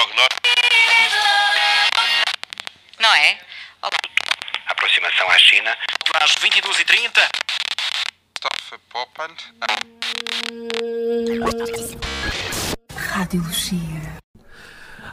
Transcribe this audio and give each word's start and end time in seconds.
prognóstico. 0.00 0.48
Não 3.00 3.14
é? 3.14 3.38
Olá. 3.82 3.98
Aproximação 4.66 5.28
à 5.28 5.38
China. 5.38 5.76
Às 6.20 6.34
22h30. 6.36 7.28
Stoffe 8.38 8.78
Poppand. 8.88 9.36
Rádio 12.96 13.42
Lucia. 13.42 14.20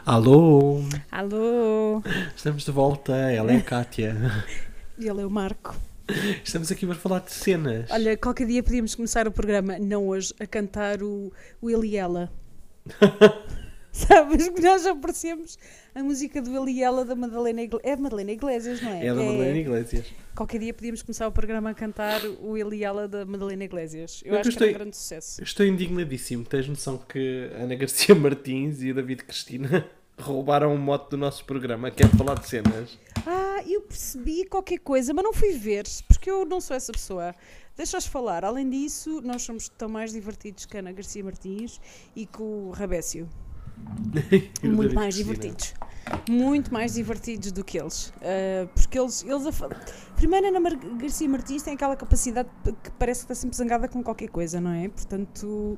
Alô, 0.06 0.80
Alô, 1.12 2.02
estamos 2.34 2.64
de 2.64 2.72
volta, 2.72 3.14
ela 3.14 3.52
é 3.52 3.58
a 3.58 3.62
Kátia. 3.62 4.16
ele 4.98 5.22
é 5.22 5.26
o 5.26 5.30
Marco. 5.30 5.76
Estamos 6.42 6.72
aqui 6.72 6.86
para 6.86 6.96
falar 6.96 7.20
de 7.20 7.34
cenas. 7.34 7.92
Olha, 7.92 8.16
qualquer 8.16 8.48
dia 8.48 8.64
podíamos 8.64 8.96
começar 8.96 9.28
o 9.28 9.32
programa, 9.34 9.78
não 9.78 10.08
hoje, 10.08 10.34
a 10.40 10.48
cantar 10.48 11.04
o, 11.04 11.34
Ele 11.62 11.88
e 11.88 11.98
Ela. 11.98 12.32
Sabes 14.08 14.50
que 14.50 14.62
nós 14.62 14.86
aparecemos 14.86 15.58
a 15.96 16.04
música 16.04 16.42
do 16.42 16.56
Ele 16.56 16.72
e 16.80 16.84
Ela 16.84 17.04
da 17.04 17.16
Madalena 17.16 17.62
Iglesias. 17.64 17.92
É 17.92 17.96
Madalena 18.00 18.32
Iglesias, 18.32 18.82
não 18.82 18.92
é? 18.92 19.06
É 19.06 19.10
da 19.10 19.16
Madalena 19.16 19.58
Iglesias. 19.58 20.06
Qualquer 20.36 20.60
dia 20.60 20.74
podíamos 20.74 21.02
começar 21.02 21.28
o 21.28 21.32
programa 21.32 21.72
a 21.72 21.74
cantar 21.74 22.22
o 22.42 22.56
Ele 22.58 22.78
e 22.78 22.84
Ela 22.84 23.08
da 23.08 23.26
Madalena 23.26 23.64
Iglesias. 23.64 24.22
Eu 24.24 24.38
acho 24.38 24.52
que 24.52 24.56
era 24.58 24.66
um 24.66 24.68
estou- 24.68 24.80
grande 24.80 24.98
sucesso. 24.98 25.44
Estou 25.44 25.66
indignadíssimo. 25.66 26.46
Tens 26.46 26.68
noção 26.68 26.98
que 26.98 27.50
Ana 27.56 27.76
Garcia 27.76 28.14
Martins 28.16 28.82
e 28.84 28.92
o 28.92 28.94
David 28.94 29.24
Cristina 29.24 29.90
roubaram 30.20 30.74
o 30.76 30.78
mote 30.78 31.10
do 31.12 31.18
nosso 31.18 31.44
programa, 31.46 31.90
que 31.90 32.04
é 32.04 32.08
falar 32.08 32.36
de 32.36 32.48
cenas. 32.48 32.98
Ah, 33.26 33.64
eu 33.68 33.82
percebi 33.82 34.46
qualquer 34.46 34.80
coisa, 34.80 35.14
mas 35.14 35.24
não 35.24 35.34
fui 35.34 35.54
ver, 35.54 35.86
porque 36.08 36.30
eu 36.30 36.46
não 36.46 36.62
sou 36.62 36.76
essa 36.76 36.92
pessoa. 36.92 37.34
Deixa-os 37.76 38.06
falar. 38.06 38.44
Além 38.46 38.70
disso, 38.70 39.22
nós 39.22 39.42
somos 39.44 39.70
tão 39.70 39.90
mais 39.90 40.12
divertidos 40.14 40.66
que 40.66 40.78
a 40.78 40.80
Ana 40.80 40.92
Garcia 40.92 41.24
Martins 41.24 41.80
e 42.16 42.26
que 42.26 42.42
o 42.42 42.72
Rabécio. 42.72 43.28
Muito 44.64 44.96
mais 44.96 45.16
Cristina. 45.16 45.36
divertidos. 45.36 45.74
Muito 46.30 46.74
mais 46.74 46.94
divertidos 46.94 47.52
do 47.52 47.64
que 47.64 47.78
eles. 47.80 48.14
Ah, 48.22 48.68
porque 48.74 48.98
eles. 49.00 49.24
eles 49.24 49.46
a 49.62 49.70
Primeiro, 50.16 50.48
Ana 50.48 50.60
Mar- 50.60 50.76
Garcia 50.98 51.28
Martins 51.30 51.64
tem 51.64 51.74
aquela 51.74 51.96
capacidade 51.96 52.50
que 52.84 52.92
parece 52.92 53.22
que 53.22 53.26
está 53.26 53.36
sempre 53.36 53.56
zangada 53.58 53.88
com 53.88 54.02
qualquer 54.02 54.30
coisa, 54.30 54.60
não 54.62 54.72
é? 54.72 54.88
Portanto, 54.88 55.78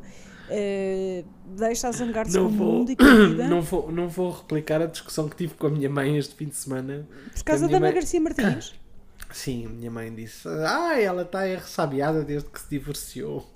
ah, 0.50 1.24
deixa 1.58 1.88
a 1.88 1.92
zangar-se 1.92 2.34
com 2.38 2.44
Não 2.44 2.46
o 2.48 2.50
vou, 2.52 2.74
mundo 2.74 2.92
e 2.92 2.96
com 2.96 3.04
a 3.06 3.16
vida. 3.28 3.48
não, 3.48 3.62
vou, 3.62 3.92
não 3.92 4.08
vou 4.08 4.32
replicar 4.32 4.82
a 4.82 4.86
discussão 4.86 5.28
que 5.28 5.36
tive 5.36 5.56
com 5.56 5.68
a 5.68 5.70
minha 5.72 5.90
mãe 5.90 6.18
este 6.18 6.36
fim 6.36 6.46
de 6.48 6.56
semana. 6.56 7.08
por 7.34 7.44
causa 7.44 7.68
da 7.68 7.78
Ana 7.78 7.88
mãe- 7.88 7.94
Garcia 7.96 8.22
Martins. 8.22 8.74
Sim, 9.32 9.66
a 9.68 9.70
minha 9.70 9.92
mãe 9.92 10.14
disse: 10.14 10.48
Ah, 10.48 11.00
ela 11.00 11.22
está 11.24 11.42
ressabiada 11.42 12.24
desde 12.24 12.50
que 12.50 12.60
se 12.62 12.70
divorciou. 12.70 13.48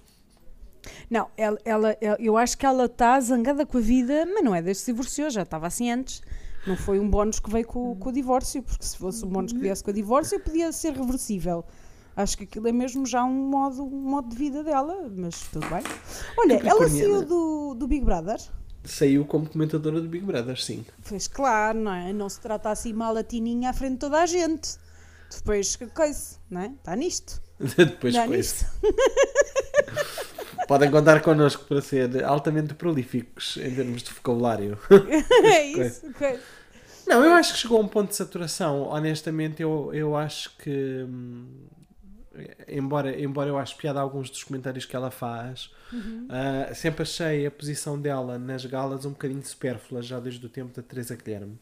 Não, 1.09 1.27
ela, 1.37 1.57
ela- 1.65 1.97
eu 2.19 2.37
acho 2.37 2.57
que 2.57 2.65
ela 2.65 2.85
está 2.85 3.19
zangada 3.19 3.65
com 3.65 3.77
a 3.77 3.81
vida, 3.81 4.25
mas 4.25 4.43
não 4.43 4.53
é 4.53 4.61
desde 4.61 4.81
que 4.81 4.85
se 4.85 4.91
divorciou, 4.91 5.29
já 5.29 5.43
estava 5.43 5.67
assim 5.67 5.89
antes. 5.91 6.21
Não 6.65 6.75
foi 6.77 6.99
um 6.99 7.09
bónus 7.09 7.39
que 7.39 7.49
veio 7.49 7.65
com, 7.67 7.95
com 7.95 8.09
o 8.09 8.11
divórcio, 8.11 8.63
porque 8.63 8.85
se 8.85 8.97
fosse 8.97 9.25
um 9.25 9.29
bónus 9.29 9.51
que 9.53 9.59
viesse 9.59 9.83
com 9.83 9.91
o 9.91 9.93
divórcio, 9.93 10.39
podia 10.39 10.71
ser 10.71 10.93
reversível. 10.93 11.65
Acho 12.15 12.37
que 12.37 12.43
aquilo 12.43 12.67
é 12.67 12.71
mesmo 12.71 13.05
já 13.05 13.23
um 13.23 13.33
modo, 13.49 13.83
um 13.83 13.89
modo 14.09 14.29
de 14.29 14.35
vida 14.35 14.63
dela, 14.63 15.11
mas 15.13 15.41
tudo 15.51 15.67
bem. 15.67 15.83
Olha, 16.37 16.61
ela 16.63 16.87
saiu 16.87 17.25
do, 17.25 17.73
do 17.73 17.87
Big 17.87 18.05
Brother? 18.05 18.39
Saiu 18.85 19.25
como 19.25 19.49
comentadora 19.49 19.99
do 19.99 20.07
Big 20.07 20.23
Brother, 20.25 20.61
sim. 20.61 20.85
Pois 21.07 21.27
claro, 21.27 21.79
não 21.79 21.93
é? 21.93 22.13
Não 22.13 22.29
se 22.29 22.39
trata 22.39 22.69
assim 22.69 22.93
mal 22.93 23.15
a 23.17 23.23
tininha 23.23 23.69
à 23.71 23.73
frente 23.73 23.93
de 23.93 23.99
toda 23.99 24.21
a 24.21 24.25
gente. 24.25 24.75
Depois, 25.35 25.75
que 25.75 25.87
coisa, 25.87 26.35
não 26.49 26.61
é? 26.61 26.67
Está 26.67 26.95
nisto. 26.95 27.41
Depois 27.75 28.13
Dá 28.13 28.25
foi. 28.27 28.37
nisto. 28.37 28.65
Podem 30.67 30.89
contar 30.89 31.21
connosco 31.21 31.65
para 31.65 31.81
ser 31.81 32.23
altamente 32.23 32.73
prolíficos 32.73 33.57
em 33.57 33.73
termos 33.75 34.03
de 34.03 34.13
vocabulário. 34.13 34.77
é 35.43 35.63
isso. 35.65 36.11
coisa. 36.13 36.39
Não, 37.05 37.23
eu 37.23 37.33
acho 37.33 37.53
que 37.53 37.59
chegou 37.59 37.77
a 37.79 37.81
um 37.81 37.87
ponto 37.87 38.09
de 38.09 38.15
saturação. 38.15 38.83
Honestamente, 38.83 39.61
eu, 39.61 39.91
eu 39.93 40.15
acho 40.15 40.55
que. 40.57 41.05
hum, 41.07 41.45
Embora, 42.67 43.19
embora 43.21 43.49
eu 43.49 43.57
ache 43.59 43.75
piada 43.75 43.99
alguns 43.99 44.27
dos 44.27 44.43
comentários 44.43 44.85
que 44.85 44.95
ela 44.95 45.11
faz, 45.11 45.69
ah, 46.27 46.73
sempre 46.73 47.03
achei 47.03 47.45
a 47.45 47.51
posição 47.51 47.99
dela 47.99 48.39
nas 48.39 48.65
galas 48.65 49.05
um 49.05 49.11
bocadinho 49.11 49.45
supérflua, 49.45 50.01
já 50.01 50.19
desde 50.19 50.43
o 50.43 50.49
tempo 50.49 50.73
da 50.75 50.81
Teresa 50.81 51.15
Guilherme. 51.15 51.59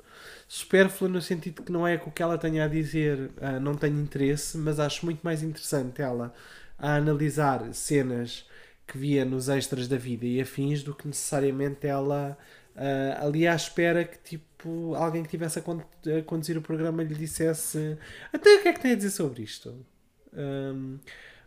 Supérflua 0.48 1.10
no 1.10 1.22
sentido 1.22 1.64
que 1.64 1.72
não 1.74 1.86
é 1.86 1.98
que 1.98 2.08
o 2.08 2.12
que 2.12 2.24
ela 2.24 2.38
tenha 2.38 2.64
a 2.64 2.68
dizer 2.70 3.32
ah, 3.42 3.60
não 3.60 3.76
tenho 3.76 4.00
interesse, 4.00 4.58
mas 4.58 4.80
acho 4.80 5.04
muito 5.06 5.20
mais 5.22 5.44
interessante 5.44 6.02
ela 6.02 6.34
a 6.80 6.96
analisar 6.96 7.74
cenas 7.74 8.46
que 8.88 8.98
via 8.98 9.24
nos 9.24 9.50
extras 9.50 9.88
da 9.88 9.98
vida 9.98 10.26
e 10.26 10.42
afins 10.42 10.84
do 10.84 10.94
que 10.94 11.08
necessariamente 11.08 11.88
ela 11.88 12.38
ah, 12.76 13.26
ali 13.26 13.48
à 13.48 13.56
espera 13.56 14.04
que 14.04 14.18
tipo 14.18 14.96
alguém 14.96 15.22
que 15.22 15.28
estivesse 15.28 15.60
a, 15.60 15.62
con- 15.62 15.82
a 15.82 16.22
conduzir 16.24 16.58
o 16.58 16.62
programa 16.62 17.04
lhe 17.04 17.16
dissesse 17.16 17.98
até 18.32 18.56
o 18.56 18.62
que 18.62 18.68
é 18.70 18.74
que 18.74 18.80
tem 18.80 18.92
a 18.94 18.96
dizer 18.96 19.12
sobre 19.12 19.44
isto? 19.44 19.86
Hum, 20.34 20.98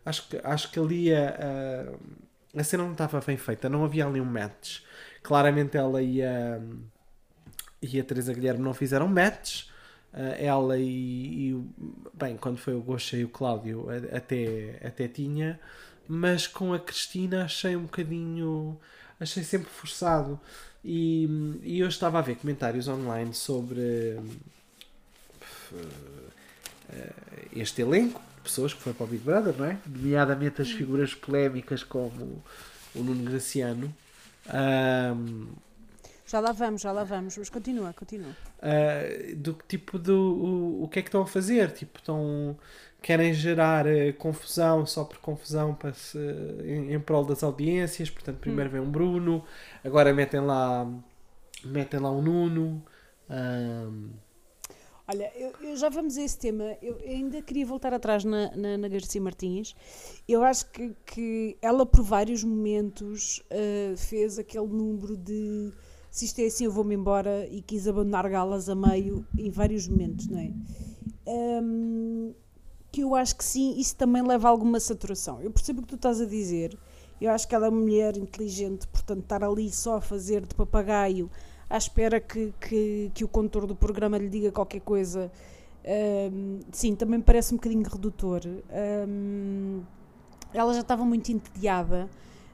acho, 0.04 0.28
que, 0.28 0.40
acho 0.44 0.70
que 0.70 0.78
ali 0.78 1.14
a, 1.14 1.88
a, 2.56 2.64
cena 2.64 2.84
não 2.84 2.92
estava 2.92 3.20
bem 3.20 3.36
feita 3.36 3.68
não 3.68 3.84
havia 3.84 4.06
ali 4.06 4.20
um 4.20 4.24
match. 4.24 4.80
Claramente 5.22 5.76
ela 5.76 6.02
e 6.02 6.22
a, 6.22 6.60
e 7.80 7.98
a 7.98 8.04
Teresa 8.04 8.32
Guilherme 8.34 8.62
não 8.62 8.74
fizeram 8.74 9.08
match 9.08 9.66
ah, 10.12 10.36
ela 10.38 10.78
e, 10.78 11.50
e 11.50 11.64
bem, 12.12 12.36
quando 12.36 12.58
foi 12.58 12.74
o 12.74 12.82
Gosha 12.82 13.16
e 13.16 13.24
o 13.24 13.28
Cláudio 13.28 13.86
até, 14.12 14.78
até 14.84 15.08
tinha 15.08 15.58
mas 16.08 16.46
com 16.46 16.72
a 16.72 16.78
Cristina 16.78 17.44
achei 17.44 17.76
um 17.76 17.82
bocadinho 17.82 18.78
achei 19.20 19.42
sempre 19.42 19.70
forçado 19.70 20.38
e, 20.84 21.28
e 21.62 21.80
eu 21.80 21.88
estava 21.88 22.18
a 22.18 22.22
ver 22.22 22.36
comentários 22.36 22.88
online 22.88 23.32
sobre 23.32 24.18
eh, 26.92 27.12
este 27.54 27.82
elenco 27.82 28.20
de 28.36 28.42
pessoas 28.42 28.74
que 28.74 28.82
foi 28.82 28.92
para 28.92 29.04
o 29.04 29.06
Big 29.06 29.24
Brother, 29.24 29.56
não 29.56 29.64
é? 29.64 29.78
Nomeadamente 29.86 30.60
as 30.60 30.70
figuras 30.70 31.14
polémicas 31.14 31.82
como 31.82 32.42
o 32.94 33.02
Nuno 33.02 33.24
Graciano. 33.30 33.94
Ahm, 34.48 35.48
Já 36.26 36.40
lá 36.40 36.52
vamos, 36.52 36.82
já 36.82 36.92
lá 36.92 37.04
vamos, 37.04 37.36
mas 37.38 37.48
continua, 37.48 37.92
continua. 37.94 38.36
Uh, 38.58 39.36
do 39.36 39.54
tipo 39.68 39.98
do 39.98 40.16
o, 40.18 40.84
o 40.84 40.88
que 40.88 40.98
é 40.98 41.02
que 41.02 41.08
estão 41.08 41.22
a 41.22 41.26
fazer 41.26 41.70
tipo 41.72 41.98
estão 41.98 42.58
querem 43.04 43.34
gerar 43.34 43.86
uh, 43.86 44.14
confusão 44.16 44.86
só 44.86 45.04
por 45.04 45.18
confusão 45.18 45.74
para 45.74 45.92
se, 45.92 46.18
em, 46.64 46.94
em 46.94 46.98
prol 46.98 47.22
das 47.22 47.42
audiências 47.42 48.08
portanto 48.08 48.38
primeiro 48.38 48.70
vem 48.70 48.80
um 48.80 48.90
Bruno 48.90 49.44
agora 49.84 50.14
metem 50.14 50.40
lá 50.40 50.90
metem 51.62 52.00
lá 52.00 52.10
um 52.10 52.22
Nuno 52.22 52.82
um, 53.28 54.10
Olha, 55.06 55.30
eu, 55.36 55.52
eu 55.60 55.76
já 55.76 55.90
vamos 55.90 56.16
a 56.16 56.22
esse 56.22 56.38
tema. 56.38 56.78
Eu 56.80 56.96
ainda 57.06 57.42
queria 57.42 57.66
voltar 57.66 57.92
atrás 57.92 58.24
na, 58.24 58.56
na, 58.56 58.78
na 58.78 58.88
Garcia 58.88 59.20
Martins. 59.20 59.76
Eu 60.26 60.42
acho 60.42 60.70
que, 60.70 60.96
que 61.04 61.58
ela, 61.60 61.84
por 61.84 62.02
vários 62.02 62.42
momentos, 62.42 63.42
ah, 63.50 63.94
fez 63.98 64.38
aquele 64.38 64.68
número 64.68 65.14
de 65.14 65.74
se 66.14 66.26
isto 66.26 66.38
é 66.38 66.46
assim, 66.46 66.64
eu 66.66 66.70
vou-me 66.70 66.94
embora 66.94 67.44
e 67.50 67.60
quis 67.60 67.88
abandonar 67.88 68.30
galas 68.30 68.68
a 68.68 68.74
meio 68.76 69.26
em 69.36 69.50
vários 69.50 69.88
momentos, 69.88 70.28
não 70.28 70.38
é? 70.38 70.52
Ahm, 71.26 72.32
que 72.94 73.00
eu 73.00 73.12
acho 73.16 73.34
que 73.34 73.44
sim, 73.44 73.74
isso 73.76 73.96
também 73.96 74.22
leva 74.22 74.46
a 74.46 74.50
alguma 74.52 74.78
saturação. 74.78 75.42
Eu 75.42 75.50
percebo 75.50 75.80
o 75.80 75.82
que 75.82 75.88
tu 75.88 75.96
estás 75.96 76.20
a 76.20 76.24
dizer. 76.24 76.78
Eu 77.20 77.32
acho 77.32 77.48
que 77.48 77.52
ela 77.52 77.66
é 77.66 77.68
uma 77.68 77.80
mulher 77.80 78.16
inteligente, 78.16 78.86
portanto, 78.86 79.22
estar 79.24 79.42
ali 79.42 79.68
só 79.68 79.96
a 79.96 80.00
fazer 80.00 80.46
de 80.46 80.54
papagaio 80.54 81.28
à 81.68 81.76
espera 81.76 82.20
que, 82.20 82.54
que, 82.60 83.10
que 83.12 83.24
o 83.24 83.28
condutor 83.28 83.66
do 83.66 83.74
programa 83.74 84.16
lhe 84.16 84.28
diga 84.28 84.52
qualquer 84.52 84.80
coisa, 84.80 85.32
hum, 86.32 86.60
sim, 86.70 86.94
também 86.94 87.20
parece 87.20 87.52
um 87.52 87.56
bocadinho 87.56 87.82
redutor. 87.82 88.42
Hum, 89.08 89.82
ela 90.52 90.72
já 90.72 90.82
estava 90.82 91.04
muito 91.04 91.32
entediada. 91.32 92.08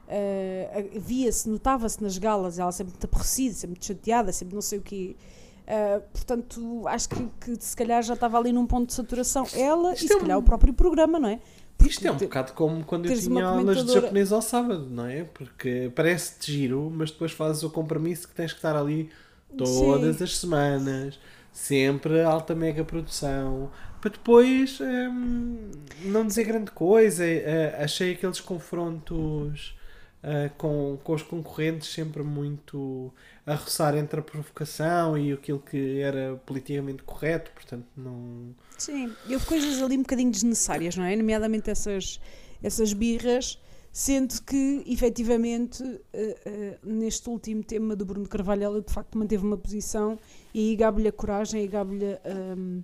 uh, 0.07 0.99
via-se, 0.99 1.47
notava-se 1.49 2.01
nas 2.01 2.17
galas, 2.17 2.57
ela 2.57 2.71
sempre 2.71 2.95
aborrecida, 3.03 3.53
sempre 3.53 3.85
chateada, 3.85 4.33
sempre 4.33 4.55
não 4.55 4.61
sei 4.63 4.79
o 4.79 4.81
quê. 4.81 5.15
Uh, 5.71 6.01
portanto, 6.11 6.83
acho 6.87 7.07
que, 7.07 7.29
que 7.39 7.55
se 7.63 7.75
calhar 7.77 8.03
já 8.03 8.13
estava 8.13 8.37
ali 8.37 8.51
num 8.51 8.67
ponto 8.67 8.87
de 8.87 8.93
saturação. 8.93 9.45
Ela 9.55 9.93
Isto 9.93 10.03
e 10.03 10.07
se 10.07 10.13
é 10.13 10.17
um- 10.17 10.19
calhar 10.19 10.37
o 10.37 10.43
próprio 10.43 10.73
programa, 10.73 11.17
não 11.19 11.29
é? 11.29 11.39
isto 11.85 12.05
é 12.05 12.11
um 12.11 12.17
bocado 12.17 12.53
como 12.53 12.83
quando 12.83 13.07
eu 13.07 13.19
tinha 13.19 13.43
aulas 13.43 13.83
de 13.83 13.93
japonês 13.93 14.31
ao 14.31 14.39
sábado 14.41 14.85
não 14.87 15.07
é? 15.07 15.23
porque 15.23 15.91
parece-te 15.95 16.51
giro 16.51 16.91
mas 16.95 17.09
depois 17.09 17.31
fazes 17.31 17.63
o 17.63 17.71
compromisso 17.71 18.27
que 18.27 18.35
tens 18.35 18.51
que 18.53 18.59
estar 18.59 18.75
ali 18.75 19.09
todas 19.57 20.17
Sim. 20.17 20.23
as 20.23 20.37
semanas 20.37 21.19
sempre 21.51 22.21
alta 22.21 22.53
mega 22.53 22.83
produção 22.83 23.71
para 23.99 24.11
depois 24.11 24.77
hum, 24.79 25.71
não 26.03 26.27
dizer 26.27 26.43
grande 26.43 26.69
coisa 26.69 27.25
Eh, 27.25 27.75
achei 27.83 28.11
aqueles 28.13 28.39
confrontos 28.39 29.75
ah, 30.23 30.49
com, 30.57 30.97
com 31.03 31.13
os 31.13 31.23
concorrentes 31.23 31.91
sempre 31.91 32.23
muito 32.23 33.11
a 33.45 33.55
roçar 33.55 33.95
entre 33.95 34.19
a 34.19 34.23
provocação 34.23 35.17
e 35.17 35.31
aquilo 35.33 35.59
que 35.59 35.99
era 35.99 36.35
politicamente 36.45 37.03
correto 37.03 37.51
portanto 37.51 37.87
não 37.97 38.53
Sim, 38.77 39.11
houve 39.29 39.45
coisas 39.45 39.81
ali 39.81 39.97
um 39.97 40.01
bocadinho 40.01 40.31
desnecessárias, 40.31 40.95
não 40.95 41.03
é? 41.03 41.15
Nomeadamente 41.15 41.69
essas, 41.69 42.19
essas 42.63 42.93
birras 42.93 43.59
Sendo 43.93 44.41
que, 44.43 44.83
efetivamente, 44.87 45.83
eh, 46.13 46.37
eh, 46.45 46.77
neste 46.81 47.29
último 47.29 47.61
tema 47.61 47.93
do 47.93 48.05
Bruno 48.05 48.25
Carvalho, 48.25 48.63
ela 48.63 48.81
de 48.81 48.91
facto 48.91 49.17
manteve 49.17 49.45
uma 49.45 49.57
posição 49.57 50.17
e 50.53 50.69
aí 50.69 50.75
gabe-lhe 50.77 51.09
a 51.09 51.11
coragem 51.11 51.65
e 51.65 51.67
gabe-lhe. 51.67 52.05
eh, 52.05 52.81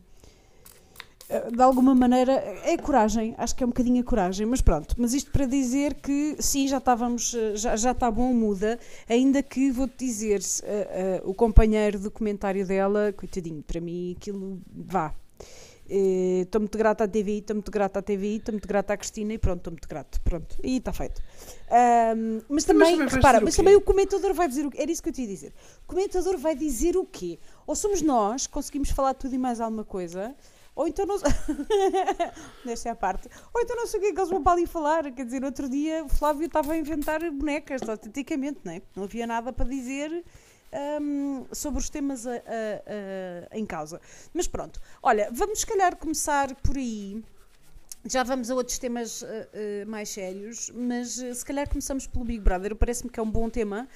de 1.51 1.62
alguma 1.62 1.94
maneira, 1.94 2.31
é 2.63 2.77
coragem, 2.77 3.35
acho 3.38 3.53
que 3.53 3.62
é 3.62 3.65
um 3.65 3.69
bocadinho 3.69 4.01
a 4.01 4.03
coragem, 4.03 4.45
mas 4.45 4.62
pronto. 4.62 4.95
Mas 4.97 5.13
isto 5.13 5.29
para 5.29 5.45
dizer 5.45 5.95
que 5.95 6.38
sim, 6.39 6.68
já 6.68 6.77
estávamos, 6.77 7.33
eh, 7.33 7.56
já, 7.56 7.75
já 7.75 7.91
está 7.91 8.09
bom, 8.09 8.33
muda. 8.33 8.79
Ainda 9.09 9.44
que 9.44 9.69
vou-te 9.69 10.06
dizer, 10.06 10.39
eh, 10.63 10.88
eh, 10.89 11.21
o 11.25 11.33
companheiro 11.33 12.00
do 12.00 12.09
comentário 12.09 12.65
dela, 12.65 13.12
coitadinho, 13.12 13.62
para 13.62 13.81
mim 13.81 14.15
aquilo 14.18 14.62
vá. 14.74 15.13
Estou 15.89 16.59
muito 16.59 16.77
grata 16.77 17.06
à 17.06 17.07
TVI, 17.07 17.39
estou 17.39 17.56
muito 17.56 17.71
grata 17.71 18.00
à 18.00 18.01
TVI, 18.01 18.38
estou 18.38 18.53
muito 18.53 18.68
grata 18.68 18.94
à 18.94 18.97
Cristina 18.97 19.33
e 19.33 19.38
pronto, 19.38 19.59
estou 19.59 19.71
muito 19.71 19.88
grato. 19.88 20.21
Pronto, 20.21 20.57
e 20.62 20.77
está 20.77 20.91
feito. 20.91 21.21
Ahm, 21.69 22.41
mas 22.50 22.65
também, 22.65 22.91
também 22.91 22.97
vais 22.97 23.13
repara, 23.13 23.39
o 23.39 23.44
mas 23.44 23.56
quê? 23.56 23.62
também 23.62 23.75
o 23.75 23.81
comentador 23.81 24.33
vai 24.33 24.50
dizer 24.50 24.65
o 24.65 24.71
quê? 24.71 24.81
Era 24.81 24.91
isso 24.91 25.01
que 25.01 25.09
eu 25.09 25.13
te 25.13 25.21
ia 25.21 25.27
dizer. 25.27 25.53
O 25.83 25.88
comentador 25.88 26.38
vai 26.38 26.56
dizer 26.56 26.97
o 26.97 27.06
quê? 27.06 27.39
Ou 27.65 27.74
somos 27.74 28.01
nós, 28.01 28.47
conseguimos 28.47 28.89
falar 28.89 29.13
tudo 29.13 29.35
e 29.35 29.38
mais 29.38 29.62
alguma 29.62 29.85
coisa, 29.85 30.35
ou 30.77 30.88
então 30.88 31.06
não. 31.06 31.18
Deixa 32.65 32.91
à 32.91 32.95
parte. 32.95 33.27
Ou 33.53 33.62
então 33.62 33.75
não 33.75 33.88
sei 33.88 34.00
o 34.00 34.03
que 34.03 34.09
é 34.09 34.13
que 34.13 34.19
eles 34.19 34.29
vão 34.29 34.41
para 34.44 34.53
ali 34.53 34.65
falar. 34.65 35.12
Quer 35.12 35.25
dizer, 35.25 35.44
outro 35.44 35.68
dia 35.69 36.03
o 36.06 36.09
Flávio 36.09 36.45
estava 36.45 36.74
a 36.74 36.77
inventar 36.77 37.19
bonecas, 37.31 37.81
autenticamente, 37.88 38.59
não 38.63 38.71
é? 38.74 38.81
Não 38.95 39.03
havia 39.03 39.27
nada 39.27 39.51
para 39.51 39.68
dizer. 39.68 40.24
hum, 41.01 41.45
sobre 41.53 41.79
os 41.79 41.89
temas 41.89 42.27
a- 42.27 42.31
a- 42.33 42.38
a- 43.53 43.57
em 43.57 43.65
causa. 43.65 44.01
Mas 44.33 44.47
pronto, 44.47 44.79
olha, 45.01 45.29
vamos 45.31 45.62
se 45.62 45.65
calhar 45.65 45.95
começar 45.95 46.53
por 46.56 46.75
aí. 46.77 47.24
Já 48.06 48.21
vamos 48.24 48.51
a 48.51 48.56
outros 48.56 48.77
temas 48.77 49.24
eh, 49.24 49.50
eh, 49.53 49.85
mais 49.85 50.09
sérios, 50.09 50.69
mas 50.75 51.19
eh, 51.19 51.33
se 51.33 51.44
calhar 51.44 51.68
começamos 51.68 52.06
pelo 52.06 52.24
Big 52.25 52.39
Brother. 52.41 52.75
Parece-me 52.75 53.09
que 53.09 53.19
é 53.19 53.24
um 53.24 53.29
bom 53.31 53.50
tema, 53.50 53.88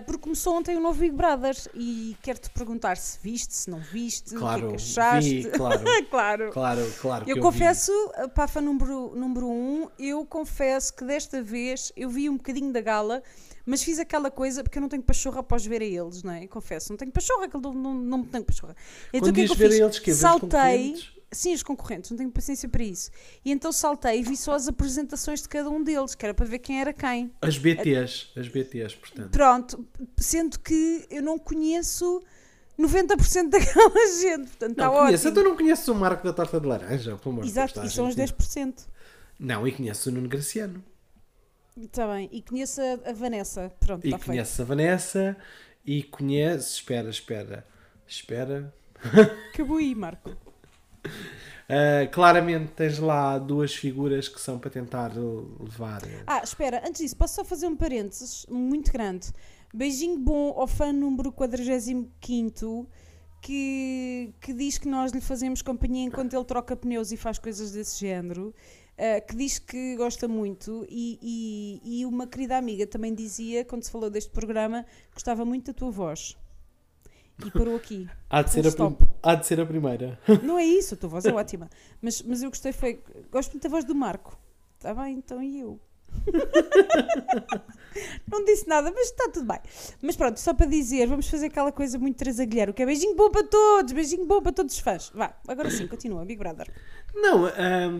porque 0.00 0.20
começou 0.22 0.54
ontem 0.56 0.76
o 0.76 0.80
novo 0.80 1.00
Big 1.00 1.14
Brother 1.14 1.56
e 1.74 2.14
quero-te 2.22 2.50
perguntar 2.50 2.96
se 2.98 3.18
viste, 3.22 3.54
se 3.54 3.70
não 3.70 3.80
viste, 3.80 4.26
o 4.26 4.30
que 4.30 4.36
é 4.36 4.38
Claro, 4.40 4.68
que 4.68 4.74
achaste. 4.74 5.30
vi, 5.42 5.50
claro. 5.56 5.80
claro. 6.10 6.50
Claro, 6.52 6.92
claro. 7.00 7.24
Eu 7.26 7.36
vi. 7.36 7.40
confesso, 7.40 7.90
a 8.16 8.28
Pafa 8.28 8.60
número, 8.60 9.14
número 9.16 9.48
um, 9.48 9.88
eu 9.98 10.26
confesso 10.26 10.94
que 10.94 11.04
desta 11.04 11.42
vez 11.42 11.90
eu 11.96 12.10
vi 12.10 12.28
um 12.28 12.36
bocadinho 12.36 12.72
da 12.72 12.80
gala, 12.82 13.22
mas 13.64 13.82
fiz 13.82 13.98
aquela 13.98 14.30
coisa 14.30 14.62
porque 14.62 14.78
eu 14.78 14.82
não 14.82 14.88
tenho 14.88 15.02
pachorra 15.02 15.40
após 15.40 15.64
ver 15.64 15.80
a 15.80 15.84
eles, 15.84 16.22
não 16.22 16.32
é? 16.32 16.46
Confesso, 16.46 16.90
não 16.92 16.96
tenho 16.96 17.10
pachorra, 17.12 17.48
não, 17.54 17.72
não, 17.74 17.94
não 17.94 18.24
tenho 18.24 18.44
pachorra. 18.44 18.76
Então 19.12 19.20
Quando 19.20 19.30
o 19.30 19.34
que 19.34 19.40
é 19.40 19.46
que 19.46 19.52
eu 19.52 19.56
ver 19.56 19.70
fiz? 19.70 19.80
a 19.80 19.84
eles, 19.84 19.98
que 19.98 20.12
ver 20.12 20.12
os 20.12 20.18
Saltei? 20.18 21.17
Sim, 21.30 21.52
os 21.54 21.62
concorrentes, 21.62 22.10
não 22.10 22.16
tenho 22.18 22.30
paciência 22.30 22.68
para 22.68 22.82
isso. 22.82 23.10
E 23.44 23.50
então 23.52 23.70
saltei 23.72 24.20
e 24.20 24.22
vi 24.22 24.36
só 24.36 24.54
as 24.54 24.68
apresentações 24.68 25.42
de 25.42 25.48
cada 25.48 25.68
um 25.70 25.82
deles, 25.82 26.14
que 26.14 26.24
era 26.24 26.34
para 26.34 26.46
ver 26.46 26.58
quem 26.58 26.80
era 26.80 26.92
quem. 26.92 27.30
As 27.42 27.58
BTs, 27.58 28.28
as 28.38 28.48
BTs, 28.48 28.96
portanto. 28.96 29.30
Pronto, 29.30 29.86
sendo 30.16 30.58
que 30.58 31.06
eu 31.10 31.22
não 31.22 31.38
conheço 31.38 32.22
90% 32.78 33.48
daquela 33.50 34.06
gente, 34.20 34.48
portanto 34.50 34.70
está 34.72 34.84
Não 34.86 34.92
conheço, 34.94 35.26
ótimo. 35.28 35.30
então 35.40 35.44
não 35.50 35.56
conheces 35.56 35.88
o 35.88 35.94
Marco 35.94 36.24
da 36.24 36.32
Torta 36.32 36.60
de 36.60 36.66
Laranja, 36.66 37.16
pelo 37.16 37.32
amor 37.32 37.40
Deus, 37.42 37.52
Exato, 37.52 37.68
está 37.70 37.84
e 37.84 37.90
são 37.90 38.08
os 38.08 38.14
gente- 38.14 38.32
10%. 38.34 38.86
Não, 39.38 39.66
e 39.66 39.72
conheces 39.72 40.06
o 40.06 40.12
Nuno 40.12 40.28
Graciano. 40.28 40.82
Está 41.76 42.12
bem, 42.12 42.28
e 42.32 42.42
conheço 42.42 42.80
a, 42.80 43.10
a 43.10 43.12
Vanessa. 43.12 43.72
Pronto, 43.78 44.04
E 44.04 44.08
está 44.08 44.18
feito. 44.18 44.26
conheces 44.26 44.58
a 44.60 44.64
Vanessa 44.64 45.36
e 45.86 46.02
conheces. 46.02 46.72
Espera, 46.74 47.08
espera, 47.08 47.66
espera. 48.06 48.74
Acabou 49.54 49.76
aí, 49.76 49.94
Marco. 49.94 50.30
Ah, 51.68 52.06
claramente 52.06 52.72
tens 52.72 52.98
lá 52.98 53.38
duas 53.38 53.74
figuras 53.74 54.26
que 54.26 54.40
são 54.40 54.58
para 54.58 54.70
tentar 54.70 55.12
levar. 55.14 56.00
Ah, 56.26 56.40
espera, 56.42 56.82
antes 56.86 57.02
disso, 57.02 57.16
posso 57.16 57.34
só 57.34 57.44
fazer 57.44 57.66
um 57.66 57.76
parênteses 57.76 58.46
muito 58.48 58.90
grande. 58.90 59.30
Beijinho 59.74 60.18
bom 60.18 60.54
ao 60.56 60.66
fã 60.66 60.92
número 60.94 61.30
45 61.30 62.88
que, 63.42 64.32
que 64.40 64.54
diz 64.54 64.78
que 64.78 64.88
nós 64.88 65.12
lhe 65.12 65.20
fazemos 65.20 65.60
companhia 65.60 66.06
enquanto 66.06 66.32
ele 66.34 66.44
troca 66.44 66.74
pneus 66.74 67.12
e 67.12 67.18
faz 67.18 67.38
coisas 67.38 67.70
desse 67.72 68.00
género. 68.00 68.54
ah, 68.96 69.20
que 69.20 69.36
diz 69.36 69.58
que 69.58 69.94
gosta 69.96 70.26
muito 70.26 70.86
e, 70.88 71.18
e, 71.84 72.00
e 72.00 72.06
uma 72.06 72.26
querida 72.26 72.56
amiga 72.56 72.86
também 72.86 73.14
dizia, 73.14 73.62
quando 73.62 73.82
se 73.82 73.90
falou 73.90 74.08
deste 74.08 74.30
programa, 74.30 74.86
gostava 75.12 75.44
muito 75.44 75.66
da 75.66 75.74
tua 75.74 75.90
voz. 75.90 76.34
E 77.44 77.50
parou 77.50 77.76
aqui. 77.76 78.08
Há 78.28 78.42
de, 78.42 78.50
ser 78.50 78.66
a 78.66 78.68
stop. 78.68 79.02
há 79.22 79.34
de 79.36 79.46
ser 79.46 79.60
a 79.60 79.64
primeira. 79.64 80.18
Não 80.42 80.58
é 80.58 80.64
isso, 80.64 80.94
a 80.94 80.96
tua 80.96 81.08
voz 81.08 81.24
é 81.24 81.32
ótima. 81.32 81.70
Mas, 82.02 82.20
mas 82.22 82.42
eu 82.42 82.50
gostei, 82.50 82.72
foi. 82.72 83.02
Gosto 83.30 83.52
muito 83.52 83.62
da 83.62 83.70
voz 83.70 83.84
do 83.84 83.94
Marco. 83.94 84.38
Está 84.76 84.92
bem, 84.92 85.16
então 85.16 85.42
e 85.42 85.60
eu? 85.60 85.80
Não 88.30 88.44
disse 88.44 88.68
nada, 88.68 88.90
mas 88.94 89.06
está 89.10 89.28
tudo 89.32 89.46
bem. 89.46 89.58
Mas 90.02 90.16
pronto, 90.16 90.38
só 90.38 90.52
para 90.54 90.66
dizer, 90.66 91.06
vamos 91.06 91.28
fazer 91.28 91.46
aquela 91.46 91.72
coisa 91.72 91.98
muito 91.98 92.16
Teresa 92.16 92.44
Guilherme, 92.44 92.72
que 92.72 92.82
é 92.82 92.86
beijinho 92.86 93.14
bom 93.16 93.30
para 93.30 93.44
todos, 93.44 93.92
beijinho 93.92 94.24
bom 94.26 94.40
para 94.42 94.52
todos 94.52 94.74
os 94.74 94.80
fãs. 94.80 95.10
Vá, 95.14 95.32
agora 95.46 95.70
sim, 95.70 95.86
continua, 95.86 96.24
Big 96.24 96.38
Brother. 96.38 96.68
Não, 97.14 97.48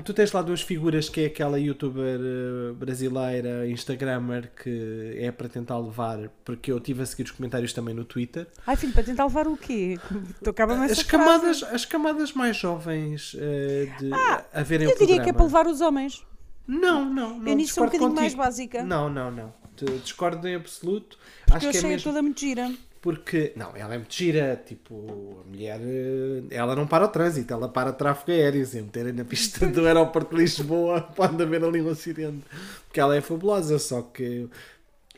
tu 0.05 0.13
tens 0.13 0.33
lá 0.33 0.43
duas 0.43 0.61
figuras 0.61 1.09
que 1.09 1.23
é 1.23 1.27
aquela 1.27 1.59
youtuber 1.59 2.21
eh, 2.21 2.73
brasileira, 2.75 3.67
instagrammer, 3.69 4.51
que 4.63 5.15
é 5.19 5.33
para 5.33 5.49
tentar 5.49 5.79
levar, 5.79 6.29
porque 6.45 6.71
eu 6.71 6.79
tive 6.79 7.03
a 7.03 7.07
seguir 7.07 7.23
os 7.25 7.31
comentários 7.31 7.73
também 7.73 7.95
no 7.95 8.05
Twitter. 8.05 8.47
Ai 8.67 8.77
filho, 8.77 8.93
para 8.93 9.03
tentar 9.03 9.25
levar 9.25 9.49
o 9.49 9.57
quê? 9.57 9.99
Essa 10.45 10.51
As 10.51 11.01
frase. 11.01 11.05
camadas, 11.07 11.63
as 11.63 11.85
camadas 11.85 12.33
mais 12.33 12.57
jovens 12.57 13.35
eh, 13.39 13.89
de 13.99 14.11
a 14.13 14.63
verem 14.63 14.89
Eu 14.89 14.95
o 14.95 14.99
diria 14.99 15.23
que 15.23 15.31
é 15.31 15.33
para 15.33 15.45
levar 15.45 15.67
os 15.67 15.81
homens. 15.81 16.25
Não, 16.67 17.05
não, 17.05 17.39
não. 17.39 17.49
eu 17.49 17.57
nisso 17.57 17.75
sou 17.75 17.85
um 17.85 17.87
bocadinho 17.87 18.11
mais 18.11 18.35
contigo. 18.35 18.43
básica. 18.43 18.83
Não, 18.85 19.09
não, 19.09 19.31
não. 19.31 19.55
Discordo 19.87 20.47
em 20.49 20.55
absoluto. 20.55 21.19
porque 21.47 21.53
Acho 21.57 21.69
eu 21.69 21.71
que 21.71 21.79
é 21.79 21.81
achei 21.81 21.93
a 21.93 21.93
mesmo 21.93 22.05
toda 22.05 22.23
muito 22.23 22.41
gira. 22.41 22.75
porque. 23.01 23.53
Não, 23.57 23.75
ela 23.77 23.95
é 23.95 23.99
muito 23.99 24.15
gira. 24.15 24.63
Tipo, 24.67 25.43
a 25.45 25.49
mulher. 25.49 25.81
eh, 25.83 26.43
Ela 26.51 26.75
não 26.77 26.87
para 26.87 27.05
o 27.05 27.09
trânsito, 27.09 27.53
ela 27.53 27.69
para 27.69 27.93
tráfego 27.93 28.33
aéreo. 28.33 28.67
Se 28.67 28.81
meterem 28.81 29.13
na 29.13 29.25
pista 29.25 29.67
do 29.67 29.85
aeroporto 29.87 30.35
de 30.35 30.43
Lisboa, 30.43 31.03
pode 31.17 31.43
haver 31.43 31.65
ali 31.65 31.81
um 31.83 31.91
acidente. 31.91 32.45
Porque 32.87 33.01
ela 33.01 33.17
é 33.17 33.21
fabulosa, 33.21 33.79
só 33.79 34.03
que. 34.03 34.49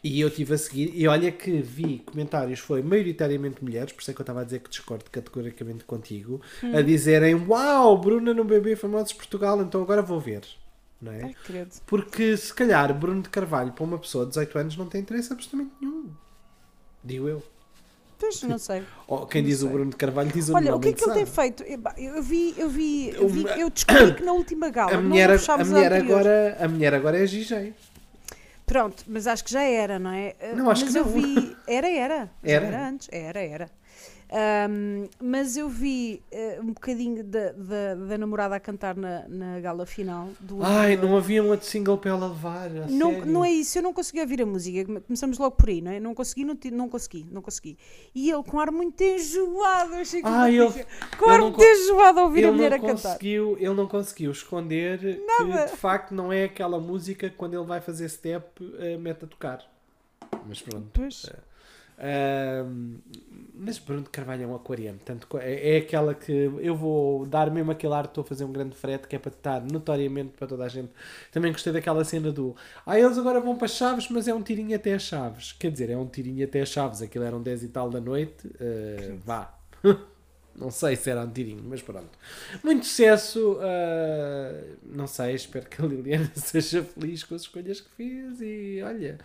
E 0.03 0.19
eu 0.21 0.29
estive 0.29 0.55
a 0.55 0.59
seguir, 0.59 0.93
e 0.95 1.07
olha 1.07 1.31
que 1.31 1.61
vi 1.61 1.99
comentários, 2.07 2.59
foi 2.61 2.83
maioritariamente 2.83 3.63
mulheres, 3.63 3.93
por 3.93 4.01
isso 4.01 4.11
é 4.11 4.15
que 4.15 4.21
eu 4.21 4.23
estava 4.23 4.41
a 4.41 4.45
dizer 4.45 4.61
que 4.61 4.71
discordo 4.71 5.05
categoricamente 5.11 5.85
contigo, 5.85 6.41
Hum. 6.63 6.75
a 6.75 6.81
dizerem: 6.81 7.35
Uau, 7.35 7.99
Bruna 7.99 8.33
no 8.33 8.45
Bebê 8.45 8.77
Famosos 8.77 9.09
de 9.11 9.17
Portugal, 9.17 9.61
então 9.61 9.83
agora 9.83 10.01
vou 10.01 10.19
ver. 10.19 10.43
Não 11.01 11.13
é? 11.13 11.25
Ai. 11.25 11.67
Porque 11.87 12.37
se 12.37 12.53
calhar 12.53 12.93
Bruno 12.93 13.23
de 13.23 13.31
Carvalho 13.31 13.73
para 13.73 13.85
uma 13.85 13.99
pessoa 13.99 14.25
de 14.25 14.31
18 14.31 14.59
anos 14.59 14.77
não 14.77 14.87
tem 14.87 15.01
interesse 15.01 15.33
absolutamente 15.33 15.73
nenhum. 15.81 16.11
Digo 17.03 17.29
eu. 17.29 17.43
Pois, 18.19 18.43
não 18.43 18.59
sei. 18.59 18.83
Ou 19.09 19.27
quem 19.27 19.41
Não 19.41 19.49
diz 19.49 19.63
o 19.63 19.67
sei. 19.67 19.73
Olha 19.73 19.97
Carvalho 19.97 20.31
diz 20.31 20.49
o 20.51 20.55
Olha, 20.55 20.77
o 20.77 20.81
que 20.81 20.91
é 20.91 20.93
que 20.93 21.03
ele 21.03 21.15
tem 21.15 21.27
feito? 21.27 21.63
Eu 21.63 21.81
eu 21.97 22.23
vi, 22.23 22.55
eu 22.59 22.69
vi, 22.69 23.09
eu, 23.15 23.29
vi, 23.29 23.45
eu 23.59 23.71
descobri 23.71 24.15
que 24.15 24.23
na 24.23 24.33
última 24.33 24.69
gala 24.69 24.93
A 24.93 25.01
mulher, 25.01 25.31
a 25.31 25.33
puxámos 25.35 25.69
mulher 25.71 25.93
agora, 25.95 26.57
a 26.61 26.69
mulher 26.69 26.95
agora 26.95 27.19
é 27.19 27.27
GJ. 27.27 27.75
Pronto, 28.67 29.03
mas 29.09 29.27
acho 29.27 29.43
que 29.43 29.51
já 29.51 29.63
era, 29.63 29.99
não 29.99 30.13
é? 30.13 30.37
Não, 30.55 30.71
acho 30.71 30.85
mas 30.85 30.93
que 30.93 30.99
eu 30.99 31.05
não. 31.05 31.13
vi. 31.13 31.57
Era, 31.67 31.89
era. 31.89 32.31
Era? 32.43 32.67
Era 32.67 32.89
antes. 32.89 33.09
Era, 33.11 33.41
era. 33.41 33.71
Ahm, 34.33 35.09
mas 35.21 35.57
eu 35.57 35.69
vi 35.69 36.23
uh, 36.33 36.61
um 36.63 36.73
bocadinho 36.73 37.25
da, 37.25 37.51
da, 37.51 37.95
da 37.97 38.17
namorada 38.17 38.55
a 38.55 38.61
cantar 38.61 38.95
na, 38.95 39.27
na 39.29 39.59
gala 39.59 39.85
final 39.85 40.29
do 40.39 40.63
Ai, 40.63 40.97
não 40.97 41.17
havia 41.17 41.43
um 41.43 41.49
outro 41.49 41.67
single 41.67 41.99
para 41.99 42.13
ela 42.13 42.29
levar. 42.29 42.67
a 42.69 42.87
não, 42.89 43.11
sério. 43.11 43.27
não 43.27 43.45
é 43.45 43.51
isso, 43.51 43.77
eu 43.79 43.83
não 43.83 43.93
consegui 43.93 44.21
ouvir 44.21 44.41
a 44.41 44.47
música. 44.47 44.85
Come- 44.85 45.01
Começamos 45.01 45.37
logo 45.37 45.57
por 45.57 45.69
aí, 45.69 45.81
não 45.81 45.91
é? 45.91 45.99
Não 45.99 46.15
consegui, 46.15 46.45
não, 46.45 46.57
não 46.73 46.89
consegui, 46.89 47.27
não 47.29 47.43
consegui. 47.43 47.77
E 48.15 48.31
ele 48.31 48.43
com 48.45 48.61
ar 48.61 48.71
muito 48.71 49.03
enjoado, 49.03 49.95
eu 49.95 50.01
achei 50.01 50.21
que 50.23 50.29
Ah, 50.29 50.31
uma 50.31 50.49
ele- 50.51 50.87
com 51.19 51.29
ar 51.29 51.41
muito 51.41 51.61
enjoado 51.61 52.21
a 52.21 52.23
ouvir 52.23 52.45
a 52.45 52.53
mulher 52.53 52.71
não, 52.71 52.77
a 52.77 52.81
cantar. 52.81 53.03
conseguiu, 53.15 53.57
ele 53.59 53.75
não 53.75 53.89
conseguiu 53.89 54.31
esconder 54.31 55.21
Nada. 55.27 55.65
que 55.65 55.71
de 55.73 55.77
facto 55.77 56.15
não 56.15 56.33
é 56.33 56.45
aquela 56.45 56.79
música 56.79 57.29
que 57.29 57.35
quando 57.37 57.55
ele 57.55 57.67
vai 57.67 57.81
fazer 57.81 58.09
step 58.09 58.47
eh, 58.79 58.97
mete 58.97 59.25
a 59.25 59.27
tocar. 59.27 59.59
Mas 60.47 60.63
pronto. 60.63 60.87
Pois. 60.93 61.27
Ahm, 62.03 62.97
mas 63.61 63.79
Bruno 63.79 64.03
de 64.03 64.11
Carvalho 64.11 64.43
é 64.45 64.47
um 64.47 64.55
aquariano. 64.55 64.99
Tanto, 65.05 65.27
é, 65.39 65.77
é 65.77 65.79
aquela 65.79 66.15
que 66.15 66.33
eu 66.33 66.75
vou 66.75 67.27
dar 67.27 67.51
mesmo 67.51 67.71
aquele 67.71 67.93
ar, 67.95 68.07
estou 68.07 68.23
a 68.23 68.25
fazer 68.25 68.45
um 68.45 68.53
grande 68.53 68.75
frete 68.75 69.07
que 69.07 69.15
é 69.15 69.19
para 69.19 69.31
estar 69.31 69.61
notoriamente 69.61 70.31
para 70.37 70.47
toda 70.47 70.65
a 70.65 70.69
gente. 70.69 70.91
Também 71.31 71.53
gostei 71.53 71.73
daquela 71.73 72.05
cena 72.05 72.33
do 72.33 72.57
Ah, 72.87 72.99
eles 72.99 73.19
agora 73.19 73.41
vão 73.41 73.57
para 73.57 73.69
Chaves, 73.69 74.09
mas 74.11 74.27
é 74.27 74.35
um 74.35 74.43
tirinho 74.43 74.75
até 74.75 74.95
as 74.95 75.03
Chaves. 75.03 75.53
Quer 75.53 75.71
dizer, 75.71 75.91
é 75.91 75.97
um 75.97 76.07
tirinho 76.07 76.45
até 76.45 76.61
as 76.61 76.69
Chaves. 76.71 77.03
Aquilo 77.03 77.25
eram 77.25 77.43
10 77.43 77.63
e 77.65 77.69
tal 77.69 77.91
da 77.91 78.01
noite. 78.01 78.49
eh, 78.61 79.15
vá. 79.25 79.55
Não 80.61 80.71
sei 80.71 80.95
se 80.95 81.09
era 81.11 81.23
um 81.23 81.31
tirinho, 81.31 81.63
mas 81.65 81.81
pronto. 81.83 82.19
Muito 82.63 82.85
sucesso. 82.87 83.59
ah, 83.63 84.63
não 84.85 85.07
sei, 85.07 85.35
espero 85.35 85.67
que 85.69 85.81
a 85.83 85.87
Liliana 85.87 86.31
seja 86.37 86.85
feliz 86.85 87.25
com 87.25 87.35
as 87.35 87.43
escolhas 87.43 87.81
que 87.81 87.91
fez 87.91 88.41
e 88.41 88.81
olha. 88.85 89.19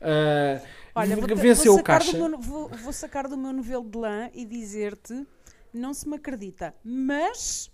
ah, 0.00 0.60
Olha, 0.94 1.16
vou, 1.16 1.36
venceu 1.36 1.72
vou 1.72 1.74
o 1.74 1.78
sacar 1.78 2.00
caixa. 2.00 2.18
do 2.18 2.28
meu, 2.28 2.38
vou, 2.40 2.68
vou 2.68 2.92
sacar 2.92 3.28
do 3.28 3.36
meu 3.36 3.52
novelo 3.52 3.88
de 3.88 3.96
lã 3.96 4.28
e 4.34 4.44
dizer-te: 4.44 5.26
não 5.72 5.94
se 5.94 6.08
me 6.08 6.16
acredita, 6.16 6.74
mas 6.84 7.70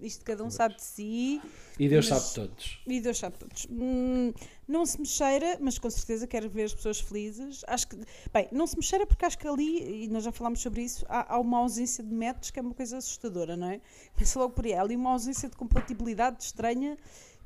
Isto 0.00 0.24
cada 0.24 0.44
um 0.44 0.50
sabe 0.50 0.76
de 0.76 0.82
si. 0.82 1.40
E 1.78 1.88
Deus 1.88 2.08
Mas- 2.10 2.22
sabe 2.22 2.34
todos. 2.48 2.82
E 2.86 3.00
Deus 3.00 3.18
sabe 3.18 3.38
todos. 3.38 3.66
Hum, 3.70 4.32
não 4.66 4.84
se 4.86 4.98
me 5.00 5.06
cheira, 5.06 5.58
mas 5.60 5.78
com 5.78 5.90
certeza 5.90 6.26
quero 6.26 6.48
ver 6.48 6.64
as 6.64 6.74
pessoas 6.74 7.00
felizes. 7.00 7.62
Acho 7.66 7.88
que, 7.88 7.96
bem, 8.32 8.48
não 8.50 8.66
se 8.66 8.76
me 8.76 8.82
cheira 8.82 9.06
porque 9.06 9.24
acho 9.24 9.38
que 9.38 9.46
ali, 9.46 10.04
e 10.04 10.08
nós 10.08 10.24
já 10.24 10.32
falámos 10.32 10.60
sobre 10.60 10.82
isso, 10.82 11.04
há, 11.08 11.34
há 11.34 11.38
uma 11.38 11.58
ausência 11.58 12.02
de 12.02 12.12
métodos 12.12 12.50
que 12.50 12.58
é 12.58 12.62
uma 12.62 12.74
coisa 12.74 12.96
assustadora, 12.98 13.56
não 13.56 13.68
é? 13.68 13.80
Começa 14.14 14.38
logo 14.38 14.54
por 14.54 14.64
aí. 14.64 14.74
Há 14.74 14.80
ali 14.80 14.96
uma 14.96 15.10
ausência 15.10 15.48
de 15.48 15.56
compatibilidade 15.56 16.42
estranha 16.42 16.96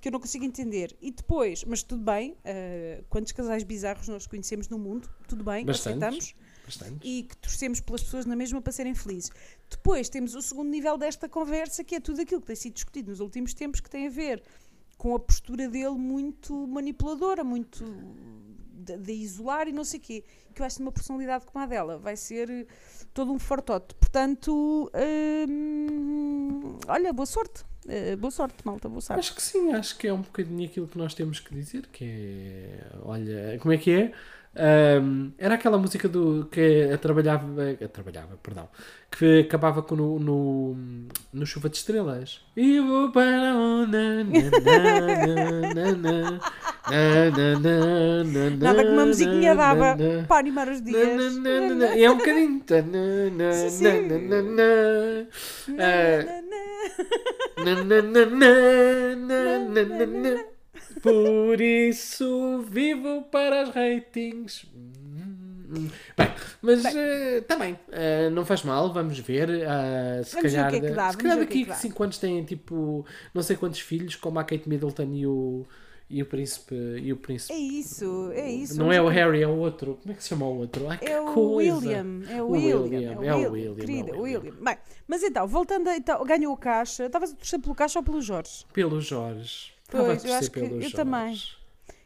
que 0.01 0.09
eu 0.09 0.13
não 0.13 0.21
consigo 0.21 0.45
entender. 0.45 0.97
E 1.01 1.11
depois, 1.11 1.65
mas 1.65 1.83
tudo 1.83 2.03
bem, 2.03 2.37
eh, 2.45 3.03
quantos 3.09 3.33
casais 3.33 3.65
bizarros 3.65 4.07
nós 4.09 4.27
conhecemos 4.27 4.69
no 4.69 4.79
mundo? 4.79 5.11
Tudo 5.27 5.43
bem, 5.43 5.65
Bastantes. 5.65 5.99
aceitamos 5.99 6.35
Bastante. 6.65 7.07
e 7.07 7.25
que 7.25 7.37
torcemos 7.37 7.81
pelas 7.81 8.03
pessoas 8.03 8.25
na 8.25 8.37
mesma 8.37 8.61
para 8.61 8.73
serem 8.73 8.95
felizes. 8.95 9.31
Depois 9.69 10.09
temos 10.09 10.35
o 10.35 10.43
segundo 10.43 10.69
nível 10.71 10.97
desta 10.97 11.29
conversa, 11.29 11.83
que 11.83 11.97
é 11.97 12.01
tudo 12.01 12.21
aquilo 12.21 12.41
que 12.41 12.47
tem 12.47 12.57
sido 12.57 12.75
discutido 12.75 13.11
nos 13.11 13.21
últimos 13.21 13.55
tempos, 13.55 13.81
que 13.81 13.91
tem 13.91 14.07
a 14.07 14.11
ver 14.11 14.43
com 14.99 15.15
a 15.15 15.21
postura 15.21 15.69
dele 15.69 15.97
muito 15.97 16.67
manipuladora, 16.67 17.45
muito 17.45 17.85
de, 18.73 18.99
de 18.99 19.13
isolar 19.13 19.69
e 19.69 19.73
não 19.73 19.85
sei 19.85 20.01
o 20.01 20.03
quê. 20.03 20.25
Que 20.53 20.61
eu 20.61 20.67
acho 20.67 20.77
que 20.77 20.83
uma 20.83 20.93
personalidade 20.93 21.47
como 21.47 21.65
a 21.65 21.67
dela 21.67 21.97
vai 21.99 22.17
ser 22.17 22.51
eh, 22.51 22.67
todo 23.15 23.33
um 23.33 23.39
fortote. 23.39 23.95
Portanto, 23.95 24.91
hum, 25.49 26.79
olha, 26.89 27.13
boa 27.13 27.27
sorte. 27.27 27.65
Eh, 27.87 28.17
boa 28.17 28.31
sorte, 28.33 28.57
malta, 28.65 28.89
boa 28.89 29.01
sorte. 29.01 29.21
Acho 29.21 29.35
que 29.37 29.43
sim, 29.43 29.73
acho 29.73 29.97
que 29.97 30.09
é 30.09 30.13
um 30.13 30.23
bocadinho 30.23 30.69
aquilo 30.69 30.89
que 30.89 30.99
nós 30.99 31.15
temos 31.15 31.39
que 31.39 31.55
dizer, 31.55 31.87
que 31.87 32.05
é, 32.05 32.87
olha, 33.03 33.59
como 33.61 33.73
é 33.73 33.79
que 33.79 33.91
é? 33.93 34.13
Ahm, 34.59 35.31
era 35.39 35.55
aquela 35.55 35.79
música 35.79 36.09
do 36.09 36.49
que 36.51 36.91
a 36.93 36.99
trabalhava, 36.99 37.47
a 37.81 37.89
trabalhava, 37.89 38.37
perdão, 38.43 38.69
que 39.09 39.41
acabava 39.41 39.83
com 39.83 39.95
no, 39.95 40.19
no, 40.19 40.77
no 41.33 41.47
Chuva 41.47 41.69
de 41.69 41.77
Estrelas. 41.77 42.41
E 42.57 42.81
vou 42.81 43.13
para 43.13 43.55
onde? 43.55 43.97
Na, 44.25 44.51
na, 44.51 45.15
na, 45.23 45.53
na, 45.75 45.93
na, 45.93 46.41
na, 47.31 47.61
na, 47.61 48.25
na, 48.25 48.51
Nada 48.51 48.83
que 48.83 48.91
uma 48.91 49.07
musiquinha 49.07 49.55
dava 49.55 49.97
para 50.27 50.39
animar 50.41 50.69
os 50.69 50.83
dias. 50.83 51.37
E 51.97 52.03
é 52.05 52.11
um 52.11 52.19
bocadinho. 52.19 52.61
Sim, 53.53 53.71
sim. 53.71 54.09
na, 60.19 60.58
Por 61.03 61.61
isso 61.61 62.65
vivo 62.71 63.23
para 63.31 63.63
as 63.63 63.71
ratings. 63.71 64.67
Bem, 66.17 66.33
mas 66.63 66.83
eh, 66.85 67.43
também 67.43 67.79
eh, 67.93 68.31
não 68.31 68.45
faz 68.47 68.63
mal, 68.63 68.91
vamos 68.91 69.19
ver. 69.19 69.51
ah, 69.69 70.23
se 70.25 70.35
Vamos 70.35 70.51
ver 70.53 70.57
calhar, 70.57 70.71
que 70.71 70.77
é 70.77 70.81
que 70.81 70.91
dá, 70.95 71.11
se 71.11 71.19
calhar 71.19 71.37
ver 71.37 71.45
daqui 71.45 71.63
a 71.65 71.67
dá. 71.67 71.75
5 71.75 72.03
anos 72.03 72.19
têm 72.19 72.43
tipo 72.45 73.05
não 73.35 73.43
sei 73.43 73.55
quantos 73.57 73.81
filhos, 73.81 74.17
como 74.17 74.39
a 74.39 74.45
Kate 74.45 74.67
Middleton 74.67 75.13
e 75.13 75.27
o, 75.27 75.67
e 76.09 76.23
o 76.23 76.27
príncipe. 76.27 76.75
E 76.75 77.13
o 77.13 77.19
príncipe. 77.19 77.53
É 77.53 77.59
isso, 77.59 78.31
é 78.33 78.51
isso. 78.51 78.79
não 78.79 78.91
é 78.91 79.01
o 79.03 79.09
Harry, 79.09 79.43
é 79.43 79.47
o 79.47 79.57
outro. 79.59 79.99
Como 80.01 80.11
é 80.13 80.17
que 80.17 80.23
se 80.23 80.31
chama 80.31 80.47
o 80.47 80.57
outro? 80.57 80.89
Ai, 80.89 80.99
É 81.03 81.21
o. 81.21 81.57
William, 81.57 82.23
é 82.31 82.43
o 82.43 82.47
O 82.47 82.51
William, 82.53 82.81
William, 82.81 83.13
é 83.13 83.17
o 83.19 83.25
é 83.25 83.35
o 83.35 83.37
William, 83.37 83.51
William, 83.51 83.75
querida, 83.75 84.11
é 84.11 84.15
o 84.15 84.17
o 84.17 84.23
William. 84.23 84.41
William. 84.41 84.65
Bem, 84.65 84.79
mas 85.07 85.23
então, 85.23 85.47
voltando 85.47 85.87
a, 85.89 85.97
então, 85.99 86.25
ganhou 86.25 86.55
o 86.55 86.57
caixa, 86.57 87.05
estavas 87.05 87.33
a 87.33 87.37
torcer 87.37 87.61
pelo 87.61 87.75
caixa 87.75 87.99
ou 87.99 88.03
pelo 88.03 88.23
Jorge? 88.23 88.65
Pelo 88.73 89.03
Jorge. 89.03 89.77
Pois, 89.91 90.25
eu 90.25 90.35
acho 90.35 90.51
que 90.51 90.59
eu 90.61 90.69
Jorge. 90.69 90.93
também. 90.93 91.37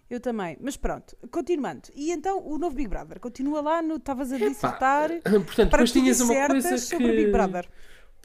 Eu 0.08 0.20
também, 0.20 0.58
mas 0.60 0.76
pronto, 0.76 1.16
continuando. 1.30 1.88
E 1.94 2.12
então 2.12 2.46
o 2.46 2.58
novo 2.58 2.76
Big 2.76 2.86
Brother 2.88 3.18
continua 3.18 3.62
lá 3.62 3.80
no. 3.80 3.96
Estavas 3.96 4.30
a 4.30 4.36
dissertar 4.36 5.08
Portanto, 5.22 5.70
para 5.70 5.78
depois 5.84 5.92
tinhas 5.92 6.20
uma 6.20 6.46
coisa 6.48 6.76
sobre 6.76 7.06
que. 7.06 7.16
Big 7.16 7.32
Brother. 7.32 7.66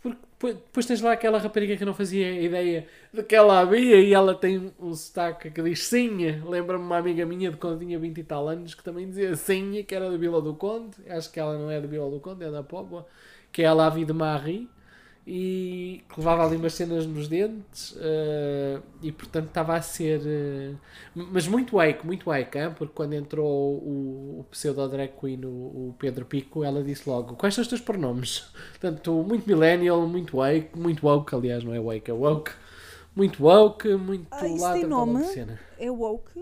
Porque 0.02 0.18
depois- 0.32 0.56
depois 0.56 0.86
tens 0.86 1.02
lá 1.02 1.14
aquela 1.14 1.40
rapariga 1.40 1.76
que 1.78 1.84
eu 1.84 1.88
não 1.88 1.94
fazia 1.94 2.40
ideia 2.42 2.86
de 3.12 3.24
que 3.24 3.34
ela 3.34 3.60
havia 3.62 4.00
e 4.02 4.14
ela 4.14 4.36
tem 4.36 4.72
um 4.80 4.94
sotaque 4.94 5.50
que 5.50 5.62
diz 5.62 5.84
Sinha. 5.86 6.44
Lembra-me 6.46 6.84
uma 6.84 6.98
amiga 6.98 7.26
minha 7.26 7.50
de 7.50 7.58
quando 7.58 7.80
tinha 7.80 7.98
20 7.98 8.18
e 8.20 8.24
tal 8.24 8.48
anos 8.50 8.76
que 8.76 8.84
também 8.84 9.08
dizia 9.08 9.36
Sinha, 9.36 9.82
que 9.84 9.96
era 9.96 10.12
da 10.12 10.18
Vila 10.18 10.42
do 10.42 10.54
Conde. 10.56 10.98
Acho 11.10 11.32
que 11.32 11.40
ela 11.40 11.58
não 11.58 11.72
é 11.72 11.80
da 11.80 11.88
Vila 11.88 12.10
do 12.12 12.20
Conde, 12.20 12.44
é 12.44 12.52
da 12.52 12.62
Póvoa. 12.64 13.08
Que 13.52 13.64
é 13.64 13.66
a 13.66 13.74
Lavi 13.74 14.04
de 14.06 14.14
Marie. 14.14 14.70
E 15.30 16.04
que 16.08 16.20
levava 16.22 16.46
ali 16.46 16.56
umas 16.56 16.74
cenas 16.74 17.06
nos 17.06 17.28
dentes. 17.28 17.94
eh, 18.00 18.80
e 19.02 19.12
portanto 19.12 19.48
estava 19.48 19.76
a 19.76 19.82
ser. 19.82 20.22
eh, 20.26 20.74
mas 21.16 21.48
muito 21.48 21.76
wake, 21.76 22.06
muito 22.06 22.28
wake, 22.30 22.58
hein? 22.58 22.74
porque 22.78 22.94
quando 22.96 23.14
entrou 23.14 23.46
o, 23.46 24.40
o 24.40 24.46
pseudo 24.52 24.88
drag 24.88 25.12
queen, 25.20 25.44
o, 25.46 25.50
o 25.90 25.96
Pedro 26.00 26.26
Pico, 26.26 26.64
ela 26.64 26.82
disse 26.82 27.10
logo: 27.10 27.36
Quais 27.36 27.54
são 27.54 27.62
os 27.62 27.68
teus 27.68 27.82
pronomes? 27.82 28.46
Portanto, 28.80 29.12
muito 29.28 29.46
millennial, 29.48 30.08
muito 30.08 30.38
wake, 30.38 30.78
muito 30.80 31.06
woke, 31.06 31.36
aliás, 31.36 31.62
não 31.64 31.74
é 31.74 31.80
wake, 31.82 32.10
é 32.10 32.14
woke. 32.14 32.52
Muito 33.16 33.44
woke, 33.44 33.96
muito 33.96 34.28
Ah, 34.32 34.48
isso 34.48 34.62
lá 34.62 34.74
tem 34.74 34.86
nome? 34.86 35.20
de 35.22 35.26
cena. 35.26 35.60
É 35.78 35.90
woke. 35.92 36.40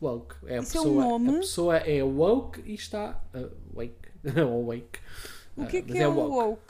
Woke. 0.00 0.34
É 0.46 0.58
a 0.58 0.62
Isso 0.62 0.76
é 0.78 0.80
um 0.80 0.90
pessoa, 0.90 0.94
nome? 0.94 1.30
A 1.30 1.32
pessoa 1.34 1.76
é 1.78 2.02
woke 2.02 2.60
e 2.64 2.74
está 2.74 3.20
uh, 3.34 3.50
wake. 3.74 4.08
Ou 4.48 4.66
wake. 4.66 4.98
O 5.56 5.66
que 5.66 5.78
é 5.78 5.82
Ah, 5.82 5.82
que 5.82 5.98
é, 5.98 6.08
o 6.08 6.14
woke. 6.14 6.30
woke? 6.30 6.67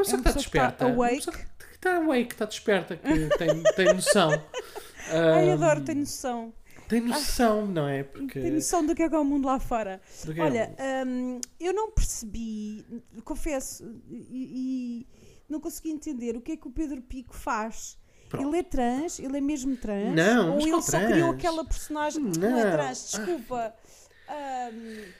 É 0.00 0.04
que 0.04 0.10
uma 0.10 0.16
está 0.18 0.32
pessoa 0.32 0.42
que 0.44 0.58
está 0.58 0.66
desperta. 0.70 0.86
Uma 0.86 0.94
awake? 1.06 1.30
que 1.30 1.74
está 1.74 1.96
awake, 1.96 2.32
está 2.34 2.44
desperta, 2.46 2.96
que 2.96 3.38
tem, 3.38 3.62
tem 3.76 3.94
noção. 3.94 4.30
Ai, 5.10 5.50
Ah, 5.50 5.52
adoro, 5.54 5.82
tenho 5.82 6.00
noção. 6.00 6.52
Tem 6.88 7.00
noção, 7.00 7.66
não 7.66 7.88
é? 7.88 8.02
Porque. 8.02 8.40
Tenho 8.40 8.54
noção 8.54 8.84
do 8.84 8.94
que 8.94 9.02
é 9.02 9.08
que 9.08 9.14
é 9.14 9.18
o 9.18 9.24
mundo 9.24 9.46
lá 9.46 9.58
fora. 9.58 10.00
que 10.22 10.38
é 10.38 10.42
Olha, 10.42 10.76
hum, 11.06 11.40
eu 11.58 11.72
não 11.72 11.90
percebi, 11.90 12.84
confesso, 13.24 13.84
e, 14.10 15.06
e 15.06 15.06
não 15.48 15.60
consegui 15.60 15.90
entender 15.90 16.36
o 16.36 16.40
que 16.40 16.52
é 16.52 16.56
que 16.56 16.68
o 16.68 16.70
Pedro 16.70 17.00
Pico 17.02 17.34
faz. 17.34 17.98
Pronto. 18.28 18.48
Ele 18.48 18.58
é 18.58 18.62
trans? 18.62 19.18
Ele 19.18 19.36
é 19.36 19.40
mesmo 19.40 19.76
trans? 19.76 20.14
Não, 20.14 20.54
Ou 20.54 20.60
ele 20.60 20.82
só 20.82 20.98
criou 20.98 21.28
trans? 21.28 21.34
aquela 21.34 21.64
personagem? 21.64 22.22
Não, 22.38 22.58
é 22.58 22.64
Não. 22.64 22.72
trans, 22.72 23.10
desculpa. 23.12 23.74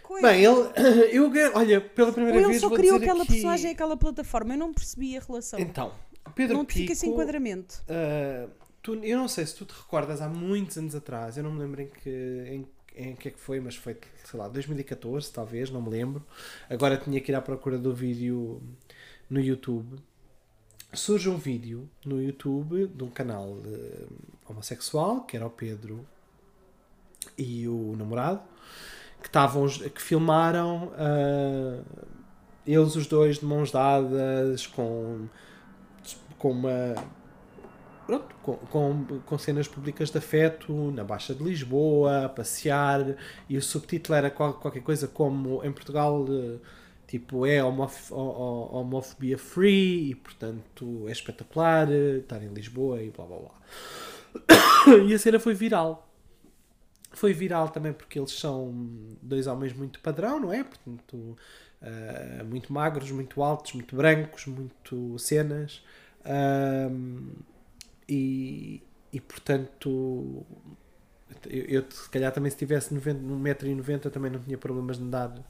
Coisa. 0.02 0.28
Bem, 0.28 0.44
ele. 0.44 1.12
Eu, 1.12 1.30
olha, 1.54 1.80
pela 1.80 2.12
primeira 2.12 2.38
ele 2.38 2.48
vez. 2.48 2.60
só 2.60 2.68
vou 2.68 2.78
criou 2.78 2.96
aquela 2.96 3.22
aqui... 3.22 3.32
personagem, 3.32 3.70
aquela 3.70 3.96
plataforma. 3.96 4.54
Eu 4.54 4.58
não 4.58 4.72
percebi 4.72 5.16
a 5.16 5.20
relação. 5.20 5.58
Então, 5.58 5.92
Pedro 6.34 6.56
não 6.56 6.64
Pico. 6.64 6.80
fica 6.80 6.92
esse 6.92 7.06
enquadramento. 7.06 7.82
Uh, 7.82 8.50
tu- 8.82 8.94
eu 9.04 9.18
não 9.18 9.28
sei 9.28 9.46
se 9.46 9.54
tu 9.54 9.64
te 9.64 9.72
recordas 9.72 10.20
há 10.20 10.28
muitos 10.28 10.76
anos 10.78 10.94
atrás, 10.94 11.36
eu 11.36 11.42
não 11.42 11.52
me 11.52 11.60
lembro 11.60 11.82
em 11.82 11.88
que, 11.88 12.10
em, 12.10 12.68
em 12.94 13.14
que 13.14 13.28
é 13.28 13.30
que 13.30 13.38
foi, 13.40 13.60
mas 13.60 13.76
foi, 13.76 13.96
sei 14.24 14.40
lá, 14.40 14.48
2014 14.48 15.32
talvez, 15.32 15.70
não 15.70 15.82
me 15.82 15.90
lembro. 15.90 16.24
Agora 16.68 16.96
tinha 16.96 17.20
que 17.20 17.30
ir 17.30 17.34
à 17.34 17.42
procura 17.42 17.78
do 17.78 17.94
vídeo 17.94 18.62
no 19.28 19.40
YouTube. 19.40 19.96
Surge 20.92 21.28
um 21.28 21.36
vídeo 21.36 21.90
no 22.06 22.22
YouTube 22.22 22.86
de 22.86 23.02
um 23.02 23.10
canal 23.10 23.58
eh, 23.66 24.06
homossexual, 24.46 25.22
que 25.22 25.36
era 25.36 25.44
o 25.44 25.50
Pedro 25.50 26.06
e 27.36 27.66
o 27.66 27.96
namorado, 27.96 28.42
que, 29.24 29.28
estavam, 29.28 29.64
os- 29.64 29.78
que 29.78 30.02
filmaram 30.02 30.92
ah, 30.98 31.80
eles 32.66 32.96
os 32.96 33.06
dois 33.08 33.38
de 33.40 33.46
mãos 33.46 33.72
dadas, 33.72 34.66
com, 34.68 35.28
com 36.38 36.50
uma 36.50 36.94
pronto, 38.06 38.34
com, 38.42 38.56
com, 38.56 39.06
com 39.24 39.38
cenas 39.38 39.66
públicas 39.68 40.10
de 40.10 40.18
afeto 40.18 40.72
na 40.92 41.04
Baixa 41.04 41.34
de 41.34 41.42
Lisboa, 41.42 42.26
a 42.26 42.28
passear, 42.28 43.16
e 43.48 43.56
o 43.56 43.62
subtítulo 43.62 44.16
era 44.16 44.30
qual- 44.30 44.54
qualquer 44.54 44.82
coisa 44.82 45.08
como 45.08 45.64
em 45.64 45.72
Portugal 45.72 46.24
eh, 46.28 46.58
tipo 47.06 47.46
é 47.46 47.62
homof 47.64 48.12
ho- 48.12 48.16
ho- 48.16 48.76
homofobia 48.80 49.38
free 49.38 50.10
e 50.10 50.14
portanto 50.14 51.04
é 51.08 51.12
espetacular 51.12 51.90
eh, 51.90 52.18
estar 52.18 52.42
em 52.42 52.48
Lisboa 52.52 53.02
e 53.02 53.10
blá 53.10 53.24
blá 53.26 53.38
blá. 53.38 53.50
e 55.08 55.14
a 55.14 55.18
cena 55.18 55.38
foi 55.38 55.54
viral. 55.54 56.08
Foi 57.14 57.32
viral 57.32 57.68
também 57.68 57.92
porque 57.92 58.18
eles 58.18 58.32
são 58.32 58.72
dois 59.22 59.46
homens 59.46 59.72
muito 59.72 60.00
padrão, 60.00 60.40
não 60.40 60.52
é? 60.52 60.64
Portanto, 60.64 61.36
eh, 61.80 62.42
muito 62.44 62.72
magros, 62.72 63.10
muito 63.10 63.42
altos, 63.42 63.72
muito 63.74 63.94
brancos, 63.96 64.46
muito 64.46 65.18
cenas. 65.18 65.82
Ahm, 66.24 67.32
e, 68.08 68.82
e 69.12 69.20
portanto, 69.20 70.44
eu, 71.54 71.64
eu, 71.80 71.84
se 71.88 72.08
calhar 72.10 72.32
também 72.32 72.50
se 72.50 72.56
tivesse 72.56 72.92
90, 72.92 73.20
1,90m 73.20 74.10
também 74.10 74.30
não 74.30 74.40
tinha 74.40 74.58
problemas 74.58 74.98
de 74.98 75.04
andar 75.04 75.28
de 75.28 75.42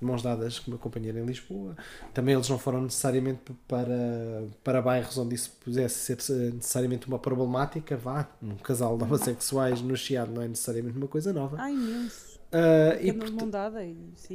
mãos 0.00 0.22
dadas 0.22 0.58
com 0.58 0.68
o 0.68 0.70
meu 0.70 0.78
companheiro 0.78 1.18
em 1.18 1.24
Lisboa. 1.24 1.76
Também 2.12 2.34
eles 2.34 2.48
não 2.48 2.58
foram 2.58 2.82
necessariamente 2.82 3.40
para, 3.68 4.44
para 4.64 4.82
bairros 4.82 5.16
onde 5.16 5.34
isso 5.34 5.56
pudesse 5.64 6.16
ser 6.16 6.52
necessariamente 6.52 7.06
uma 7.06 7.18
problemática. 7.18 7.96
Vá, 7.96 8.28
um 8.42 8.56
casal 8.56 8.96
de 8.96 9.04
homossexuais 9.04 9.80
no 9.80 9.96
Chiado 9.96 10.32
não 10.32 10.42
é 10.42 10.48
necessariamente 10.48 10.96
uma 10.96 11.08
coisa 11.08 11.32
nova. 11.32 11.56
Ai, 11.60 11.72
imenso. 11.72 12.33
Ah, 12.54 12.96
E 13.00 13.10
de 13.12 13.18
dada. 13.18 13.52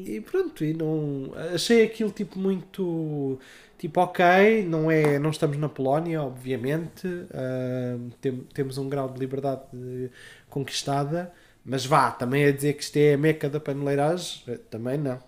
E, 0.06 0.22
pronto, 0.22 0.64
e 0.64 0.74
não 0.74 1.32
achei 1.56 1.84
aquilo 1.84 2.12
tipo 2.12 2.40
muito 2.40 3.40
tipo 3.78 4.02
ok, 4.02 4.66
não 4.68 4.92
é, 4.92 5.20
não 5.20 5.30
estamos 5.32 5.58
na 5.58 5.70
Polónia, 5.70 6.22
obviamente, 6.24 7.08
ah, 7.34 7.98
tem- 8.22 8.44
temos 8.54 8.78
um 8.78 8.90
grau 8.90 9.10
de 9.10 9.20
liberdade 9.20 9.64
eh, 9.76 10.10
conquistada, 10.50 11.34
mas 11.66 11.86
vá, 11.86 12.12
também 12.12 12.46
a 12.46 12.52
dizer 12.52 12.74
que 12.76 12.84
isto 12.84 12.98
é 12.98 13.14
a 13.14 13.18
meca 13.18 13.50
da 13.50 13.60
paneleiragem, 13.60 14.58
também 14.70 14.98
não. 14.98 15.20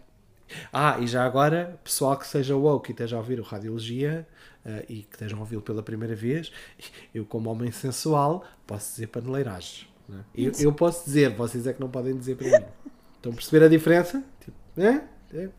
Ah, 0.73 0.97
e 0.99 1.07
já 1.07 1.25
agora, 1.25 1.79
pessoal 1.83 2.17
que 2.17 2.27
seja 2.27 2.55
woke 2.57 2.91
e 2.91 2.93
esteja 2.93 3.15
a 3.17 3.19
ouvir 3.19 3.39
o 3.39 3.43
Radiologia 3.43 4.27
eh, 4.65 4.85
e 4.89 4.95
que 5.03 5.15
estejam 5.15 5.37
a 5.39 5.41
ouvi-lo 5.41 5.61
pela 5.61 5.83
primeira 5.83 6.15
vez, 6.15 6.51
eu, 7.13 7.25
como 7.25 7.49
homem 7.51 7.71
sensual, 7.71 8.45
posso 8.67 8.91
dizer 8.91 9.07
paneleiragens. 9.07 9.87
Né? 10.07 10.23
Eu, 10.35 10.51
eu 10.59 10.73
posso 10.73 11.05
dizer, 11.05 11.29
vocês 11.35 11.65
é 11.67 11.73
que 11.73 11.79
não 11.79 11.89
podem 11.89 12.15
dizer 12.17 12.35
para 12.35 12.59
mim. 12.59 12.65
Estão 13.15 13.31
a 13.31 13.35
perceber 13.35 13.65
a 13.65 13.69
diferença? 13.69 14.23
Tipo, 14.39 14.57
é? 14.77 15.03
É. 15.33 15.49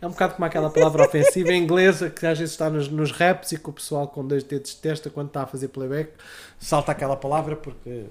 É 0.00 0.06
um 0.06 0.10
bocado 0.10 0.34
como 0.34 0.44
aquela 0.44 0.70
palavra 0.70 1.04
ofensiva 1.04 1.52
em 1.52 1.62
inglês 1.62 2.00
que 2.14 2.26
às 2.26 2.38
vezes 2.38 2.52
está 2.52 2.68
nos, 2.68 2.88
nos 2.88 3.10
raps 3.10 3.52
e 3.52 3.58
que 3.58 3.68
o 3.68 3.72
pessoal 3.72 4.06
com 4.08 4.26
dois 4.26 4.44
dedos 4.44 4.70
de 4.70 4.76
testa, 4.76 5.08
quando 5.08 5.28
está 5.28 5.42
a 5.42 5.46
fazer 5.46 5.68
playback, 5.68 6.12
salta 6.58 6.92
aquela 6.92 7.16
palavra 7.16 7.56
porque 7.56 8.06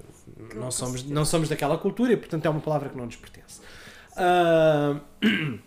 não 0.54 0.70
somos, 0.70 1.04
não 1.04 1.24
somos 1.24 1.48
daquela 1.48 1.78
cultura 1.78 2.12
e, 2.12 2.16
portanto, 2.16 2.46
é 2.46 2.50
uma 2.50 2.60
palavra 2.60 2.88
que 2.88 2.96
não 2.96 3.06
nos 3.06 3.16
pertence. 3.16 3.60
Ah, 4.16 5.00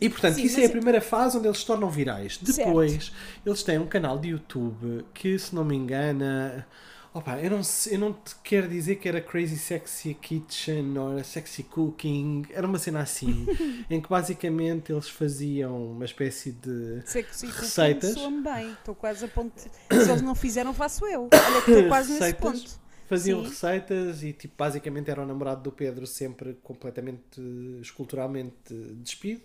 e, 0.00 0.08
portanto, 0.08 0.34
Sim, 0.34 0.44
isso 0.44 0.60
é 0.60 0.66
a 0.66 0.70
primeira 0.70 1.00
fase 1.00 1.38
onde 1.38 1.46
eles 1.46 1.58
se 1.58 1.66
tornam 1.66 1.90
virais. 1.90 2.38
Depois, 2.40 3.12
eles 3.44 3.62
têm 3.62 3.78
um 3.78 3.86
canal 3.86 4.18
de 4.18 4.28
YouTube 4.28 5.04
que, 5.14 5.38
se 5.38 5.54
não 5.54 5.64
me 5.64 5.76
engana. 5.76 6.66
Opa, 7.14 7.38
eu 7.38 7.50
não, 7.50 7.60
eu 7.90 7.98
não 7.98 8.12
te 8.14 8.34
quero 8.42 8.66
dizer 8.66 8.96
que 8.96 9.06
era 9.06 9.20
Crazy 9.20 9.58
Sexy 9.58 10.14
Kitchen 10.14 10.96
ou 10.96 11.12
era 11.12 11.22
Sexy 11.22 11.62
Cooking, 11.62 12.46
era 12.50 12.66
uma 12.66 12.78
cena 12.78 13.00
assim, 13.00 13.46
em 13.90 14.00
que 14.00 14.08
basicamente 14.08 14.92
eles 14.92 15.10
faziam 15.10 15.92
uma 15.92 16.06
espécie 16.06 16.52
de 16.52 17.02
Sexy 17.04 17.46
Receitas. 17.46 18.14
soa-me 18.14 18.42
bem. 18.42 18.72
Estou 18.72 18.94
quase 18.94 19.26
a 19.26 19.28
ponto. 19.28 19.52
Se 19.60 19.70
eles 19.90 20.22
não 20.22 20.34
fizeram, 20.34 20.72
faço 20.72 21.04
eu. 21.06 21.28
Olha 21.32 21.62
que 21.62 21.70
estou 21.70 21.88
quase 21.88 22.12
nesse 22.12 22.24
receitas, 22.24 22.60
ponto. 22.60 22.81
Faziam 23.12 23.42
Sim. 23.42 23.50
receitas 23.50 24.22
e 24.22 24.32
tipo, 24.32 24.54
basicamente 24.56 25.10
era 25.10 25.20
o 25.20 25.26
namorado 25.26 25.62
do 25.62 25.70
Pedro 25.70 26.06
sempre 26.06 26.56
completamente 26.62 27.38
esculturalmente 27.82 28.72
despido, 29.02 29.42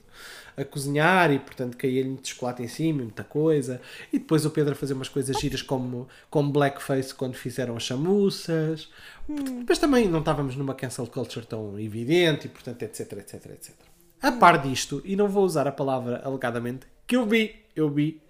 a 0.56 0.64
cozinhar 0.64 1.34
e 1.34 1.38
portanto 1.38 1.76
caía-lhe 1.76 2.08
muito 2.08 2.30
chocolate 2.30 2.64
em 2.64 2.68
cima 2.70 3.02
e 3.02 3.04
muita 3.04 3.26
coisa. 3.26 3.82
E 4.14 4.20
depois 4.20 4.46
o 4.46 4.52
Pedro 4.52 4.72
a 4.72 4.76
fazer 4.76 4.94
umas 4.94 5.10
coisas 5.10 5.38
giras 5.38 5.62
como, 5.62 6.08
como 6.30 6.50
blackface 6.50 7.14
quando 7.14 7.36
fizeram 7.36 7.76
as 7.76 7.84
chamuças. 7.84 8.90
Portanto, 9.26 9.60
Depois 9.60 9.80
também 9.80 10.08
não 10.08 10.20
estávamos 10.20 10.56
numa 10.56 10.74
cancel 10.74 11.06
culture 11.08 11.46
tão 11.46 11.78
evidente 11.78 12.48
e 12.48 12.50
portanto 12.50 12.82
etc, 12.84 13.12
etc, 13.18 13.46
etc. 13.48 13.76
A 14.22 14.32
par 14.32 14.62
disto, 14.62 15.02
e 15.04 15.18
não 15.18 15.28
vou 15.28 15.44
usar 15.44 15.68
a 15.68 15.74
palavra 15.74 16.22
alegadamente, 16.24 16.88
que 17.06 17.18
eu 17.18 17.26
vi, 17.26 17.54
eu 17.76 17.90
vi 17.90 18.22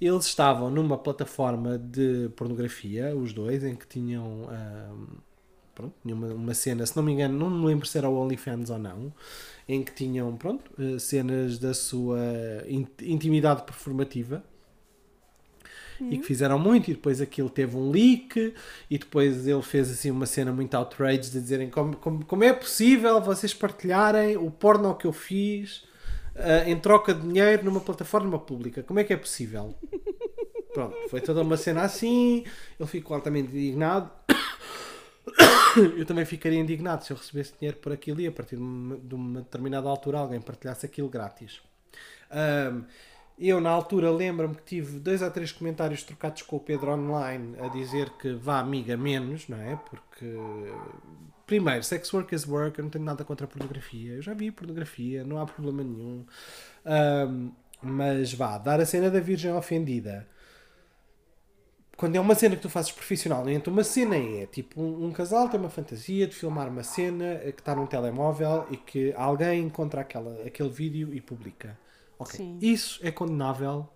eles 0.00 0.26
estavam 0.26 0.70
numa 0.70 0.98
plataforma 0.98 1.78
de 1.78 2.28
pornografia, 2.36 3.14
os 3.16 3.32
dois, 3.32 3.64
em 3.64 3.74
que 3.74 3.86
tinham, 3.86 4.48
pronto, 5.74 5.94
tinham 6.02 6.18
uma, 6.18 6.28
uma 6.34 6.54
cena, 6.54 6.86
se 6.86 6.96
não 6.96 7.02
me 7.02 7.12
engano, 7.12 7.38
não 7.38 7.50
me 7.50 7.66
lembro 7.66 7.86
se 7.86 7.98
era 7.98 8.08
o 8.08 8.16
OnlyFans 8.16 8.70
ou 8.70 8.78
não, 8.78 9.12
em 9.68 9.82
que 9.82 9.92
tinham 9.92 10.36
pronto, 10.36 10.70
eh, 10.78 10.98
cenas 10.98 11.58
da 11.58 11.74
sua 11.74 12.18
in- 12.68 12.86
intimidade 13.02 13.62
performativa. 13.64 14.42
E 16.10 16.18
que 16.18 16.26
fizeram 16.26 16.58
muito, 16.58 16.90
e 16.90 16.94
depois 16.94 17.20
aquilo 17.20 17.48
teve 17.50 17.76
um 17.76 17.90
leak, 17.90 18.54
e 18.90 18.98
depois 18.98 19.46
ele 19.46 19.62
fez 19.62 19.90
assim 19.90 20.10
uma 20.10 20.26
cena 20.26 20.52
muito 20.52 20.74
outrage 20.74 21.30
de 21.30 21.40
dizerem 21.40 21.70
como, 21.70 21.96
como, 21.96 22.24
como 22.24 22.44
é 22.44 22.52
possível 22.52 23.20
vocês 23.20 23.52
partilharem 23.54 24.36
o 24.36 24.50
porno 24.50 24.94
que 24.94 25.06
eu 25.06 25.12
fiz 25.12 25.84
ah, 26.38 26.68
em 26.68 26.78
troca 26.78 27.14
de 27.14 27.20
dinheiro 27.22 27.64
numa 27.64 27.80
plataforma 27.80 28.38
pública. 28.38 28.82
Como 28.82 29.00
é 29.00 29.04
que 29.04 29.12
é 29.12 29.16
possível? 29.16 29.74
Pronto, 30.72 30.96
foi 31.08 31.20
toda 31.20 31.42
uma 31.42 31.56
cena 31.56 31.82
assim. 31.82 32.44
Ele 32.78 32.88
ficou 32.88 33.14
altamente 33.14 33.48
indignado. 33.48 34.10
Eu 35.96 36.06
também 36.06 36.24
ficaria 36.24 36.58
indignado 36.58 37.04
se 37.04 37.12
eu 37.12 37.16
recebesse 37.18 37.52
dinheiro 37.58 37.76
por 37.76 37.92
aquilo 37.92 38.18
e 38.18 38.26
a 38.26 38.32
partir 38.32 38.56
de 38.56 38.62
uma, 38.62 38.96
de 38.96 39.14
uma 39.14 39.40
determinada 39.42 39.86
altura 39.86 40.20
alguém 40.20 40.40
partilhasse 40.40 40.86
aquilo 40.86 41.06
grátis. 41.10 41.60
Ahm, 42.30 42.84
eu, 43.38 43.60
na 43.60 43.68
altura, 43.68 44.10
lembro-me 44.10 44.54
que 44.54 44.62
tive 44.62 44.98
dois 44.98 45.20
ou 45.20 45.30
três 45.30 45.52
comentários 45.52 46.02
trocados 46.02 46.40
com 46.42 46.56
o 46.56 46.60
Pedro 46.60 46.92
online 46.92 47.54
a 47.60 47.68
dizer 47.68 48.08
que 48.18 48.32
vá 48.32 48.58
amiga 48.58 48.96
menos, 48.96 49.46
não 49.48 49.60
é? 49.60 49.76
Porque, 49.76 50.24
primeiro, 51.46 51.82
sex 51.82 52.12
work 52.12 52.34
is 52.34 52.46
work, 52.46 52.78
eu 52.78 52.84
não 52.84 52.90
tenho 52.90 53.04
nada 53.04 53.24
contra 53.24 53.46
a 53.46 53.48
pornografia. 53.48 54.14
Eu 54.14 54.22
já 54.22 54.34
vi 54.34 54.50
pornografia, 54.50 55.24
não 55.24 55.40
há 55.40 55.46
problema 55.46 55.82
nenhum. 55.84 56.24
Ahm, 56.84 57.50
mas 57.82 58.32
vá, 58.32 58.58
dar 58.58 58.80
a 58.80 58.86
cena 58.86 59.10
da 59.10 59.20
Virgem 59.20 59.52
ofendida 59.52 60.26
quando 61.96 62.14
é 62.14 62.20
uma 62.20 62.34
cena 62.34 62.54
que 62.54 62.62
tu 62.62 62.68
fazes 62.68 62.92
profissionalmente, 62.92 63.70
uma 63.70 63.82
cena 63.82 64.16
é 64.16 64.46
tipo 64.46 64.80
um, 64.80 65.06
um 65.06 65.12
casal 65.12 65.48
tem 65.48 65.58
uma 65.58 65.70
fantasia 65.70 66.26
de 66.26 66.34
filmar 66.34 66.68
uma 66.68 66.82
cena 66.82 67.36
que 67.38 67.60
está 67.60 67.74
num 67.74 67.86
telemóvel 67.86 68.66
e 68.70 68.76
que 68.76 69.14
alguém 69.14 69.62
encontra 69.62 70.02
aquela, 70.02 70.42
aquele 70.44 70.68
vídeo 70.68 71.14
e 71.14 71.20
publica. 71.20 71.78
Ok, 72.18 72.36
Sim. 72.36 72.58
Isso 72.60 73.00
é 73.02 73.10
condenável, 73.10 73.88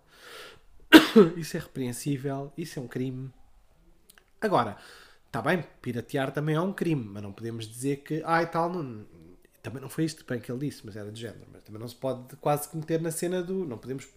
isso 1.36 1.56
é 1.56 1.60
repreensível, 1.60 2.52
isso 2.56 2.78
é 2.78 2.82
um 2.82 2.88
crime. 2.88 3.30
Agora, 4.40 4.78
está 5.30 5.40
bem, 5.40 5.64
piratear 5.80 6.32
também 6.32 6.56
é 6.56 6.60
um 6.60 6.72
crime, 6.72 7.04
mas 7.04 7.22
não 7.22 7.32
podemos 7.32 7.66
dizer 7.66 7.98
que, 7.98 8.20
ah, 8.26 8.42
e 8.42 8.46
tal, 8.46 8.68
não, 8.68 9.06
também 9.62 9.80
não 9.80 9.88
foi 9.88 10.04
isto 10.04 10.24
bem 10.26 10.40
que 10.40 10.50
ele 10.50 10.66
disse, 10.68 10.82
mas 10.84 10.96
era 10.96 11.10
de 11.10 11.20
género. 11.20 11.46
Mas 11.52 11.62
também 11.62 11.80
não 11.80 11.88
se 11.88 11.94
pode 11.94 12.36
quase 12.36 12.68
que 12.68 12.76
meter 12.76 13.00
na 13.00 13.10
cena 13.10 13.42
do. 13.42 13.64
Não 13.64 13.78
podemos. 13.78 14.08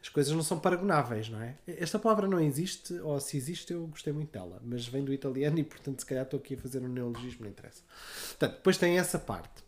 As 0.00 0.08
coisas 0.08 0.32
não 0.32 0.44
são 0.44 0.60
paragonáveis, 0.60 1.28
não 1.28 1.42
é? 1.42 1.56
Esta 1.66 1.98
palavra 1.98 2.28
não 2.28 2.38
existe, 2.38 2.94
ou 3.00 3.18
se 3.18 3.36
existe, 3.36 3.72
eu 3.72 3.88
gostei 3.88 4.12
muito 4.12 4.30
dela, 4.30 4.60
mas 4.62 4.86
vem 4.86 5.04
do 5.04 5.12
italiano 5.12 5.58
e, 5.58 5.64
portanto, 5.64 5.98
se 5.98 6.06
calhar 6.06 6.22
estou 6.22 6.38
aqui 6.38 6.54
a 6.54 6.58
fazer 6.58 6.78
um 6.78 6.88
neologismo, 6.88 7.42
não 7.42 7.50
interessa. 7.50 7.82
Portanto, 8.28 8.56
depois 8.58 8.78
tem 8.78 8.96
essa 8.96 9.18
parte. 9.18 9.64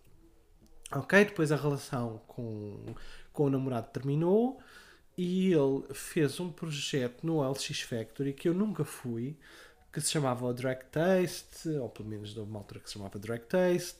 Ok? 0.92 1.24
Depois 1.24 1.50
a 1.50 1.56
relação 1.56 2.22
com, 2.28 2.94
com 3.32 3.44
o 3.44 3.50
namorado 3.50 3.88
terminou 3.90 4.60
e 5.18 5.52
ele 5.52 5.82
fez 5.92 6.38
um 6.38 6.50
projeto 6.50 7.26
no 7.26 7.42
LX 7.42 7.80
Factory 7.80 8.32
que 8.32 8.48
eu 8.48 8.54
nunca 8.54 8.84
fui, 8.84 9.36
que 9.92 10.00
se 10.00 10.10
chamava 10.10 10.46
o 10.46 10.52
Drag 10.52 10.84
Taste, 10.90 11.68
ou 11.68 11.88
pelo 11.88 12.08
menos 12.08 12.32
de 12.32 12.40
uma 12.40 12.58
altura 12.58 12.80
que 12.80 12.88
se 12.88 12.94
chamava 12.94 13.18
Drag 13.18 13.42
Taste, 13.42 13.98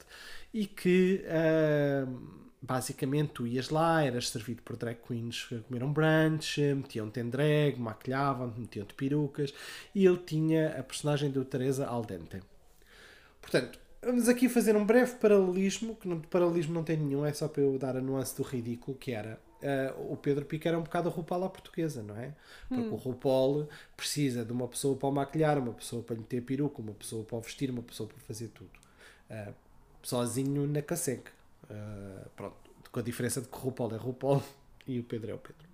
e 0.53 0.67
que 0.67 1.25
ahm, 1.27 2.41
basicamente 2.63 3.33
tu 3.33 3.47
ias 3.47 3.71
lá, 3.71 4.05
eras 4.05 4.29
servido 4.29 4.63
por 4.63 4.77
drag 4.77 4.99
queens 5.07 5.45
que 5.45 5.59
comeram 5.61 5.93
brunch, 5.93 6.61
metiam-te 6.61 7.21
em 7.21 7.29
drag, 7.29 7.79
maquilhavam-te, 7.79 8.61
metiam-te 8.61 8.95
perucas, 8.95 9.55
e 9.95 10.05
ele 10.05 10.19
tinha 10.19 10.79
a 10.79 10.83
personagem 10.83 11.31
de 11.31 11.43
Teresa 11.45 11.87
Aldente. 11.87 12.41
Portanto, 13.41 13.79
vamos 14.03 14.29
aqui 14.29 14.49
fazer 14.49 14.77
um 14.77 14.85
breve 14.85 15.15
paralelismo, 15.17 15.97
que 15.97 16.07
não, 16.07 16.21
paralelismo 16.21 16.75
não 16.75 16.85
tem 16.85 16.97
nenhum, 16.97 17.25
é 17.25 17.33
só 17.33 17.49
para 17.49 17.63
eu 17.63 17.79
dar 17.79 17.97
a 17.97 18.01
nuance 18.01 18.37
do 18.37 18.43
ridículo, 18.43 18.97
que 18.97 19.13
era 19.13 19.41
eh, 19.63 19.95
o 20.09 20.17
Pedro 20.17 20.45
Pica 20.45 20.69
era 20.69 20.79
um 20.79 20.83
bocado 20.83 21.09
a 21.09 21.13
RuPaul 21.13 21.45
à 21.45 21.51
portuguesa, 21.51 22.03
não 22.03 22.17
é? 22.17 22.35
Porque 22.69 22.89
o 22.89 22.97
RuPaul 22.97 23.69
precisa 23.97 24.45
de 24.45 24.53
uma 24.53 24.67
pessoa 24.67 24.97
para 24.97 25.09
o 25.09 25.13
maquilhar, 25.13 25.59
uma 25.59 25.73
pessoa 25.73 26.03
para 26.03 26.17
lhe 26.17 26.23
ter 26.23 26.41
peruca, 26.43 26.81
uma 26.81 26.95
pessoa 26.95 27.25
para 27.25 27.37
o 27.37 27.41
vestir, 27.41 27.71
uma 27.71 27.83
pessoa 27.83 28.09
para 28.09 28.19
fazer 28.21 28.49
tudo. 28.49 28.71
Eh, 29.29 29.53
sozinho 30.03 30.67
na 30.67 30.83
caseca. 30.83 31.33
Eh, 31.69 32.29
pronto, 32.35 32.57
com 32.91 33.01
a 33.01 33.03
diferença 33.03 33.41
de 33.41 33.49
que 33.49 33.57
o 33.57 33.61
RuPaul 33.61 33.95
é 33.95 33.97
RuPaul 33.97 34.43
e 34.87 34.99
o 34.99 35.05
Pedro 35.05 35.31
é 35.31 35.35
o 35.35 35.39
Pedro. 35.39 35.69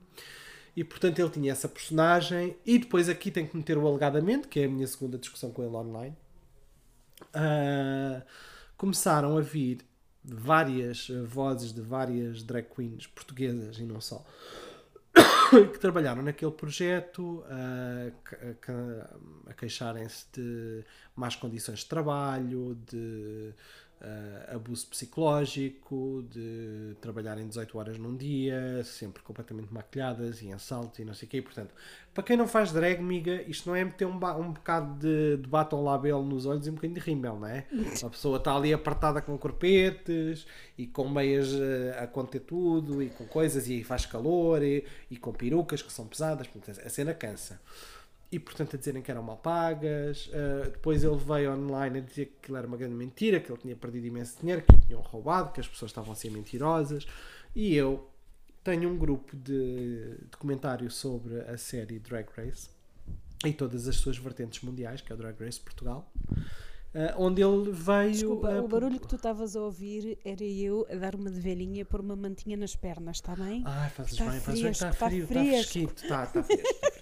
E 0.76 0.84
portanto 0.84 1.18
ele 1.18 1.30
tinha 1.30 1.52
essa 1.52 1.68
personagem, 1.68 2.56
e 2.66 2.78
depois 2.78 3.08
aqui 3.08 3.30
tem 3.30 3.46
que 3.46 3.56
meter 3.56 3.78
o 3.78 3.86
alegadamente, 3.86 4.46
que 4.46 4.60
é 4.60 4.64
a 4.66 4.68
minha 4.68 4.86
segunda 4.86 5.16
discussão 5.16 5.50
com 5.50 5.62
ele 5.62 5.74
online. 5.74 6.14
Começaram 8.76 9.38
a 9.38 9.40
vir 9.40 9.78
várias 10.26 11.08
eh, 11.10 11.22
vozes 11.22 11.72
de 11.72 11.80
várias 11.80 12.42
drag 12.42 12.66
queens 12.74 13.06
portuguesas 13.06 13.78
e 13.78 13.84
não 13.84 14.00
só 14.00 14.24
que 15.72 15.78
trabalharam 15.78 16.22
naquele 16.22 16.50
projeto 16.50 17.42
a, 17.48 18.10
a- 18.70 19.50
a- 19.50 19.54
queixarem-se 19.54 20.26
de 20.32 20.84
más 21.14 21.36
condições 21.36 21.80
de 21.80 21.86
trabalho, 21.86 22.76
de 22.90 23.52
ah, 23.98 24.56
abuso 24.56 24.86
psicológico, 24.88 26.22
de 26.30 26.94
trabalharem 27.00 27.48
18 27.48 27.78
horas 27.78 27.98
num 27.98 28.14
dia, 28.14 28.82
sempre 28.84 29.22
completamente 29.22 29.72
maquilhadas 29.72 30.42
e 30.42 30.48
em 30.48 30.58
saltos 30.58 30.98
e 30.98 31.04
não 31.04 31.14
sei 31.14 31.26
o 31.26 31.30
quê. 31.30 31.40
Portanto, 31.40 31.74
para 32.12 32.22
quem 32.22 32.36
não 32.36 32.46
faz 32.46 32.72
drag, 32.72 33.02
miga, 33.02 33.42
isto 33.48 33.68
não 33.68 33.74
é 33.74 33.84
meter 33.84 34.06
um, 34.06 34.14
um 34.14 34.52
bocado 34.52 34.98
de, 34.98 35.38
de 35.38 35.48
batom 35.48 35.82
label 35.82 36.22
nos 36.22 36.44
olhos 36.44 36.66
e 36.66 36.70
um 36.70 36.74
bocadinho 36.74 37.00
de 37.00 37.06
rímel, 37.06 37.38
não 37.38 37.48
é? 37.48 37.66
A 38.04 38.10
pessoa 38.10 38.36
está 38.36 38.54
ali 38.54 38.72
apertada 38.72 39.22
com 39.22 39.36
corpetes 39.38 40.46
e 40.76 40.86
com 40.86 41.08
meias 41.08 41.48
eh, 41.54 41.98
a 41.98 42.06
conter 42.06 42.40
tudo 42.40 43.02
e 43.02 43.08
com 43.08 43.24
coisas 43.26 43.66
e 43.66 43.82
faz 43.82 44.04
calor 44.04 44.62
e, 44.62 44.84
e 45.10 45.16
com 45.16 45.32
perucas 45.32 45.80
que 45.80 45.92
são 45.92 46.06
pesadas, 46.06 46.46
portanto, 46.46 46.80
a 46.84 46.88
cena 46.90 47.14
cansa. 47.14 47.60
E 48.30 48.38
portanto 48.38 48.74
a 48.74 48.78
dizerem 48.78 49.02
que 49.02 49.10
eram 49.10 49.22
mal 49.22 49.36
pagas. 49.36 50.26
Uh, 50.26 50.70
depois 50.70 51.04
ele 51.04 51.16
veio 51.16 51.52
online 51.52 51.98
a 51.98 52.02
dizer 52.02 52.26
que 52.26 52.36
aquilo 52.42 52.56
era 52.56 52.66
uma 52.66 52.76
grande 52.76 52.94
mentira, 52.94 53.38
que 53.40 53.50
ele 53.50 53.60
tinha 53.60 53.76
perdido 53.76 54.06
imenso 54.06 54.40
dinheiro, 54.40 54.62
que 54.62 54.74
o 54.74 54.78
tinham 54.78 55.00
roubado, 55.00 55.52
que 55.52 55.60
as 55.60 55.68
pessoas 55.68 55.90
estavam 55.90 56.12
a 56.12 56.16
ser 56.16 56.30
mentirosas. 56.30 57.06
E 57.54 57.74
eu 57.74 58.10
tenho 58.64 58.90
um 58.90 58.98
grupo 58.98 59.36
de, 59.36 60.16
de 60.28 60.36
comentário 60.38 60.90
sobre 60.90 61.40
a 61.42 61.56
série 61.56 62.00
Drag 62.00 62.26
Race 62.36 62.68
e 63.44 63.52
todas 63.52 63.86
as 63.86 63.96
suas 63.96 64.18
vertentes 64.18 64.60
mundiais, 64.62 65.00
que 65.00 65.12
é 65.12 65.14
o 65.14 65.18
Drag 65.18 65.38
Race 65.38 65.60
Portugal. 65.60 66.10
ah, 66.94 67.14
onde 67.16 67.42
ele 67.42 67.70
veio. 67.70 68.10
Desculpa, 68.10 68.54
ah, 68.54 68.62
o 68.62 68.68
barulho 68.68 68.98
que 68.98 69.06
tu 69.06 69.16
estavas 69.16 69.54
a 69.54 69.60
ouvir 69.60 70.18
era 70.24 70.42
eu 70.42 70.86
a 70.90 70.96
dar 70.96 71.14
uma 71.14 71.30
de 71.30 71.38
velhinha 71.38 71.84
pôr 71.84 72.00
uma 72.00 72.16
mantinha 72.16 72.56
nas 72.56 72.74
pernas, 72.74 73.18
está 73.18 73.36
bem? 73.36 73.62
Ai, 73.64 73.90
fazes 73.90 74.12
Está 74.12 74.30
bem, 74.30 74.40
fazes 74.40 74.62
bem, 74.62 74.70
está 74.72 74.90
está 74.90 75.06
frio, 75.08 75.22
está 75.24 75.34
fresquito, 75.34 76.02
está, 76.02 76.24
está 76.24 76.42
fresco. 76.42 76.95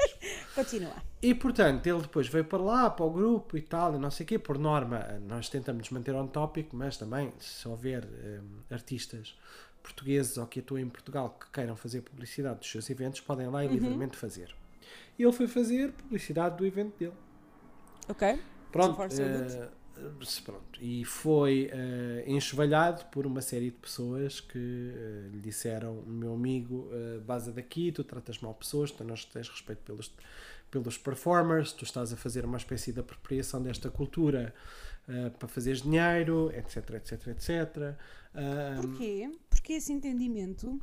Continua. 0.54 0.94
E 1.20 1.34
portanto, 1.34 1.86
ele 1.86 2.02
depois 2.02 2.28
veio 2.28 2.44
para 2.44 2.62
lá, 2.62 2.90
para 2.90 3.04
o 3.04 3.10
grupo 3.10 3.56
e 3.56 3.62
tal, 3.62 3.94
e 3.94 3.98
não 3.98 4.10
sei 4.10 4.24
o 4.24 4.26
quê. 4.26 4.38
Por 4.38 4.58
norma, 4.58 5.00
nós 5.26 5.48
tentamos 5.48 5.82
nos 5.82 5.90
manter 5.90 6.14
on 6.14 6.26
topic, 6.26 6.68
mas 6.72 6.96
também, 6.96 7.32
se 7.38 7.66
houver 7.66 8.04
hum, 8.04 8.60
artistas 8.70 9.36
portugueses 9.82 10.38
ou 10.38 10.46
que 10.46 10.60
atuem 10.60 10.84
em 10.84 10.88
Portugal 10.88 11.36
que 11.38 11.50
queiram 11.50 11.76
fazer 11.76 12.00
publicidade 12.00 12.60
dos 12.60 12.70
seus 12.70 12.88
eventos, 12.88 13.20
podem 13.20 13.48
lá 13.48 13.64
e 13.64 13.68
livremente 13.68 14.16
fazer. 14.16 14.54
E 15.18 15.22
ele 15.22 15.32
foi 15.32 15.46
fazer 15.46 15.92
publicidade 15.92 16.56
do 16.56 16.66
evento 16.66 16.96
dele. 16.98 17.14
Ok? 18.08 18.40
Pronto, 18.72 18.96
So 19.14 19.83
pronto. 20.44 20.82
E 20.82 21.04
foi 21.04 21.70
eh, 21.72 22.24
enxovalhado 22.26 23.04
por 23.06 23.26
uma 23.26 23.40
série 23.40 23.70
de 23.70 23.76
pessoas 23.76 24.40
que 24.40 24.92
eh, 24.94 25.28
lhe 25.32 25.40
disseram: 25.40 26.02
meu 26.06 26.34
amigo, 26.34 26.88
uh, 26.90 27.20
base 27.20 27.50
daqui, 27.52 27.92
tu 27.92 28.02
tratas 28.04 28.38
mal 28.40 28.54
pessoas, 28.54 28.90
tu 28.90 29.04
não 29.04 29.14
tens 29.14 29.48
respeito 29.48 29.82
pelos, 29.84 30.12
pelos 30.70 30.98
performers, 30.98 31.72
tu 31.72 31.84
estás 31.84 32.12
a 32.12 32.16
fazer 32.16 32.44
uma 32.44 32.56
espécie 32.56 32.92
de 32.92 33.00
apropriação 33.00 33.62
desta 33.62 33.90
cultura 33.90 34.54
eh, 35.06 35.30
para 35.38 35.48
fazeres 35.48 35.82
dinheiro, 35.82 36.50
etc, 36.56 36.90
etc, 36.94 37.26
etc. 37.28 37.94
Ah, 38.34 38.78
Porquê? 38.80 39.30
Porquê 39.50 39.74
esse 39.74 39.92
entendimento 39.92 40.80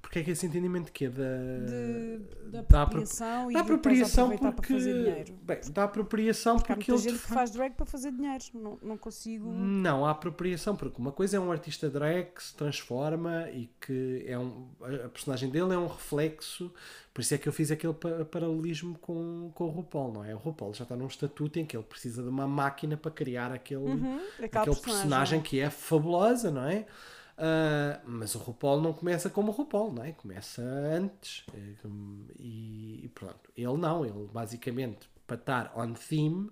porque 0.00 0.18
é 0.18 0.22
que 0.24 0.30
esse 0.30 0.46
entendimento 0.46 0.90
que 0.92 1.06
é 1.06 1.10
da, 1.10 1.22
de, 1.66 2.18
da 2.50 2.62
da 2.62 2.82
apro- 2.82 3.00
apropriação 3.00 3.50
e 3.50 3.54
da 3.54 3.60
de 3.60 3.60
estás 3.60 3.60
a 3.60 3.60
apropriação 3.62 4.28
porque 4.30 4.44
para 4.52 4.62
fazer 4.62 4.94
dinheiro? 4.94 5.34
bem, 5.42 5.60
da 5.72 5.84
apropriação 5.84 6.56
Porque 6.56 6.72
há 6.72 6.76
porque 6.76 6.90
muita 6.92 7.02
ele 7.06 7.12
de 7.12 7.18
gente 7.18 7.26
que 7.28 7.34
faz 7.34 7.50
drag 7.50 7.72
para 7.74 7.86
fazer 7.86 8.12
dinheiro. 8.12 8.44
Não, 8.54 8.78
não 8.82 8.96
consigo. 8.98 9.50
Não, 9.52 10.04
há 10.06 10.10
apropriação, 10.10 10.76
porque 10.76 11.00
uma 11.00 11.12
coisa 11.12 11.36
é 11.36 11.40
um 11.40 11.50
artista 11.52 11.88
drag 11.90 12.26
que 12.34 12.42
se 12.42 12.54
transforma 12.54 13.48
e 13.50 13.70
que 13.80 14.24
é 14.26 14.38
um, 14.38 14.68
a 15.04 15.08
personagem 15.08 15.48
dele 15.50 15.72
é 15.74 15.78
um 15.78 15.86
reflexo, 15.86 16.72
por 17.14 17.20
isso 17.20 17.34
é 17.34 17.38
que 17.38 17.48
eu 17.48 17.52
fiz 17.52 17.70
aquele 17.70 17.94
pa- 17.94 18.24
paralelismo 18.24 18.98
com, 18.98 19.50
com 19.54 19.64
o 19.64 19.68
RuPaul, 19.70 20.12
não 20.12 20.24
é? 20.24 20.34
O 20.34 20.38
RuPaul 20.38 20.74
já 20.74 20.82
está 20.84 20.96
num 20.96 21.06
estatuto 21.06 21.58
em 21.58 21.64
que 21.66 21.76
ele 21.76 21.84
precisa 21.84 22.22
de 22.22 22.28
uma 22.28 22.46
máquina 22.46 22.96
para 22.96 23.10
criar 23.10 23.52
aquele, 23.52 23.82
Uhum, 23.82 24.20
aquele 24.42 24.76
personagem 24.76 25.40
que 25.40 25.58
é 25.60 25.70
fabulosa, 25.70 26.50
não 26.50 26.64
é? 26.64 26.86
Ah, 27.36 28.00
mas 28.04 28.34
o 28.34 28.38
RuPaul 28.38 28.80
não 28.80 28.92
começa 28.92 29.30
como 29.30 29.50
o 29.50 29.54
RuPaul, 29.54 29.92
não 29.92 30.04
é? 30.04 30.12
Começa 30.12 30.62
antes. 30.62 31.44
eh, 31.54 31.74
E, 32.38 33.00
e 33.04 33.08
pronto. 33.08 33.50
Ele 33.56 33.76
não, 33.76 34.04
ele 34.04 34.28
basicamente, 34.32 35.08
para 35.26 35.36
estar 35.36 35.72
on 35.76 35.92
theme, 35.94 36.50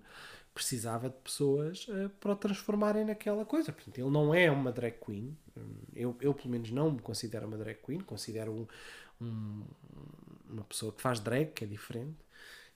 precisava 0.53 1.09
de 1.09 1.15
pessoas 1.17 1.87
ah, 1.89 2.09
para 2.19 2.33
o 2.33 2.35
transformarem 2.35 3.05
naquela 3.05 3.45
coisa. 3.45 3.71
Portanto, 3.71 3.97
ele 3.97 4.09
não 4.09 4.33
é 4.33 4.49
uma 4.51 4.71
drag 4.71 4.95
queen. 5.05 5.37
Hum, 5.57 5.75
Eu, 5.95 6.15
eu 6.21 6.33
pelo 6.33 6.49
menos, 6.49 6.71
não 6.71 6.91
me 6.91 6.99
considero 6.99 7.47
uma 7.47 7.57
drag 7.57 7.77
queen. 7.81 7.99
Considero 8.01 8.51
um- 8.51 8.67
um- 9.25 9.63
uma 10.49 10.63
pessoa 10.63 10.91
que 10.91 11.01
faz 11.01 11.19
drag, 11.19 11.51
que 11.53 11.63
é 11.63 11.67
diferente. 11.67 12.17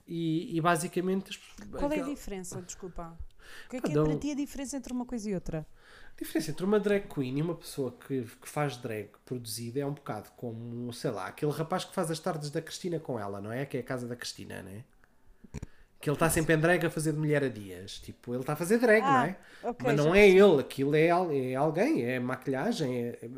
E, 0.06 0.56
e 0.56 0.60
basicamente. 0.60 1.30
as- 1.30 1.68
Qual 1.70 1.92
é 1.92 2.00
a 2.00 2.04
diferença? 2.04 2.62
Desculpa. 2.62 3.18
O 3.66 3.70
que 3.70 3.76
é 3.76 3.80
que 3.80 3.92
é 3.92 3.94
para 4.02 4.16
ti 4.18 4.30
a 4.30 4.34
diferença 4.34 4.76
entre 4.76 4.92
uma 4.92 5.04
coisa 5.04 5.28
e 5.30 5.34
outra? 5.34 5.66
A 6.16 6.24
diferença 6.24 6.50
entre 6.50 6.64
uma 6.64 6.80
drag 6.80 7.06
queen 7.12 7.38
e 7.38 7.42
uma 7.42 7.54
pessoa 7.54 7.92
que, 8.06 8.22
que 8.22 8.48
faz 8.48 8.76
drag 8.78 9.10
produzida 9.26 9.80
é 9.80 9.86
um 9.86 9.92
bocado 9.92 10.30
como, 10.36 10.90
sei 10.92 11.10
lá, 11.10 11.26
aquele 11.26 11.52
rapaz 11.52 11.84
que 11.84 11.94
faz 11.94 12.10
as 12.10 12.18
tardes 12.18 12.50
da 12.50 12.62
Cristina 12.62 12.98
com 12.98 13.20
ela, 13.20 13.38
não 13.40 13.52
é? 13.52 13.66
Que 13.66 13.76
é 13.76 13.80
a 13.80 13.82
casa 13.82 14.08
da 14.08 14.16
Cristina, 14.16 14.62
não 14.62 14.70
é? 14.70 14.84
Que 16.00 16.08
ele 16.08 16.14
está 16.16 16.30
sempre 16.30 16.54
em 16.54 16.58
drag 16.58 16.86
a 16.86 16.90
fazer 16.90 17.12
de 17.12 17.18
mulher 17.18 17.44
a 17.44 17.48
dias. 17.48 17.98
Tipo, 17.98 18.32
ele 18.32 18.40
está 18.40 18.54
a 18.54 18.56
fazer 18.56 18.78
drag, 18.78 19.02
Ah, 19.02 19.10
não 19.12 19.24
é? 19.24 19.36
ok, 19.62 19.86
Mas 19.86 19.96
não 19.96 20.14
é 20.14 20.26
ele, 20.28 20.60
aquilo 20.60 20.94
é, 20.94 21.06
é 21.06 21.54
alguém, 21.54 22.04
é 22.04 22.18
maquilhagem. 22.18 22.96
É, 22.96 23.18
é- 23.22 23.28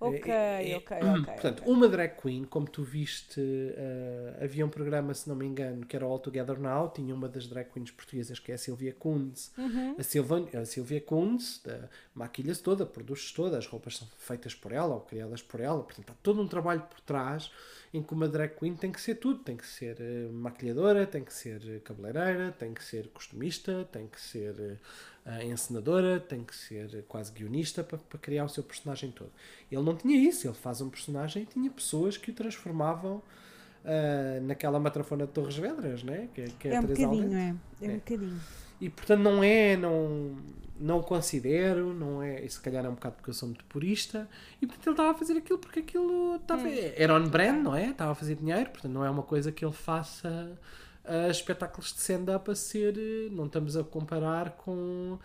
Ok, 0.00 0.28
é- 0.32 0.76
ok, 0.76 0.96
ok, 1.22 1.32
Portanto, 1.34 1.62
ok. 1.62 1.72
uma 1.72 1.88
drag 1.88 2.20
queen, 2.20 2.44
como 2.44 2.66
tu 2.68 2.82
viste, 2.82 3.40
eh, 3.40 4.38
havia 4.42 4.66
um 4.66 4.68
programa, 4.68 5.14
se 5.14 5.28
não 5.28 5.34
me 5.36 5.46
engano, 5.46 5.86
que 5.86 5.96
era 5.96 6.04
o 6.06 6.10
All 6.10 6.18
Together 6.18 6.58
Now, 6.58 6.90
tinha 6.90 7.14
uma 7.14 7.28
das 7.28 7.46
drag 7.46 7.70
queens 7.70 7.90
portuguesas 7.90 8.38
que 8.38 8.52
é 8.52 8.56
a 8.56 8.58
Silvia 8.58 8.92
Kunz. 8.92 9.52
Uhum. 9.56 9.94
A, 9.98 10.02
Silvan, 10.02 10.46
a 10.60 10.64
Silvia 10.66 11.00
Kunz 11.00 11.62
eh, 11.66 11.88
maquilha-se 12.14 12.62
toda, 12.62 12.84
produz-se 12.84 13.32
toda, 13.32 13.56
as 13.56 13.66
roupas 13.66 13.96
são 13.96 14.08
feitas 14.18 14.54
por 14.54 14.72
ela 14.72 14.94
ou 14.94 15.00
criadas 15.00 15.40
por 15.42 15.60
ela, 15.60 15.82
portanto, 15.82 16.10
há 16.10 16.14
todo 16.22 16.42
um 16.42 16.48
trabalho 16.48 16.82
por 16.82 17.00
trás 17.00 17.50
em 17.92 18.02
que 18.02 18.12
uma 18.12 18.28
drag 18.28 18.54
queen 18.58 18.74
tem 18.74 18.90
que 18.90 19.00
ser 19.00 19.14
tudo, 19.14 19.38
tem 19.44 19.56
que 19.56 19.66
ser 19.66 19.96
eh, 20.00 20.28
maquilhadora, 20.32 21.06
tem 21.06 21.22
que 21.24 21.32
ser 21.32 21.80
cabeleireira, 21.82 22.52
tem 22.58 22.74
que 22.74 22.84
ser 22.84 23.08
costumista, 23.08 23.88
tem 23.92 24.06
que 24.08 24.20
ser 24.20 24.78
eh, 25.26 25.44
encenadora, 25.46 26.20
tem 26.20 26.42
que 26.44 26.54
ser 26.54 27.04
quase 27.08 27.32
guionista 27.32 27.82
para, 27.82 27.98
para 27.98 28.18
criar 28.18 28.44
o 28.44 28.48
seu 28.48 28.62
personagem 28.62 29.10
todo. 29.10 29.30
Ele 29.70 29.82
não 29.82 29.96
tinha 29.96 30.16
isso, 30.16 30.46
ele 30.46 30.54
faz 30.54 30.80
um 30.80 30.88
personagem 30.90 31.42
e 31.42 31.46
tinha 31.46 31.70
pessoas 31.70 32.16
que 32.16 32.30
o 32.30 32.34
transformavam 32.34 33.22
ah, 33.84 34.40
naquela 34.42 34.78
matrafona 34.80 35.26
de 35.26 35.32
Torres 35.32 35.56
Vedras, 35.56 36.02
né? 36.02 36.28
que, 36.34 36.40
é- 36.40 36.48
que 36.58 36.68
é, 36.68 36.74
É 36.74 36.78
um 36.80 36.82
bocadinho, 36.82 37.08
Alvente. 37.10 37.34
é. 37.34 37.84
É 37.84 37.88
um 37.88 37.90
É. 37.90 37.94
bocadinho. 37.96 38.40
E 38.80 38.90
portanto 38.90 39.20
não 39.20 39.42
é, 39.42 39.76
não, 39.76 40.36
não 40.78 40.98
o 40.98 41.02
considero, 41.02 41.94
não 41.94 42.22
é, 42.22 42.44
e 42.44 42.50
se 42.50 42.60
calhar 42.60 42.84
é 42.84 42.88
um 42.88 42.94
bocado 42.94 43.14
porque 43.16 43.30
eu 43.30 43.34
sou 43.34 43.48
muito 43.48 43.64
purista, 43.66 44.28
e 44.60 44.66
portanto 44.66 44.86
ele 44.88 44.92
estava 44.94 45.10
a 45.12 45.14
fazer 45.14 45.34
aquilo 45.38 45.58
porque 45.58 45.78
aquilo 45.80 46.36
estava, 46.36 46.68
era 46.68 47.14
on 47.14 47.28
brand, 47.28 47.62
não 47.62 47.74
é? 47.74 47.90
Estava 47.90 48.12
a 48.12 48.14
fazer 48.14 48.34
dinheiro, 48.34 48.68
portanto 48.70 48.92
não 48.92 49.04
é 49.04 49.10
uma 49.10 49.22
coisa 49.22 49.52
que 49.52 49.64
ele 49.64 49.72
faça 49.72 50.58
ah, 51.04 51.28
espetáculos 51.28 51.92
de 51.92 52.00
stand-up 52.00 52.50
a 52.50 52.54
ser, 52.54 52.96
eh, 52.96 53.28
não 53.30 53.46
estamos 53.46 53.76
a 53.76 53.84
comparar 53.84 54.52
com 54.52 55.18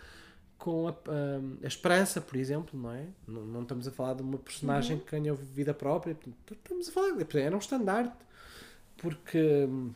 com 0.60 0.88
a, 0.88 0.90
a, 0.90 1.64
a 1.64 1.66
esperança, 1.66 2.20
por 2.20 2.36
exemplo, 2.36 2.78
não 2.78 2.92
é? 2.92 3.06
Não, 3.26 3.46
não 3.46 3.62
estamos 3.62 3.88
a 3.88 3.90
falar 3.90 4.12
de 4.12 4.22
uma 4.22 4.36
personagem 4.36 4.98
que 4.98 5.10
ganhou 5.10 5.34
vida 5.34 5.72
própria, 5.72 6.14
estamos 6.52 6.88
a 6.90 6.92
falar, 6.92 7.16
era 7.34 7.56
um 7.56 7.58
estandarte, 7.58 8.14
porque 8.98 9.66
hum, 9.66 9.90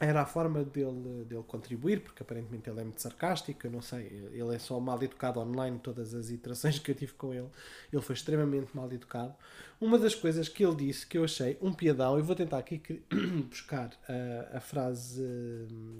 era 0.00 0.22
a 0.22 0.26
forma 0.26 0.64
dele, 0.64 1.24
dele 1.24 1.42
contribuir, 1.46 2.00
porque 2.02 2.22
aparentemente 2.22 2.70
ele 2.70 2.80
é 2.80 2.84
muito 2.84 3.00
sarcástico, 3.00 3.66
eu 3.66 3.70
não 3.70 3.82
sei, 3.82 4.06
ele 4.32 4.54
é 4.54 4.58
só 4.58 4.78
mal 4.78 5.02
educado 5.02 5.40
online, 5.40 5.78
todas 5.80 6.14
as 6.14 6.30
iterações 6.30 6.78
que 6.80 6.90
eu 6.90 6.94
tive 6.94 7.12
com 7.14 7.34
ele, 7.34 7.48
ele 7.92 8.02
foi 8.02 8.14
extremamente 8.14 8.76
mal 8.76 8.90
educado. 8.92 9.34
Uma 9.80 9.98
das 9.98 10.14
coisas 10.14 10.48
que 10.48 10.64
ele 10.64 10.76
disse 10.76 11.06
que 11.06 11.18
eu 11.18 11.24
achei 11.24 11.58
um 11.60 11.72
piadão, 11.72 12.18
e 12.18 12.22
vou 12.22 12.36
tentar 12.36 12.58
aqui 12.58 12.80
buscar 13.48 13.90
a, 14.08 14.58
a, 14.58 14.60
frase, 14.60 15.22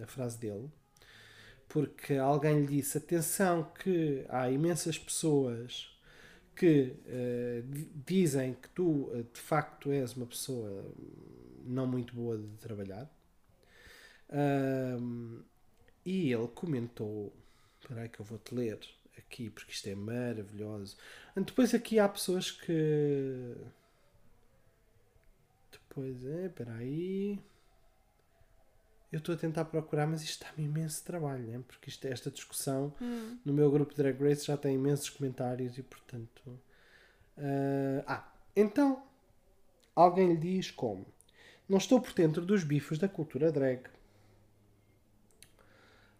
a 0.02 0.06
frase 0.06 0.38
dele, 0.38 0.70
porque 1.68 2.14
alguém 2.14 2.60
lhe 2.60 2.66
disse, 2.66 2.98
atenção 2.98 3.70
que 3.82 4.24
há 4.28 4.50
imensas 4.50 4.98
pessoas 4.98 5.90
que 6.56 6.94
di- 7.66 7.90
dizem 8.06 8.54
que 8.54 8.68
tu 8.70 9.10
eh, 9.14 9.24
de 9.32 9.40
facto 9.40 9.90
és 9.92 10.14
uma 10.16 10.26
pessoa 10.26 10.84
não 11.64 11.86
muito 11.86 12.14
boa 12.14 12.36
de 12.38 12.48
trabalhar. 12.58 13.08
Ahm, 14.30 15.42
e 16.04 16.32
ele 16.32 16.48
comentou, 16.48 17.32
espera 17.80 18.02
aí 18.02 18.08
que 18.08 18.20
eu 18.20 18.24
vou-te 18.24 18.54
ler 18.54 18.78
aqui, 19.16 19.50
porque 19.50 19.72
isto 19.72 19.88
é 19.88 19.94
maravilhoso. 19.94 20.96
Depois 21.36 21.74
aqui 21.74 21.98
há 21.98 22.08
pessoas 22.08 22.50
que... 22.50 23.54
Depois 25.70 26.24
é, 26.24 26.46
espera 26.46 26.74
aí... 26.74 27.38
Eu 29.10 29.18
estou 29.18 29.34
a 29.34 29.38
tentar 29.38 29.64
procurar, 29.64 30.06
mas 30.06 30.22
isto 30.22 30.44
dá-me 30.44 30.64
imenso 30.64 31.02
trabalho, 31.02 31.42
né? 31.44 31.62
porque 31.66 31.88
isto, 31.88 32.06
esta 32.06 32.30
discussão 32.30 32.92
no 33.42 33.54
meu 33.54 33.70
grupo 33.70 33.94
de 33.94 34.02
Drag 34.02 34.22
Race 34.22 34.44
já 34.44 34.54
tem 34.54 34.74
imensos 34.74 35.08
comentários 35.08 35.78
e, 35.78 35.82
portanto. 35.82 36.60
ah, 37.38 38.04
ah, 38.06 38.32
então 38.54 39.02
alguém 39.96 40.28
lhe 40.28 40.36
diz 40.36 40.70
como: 40.70 41.06
Não 41.66 41.78
estou 41.78 42.00
por 42.00 42.12
dentro 42.12 42.44
dos 42.44 42.64
bifos 42.64 42.98
da 42.98 43.08
cultura 43.08 43.50
drag. 43.50 43.88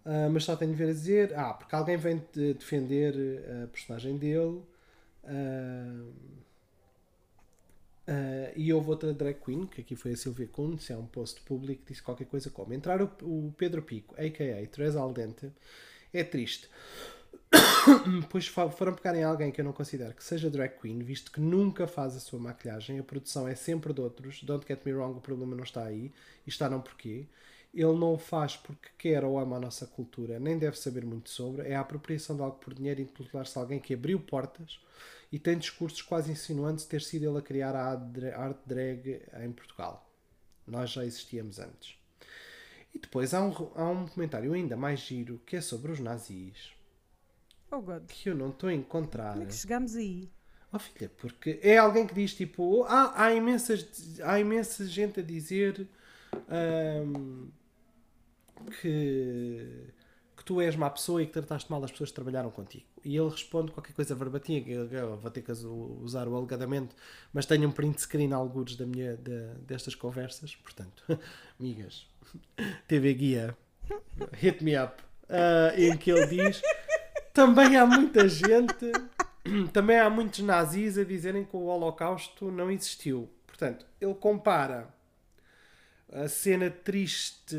Ah, 0.05 0.29
mas 0.31 0.45
só 0.45 0.57
tenho 0.57 0.73
de 0.73 0.77
ver 0.79 0.91
a 0.91 0.93
dizer: 0.93 1.35
Ah, 1.35 1.55
porque 1.55 1.75
alguém 1.75 1.97
vem 1.97 2.23
de 2.33 2.55
defender 2.55 3.15
eh, 3.17 3.65
a 3.65 3.67
personagem 3.69 4.17
dele. 4.17 4.63
ah, 5.25 6.05
ah, 8.07 8.53
e 8.57 8.73
houve 8.73 8.89
outra 8.91 9.13
drag 9.13 9.39
queen, 9.45 9.67
que 9.67 9.81
aqui 9.81 9.95
foi 9.97 10.13
a 10.13 10.17
Silvia 10.17 10.47
Kuntz, 10.49 10.91
é 10.91 10.97
um 10.97 11.07
post 11.07 11.41
público, 11.43 11.83
disse 11.87 12.03
qualquer 12.03 12.27
coisa 12.27 12.51
como 12.51 12.73
entrar 12.75 13.01
o, 13.03 13.11
o 13.23 13.55
Pedro 13.57 13.83
Pico, 13.83 14.15
a.k.a. 14.19 14.67
Teresa 14.67 15.01
Aldente, 15.01 15.51
é 16.13 16.25
triste. 16.25 16.69
pois 18.31 18.47
fo- 18.47 18.71
foram 18.71 18.95
pegar 18.95 19.15
em 19.17 19.25
alguém 19.25 19.51
que 19.53 19.61
eu 19.61 19.65
não 19.65 19.73
considero 19.73 20.15
que 20.15 20.25
seja 20.25 20.51
drag 20.51 20.79
queen, 20.81 20.99
visto 21.01 21.33
que 21.33 21.41
nunca 21.41 21.87
faz 21.87 22.17
a 22.17 22.21
sua 22.21 22.39
maquilhagem, 22.39 22.99
a 22.99 23.03
produção 23.05 23.47
é 23.49 23.55
sempre 23.55 23.93
de 23.93 24.01
outros. 24.01 24.43
Don't 24.43 24.67
get 24.67 24.85
me 24.85 24.93
wrong, 24.93 25.19
o 25.19 25.21
problema 25.21 25.57
não 25.57 25.65
está 25.65 25.85
aí, 25.85 26.13
e 26.47 26.51
está 26.51 26.69
não 26.69 26.81
porquê. 26.81 27.27
Ele 27.73 27.97
não 27.97 28.15
o 28.15 28.19
faz 28.19 28.57
porque 28.57 28.89
quer 28.99 29.25
ou 29.25 29.39
ama 29.39 29.57
a 29.57 29.61
nossa 29.61 29.87
cultura, 29.87 30.41
nem 30.41 30.59
deve 30.59 30.79
saber 30.79 31.05
muito 31.05 31.31
sobre. 31.31 31.69
É 31.69 31.77
a 31.77 31.81
apropriação 31.81 32.35
de 32.35 32.43
algo 32.43 32.59
por 32.59 32.75
dinheiro 32.75 33.01
e 33.01 33.05
intitular-se 33.05 33.59
alguém 33.59 33.79
que 33.79 33.95
abriu 33.95 34.19
portas 34.19 34.81
e 35.31 35.39
tem 35.39 35.59
discursos 35.59 36.01
quase 36.03 36.33
insinuantes 36.33 36.85
de 36.85 36.91
ter 36.91 37.03
sido 37.03 37.29
ele 37.29 37.39
a 37.39 37.43
criar 37.43 37.77
a 37.77 37.93
arte 37.93 38.61
drag 38.67 39.23
em 39.43 39.53
Portugal. 39.53 40.11
Nós 40.67 40.91
já 40.91 41.05
existíamos 41.05 41.59
antes. 41.59 41.97
E 42.95 42.99
depois 42.99 43.35
há 43.35 43.43
um, 43.43 43.53
há 43.75 43.85
um 43.85 44.07
comentário 44.07 44.53
ainda 44.53 44.77
mais 44.77 45.01
giro 45.01 45.41
que 45.45 45.57
é 45.57 45.61
sobre 45.61 45.93
os 45.93 46.01
nazis. 46.01 46.73
Oh 47.71 47.81
God, 47.81 48.05
que 48.07 48.31
eu 48.31 48.35
não 48.35 48.49
estou 48.49 48.71
a 48.71 48.75
encontrar. 48.75 49.33
como 49.33 49.45
é 49.45 49.47
que 49.47 49.55
chegámos 49.55 49.95
aí? 49.95 50.31
Oh 50.73 50.79
filha, 50.79 51.11
porque 51.17 51.59
é 51.63 51.79
alguém 51.79 52.07
que 52.07 52.15
diz 52.15 52.35
tipo, 52.35 52.85
ah, 52.85 53.13
há, 53.15 53.35
imensas, 53.35 54.21
há 54.23 54.39
imensa 54.39 54.87
gente 54.87 55.21
a 55.21 55.23
dizer 55.23 55.89
ahm, 56.49 57.49
que, 58.65 59.93
que 60.37 60.45
tu 60.45 60.61
és 60.61 60.77
má 60.77 60.91
pessoa 60.91 61.23
e 61.23 61.27
que 61.27 61.33
trataste 61.33 61.71
mal 61.71 61.83
as 61.83 61.91
pessoas 61.91 62.11
que 62.11 62.15
trabalharam 62.15 62.51
contigo. 62.51 62.85
E 63.05 63.17
ele 63.17 63.29
responde 63.29 63.73
qualquer 63.73 63.93
coisa 63.93 64.15
verbatim, 64.15 64.65
vou 65.21 65.31
ter 65.31 65.43
que 65.43 65.53
usar 65.53 66.29
o 66.29 66.37
alegadamente, 66.37 66.95
mas 67.33 67.47
tenho 67.47 67.69
um 67.69 67.73
print 67.73 68.01
screen 68.01 68.33
alguns 68.33 68.77
da 68.77 68.87
minha, 68.87 69.17
destas 69.67 69.95
conversas, 69.95 70.55
portanto, 70.57 71.03
amigas, 71.59 72.07
TV 72.87 73.15
Guia, 73.15 73.57
hit 74.33 74.63
me 74.63 74.77
up, 74.77 75.03
ah, 75.29 75.73
em 75.77 75.97
que 75.97 76.11
ele 76.11 76.27
diz 76.27 76.63
também 77.39 77.77
há 77.77 77.87
muita 77.87 78.29
gente, 78.29 78.91
também 79.73 79.97
há 79.97 80.11
muitos 80.11 80.41
nazis 80.41 80.99
a 80.99 81.05
dizerem 81.05 81.45
que 81.45 81.57
o 81.57 81.67
Holocausto 81.67 82.51
não 82.51 82.69
existiu. 82.69 83.31
Portanto, 83.47 83.87
ele 84.01 84.15
compara 84.15 84.89
a 86.13 86.29
cena 86.29 86.71
triste 86.71 87.57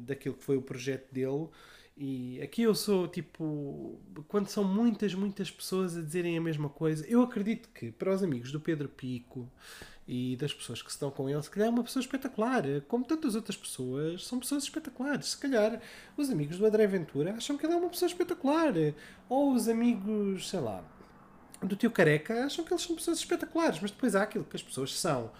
daquilo 0.00 0.34
que 0.34 0.44
foi 0.44 0.56
o 0.56 0.62
projeto 0.62 1.12
dele. 1.12 1.48
E 1.96 2.40
aqui 2.42 2.62
eu 2.62 2.74
sou 2.74 3.06
tipo. 3.06 4.00
Quando 4.26 4.48
são 4.48 4.64
muitas, 4.64 5.14
muitas 5.14 5.50
pessoas 5.50 5.96
a 5.96 6.02
dizerem 6.02 6.36
a 6.36 6.40
mesma 6.40 6.68
coisa, 6.68 7.06
eu 7.06 7.22
acredito 7.22 7.68
que 7.68 7.92
para 7.92 8.12
os 8.12 8.22
amigos 8.22 8.50
do 8.50 8.58
Pedro 8.58 8.88
Pico 8.88 9.48
e 10.06 10.36
das 10.36 10.52
pessoas 10.52 10.82
que 10.82 10.90
estão 10.90 11.10
com 11.10 11.30
ele, 11.30 11.40
se 11.42 11.50
calhar 11.50 11.68
é 11.68 11.70
uma 11.70 11.84
pessoa 11.84 12.00
espetacular. 12.00 12.64
Como 12.88 13.04
tantas 13.04 13.36
outras 13.36 13.56
pessoas, 13.56 14.26
são 14.26 14.40
pessoas 14.40 14.64
espetaculares. 14.64 15.30
Se 15.30 15.38
calhar 15.38 15.80
os 16.16 16.30
amigos 16.30 16.58
do 16.58 16.66
André 16.66 16.86
Ventura 16.86 17.34
acham 17.34 17.56
que 17.56 17.64
ele 17.64 17.74
é 17.74 17.76
uma 17.76 17.88
pessoa 17.88 18.08
espetacular. 18.08 18.74
Ou 19.28 19.54
os 19.54 19.68
amigos, 19.68 20.50
sei 20.50 20.60
lá, 20.60 20.84
do 21.62 21.76
tio 21.76 21.92
Careca 21.92 22.44
acham 22.44 22.64
que 22.64 22.72
eles 22.72 22.82
são 22.82 22.96
pessoas 22.96 23.18
espetaculares. 23.18 23.78
Mas 23.80 23.92
depois 23.92 24.16
há 24.16 24.24
aquilo 24.24 24.44
que 24.44 24.56
as 24.56 24.62
pessoas 24.64 24.98
são 24.98 25.30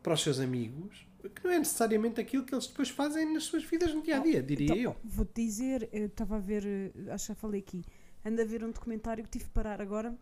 para 0.00 0.14
os 0.14 0.22
seus 0.22 0.38
amigos, 0.38 1.07
que 1.34 1.44
não 1.44 1.50
é 1.50 1.58
necessariamente 1.58 2.20
aquilo 2.20 2.44
que 2.44 2.54
eles 2.54 2.66
depois 2.66 2.88
fazem 2.90 3.32
nas 3.32 3.44
suas 3.44 3.64
vidas 3.64 3.92
no 3.94 4.02
dia 4.02 4.16
a 4.16 4.20
dia, 4.20 4.42
diria 4.42 4.66
Então, 4.66 4.76
eu. 4.76 4.96
Vou-te 5.04 5.44
dizer, 5.44 5.88
eu 5.92 6.06
estava 6.06 6.36
a 6.36 6.40
ver, 6.40 6.64
eh, 6.66 6.92
acho 7.12 7.26
que 7.26 7.28
já 7.28 7.34
falei 7.34 7.60
aqui, 7.60 7.84
ando 8.24 8.40
a 8.40 8.44
ver 8.44 8.62
um 8.64 8.70
documentário 8.70 9.24
que 9.24 9.30
tive 9.30 9.44
que 9.46 9.50
parar 9.50 9.80
agora, 9.80 10.16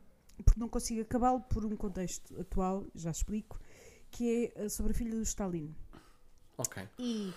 porque 0.44 0.58
não 0.60 0.68
consigo 0.68 1.00
acabá-lo 1.02 1.40
por 1.40 1.64
um 1.64 1.76
contexto 1.76 2.38
atual, 2.40 2.86
já 2.94 3.10
explico, 3.10 3.58
que 4.10 4.52
é 4.56 4.64
eh, 4.64 4.68
sobre 4.68 4.92
a 4.92 4.94
filha 4.94 5.10
do 5.14 5.22
Stalin. 5.22 5.74
Ok. 6.58 6.82
E, 6.98 7.32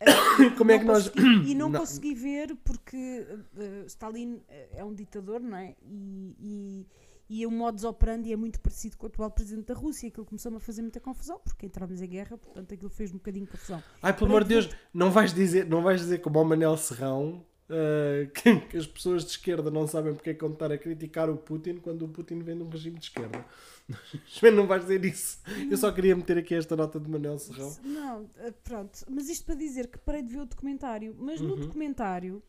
Como 0.58 0.70
é 0.70 0.78
que 0.78 0.84
nós. 0.84 1.08
consegui- 1.08 1.50
e 1.50 1.54
não, 1.54 1.68
Não. 1.70 1.80
consegui 1.80 2.14
ver 2.14 2.56
porque 2.64 2.96
eh, 2.96 3.38
eh, 3.58 3.84
Stalin 3.86 4.42
eh, 4.48 4.68
é 4.74 4.84
um 4.84 4.94
ditador, 4.94 5.40
não 5.40 5.56
é? 5.56 5.74
E, 5.82 6.36
e, 6.40 6.86
e 7.28 7.46
o 7.46 7.50
modus 7.50 7.84
operandi 7.84 8.32
é 8.32 8.36
muito 8.36 8.60
parecido 8.60 8.96
com 8.96 9.06
o 9.06 9.08
atual 9.08 9.30
presidente 9.30 9.66
da 9.66 9.74
Rússia. 9.74 10.08
Aquilo 10.08 10.26
começou-me 10.26 10.58
a 10.58 10.60
fazer 10.60 10.82
muita 10.82 11.00
confusão, 11.00 11.38
porque 11.42 11.66
entramos 11.66 12.00
em 12.00 12.08
guerra, 12.08 12.36
portanto 12.36 12.74
aquilo 12.74 12.90
fez 12.90 13.10
um 13.10 13.16
bocadinho 13.16 13.46
de 13.46 13.52
confusão. 13.52 13.82
Ai, 14.02 14.12
pelo 14.12 14.26
amor 14.26 14.44
de 14.44 14.50
Deus, 14.50 14.70
não 14.92 15.10
vais 15.10 15.32
dizer, 15.32 15.66
não 15.66 15.82
vais 15.82 16.00
dizer 16.00 16.18
como 16.18 16.40
o 16.40 16.44
Manel 16.44 16.76
Serrão 16.76 17.44
ah, 17.68 18.26
que, 18.34 18.60
que 18.60 18.76
as 18.76 18.86
pessoas 18.86 19.24
de 19.24 19.30
esquerda 19.30 19.70
não 19.70 19.86
sabem 19.86 20.14
porque 20.14 20.30
é 20.30 20.34
que 20.34 20.44
estar 20.44 20.70
a 20.70 20.78
criticar 20.78 21.30
o 21.30 21.36
Putin 21.36 21.76
quando 21.76 22.04
o 22.04 22.08
Putin 22.08 22.40
vem 22.40 22.56
de 22.56 22.62
um 22.62 22.68
regime 22.68 22.98
de 22.98 23.06
esquerda. 23.06 23.44
Não 24.54 24.66
vais 24.66 24.82
dizer 24.82 25.04
isso. 25.04 25.40
Eu 25.70 25.76
só 25.76 25.92
queria 25.92 26.16
meter 26.16 26.38
aqui 26.38 26.54
esta 26.54 26.74
nota 26.74 26.98
de 26.98 27.06
Manel 27.10 27.38
Serrão. 27.38 27.76
Não, 27.82 28.26
eh, 28.38 28.50
pronto. 28.62 29.04
Mas 29.10 29.28
isto 29.28 29.44
para 29.44 29.54
dizer 29.54 29.88
que 29.88 29.98
parei 29.98 30.22
de 30.22 30.32
ver 30.32 30.40
o 30.40 30.46
documentário. 30.46 31.14
Mas 31.18 31.38
no 31.38 31.54
documentário, 31.54 32.42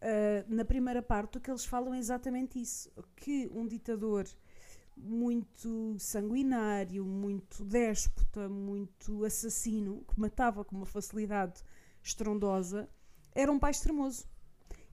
eh, 0.00 0.44
na 0.48 0.64
primeira 0.64 1.02
parte, 1.02 1.38
o 1.38 1.40
que 1.40 1.50
eles 1.50 1.64
falam 1.64 1.94
é 1.94 1.98
exatamente 1.98 2.60
isso: 2.60 2.90
que 3.16 3.50
um 3.52 3.66
ditador 3.66 4.26
muito 4.96 5.96
sanguinário, 5.98 7.04
muito 7.04 7.64
déspota, 7.64 8.48
muito 8.48 9.24
assassino, 9.24 10.04
que 10.04 10.20
matava 10.20 10.64
com 10.64 10.76
uma 10.76 10.86
facilidade 10.86 11.62
estrondosa, 12.02 12.88
era 13.34 13.50
um 13.50 13.58
pai 13.58 13.70
extremoso. 13.70 14.28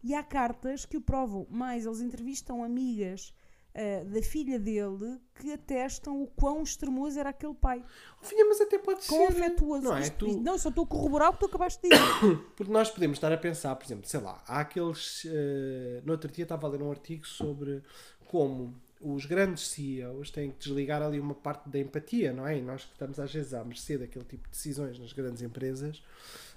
E 0.04 0.14
há 0.14 0.24
cartas 0.24 0.86
que 0.86 0.98
o 0.98 1.02
provam. 1.02 1.48
Mais, 1.50 1.86
eles 1.86 2.02
entrevistam 2.02 2.64
amigas 2.64 3.34
eh, 3.78 4.04
da 4.04 4.22
filha 4.24 4.58
dele 4.60 5.20
que 5.36 5.54
atestam 5.54 6.22
o 6.24 6.28
quão 6.28 6.64
extremoso 6.64 7.20
era 7.20 7.30
aquele 7.30 7.54
pai. 7.54 7.84
Filha, 8.24 8.44
mas 8.46 8.60
até 8.60 8.78
pode 8.80 9.06
Quão 9.08 9.28
ser. 9.32 9.38
afetuoso. 9.44 9.84
Não 9.84 9.96
é? 9.96 10.10
Tu- 10.10 10.42
não, 10.42 10.58
só 10.58 10.70
estou 10.70 10.84
a 10.84 10.88
corroborar 10.88 11.30
o 11.30 11.34
que 11.34 11.40
tu 11.42 11.46
acabaste 11.46 11.82
de 11.84 11.90
dizer. 11.90 12.38
Porque 12.58 12.72
nós 12.74 12.90
podemos 12.90 13.18
estar 13.18 13.32
a 13.32 13.38
pensar, 13.38 13.76
por 13.76 13.86
exemplo, 13.86 14.08
sei 14.08 14.20
lá, 14.20 14.44
há 14.48 14.60
aqueles. 14.62 15.26
eh, 15.30 16.02
no 16.04 16.12
outro 16.12 16.30
dia 16.32 16.44
estava 16.44 16.66
a 16.68 16.70
ler 16.72 16.82
um 16.82 16.90
artigo 16.92 17.26
sobre 17.28 17.84
como 18.26 18.74
os 19.00 19.28
grandes 19.28 19.68
CEOs 19.68 20.32
têm 20.32 20.50
que 20.50 20.58
desligar 20.58 21.04
ali 21.04 21.20
uma 21.20 21.36
parte 21.36 21.70
da 21.70 21.78
empatia, 21.78 22.34
não 22.34 22.48
é? 22.48 22.58
E 22.58 22.62
nós 22.64 22.84
que 22.84 22.94
estamos 22.94 23.20
às 23.20 23.32
vezes 23.32 23.54
à 23.54 23.64
mercê 23.64 23.96
daquele 23.96 24.26
tipo 24.26 24.46
de 24.46 24.50
decisões 24.50 24.98
nas 24.98 25.14
grandes 25.14 25.44
empresas, 25.44 26.02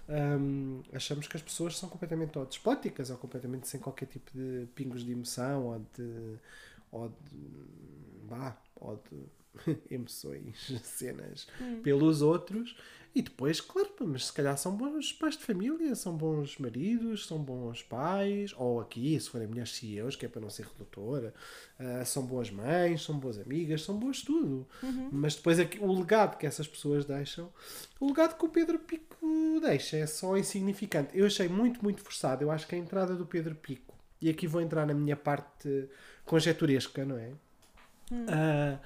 hum, 0.08 0.82
achamos 0.92 1.28
que 1.28 1.36
as 1.36 1.42
pessoas 1.42 1.76
são 1.76 1.86
completamente 1.88 2.38
ou 2.38 2.46
despóticas 2.46 3.10
ou 3.10 3.18
completamente 3.18 3.68
sem 3.68 3.78
qualquer 3.78 4.06
tipo 4.06 4.30
de 4.34 4.66
pingos 4.74 5.04
de 5.04 5.12
emoção 5.12 5.66
ou 5.66 5.78
de. 5.94 6.38
Ou 6.90 7.08
de. 7.08 7.70
Bah, 8.28 8.56
ou 8.76 8.96
de 8.96 9.78
emoções, 9.90 10.72
cenas 10.82 11.46
pelos 11.82 12.22
outros. 12.22 12.76
E 13.12 13.22
depois, 13.22 13.60
claro, 13.60 13.90
mas 14.06 14.26
se 14.26 14.32
calhar 14.32 14.56
são 14.56 14.76
bons 14.76 15.12
pais 15.12 15.36
de 15.36 15.42
família, 15.42 15.96
são 15.96 16.16
bons 16.16 16.56
maridos, 16.58 17.26
são 17.26 17.42
bons 17.42 17.82
pais, 17.82 18.54
ou 18.56 18.80
aqui, 18.80 19.18
se 19.18 19.28
forem 19.28 19.48
mulheres 19.48 19.72
CEOs, 19.72 20.14
que 20.14 20.26
é 20.26 20.28
para 20.28 20.40
não 20.40 20.48
ser 20.48 20.64
redutora, 20.64 21.34
ah, 21.76 22.04
são 22.04 22.24
boas 22.24 22.52
mães, 22.52 23.02
são 23.02 23.18
boas 23.18 23.36
amigas, 23.36 23.82
são 23.82 23.98
boas 23.98 24.22
tudo. 24.22 24.64
Mas 25.10 25.34
depois 25.34 25.58
aqui, 25.58 25.80
o 25.80 25.92
legado 25.92 26.38
que 26.38 26.46
essas 26.46 26.68
pessoas 26.68 27.04
deixam, 27.04 27.52
o 27.98 28.06
legado 28.06 28.38
que 28.38 28.44
o 28.44 28.48
Pedro 28.48 28.78
Pico 28.78 29.58
deixa 29.60 29.96
é 29.96 30.06
só 30.06 30.36
insignificante. 30.36 31.10
Eu 31.12 31.26
achei 31.26 31.48
muito, 31.48 31.82
muito 31.82 32.02
forçado. 32.02 32.44
Eu 32.44 32.50
acho 32.52 32.64
que 32.68 32.76
a 32.76 32.78
entrada 32.78 33.16
do 33.16 33.26
Pedro 33.26 33.56
Pico, 33.56 33.92
e 34.22 34.30
aqui 34.30 34.46
vou 34.46 34.60
entrar 34.60 34.86
na 34.86 34.94
minha 34.94 35.16
parte 35.16 35.88
conjecturesca, 36.30 37.04
não 37.04 37.18
é? 37.18 37.32
Ah, 38.28 38.78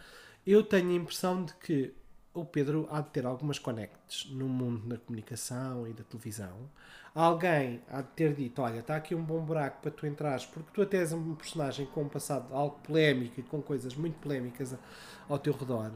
eu 0.47 0.63
tenho 0.63 0.91
a 0.91 0.95
impressão 0.95 1.45
de 1.45 1.53
que 1.57 1.93
o 2.33 2.43
Pedro 2.43 2.89
há 2.91 3.03
de 3.03 3.11
ter 3.11 3.27
algumas 3.27 3.59
conectes 3.59 4.31
no 4.31 4.49
mundo 4.49 4.89
da 4.89 4.97
comunicação 4.97 5.87
e 5.87 5.93
da 5.93 6.03
televisão. 6.05 6.71
Alguém 7.15 7.83
há 7.91 8.01
de 8.01 8.09
ter 8.09 8.35
dito: 8.35 8.63
Olha, 8.63 8.79
está 8.79 8.97
aqui 8.97 9.15
um 9.15 9.23
bom 9.23 9.45
buraco 9.45 9.83
para 9.83 9.91
tu 9.91 10.07
entrares, 10.07 10.47
porque 10.47 10.71
tu 10.73 10.81
até 10.81 10.97
és 10.97 11.13
um 11.13 11.35
personagem 11.35 11.85
com 11.85 12.05
um 12.05 12.09
passado 12.09 12.53
algo 12.55 12.79
polémico 12.83 13.39
e 13.39 13.43
com 13.43 13.61
coisas 13.61 13.95
muito 13.95 14.19
polémicas 14.21 14.75
ao 15.29 15.39
teu 15.39 15.53
redor. 15.53 15.93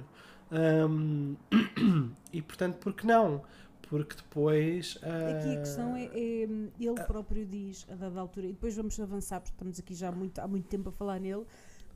Ahm, 0.53 1.35
e 2.31 2.43
portanto, 2.43 2.77
por 2.77 2.93
que 2.93 3.07
não? 3.07 3.43
Porque 3.89 4.17
depois. 4.17 4.99
Aqui 4.99 5.49
a 5.49 5.53
ah, 5.53 5.61
questão 5.61 5.97
é, 5.97 6.05
é, 6.05 6.43
ele 6.79 7.03
próprio 7.07 7.47
diz, 7.47 7.87
a 7.91 7.95
dada 7.95 8.21
altura, 8.21 8.47
e 8.47 8.53
depois 8.53 8.77
vamos 8.77 8.99
avançar, 9.01 9.41
porque 9.41 9.55
estamos 9.55 9.79
aqui 9.79 9.95
já 9.95 10.09
há 10.09 10.13
muito, 10.13 10.39
há 10.39 10.47
muito 10.47 10.69
tempo 10.69 10.91
a 10.91 10.93
falar 10.93 11.19
nele, 11.19 11.45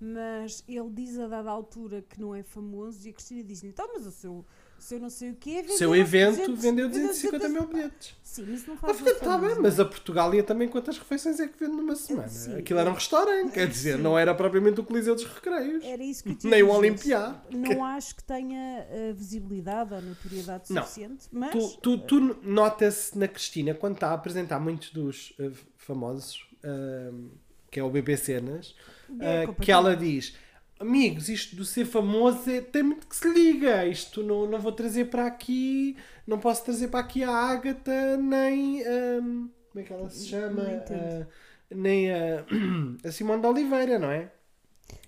mas 0.00 0.64
ele 0.66 0.90
diz 0.90 1.18
a 1.18 1.28
dada 1.28 1.50
altura 1.50 2.02
que 2.02 2.18
não 2.18 2.34
é 2.34 2.42
famoso 2.42 3.06
e 3.06 3.10
a 3.10 3.12
Cristina 3.12 3.44
diz-lhe, 3.44 3.68
então, 3.68 3.88
mas 3.94 4.06
o 4.06 4.10
seu, 4.10 4.44
seu 4.82 4.98
não 5.00 5.08
sei 5.10 5.30
o 5.30 5.34
quê 5.36 5.62
vendeu 5.62 5.76
seu 5.78 5.94
evento 5.96 6.36
200 6.38 6.62
vendeu 6.62 6.88
250 6.88 7.48
mil 7.48 7.66
bilhetes. 7.66 8.14
Sim, 8.22 8.44
mas 8.48 8.60
isso 8.60 8.68
não 8.68 8.74
Ah, 8.76 8.78
faz 8.78 8.96
portanto, 8.98 9.16
está 9.22 9.38
bem, 9.38 9.54
mas 9.60 9.78
não 9.78 9.84
a 9.84 9.88
Portugália 9.88 10.42
também 10.42 10.68
quantas 10.68 10.98
refeições 10.98 11.38
é 11.40 11.46
que 11.48 11.58
vende 11.58 11.76
numa 11.76 11.94
semana? 11.94 12.28
Sim. 12.28 12.56
Aquilo 12.56 12.78
era 12.78 12.90
um 12.90 12.94
restaurante, 12.94 13.52
quer 13.52 13.68
dizer, 13.68 13.96
Sim. 13.96 14.02
não 14.02 14.18
era 14.18 14.34
propriamente 14.34 14.80
o 14.80 14.84
Coliseu 14.84 15.14
dos 15.14 15.24
Recreios. 15.24 15.84
Era 15.84 16.02
isso 16.02 16.24
que 16.24 16.30
eu 16.30 16.50
Nem 16.50 16.62
o. 16.62 16.70
Olimpiá. 16.70 17.42
Não 17.50 17.84
acho 17.84 18.16
que 18.16 18.24
tenha 18.24 18.86
a 19.10 19.12
visibilidade 19.12 19.92
ou 19.94 20.00
notoriedade 20.02 20.72
Não. 20.72 20.82
suficiente, 20.82 21.26
mas 21.30 21.52
Tu, 21.52 21.78
tu, 21.82 21.98
tu 21.98 22.20
nota-se 22.42 23.16
na 23.18 23.28
Cristina, 23.28 23.74
quando 23.74 23.94
está 23.94 24.08
a 24.08 24.14
apresentar 24.14 24.58
muitos 24.58 24.90
dos 24.90 25.34
eh, 25.38 25.50
famosos, 25.76 26.46
ahm, 26.64 27.28
que 27.70 27.78
é 27.80 27.84
o 27.84 27.90
BB 27.90 28.16
Cenas, 28.16 28.74
É, 29.20 29.44
ah, 29.44 29.54
que 29.60 29.70
ela 29.70 29.94
diz: 29.94 30.34
Amigos, 30.82 31.28
isto 31.28 31.54
do 31.54 31.64
ser 31.64 31.84
famoso 31.84 32.50
é, 32.50 32.60
tem 32.60 32.82
muito 32.82 33.06
que 33.06 33.14
se 33.14 33.32
liga. 33.32 33.86
Isto 33.86 34.22
não, 34.22 34.46
não 34.46 34.58
vou 34.58 34.72
trazer 34.72 35.04
para 35.06 35.26
aqui, 35.26 35.96
não 36.26 36.40
posso 36.40 36.64
trazer 36.64 36.88
para 36.88 37.00
aqui 37.00 37.22
a 37.22 37.30
Ágata, 37.30 38.16
nem. 38.16 38.84
ahm, 38.84 39.48
como 39.70 39.82
é 39.82 39.82
que 39.84 39.92
ela 39.92 40.10
se 40.10 40.26
chama? 40.26 40.62
Ah, 40.90 41.26
nem 41.70 42.10
a, 42.10 42.44
a 43.08 43.12
Simone 43.12 43.40
de 43.40 43.46
Oliveira, 43.46 43.98
não 43.98 44.10
é? 44.10 44.30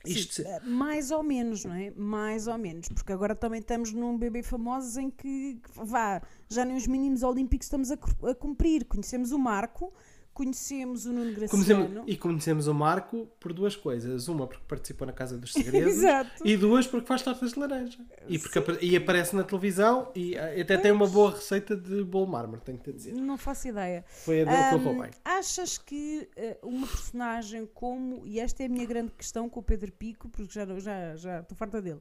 Isto, 0.06 0.42
eh, 0.42 0.60
mais 0.64 1.10
ou 1.10 1.22
menos, 1.22 1.64
não 1.64 1.74
é? 1.74 1.90
Mais 1.96 2.46
ou 2.46 2.56
menos, 2.56 2.88
porque 2.88 3.12
agora 3.12 3.34
também 3.34 3.60
estamos 3.60 3.92
num 3.92 4.16
bebê 4.16 4.42
famosos 4.42 4.96
em 4.96 5.10
que, 5.10 5.58
vá, 5.74 6.22
já 6.48 6.64
nem 6.64 6.76
os 6.76 6.86
mínimos 6.86 7.22
olímpicos 7.22 7.66
estamos 7.66 7.90
a, 7.90 7.94
a 8.30 8.34
cumprir. 8.34 8.84
Conhecemos 8.84 9.32
o 9.32 9.38
Marco, 9.38 9.92
conhecemos 10.34 11.06
o 11.06 11.12
Nuno 11.12 11.32
Graciano. 11.32 11.50
Conhecemos- 11.50 12.04
e 12.06 12.16
conhecemos 12.16 12.66
o 12.66 12.74
Marco 12.74 13.26
por 13.40 13.52
duas 13.52 13.74
coisas. 13.76 14.28
Uma 14.28 14.46
porque 14.46 14.64
participou 14.66 15.06
na 15.06 15.12
Casa 15.12 15.38
dos 15.38 15.52
Segredos 15.54 15.94
Exato. 15.94 16.30
e 16.46 16.56
duas 16.56 16.86
porque 16.86 17.06
faz 17.06 17.22
tortas 17.22 17.52
de 17.52 17.58
laranja. 17.60 17.98
E, 18.28 18.38
porque 18.38 18.58
e 18.82 18.96
aparece 18.96 19.34
na 19.36 19.44
televisão 19.44 20.10
e 20.14 20.36
ah, 20.36 20.60
até 20.60 20.76
tem 20.76 20.90
uma 20.92 21.06
boa 21.06 21.30
receita 21.30 21.76
de 21.76 22.02
bolo 22.04 22.26
mármore, 22.26 22.60
tenho 22.62 22.76
que 22.78 22.84
te 22.84 22.92
dizer. 22.92 23.14
Não 23.14 23.38
faço 23.38 23.68
ideia. 23.68 24.04
Foi 24.08 24.42
a 24.42 24.44
dele 24.44 24.68
que 24.68 24.74
eu 24.74 24.78
roubei. 24.92 25.10
achas 25.24 25.78
que 25.78 26.28
eh, 26.36 26.58
uma 26.62 26.86
personagem 26.86 27.66
como. 27.72 28.26
E 28.26 28.40
esta 28.40 28.62
é 28.62 28.66
a 28.66 28.68
minha 28.68 28.84
grande 28.86 29.12
questão 29.12 29.48
com 29.48 29.60
o 29.60 29.62
Pedro 29.62 29.92
Pico, 29.92 30.28
porque 30.28 30.52
já 30.52 30.66
não- 30.66 30.80
já 30.80 31.14
já 31.16 31.40
estou 31.40 31.56
farta 31.56 31.80
dele. 31.80 32.00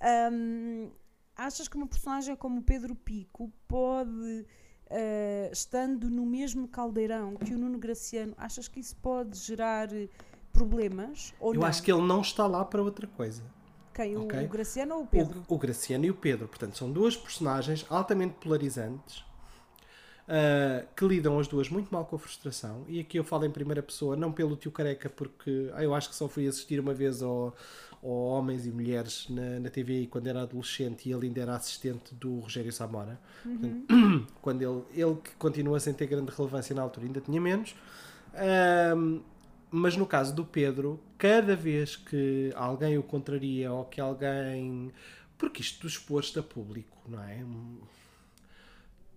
Ahm, 0.00 0.90
achas 1.36 1.68
que 1.68 1.76
uma 1.76 1.86
personagem 1.86 2.34
como 2.36 2.60
o 2.60 2.62
Pedro 2.62 2.94
Pico 2.94 3.52
pode, 3.66 4.44
eh, 4.90 5.50
estando 5.52 6.08
no 6.10 6.24
mesmo 6.26 6.66
caldeirão 6.68 7.36
que 7.36 7.54
o 7.54 7.58
Nuno 7.58 7.78
Graciano, 7.78 8.34
achas 8.36 8.68
que 8.68 8.80
isso 8.80 8.96
pode 8.96 9.38
gerar 9.38 9.92
eh, 9.92 10.08
problemas? 10.52 11.34
Ou 11.40 11.54
Eu 11.54 11.60
não? 11.60 11.66
acho 11.66 11.82
que 11.82 11.90
ele 11.92 12.02
não 12.02 12.20
está 12.20 12.46
lá 12.46 12.64
para 12.64 12.82
outra 12.82 13.06
coisa. 13.06 13.42
Quem? 13.94 14.16
O- 14.16 14.22
Ok. 14.24 14.44
O 14.44 14.48
Graciano 14.48 14.94
ou 14.96 15.02
o 15.02 15.06
Pedro? 15.06 15.44
O, 15.48 15.54
o 15.54 15.58
Graciano 15.58 16.04
e 16.04 16.10
o 16.10 16.14
Pedro. 16.14 16.46
Portanto, 16.48 16.76
são 16.78 16.90
duas 16.92 17.16
personagens 17.16 17.84
altamente 17.90 18.34
polarizantes 18.40 19.24
ah, 20.28 20.84
que 20.96 21.04
lidam 21.06 21.38
as 21.38 21.48
duas 21.48 21.68
muito 21.68 21.90
mal 21.92 22.04
com 22.04 22.16
a 22.16 22.18
frustração. 22.18 22.84
E 22.88 23.00
aqui 23.00 23.18
eu 23.18 23.24
falo 23.24 23.44
em 23.44 23.50
primeira 23.50 23.82
pessoa, 23.82 24.14
não 24.16 24.30
pelo 24.32 24.56
tio 24.56 24.70
Careca, 24.70 25.08
porque 25.10 25.70
ah, 25.74 25.82
eu 25.82 25.94
acho 25.94 26.08
que 26.10 26.14
só 26.14 26.28
fui 26.28 26.46
assistir 26.46 26.78
uma 26.80 26.94
vez 26.94 27.22
ao, 27.22 27.54
ao 28.02 28.10
Homens 28.10 28.66
e 28.66 28.70
Mulheres 28.70 29.26
na, 29.28 29.60
na 29.60 29.70
TV 29.70 30.06
quando 30.10 30.26
era 30.26 30.42
adolescente 30.42 31.08
e 31.08 31.12
ele 31.12 31.26
ainda 31.26 31.40
era 31.40 31.56
assistente 31.56 32.14
do 32.14 32.40
Rogério 32.40 32.72
Samora. 32.72 33.18
Portanto, 33.42 34.26
quando 34.40 34.62
ele, 34.62 34.82
ele 35.02 35.16
que 35.16 35.30
continua 35.36 35.80
sem 35.80 35.92
ter 35.92 36.06
grande 36.06 36.30
relevância 36.30 36.74
na 36.74 36.82
altura, 36.82 37.06
ainda 37.06 37.20
tinha 37.20 37.40
menos. 37.40 37.74
Ahm, 38.34 39.20
mas 39.70 39.96
no 39.96 40.06
caso 40.06 40.34
do 40.34 40.44
Pedro, 40.44 40.98
cada 41.18 41.54
vez 41.54 41.96
que 41.96 42.52
alguém 42.54 42.96
o 42.96 43.02
contraria 43.02 43.72
ou 43.72 43.84
que 43.84 44.00
alguém. 44.00 44.90
Porque 45.36 45.60
isto 45.60 45.80
tu 45.80 45.86
expôs-te 45.86 46.38
a 46.38 46.42
público, 46.42 46.96
não 47.06 47.22
é? 47.22 47.44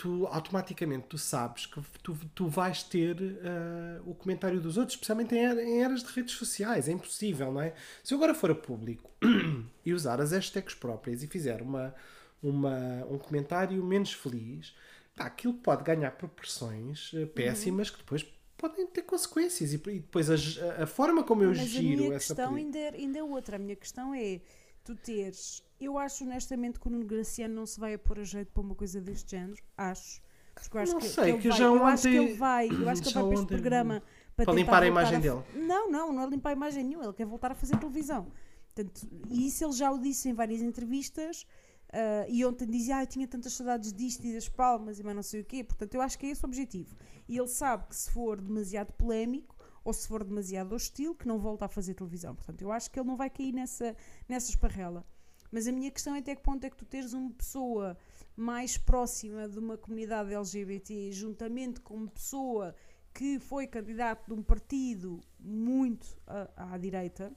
Tu 0.01 0.25
automaticamente 0.27 1.05
tu 1.07 1.17
sabes 1.19 1.67
que 1.67 1.79
tu, 2.01 2.17
tu 2.33 2.47
vais 2.47 2.81
ter 2.81 3.15
ah, 3.43 4.01
o 4.03 4.15
comentário 4.15 4.59
dos 4.59 4.75
outros, 4.75 4.95
especialmente 4.95 5.35
em, 5.35 5.39
em 5.59 5.83
eras 5.83 6.01
de 6.03 6.11
redes 6.11 6.33
sociais. 6.33 6.89
É 6.89 6.91
impossível, 6.91 7.51
não 7.51 7.61
é? 7.61 7.75
Se 8.03 8.13
eu 8.13 8.17
agora 8.17 8.33
for 8.33 8.49
a 8.49 8.55
público 8.55 9.11
e 9.85 9.93
usar 9.93 10.19
as 10.19 10.31
hashtags 10.31 10.73
próprias 10.73 11.21
e 11.21 11.27
fizer 11.27 11.61
uma, 11.61 11.93
uma, 12.41 13.05
um 13.11 13.19
comentário 13.19 13.83
menos 13.83 14.11
feliz, 14.13 14.73
pá, 15.15 15.25
aquilo 15.25 15.53
pode 15.53 15.83
ganhar 15.83 16.09
proporções 16.11 17.11
eh, 17.13 17.27
péssimas 17.27 17.91
que 17.91 17.97
depois 17.99 18.25
podem 18.57 18.87
ter 18.87 19.03
consequências. 19.03 19.71
E, 19.71 19.75
e 19.75 19.99
depois 19.99 20.31
a, 20.31 20.83
a 20.83 20.87
forma 20.87 21.23
como 21.23 21.43
eu 21.43 21.49
Mas 21.49 21.59
a 21.59 21.63
giro 21.63 22.03
minha 22.05 22.15
essa 22.15 22.33
questão 22.33 22.49
política- 22.53 22.79
ainda, 22.79 22.97
é- 22.97 22.99
ainda 23.01 23.19
é 23.19 23.23
outra. 23.23 23.55
A 23.57 23.59
minha 23.59 23.75
questão 23.75 24.15
é 24.15 24.41
tu 24.83 24.95
teres. 24.95 25.61
Eu 25.81 25.97
acho 25.97 26.23
honestamente 26.23 26.79
que 26.79 26.87
o 26.87 26.91
Nuno 26.91 27.05
Graciano 27.05 27.55
não 27.55 27.65
se 27.65 27.79
vai 27.79 27.93
a 27.95 27.99
pôr 27.99 28.19
a 28.19 28.23
jeito 28.23 28.51
para 28.51 28.61
uma 28.61 28.75
coisa 28.75 29.01
deste 29.01 29.31
género. 29.31 29.61
Acho. 29.75 30.21
Porque 30.53 30.77
eu 30.77 30.81
acho 30.81 30.91
Não 30.93 30.99
que, 30.99 31.07
sei, 31.07 31.23
que 31.23 31.29
ele 31.31 31.37
que 31.41 31.49
vai, 31.49 31.57
já 31.57 31.65
eu 31.65 31.85
acho 31.85 32.01
que 32.03 32.07
ontem- 32.09 32.23
ele 32.25 32.33
vai, 32.35 32.67
eu 32.67 32.89
acho 32.89 33.01
que 33.01 33.07
ele 33.07 33.13
vai 33.15 33.23
para 33.23 33.33
este 33.33 33.43
ontem- 33.43 33.47
programa 33.47 34.03
para, 34.35 34.45
para 34.45 34.53
limpar 34.53 34.83
a 34.83 34.87
imagem 34.87 35.17
f- 35.19 35.21
dele. 35.27 35.65
Não, 35.67 35.89
não, 35.91 36.13
não 36.13 36.23
é 36.23 36.27
limpar 36.27 36.49
a 36.49 36.53
imagem 36.53 36.83
nenhuma, 36.83 37.05
ele 37.05 37.13
quer 37.13 37.25
voltar 37.25 37.51
a 37.51 37.55
fazer 37.55 37.77
televisão. 37.77 38.27
Portanto, 38.73 39.07
e 39.29 39.47
isso 39.47 39.63
ele 39.65 39.73
já 39.73 39.91
o 39.91 39.97
disse 39.97 40.29
em 40.29 40.33
várias 40.33 40.61
entrevistas. 40.61 41.45
ah, 41.93 42.25
e 42.29 42.45
ontem 42.45 42.65
dizia, 42.67 42.97
ah, 42.97 43.03
eu 43.03 43.07
tinha 43.07 43.27
tantas 43.27 43.53
saudades 43.53 43.91
disto 43.91 44.23
e 44.25 44.33
das 44.33 44.47
palmas 44.47 44.99
e 44.99 45.03
mais 45.03 45.15
não 45.15 45.23
sei 45.23 45.41
o 45.41 45.45
quê. 45.45 45.63
Portanto, 45.63 45.93
eu 45.95 46.01
acho 46.01 46.17
que 46.17 46.25
é 46.25 46.29
esse 46.29 46.43
o 46.45 46.47
objetivo. 46.47 46.95
E 47.27 47.37
ele 47.37 47.47
sabe 47.49 47.87
que 47.87 47.95
se 47.95 48.09
for 48.11 48.39
demasiado 48.39 48.93
polémico 48.93 49.55
ou 49.83 49.91
se 49.93 50.07
for 50.07 50.23
demasiado 50.23 50.73
hostil, 50.73 51.15
que 51.15 51.27
não 51.27 51.37
volta 51.39 51.65
a 51.65 51.67
fazer 51.67 51.93
televisão. 51.95 52.33
Portanto, 52.35 52.61
eu 52.61 52.71
acho 52.71 52.89
que 52.91 52.99
ele 52.99 53.07
não 53.07 53.17
vai 53.17 53.29
cair 53.29 53.51
nessa, 53.51 53.95
nessa 54.29 54.49
esparrela. 54.51 55.03
Mas 55.51 55.67
a 55.67 55.71
minha 55.71 55.91
questão 55.91 56.15
é 56.15 56.19
até 56.19 56.35
que 56.35 56.41
ponto 56.41 56.63
é 56.63 56.69
que 56.69 56.77
tu 56.77 56.85
teres 56.85 57.13
uma 57.13 57.31
pessoa 57.31 57.97
mais 58.35 58.77
próxima 58.77 59.47
de 59.49 59.59
uma 59.59 59.77
comunidade 59.77 60.33
LGBT, 60.33 61.11
juntamente 61.11 61.79
com 61.81 61.95
uma 61.95 62.07
pessoa 62.07 62.73
que 63.13 63.37
foi 63.39 63.67
candidato 63.67 64.25
de 64.27 64.33
um 64.33 64.41
partido 64.41 65.19
muito 65.37 66.07
à, 66.25 66.73
à 66.73 66.77
direita, 66.77 67.33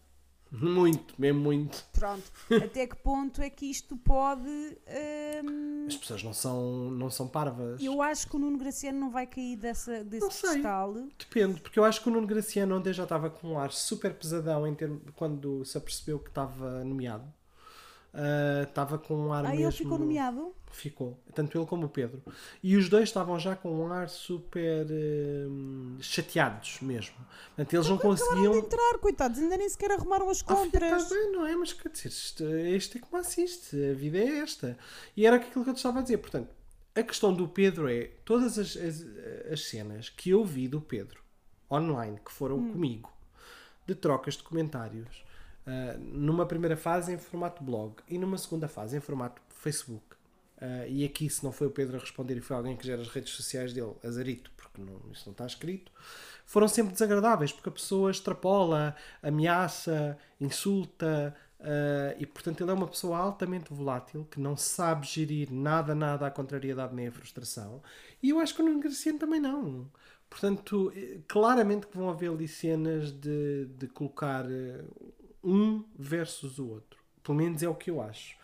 Muito, 0.53 1.21
mesmo 1.21 1.41
muito. 1.41 1.85
pronto, 1.93 2.31
até 2.65 2.87
que 2.87 2.95
ponto 2.95 3.43
é 3.43 3.51
que 3.51 3.67
isto 3.67 3.97
pode. 3.97 4.49
hum, 4.49 5.87
As 5.89 5.97
pessoas 5.97 6.23
não 6.23 6.33
são, 6.33 6.91
não 6.93 7.11
são 7.11 7.27
parvas. 7.27 7.83
eu 7.83 8.01
acho 8.01 8.29
que 8.29 8.37
o 8.37 8.39
Nuno 8.39 8.57
Graciano 8.57 9.01
não 9.01 9.11
vai 9.11 9.27
cair 9.27 9.57
dessa, 9.57 10.05
desse 10.05 10.25
Não 10.25 10.31
sei. 10.31 10.51
pedestal. 10.51 10.95
Depende, 11.19 11.61
porque 11.61 11.77
eu 11.79 11.85
acho 11.85 12.01
que 12.01 12.09
o 12.09 12.13
Nuno 12.13 12.27
Graciano 12.29 12.77
ontem 12.77 12.93
já 12.93 13.03
estava 13.03 13.29
com 13.29 13.49
um 13.49 13.59
ar 13.59 13.73
super 13.73 14.15
pesadão 14.15 14.65
em 14.67 14.75
termos, 14.77 15.03
quando 15.17 15.65
se 15.65 15.77
apercebeu 15.77 16.21
que 16.21 16.29
estava 16.29 16.85
nomeado. 16.85 17.25
Ah, 18.15 18.63
Estava 18.63 18.97
com 18.99 19.15
um 19.17 19.33
ar 19.33 19.45
Ah, 19.45 19.49
mesmo. 19.51 19.65
ele 19.65 19.73
ficou 19.73 19.99
nomeado? 19.99 20.55
Ficou. 20.71 21.19
Tanto 21.35 21.57
ele 21.59 21.67
como 21.67 21.87
o 21.87 21.89
Pedro. 21.89 22.23
E 22.63 22.77
os 22.77 22.89
dois 22.89 23.05
estavam 23.09 23.39
já 23.39 23.55
com 23.57 23.71
um 23.73 23.93
ar 23.93 24.09
super 24.09 24.87
hum, 24.91 25.97
chateados 26.01 26.79
mesmo. 26.81 27.15
Portanto, 27.55 27.75
eles 27.75 27.89
não 27.89 27.97
Acabaram 27.97 28.17
conseguiam. 28.19 28.53
de 28.53 28.59
entrar, 28.59 28.99
coitados, 28.99 29.39
ainda 29.39 29.57
nem 29.57 29.69
sequer 29.69 29.93
arrumaram 29.93 30.29
as 30.31 30.43
Ah, 30.43 30.55
contras. 30.55 31.03
Está 31.05 31.15
bem, 31.15 31.33
não 31.33 31.47
é? 31.47 31.55
Mas 31.57 31.73
quer 31.73 31.89
dizer, 31.91 32.09
isto, 32.09 32.45
isto 32.45 32.99
é 32.99 33.01
como 33.01 33.17
assiste, 33.21 33.77
a 33.91 33.95
vida 33.95 34.19
é 34.19 34.39
esta. 34.39 34.77
E 35.17 35.27
era 35.27 35.37
aquilo 35.37 35.65
que 35.65 35.71
eu 35.71 35.75
te 35.75 35.79
estava 35.79 35.99
a 36.01 36.03
dizer. 36.03 36.19
Portanto, 36.19 36.49
a 36.95 37.03
questão 37.03 37.33
do 37.33 37.47
Pedro 37.49 37.89
é 37.89 38.11
todas 38.25 38.59
as, 38.59 38.77
as, 38.77 39.05
as 39.53 39.65
cenas 39.67 40.09
que 40.09 40.31
eu 40.31 40.45
vi 40.45 40.67
do 40.69 40.81
Pedro 40.81 41.21
online, 41.71 42.19
que 42.25 42.31
foram 42.33 42.57
comigo, 42.71 43.13
de 43.87 43.95
trocas 43.95 44.35
de 44.37 44.43
comentários, 44.43 45.25
ah, 45.67 45.97
numa 45.99 46.47
primeira 46.47 46.77
fase 46.77 47.13
em 47.13 47.19
formato 47.19 47.63
blog 47.63 47.97
e 48.09 48.19
numa 48.19 48.39
segunda 48.39 48.69
fase 48.69 48.97
em 48.97 49.01
formato 49.01 49.41
Facebook. 49.49 50.05
Ah, 50.61 50.87
e 50.87 51.05
aqui, 51.05 51.29
se 51.29 51.43
não 51.45 51.53
foi 51.53 51.67
o 51.67 51.71
Pedro 51.71 51.97
a 51.97 52.01
responder 52.01 52.37
e 52.37 52.41
foi 52.41 52.57
alguém 52.57 52.77
que 52.77 52.87
gera 52.87 53.03
as 53.03 53.09
redes 53.09 53.33
sociais 53.33 53.73
dele, 53.73 53.95
azarito, 54.05 54.51
porque 54.57 54.81
não, 54.81 55.01
isso 55.13 55.23
não 55.27 55.33
está 55.33 55.47
escrito, 55.47 55.91
foram 56.47 56.69
sempre 56.69 56.93
desagradáveis, 56.93 57.53
porque 57.53 57.69
a 57.69 57.73
pessoa 57.73 58.11
extrapola, 58.11 58.95
ameaça, 59.23 60.19
insulta, 60.41 61.35
ah, 61.61 62.15
e 62.19 62.27
portanto 62.27 62.63
ele 62.63 62.71
é 62.71 62.75
uma 62.75 62.89
pessoa 62.89 63.19
altamente 63.19 63.73
volátil, 63.73 64.27
que 64.31 64.41
não 64.41 64.57
sabe 64.57 65.07
gerir 65.07 65.53
nada, 65.53 65.95
nada 65.95 66.27
à 66.27 66.31
contrariedade 66.31 66.95
nem 66.95 67.09
à 67.09 67.13
frustração, 67.13 67.83
e 68.23 68.31
eu 68.31 68.39
acho 68.39 68.55
que 68.55 68.63
o 68.63 68.65
Nuno 68.65 68.81
Graciano 68.81 69.19
também 69.19 69.41
não. 69.41 69.91
Portanto, 70.29 70.93
eh, 70.97 71.21
claramente 71.29 71.87
que 71.87 71.97
vão 71.97 72.11
haver 72.11 72.31
ali 72.31 72.49
cenas 72.49 73.13
de, 73.13 73.67
de 73.79 73.87
colocar 73.89 74.45
eh, 74.51 74.83
um 75.45 75.85
versus 75.99 76.59
o 76.59 76.69
outro. 76.69 76.99
Pelo 77.23 77.39
menos 77.39 77.63
é 77.63 77.69
o 77.69 77.75
que 77.75 77.91
eu 77.91 78.01
acho. 78.01 78.37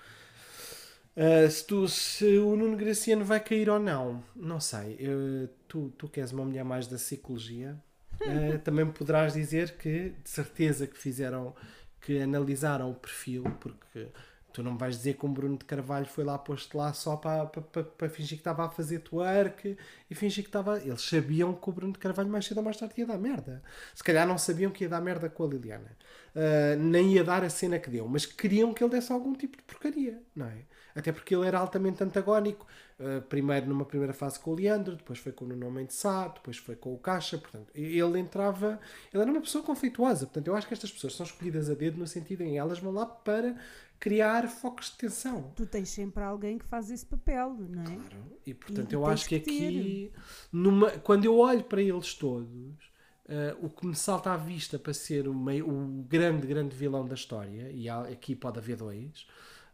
Uh, 1.16 1.50
se, 1.50 1.66
tu, 1.66 1.88
se 1.88 2.38
o 2.38 2.56
Nuno 2.56 2.76
Graciano 2.76 3.24
vai 3.24 3.40
cair 3.40 3.68
ou 3.68 3.78
não, 3.78 4.22
não 4.34 4.60
sei. 4.60 4.94
Uh, 4.94 5.48
tu, 5.66 5.92
tu 5.98 6.08
que 6.08 6.20
és 6.20 6.32
uma 6.32 6.44
mulher 6.44 6.64
mais 6.64 6.86
da 6.86 6.96
psicologia, 6.96 7.76
uh, 8.20 8.58
também 8.64 8.86
poderás 8.86 9.34
dizer 9.34 9.76
que 9.76 10.10
de 10.10 10.30
certeza 10.30 10.86
que 10.86 10.96
fizeram, 10.96 11.54
que 12.00 12.20
analisaram 12.20 12.90
o 12.90 12.94
perfil, 12.94 13.44
porque 13.60 14.08
tu 14.52 14.62
não 14.62 14.72
me 14.72 14.78
vais 14.78 14.96
dizer 14.96 15.14
que 15.14 15.24
o 15.24 15.28
Bruno 15.28 15.56
de 15.56 15.64
Carvalho 15.64 16.06
foi 16.06 16.24
lá 16.24 16.38
posto 16.38 16.76
lá 16.76 16.92
só 16.92 17.16
para, 17.16 17.46
para, 17.46 17.84
para, 17.84 18.08
fingir 18.08 18.36
que 18.36 18.40
estava 18.40 18.64
a 18.64 18.68
fazer 18.68 19.00
twerk 19.00 19.76
e 20.10 20.14
fingir 20.14 20.44
que 20.44 20.48
estava. 20.48 20.78
Eles 20.78 21.02
sabiam 21.02 21.52
que 21.54 21.68
o 21.68 21.72
Bruno 21.72 21.92
de 21.92 21.98
Carvalho 21.98 22.28
mais 22.28 22.46
cedo 22.46 22.58
ou 22.58 22.64
mais 22.64 22.76
tarde 22.76 22.94
ia 22.98 23.06
dar 23.06 23.18
merda. 23.18 23.62
Se 23.94 24.02
calhar 24.02 24.26
não 24.26 24.38
sabiam 24.38 24.70
que 24.70 24.84
ia 24.84 24.88
dar 24.88 25.00
merda 25.00 25.28
com 25.28 25.44
a 25.44 25.46
Liliana, 25.48 25.96
Uh, 26.30 26.78
nem 26.78 27.14
ia 27.14 27.24
dar 27.24 27.42
a 27.42 27.50
cena 27.50 27.76
que 27.80 27.90
deu, 27.90 28.06
mas 28.06 28.24
queriam 28.24 28.72
que 28.72 28.84
ele 28.84 28.92
desse 28.92 29.12
algum 29.12 29.34
tipo 29.34 29.56
de 29.56 29.64
porcaria, 29.64 30.22
não 30.34 30.46
é? 30.46 30.62
Até 30.94 31.10
porque 31.10 31.34
ele 31.34 31.46
era 31.46 31.58
altamente 31.58 32.02
antagónico. 32.04 32.66
Uh, 33.00 33.22
primeiro 33.22 33.66
numa 33.66 33.84
primeira 33.84 34.12
fase 34.12 34.38
com 34.38 34.50
o 34.50 34.54
Leandro, 34.54 34.94
depois 34.94 35.18
foi 35.18 35.32
com 35.32 35.44
o 35.44 35.48
Nuno 35.48 35.70
Mendes 35.70 35.96
Sá, 35.96 36.28
depois 36.28 36.56
foi 36.56 36.76
com 36.76 36.94
o 36.94 36.98
Caixa. 36.98 37.38
Portanto, 37.38 37.70
ele 37.74 38.18
entrava. 38.18 38.78
Ele 39.12 39.22
era 39.22 39.30
uma 39.30 39.40
pessoa 39.40 39.64
conflituosa. 39.64 40.26
Portanto, 40.26 40.46
eu 40.46 40.54
acho 40.54 40.68
que 40.68 40.74
estas 40.74 40.92
pessoas 40.92 41.14
são 41.14 41.24
escolhidas 41.26 41.70
a 41.70 41.74
dedo 41.74 41.98
no 41.98 42.06
sentido 42.06 42.42
em 42.42 42.58
elas 42.58 42.78
vão 42.78 42.92
lá 42.92 43.06
para 43.06 43.56
criar 44.00 44.48
focos 44.48 44.90
de 44.90 44.96
tensão. 44.96 45.52
Tu 45.54 45.66
tens 45.66 45.88
sempre 45.90 46.24
alguém 46.24 46.58
que 46.58 46.64
faz 46.64 46.90
esse 46.90 47.06
papel, 47.06 47.54
não 47.58 47.82
é? 47.82 47.84
Claro. 47.84 48.16
E 48.46 48.54
portanto, 48.54 48.90
E 48.90 48.94
eu 48.94 49.06
acho 49.06 49.28
que 49.28 49.38
que 49.38 49.50
aqui, 49.50 50.12
numa, 50.52 50.90
quando 50.90 51.24
eu 51.26 51.36
olho 51.38 51.62
para 51.64 51.82
eles 51.82 52.14
todos, 52.14 52.90
eh, 53.28 53.54
o 53.60 53.68
que 53.68 53.86
me 53.86 53.94
salta 53.94 54.32
à 54.32 54.36
vista 54.36 54.78
para 54.78 54.94
ser 54.94 55.28
o, 55.28 55.34
meio, 55.34 55.68
o 55.68 56.02
grande, 56.08 56.46
grande 56.46 56.74
vilão 56.74 57.06
da 57.06 57.14
história, 57.14 57.70
e 57.70 57.88
há- 57.88 58.02
aqui 58.02 58.34
pode 58.34 58.58
haver 58.58 58.76
dois, 58.76 59.26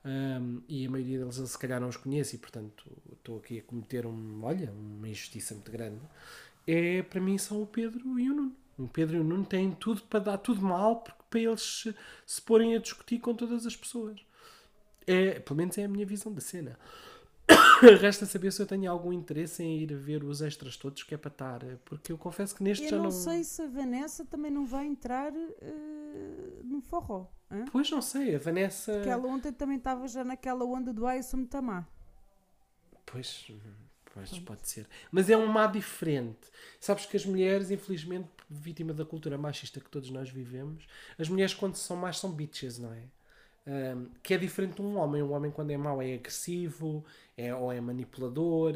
ehm, 0.05 0.59
e 0.69 0.85
a 0.87 0.91
maioria 0.91 1.19
deles 1.21 1.39
eu 1.39 1.47
se 1.47 1.59
calhar 1.59 1.81
não 1.81 1.89
os 1.89 1.97
conheço, 1.97 2.35
e 2.35 2.39
portanto 2.39 2.85
estou 3.13 3.39
aqui 3.39 3.61
a 3.61 3.63
cometer 3.63 4.07
um, 4.07 4.41
olha, 4.45 4.73
uma 4.73 5.09
injustiça 5.09 5.55
muito 5.55 5.71
grande, 5.71 6.01
é 6.67 7.03
para 7.03 7.21
mim 7.21 7.39
são 7.39 7.63
o 7.63 7.67
Pedro 7.67 8.19
e 8.19 8.29
o 8.31 8.35
Nuno. 8.35 8.53
O 8.79 8.89
Pedro 8.89 9.17
e 9.17 9.21
o 9.21 9.25
Nuno 9.25 9.45
têm 9.47 9.71
tudo 9.73 10.03
para 10.03 10.21
dar 10.21 10.39
tudo 10.39 10.61
mal 10.61 10.97
porque 10.97 11.23
para 11.31 11.41
eles 11.41 11.85
se, 12.27 12.43
porem 12.43 12.75
a 12.75 12.79
discutir 12.79 13.19
com 13.21 13.35
todas 13.35 13.67
as 13.67 13.77
pessoas. 13.77 14.21
É, 15.07 15.39
pelo 15.41 15.57
menos 15.57 15.79
é 15.79 15.85
a 15.85 15.89
minha 15.89 16.05
visão 16.07 16.33
da 16.33 16.41
cena. 16.41 16.79
Resta 18.01 18.27
saber 18.27 18.53
se 18.53 18.61
eu 18.61 18.67
tenho 18.67 18.91
algum 18.91 19.13
interesse 19.13 19.63
em 19.63 19.79
ir 19.79 19.95
ver 19.95 20.25
os 20.25 20.43
extras 20.43 20.77
todos 20.77 21.03
que 21.03 21.15
é 21.15 21.19
para 21.19 21.31
estar. 21.31 21.61
Porque 21.85 22.11
eu 22.11 22.19
confesso 22.19 22.55
que 22.55 22.63
neste 22.63 22.85
Eu 22.85 22.91
já 22.91 22.97
não, 22.97 23.05
não. 23.05 23.11
sei 23.11 23.45
se 23.45 23.63
a 23.63 23.69
Vanessa 23.69 24.25
também 24.25 24.51
não 24.51 24.67
vai 24.67 24.87
entrar 24.87 25.33
eh, 25.35 26.61
no 26.65 26.81
forró. 26.81 27.27
hã? 27.51 27.65
Pois 27.71 27.89
não 27.91 28.03
sei, 28.03 28.35
a 28.35 28.39
Vanessa. 28.39 28.93
Porque 28.95 29.09
ela 29.09 29.29
ontem 29.29 29.53
também 29.53 29.77
estava 29.77 30.09
já 30.09 30.25
naquela 30.25 30.65
onda 30.65 30.93
do 30.93 31.07
ai, 31.07 31.19
eu 31.19 31.23
sou 31.23 31.39
muito 31.39 31.63
má. 31.63 31.87
Pois, 33.05 33.49
pois 34.17 34.39
pode 34.41 34.69
ser. 34.69 34.87
Mas 35.11 35.29
é 35.29 35.37
um 35.37 35.47
má 35.47 35.67
diferente. 35.67 36.49
Sabes 36.81 37.05
que 37.05 37.17
as 37.17 37.27
mulheres, 37.27 37.71
infelizmente, 37.71 38.29
vítima 38.49 38.95
da 38.95 39.05
cultura 39.05 39.37
machista 39.37 39.81
que 39.81 39.91
todos 39.91 40.11
nós 40.11 40.31
vivemos, 40.31 40.87
as 41.19 41.29
mulheres 41.29 41.53
quando 41.53 41.77
são 41.77 41.97
más 41.97 42.19
são 42.19 42.33
bitches, 42.33 42.79
não 42.79 42.93
é? 42.93 43.03
Ahm, 43.67 44.07
que 44.23 44.33
é 44.33 44.39
diferente 44.39 44.77
de 44.77 44.83
um 44.83 44.97
homem. 44.97 45.23
Um 45.23 45.33
homem 45.33 45.51
quando 45.51 45.71
é 45.71 45.77
mau 45.77 46.01
é 46.01 46.15
agressivo, 46.15 47.05
é, 47.37 47.55
ou 47.55 47.73
é 47.73 47.81
manipulador, 47.81 48.75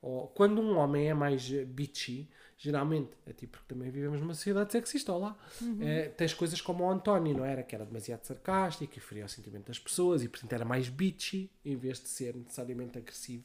ou 0.00 0.28
quando 0.28 0.60
um 0.60 0.76
homem 0.76 1.08
é 1.10 1.14
mais 1.14 1.50
bitchy, 1.50 2.28
geralmente, 2.56 3.10
é 3.26 3.32
tipo 3.32 3.58
porque 3.58 3.74
também 3.74 3.90
vivemos 3.90 4.20
numa 4.20 4.34
sociedade 4.34 4.70
sexista, 4.72 5.12
olá, 5.12 5.36
eh, 5.80 6.08
tens 6.16 6.32
coisas 6.34 6.60
como 6.60 6.84
o 6.84 6.90
António, 6.90 7.36
não 7.36 7.44
era? 7.44 7.62
Que 7.62 7.74
era 7.74 7.84
demasiado 7.84 8.24
sarcástico 8.24 8.96
e 8.96 9.00
feria 9.00 9.24
o 9.24 9.28
sentimento 9.28 9.66
das 9.66 9.78
pessoas 9.78 10.22
e 10.22 10.28
portanto 10.28 10.52
era 10.52 10.64
mais 10.64 10.88
bitchy 10.88 11.50
em 11.64 11.76
vez 11.76 12.00
de 12.00 12.08
ser 12.08 12.34
necessariamente 12.34 12.96
agressivo 12.96 13.44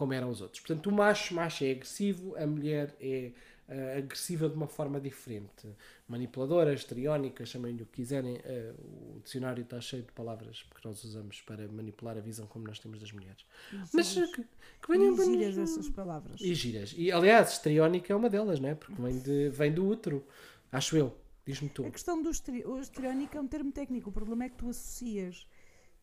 como 0.00 0.12
eram 0.18 0.30
os 0.30 0.40
outros. 0.40 0.60
Portanto, 0.64 0.86
o 0.88 0.92
macho, 0.92 1.34
macho 1.34 1.64
é 1.64 1.70
agressivo, 1.76 2.26
a 2.36 2.46
mulher 2.54 2.86
é 3.00 3.32
eh, 3.68 3.98
agressiva 3.98 4.48
de 4.48 4.54
uma 4.60 4.66
forma 4.66 4.98
diferente. 5.00 5.66
Manipuladora, 6.08 6.72
histriónica, 6.72 7.44
chamem-lhe 7.52 7.82
o 7.82 7.86
que 7.86 7.96
quiserem. 8.02 8.34
eh, 8.44 8.72
o 9.16 9.20
dicionário 9.24 9.62
está 9.62 9.78
cheio 9.80 10.02
de 10.02 10.12
palavras 10.20 10.56
que 10.74 10.84
nós 10.86 11.04
usamos 11.04 11.36
para 11.42 11.68
manipular 11.68 12.16
a 12.16 12.20
visão 12.20 12.46
como 12.46 12.66
nós 12.66 12.78
temos 12.78 12.98
das 12.98 13.12
mulheres. 13.12 13.44
Mas 13.92 14.16
eh, 14.16 14.26
que, 14.34 14.42
que 14.42 14.88
venham 14.88 15.14
E 15.14 15.24
giras 15.24 15.58
essas 15.58 15.88
palavras. 15.90 16.40
E 16.40 16.54
giras. 16.54 16.94
E 16.96 17.12
aliás, 17.12 17.52
histriónica 17.52 18.12
é 18.12 18.16
uma 18.16 18.30
delas, 18.30 18.58
não 18.58 18.70
é? 18.70 18.74
Porque 18.74 19.00
vem, 19.00 19.18
de, 19.18 19.48
vem 19.50 19.72
do 19.72 19.86
útero. 19.86 20.24
Acho 20.72 20.96
eu. 20.96 21.08
Diz-me 21.46 21.68
tu. 21.68 21.84
A 21.84 21.90
questão 21.90 22.20
do 22.22 22.30
histriónico 22.30 23.36
é 23.36 23.40
um 23.40 23.48
termo 23.48 23.70
técnico. 23.72 24.10
O 24.10 24.12
problema 24.12 24.44
é 24.44 24.48
que 24.48 24.56
tu 24.56 24.68
associas. 24.70 25.46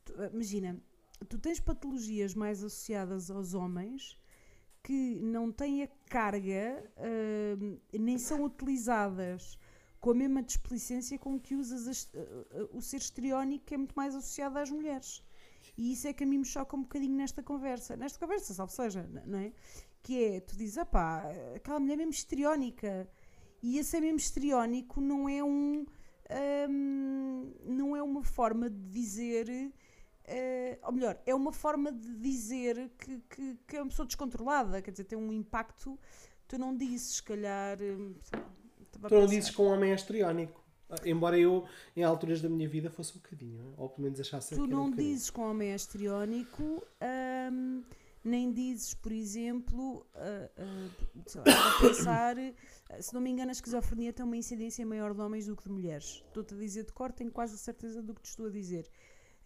tu- 0.05 0.13
imagina, 0.33 0.77
tu 1.29 1.37
tens 1.39 1.59
patologias 1.59 2.33
mais 2.35 2.63
associadas 2.63 3.29
aos 3.31 3.53
homens 3.53 4.17
que 4.83 5.15
não 5.21 5.51
têm 5.51 5.83
a 5.83 5.87
carga, 6.09 6.83
hum, 7.59 7.77
nem 7.93 8.17
são 8.17 8.43
utilizadas 8.43 9.57
com 9.99 10.11
a 10.11 10.13
mesma 10.15 10.41
displicência 10.43 11.17
com 11.19 11.39
que 11.39 11.55
usas 11.55 11.87
as- 11.87 12.09
eh, 12.13 12.67
o 12.71 12.81
ser 12.81 12.97
histriónico, 12.97 13.65
que 13.65 13.73
é 13.73 13.77
muito 13.77 13.93
mais 13.95 14.15
associado 14.15 14.57
às 14.59 14.69
mulheres. 14.69 15.23
E 15.77 15.91
isso 15.91 16.07
é 16.07 16.13
que 16.13 16.23
a 16.23 16.27
mim 16.27 16.37
me 16.39 16.45
choca 16.45 16.75
um 16.75 16.81
bocadinho 16.83 17.15
nesta 17.15 17.43
conversa. 17.43 17.95
Nesta 17.97 18.17
conversa, 18.19 18.53
salvo 18.53 18.71
seja, 18.71 19.03
não 19.25 19.39
é? 19.39 19.51
Que 20.03 20.23
é, 20.23 20.39
tu 20.39 20.55
dizes, 20.55 20.77
ah 20.77 20.85
pá, 20.85 21.23
aquela 21.55 21.79
mulher 21.79 21.95
é 21.95 21.97
mesmo 21.97 22.11
histriónica. 22.13 23.09
E 23.61 23.77
esse 23.79 23.97
é 23.97 23.99
mesmo 23.99 24.17
histriónico 24.17 25.01
não 25.01 25.27
é 25.27 25.43
um. 25.43 25.85
hum, 26.69 27.53
não 27.65 27.95
é 27.95 28.01
uma 28.03 28.23
forma 28.23 28.69
de 28.69 28.89
dizer. 28.91 29.47
Eh, 30.27 30.77
ou 30.83 30.91
melhor, 30.91 31.19
é 31.25 31.33
uma 31.33 31.51
forma 31.51 31.91
de 31.91 32.15
dizer 32.17 32.91
que, 32.99 33.19
que, 33.29 33.57
que 33.67 33.77
é 33.77 33.81
uma 33.81 33.89
pessoa 33.89 34.05
descontrolada, 34.05 34.81
quer 34.81 34.91
dizer, 34.91 35.05
tem 35.05 35.17
um 35.17 35.31
impacto. 35.31 35.97
Tu 36.47 36.57
não 36.57 36.75
dizes, 36.75 37.15
se 37.17 37.23
calhar. 37.23 37.77
a 39.01 39.09
Tu 39.09 39.15
não 39.15 39.25
dizes 39.25 39.49
que 39.49 39.61
um 39.61 39.65
homem 39.65 39.91
é 39.91 39.95
histriónico. 39.95 40.63
Embora 41.05 41.37
eu, 41.37 41.65
em 41.95 42.03
alturas 42.03 42.41
da 42.41 42.47
minha 42.47 42.67
vida, 42.67 42.89
fosse 42.89 43.11
um 43.17 43.21
bocadinho. 43.21 43.61
é? 43.77 43.81
Ou 43.81 43.89
pelo 43.89 44.03
menos 44.03 44.19
achasse 44.21 44.55
Tu 44.55 44.55
que 44.55 44.61
um 44.61 44.67
não 44.67 44.89
bocadinho. 44.89 45.13
dizes 45.13 45.29
que 45.29 45.39
um 45.39 45.43
homem 45.43 45.71
é 45.71 45.75
histriónico, 45.75 46.81
hum, 47.51 47.83
nem 48.23 48.51
dizes, 48.53 48.93
por 48.93 49.11
exemplo, 49.11 50.05
ah, 50.15 50.49
ah, 50.57 50.89
sei 51.25 51.41
lá, 51.45 51.79
pensar, 51.81 52.35
ah, 52.89 53.01
se 53.01 53.13
não 53.13 53.19
me 53.19 53.29
engano, 53.29 53.49
a 53.49 53.51
esquizofrenia 53.51 54.13
tem 54.13 54.25
uma 54.25 54.37
incidência 54.37 54.85
maior 54.85 55.13
de 55.13 55.19
homens 55.21 55.47
do 55.47 55.55
que 55.57 55.63
de 55.63 55.69
mulheres. 55.71 56.23
Estou-te 56.27 56.53
a 56.53 56.57
dizer 56.57 56.85
de 56.85 56.93
cor, 56.93 57.11
tenho 57.11 57.31
quase 57.31 57.55
a 57.55 57.57
certeza 57.57 58.01
do 58.01 58.13
que 58.13 58.21
te 58.21 58.29
estou 58.29 58.45
a 58.47 58.49
dizer. 58.49 58.89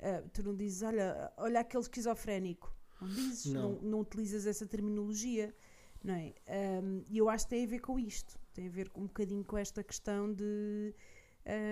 Ah, 0.02 0.24
tu 0.34 0.44
não 0.44 0.56
dizes, 0.56 0.82
olha, 0.82 1.32
olha 1.38 1.60
aquele 1.60 1.84
esquizofrénico. 1.84 2.74
Não 3.00 3.08
dizes, 3.08 3.46
Não. 3.54 3.74
não, 3.74 3.82
não 3.82 4.00
utilizas 4.02 4.46
essa 4.46 4.66
terminologia. 4.66 5.54
Não 6.04 6.16
é? 6.16 6.34
E 7.10 7.18
eu 7.18 7.30
acho 7.30 7.46
que 7.46 7.52
tem 7.52 7.64
a 7.64 7.68
ver 7.68 7.80
com 7.80 8.00
isto. 8.00 8.40
Tem 8.54 8.68
a 8.68 8.72
ver 8.72 8.90
com 8.90 9.02
um 9.02 9.06
bocadinho 9.08 9.44
com 9.44 9.58
esta 9.58 9.84
questão 9.84 10.34
de. 10.34 10.94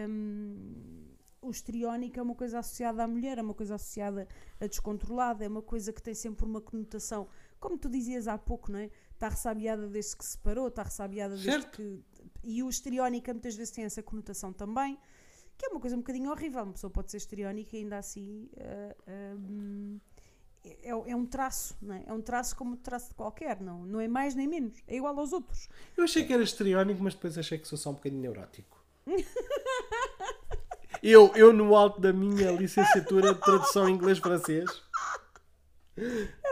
hum, 0.08 1.06
o 1.42 1.50
histriónico 1.52 2.20
é 2.20 2.22
uma 2.22 2.36
coisa 2.36 2.60
associada 2.60 3.04
à 3.04 3.08
mulher, 3.08 3.38
é 3.38 3.42
uma 3.42 3.54
coisa 3.54 3.76
associada 3.76 4.28
a 4.60 4.68
descontrolada, 4.68 5.44
é 5.44 5.48
uma 5.48 5.62
coisa 5.62 5.94
que 5.94 6.02
tem 6.02 6.14
sempre 6.14 6.46
uma 6.46 6.60
conotação, 6.60 7.28
como 7.60 7.78
tu 7.78 7.90
dizias 7.90 8.28
há 8.28 8.38
pouco, 8.38 8.72
não 8.72 8.80
é? 8.80 8.90
Está 9.14 9.30
ressabiada 9.30 9.88
desde 9.88 10.18
que 10.18 10.26
se 10.26 10.32
separou, 10.32 10.68
está 10.68 10.84
ressabiada 10.84 11.38
desde 11.38 11.68
que. 11.72 12.00
E 12.44 12.62
o 12.62 12.70
histriónica 12.70 13.34
muitas 13.34 13.56
vezes 13.56 13.72
tem 13.72 13.84
essa 13.86 14.04
conotação 14.04 14.52
também, 14.54 14.98
que 15.60 15.66
é 15.66 15.70
uma 15.70 15.80
coisa 15.82 15.96
um 15.96 16.00
bocadinho 16.00 16.32
horrível. 16.32 16.64
Uma 16.64 16.74
pessoa 16.74 16.90
pode 16.90 17.12
ser 17.12 17.18
histriónica 17.18 17.76
e 17.76 17.80
ainda 17.80 17.98
assim. 17.98 18.50
ah, 18.58 18.96
ah, 19.06 19.36
hum, 19.36 20.00
é, 20.64 20.90
é 20.90 21.16
um 21.16 21.26
traço, 21.26 21.76
não 21.82 21.96
é? 21.96 22.04
É 22.08 22.14
um 22.14 22.22
traço 22.22 22.56
como 22.56 22.72
outro 22.72 22.84
traço 22.84 23.10
de 23.10 23.16
qualquer, 23.16 23.62
não, 23.62 23.86
não 23.86 24.00
é 24.00 24.08
mais 24.08 24.36
nem 24.36 24.48
menos, 24.48 24.78
é 24.88 24.98
igual 24.98 25.18
aos 25.18 25.32
outros. 25.32 25.70
Eu 25.96 26.04
achei 26.04 26.26
que 26.26 26.34
era 26.34 26.44
histriónico, 26.44 27.02
mas 27.02 27.14
depois 27.14 27.38
achei 27.38 27.58
que 27.58 27.68
sou 27.68 27.78
só 27.78 27.92
um 27.92 27.94
bocadinho 27.94 28.22
neurótico. 28.22 28.78
eu, 31.02 31.32
eu, 31.36 31.54
no 31.54 31.76
alto 31.76 32.02
da 32.02 32.12
minha 32.12 32.52
licenciatura 32.52 33.34
de 33.34 33.40
tradução 33.40 33.88
em 33.88 33.94
inglês-francês, 33.94 34.84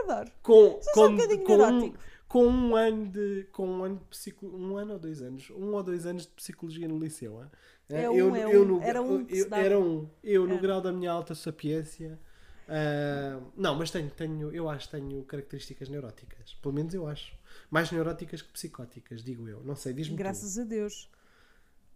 Adoro. 0.03 0.31
com, 0.41 0.79
só 0.81 0.91
com, 0.93 1.07
um 1.07 1.15
bocadinho 1.17 1.43
com, 1.43 1.63
um. 1.63 1.93
Com 2.27 2.45
um 2.47 2.75
ano 2.75 3.07
de 3.07 3.47
com 3.51 3.67
um 3.67 3.83
ano 3.83 3.97
de 3.97 4.05
psico, 4.05 4.45
um 4.45 4.77
ano 4.77 4.93
ou 4.93 4.99
dois 4.99 5.21
anos 5.21 5.49
um 5.51 5.73
ou 5.73 5.83
dois 5.83 6.05
anos 6.05 6.23
de 6.23 6.31
psicologia 6.33 6.87
no 6.87 6.99
liceu 6.99 7.41
hein? 7.41 7.49
É 7.89 8.05
eu, 8.05 8.31
um, 8.31 8.35
é 8.35 8.43
eu 8.53 8.63
um. 8.63 8.65
no, 8.65 8.81
Era 8.81 9.01
um 9.01 9.25
eu, 9.29 9.47
era 9.51 9.79
um 9.79 10.09
eu 10.23 10.45
no 10.47 10.55
É. 10.55 10.57
grau 10.57 10.81
da 10.81 10.91
minha 10.91 11.11
alta 11.11 11.33
sapiência 11.33 12.19
ah, 12.67 13.39
não 13.55 13.75
mas 13.75 13.91
tenho 13.91 14.09
tenho 14.11 14.51
eu 14.51 14.69
acho 14.69 14.87
que 14.89 14.97
tenho 14.97 15.23
características 15.23 15.87
neuróticas 15.89 16.53
pelo 16.55 16.73
menos 16.73 16.93
eu 16.93 17.07
acho 17.07 17.33
mais 17.71 17.91
neuróticas 17.91 18.41
que 18.41 18.51
psicóticas 18.51 19.23
digo 19.23 19.47
eu 19.47 19.63
não 19.63 19.75
sei 19.75 19.93
diz-me 19.93 20.15
tu. 20.15 20.17
Graças 20.17 20.57
a 20.59 20.63
Deus. 20.63 21.09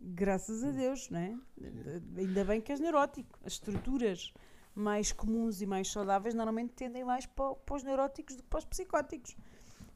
Graças 0.04 0.64
a 0.64 0.72
Deus, 0.72 1.10
não 1.12 1.20
é? 1.20 1.38
Ainda 2.18 2.44
bem 2.44 2.60
que 2.60 2.72
és 2.72 2.80
neurótico. 2.80 3.38
As 3.46 3.54
estruturas 3.54 4.34
mais 4.74 5.12
comuns 5.12 5.62
e 5.62 5.66
mais 5.68 5.92
saudáveis 5.92 6.34
normalmente 6.34 6.74
tendem 6.74 7.04
mais 7.04 7.26
para, 7.28 7.54
para 7.54 7.76
os 7.76 7.84
neuróticos 7.84 8.36
do 8.36 8.42
que 8.42 8.50
para 8.50 8.60
os 8.60 8.66
psicóticos. 8.66 9.36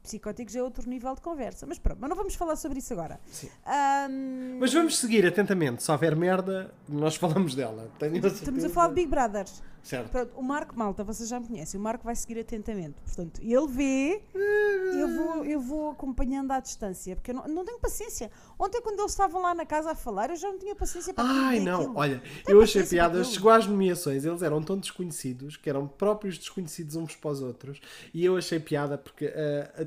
Psicóticos 0.06 0.54
é 0.54 0.62
outro 0.62 0.88
nível 0.88 1.14
de 1.14 1.20
conversa. 1.20 1.66
Mas 1.66 1.78
pronto, 1.78 1.98
mas 2.00 2.08
não 2.08 2.16
vamos 2.16 2.34
falar 2.34 2.56
sobre 2.56 2.78
isso 2.78 2.92
agora. 2.92 3.20
Ahm, 3.66 4.58
mas 4.58 4.72
vamos 4.72 4.98
seguir 4.98 5.26
atentamente 5.26 5.82
se 5.82 5.90
houver 5.90 6.16
merda 6.16 6.72
nós 6.88 7.16
falamos 7.16 7.54
dela 7.54 7.90
estamos 8.26 8.64
a 8.64 8.68
falar 8.68 8.88
de 8.88 8.94
Big 8.94 9.08
Brother. 9.08 9.44
Certo 9.86 10.10
Pronto, 10.10 10.32
o 10.36 10.42
Marco 10.42 10.78
Malta, 10.78 11.04
vocês 11.04 11.28
já 11.28 11.38
me 11.40 11.46
conhecem, 11.46 11.78
o 11.78 11.82
Marco 11.82 12.04
vai 12.04 12.14
seguir 12.14 12.38
atentamente. 12.38 12.94
Portanto, 13.04 13.40
ele 13.42 13.66
vê, 13.68 14.22
eu 14.34 15.08
vou, 15.16 15.44
eu 15.44 15.60
vou 15.60 15.90
acompanhando 15.90 16.50
à 16.52 16.60
distância, 16.60 17.14
porque 17.16 17.30
eu 17.30 17.34
não, 17.34 17.46
não 17.48 17.64
tenho 17.64 17.78
paciência. 17.78 18.30
Ontem, 18.58 18.80
quando 18.82 19.00
eles 19.00 19.12
estavam 19.12 19.42
lá 19.42 19.54
na 19.54 19.64
casa 19.64 19.92
a 19.92 19.94
falar, 19.94 20.30
eu 20.30 20.36
já 20.36 20.48
não 20.48 20.58
tinha 20.58 20.74
paciência 20.74 21.14
para 21.14 21.24
Ai 21.24 21.60
não, 21.60 21.80
aquilo. 21.80 21.96
olha, 21.96 22.22
eu 22.48 22.60
achei 22.60 22.82
paciência 22.82 22.96
piada, 22.96 23.20
aquilo. 23.20 23.34
chegou 23.34 23.50
às 23.50 23.66
nomeações, 23.66 24.24
eles 24.24 24.42
eram 24.42 24.62
tão 24.62 24.78
desconhecidos, 24.78 25.56
que 25.56 25.70
eram 25.70 25.86
próprios 25.86 26.38
desconhecidos 26.38 26.96
uns 26.96 27.14
para 27.16 27.30
os 27.30 27.40
outros, 27.40 27.80
e 28.12 28.24
eu 28.24 28.36
achei 28.36 28.58
piada 28.60 28.98
porque 28.98 29.26
ah, 29.26 29.82
ah, 29.82 29.86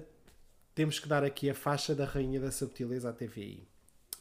temos 0.73 0.99
que 0.99 1.07
dar 1.07 1.23
aqui 1.23 1.49
a 1.49 1.53
faixa 1.53 1.93
da 1.93 2.05
Rainha 2.05 2.39
da 2.39 2.51
Subtileza 2.51 3.09
à 3.09 3.13
TVI. 3.13 3.67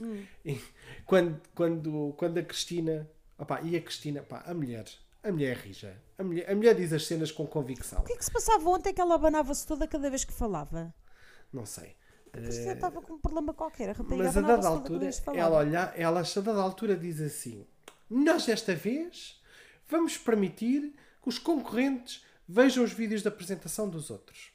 Hum. 0.01 0.25
E 0.45 0.61
quando, 1.05 1.41
quando, 1.55 2.15
quando 2.17 2.39
a 2.39 2.43
Cristina, 2.43 3.09
opá, 3.39 3.61
e 3.63 3.77
a 3.77 3.81
Cristina, 3.81 4.23
pá, 4.23 4.43
a 4.47 4.55
mulher, 4.55 4.87
a 5.23 5.33
mulher 5.33 5.57
é 5.57 5.61
rija, 5.61 6.03
a 6.17 6.23
mulher, 6.25 6.51
a 6.51 6.55
mulher 6.55 6.75
diz 6.75 6.93
as 6.93 7.07
cenas 7.07 7.31
com 7.33 7.47
convicção, 7.47 8.01
O 8.01 8.05
que 8.05 8.13
é 8.13 8.17
que 8.17 8.25
se 8.25 8.31
passava 8.31 8.69
ontem 8.71 8.93
que 8.95 9.01
ela 9.01 9.15
abanava-se 9.15 9.67
toda 9.67 9.87
cada 9.87 10.09
vez 10.11 10.25
que 10.25 10.33
falava? 10.33 10.95
não 11.53 11.65
sei. 11.67 11.97
Isto 12.43 12.63
já 12.65 12.75
estava 12.75 13.01
com 13.01 13.15
um 13.15 13.19
problema 13.19 13.55
qualquer. 13.55 13.89
A 13.91 13.95
Mas 14.03 14.37
a 14.37 14.41
dada 14.43 14.69
altura, 14.69 15.09
ela, 15.35 15.57
olha, 15.57 15.93
ela 15.97 16.21
a 16.21 16.41
dada 16.41 16.61
altura 16.61 16.95
diz 16.95 17.21
assim: 17.23 17.67
Nós 18.09 18.45
desta 18.45 18.75
vez 18.75 19.41
vamos 19.89 20.19
permitir 20.19 20.93
que 21.23 21.29
os 21.29 21.39
concorrentes 21.39 22.23
vejam 22.47 22.85
os 22.85 22.93
vídeos 22.93 23.23
da 23.23 23.31
apresentação 23.31 23.89
dos 23.89 24.11
outros. 24.11 24.53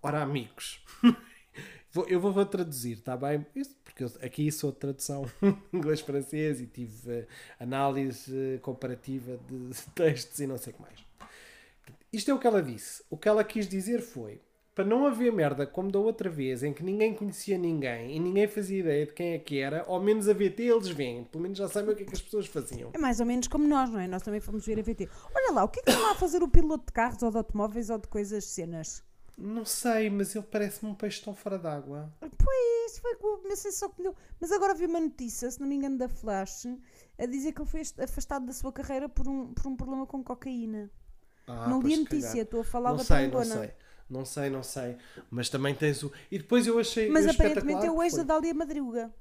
Ora, 0.00 0.22
amigos, 0.22 0.84
vou- 1.92 2.06
eu 2.08 2.20
vou, 2.20 2.32
vou 2.32 2.46
traduzir, 2.46 2.98
está 2.98 3.16
bem? 3.16 3.44
Isso 3.54 3.74
porque 3.92 4.04
eu, 4.04 4.12
aqui 4.22 4.50
sou 4.50 4.72
de 4.72 4.78
tradução 4.78 5.24
inglês-francês 5.72 6.60
e 6.60 6.66
tive 6.66 7.12
eh, 7.12 7.26
análise 7.60 8.34
eh, 8.34 8.58
comparativa 8.58 9.38
de 9.48 9.70
textos 9.94 10.40
e 10.40 10.46
não 10.46 10.56
sei 10.56 10.72
o 10.72 10.76
que 10.76 10.82
mais. 10.82 11.04
Isto 12.12 12.30
é 12.30 12.34
o 12.34 12.38
que 12.38 12.46
ela 12.46 12.62
disse. 12.62 13.02
O 13.10 13.16
que 13.16 13.28
ela 13.28 13.44
quis 13.44 13.68
dizer 13.68 14.00
foi: 14.00 14.40
para 14.74 14.84
não 14.84 15.06
haver 15.06 15.30
merda 15.32 15.66
como 15.66 15.90
da 15.90 15.98
outra 15.98 16.30
vez, 16.30 16.62
em 16.62 16.72
que 16.72 16.82
ninguém 16.82 17.14
conhecia 17.14 17.58
ninguém 17.58 18.16
e 18.16 18.18
ninguém 18.18 18.48
fazia 18.48 18.80
ideia 18.80 19.06
de 19.06 19.12
quem 19.12 19.34
é 19.34 19.38
que 19.38 19.58
era, 19.58 19.84
ao 19.84 20.00
menos 20.00 20.28
a 20.28 20.32
VT 20.32 20.62
eles 20.62 20.88
vêm. 20.88 21.24
Pelo 21.24 21.42
menos 21.42 21.58
já 21.58 21.68
sabem 21.68 21.92
o 21.92 21.96
que 21.96 22.02
é 22.02 22.06
que 22.06 22.14
as 22.14 22.22
pessoas 22.22 22.46
faziam. 22.46 22.90
É 22.94 22.98
mais 22.98 23.20
ou 23.20 23.26
menos 23.26 23.46
como 23.48 23.66
nós, 23.66 23.90
não 23.90 24.00
é? 24.00 24.08
Nós 24.08 24.22
também 24.22 24.40
fomos 24.40 24.64
ver 24.64 24.78
a 24.78 24.82
VT. 24.82 25.08
Olha 25.34 25.52
lá, 25.52 25.64
o 25.64 25.68
que 25.68 25.80
é 25.80 25.82
que 25.82 25.90
está 25.90 26.02
lá 26.02 26.12
a 26.12 26.14
fazer 26.14 26.42
o 26.42 26.48
piloto 26.48 26.86
de 26.86 26.92
carros 26.92 27.22
ou 27.22 27.30
de 27.30 27.36
automóveis 27.36 27.90
ou 27.90 27.98
de 27.98 28.08
coisas, 28.08 28.44
cenas? 28.44 29.02
Não 29.38 29.64
sei, 29.64 30.10
mas 30.10 30.34
ele 30.34 30.44
parece-me 30.44 30.90
um 30.90 30.94
peixe 30.94 31.22
tão 31.22 31.34
fora 31.34 31.58
d'água. 31.58 32.12
Pois, 32.20 32.98
foi 32.98 33.56
sei 33.56 33.72
só 33.72 33.88
que 33.88 33.98
me 33.98 34.04
deu. 34.04 34.16
Mas 34.40 34.52
agora 34.52 34.74
vi 34.74 34.86
uma 34.86 35.00
notícia, 35.00 35.50
se 35.50 35.60
não 35.60 35.66
me 35.66 35.76
engano, 35.76 35.96
da 35.98 36.08
Flash, 36.08 36.66
a 37.18 37.26
dizer 37.26 37.52
que 37.52 37.60
ele 37.60 37.68
foi 37.68 37.82
afastado 38.02 38.46
da 38.46 38.52
sua 38.52 38.72
carreira 38.72 39.08
por 39.08 39.28
um, 39.28 39.52
por 39.54 39.66
um 39.66 39.76
problema 39.76 40.06
com 40.06 40.22
cocaína. 40.22 40.90
Ah, 41.46 41.68
não 41.68 41.80
li 41.80 41.94
a 41.94 41.98
notícia, 41.98 42.42
estou 42.42 42.60
a 42.60 42.64
falar 42.64 42.90
Não 42.90 42.98
da 42.98 43.04
sei, 43.04 43.28
não 43.28 43.44
sei. 43.44 43.74
Não 44.08 44.24
sei, 44.24 44.50
não 44.50 44.62
sei. 44.62 44.96
Mas 45.30 45.48
também 45.48 45.74
tens 45.74 46.02
o. 46.02 46.12
E 46.30 46.38
depois 46.38 46.66
eu 46.66 46.78
achei. 46.78 47.08
Mas 47.08 47.26
aparentemente 47.26 47.86
é 47.86 47.90
o 47.90 48.02
ex 48.02 48.14
da. 48.14 48.22
Dália 48.22 48.52
Madruga. 48.52 49.12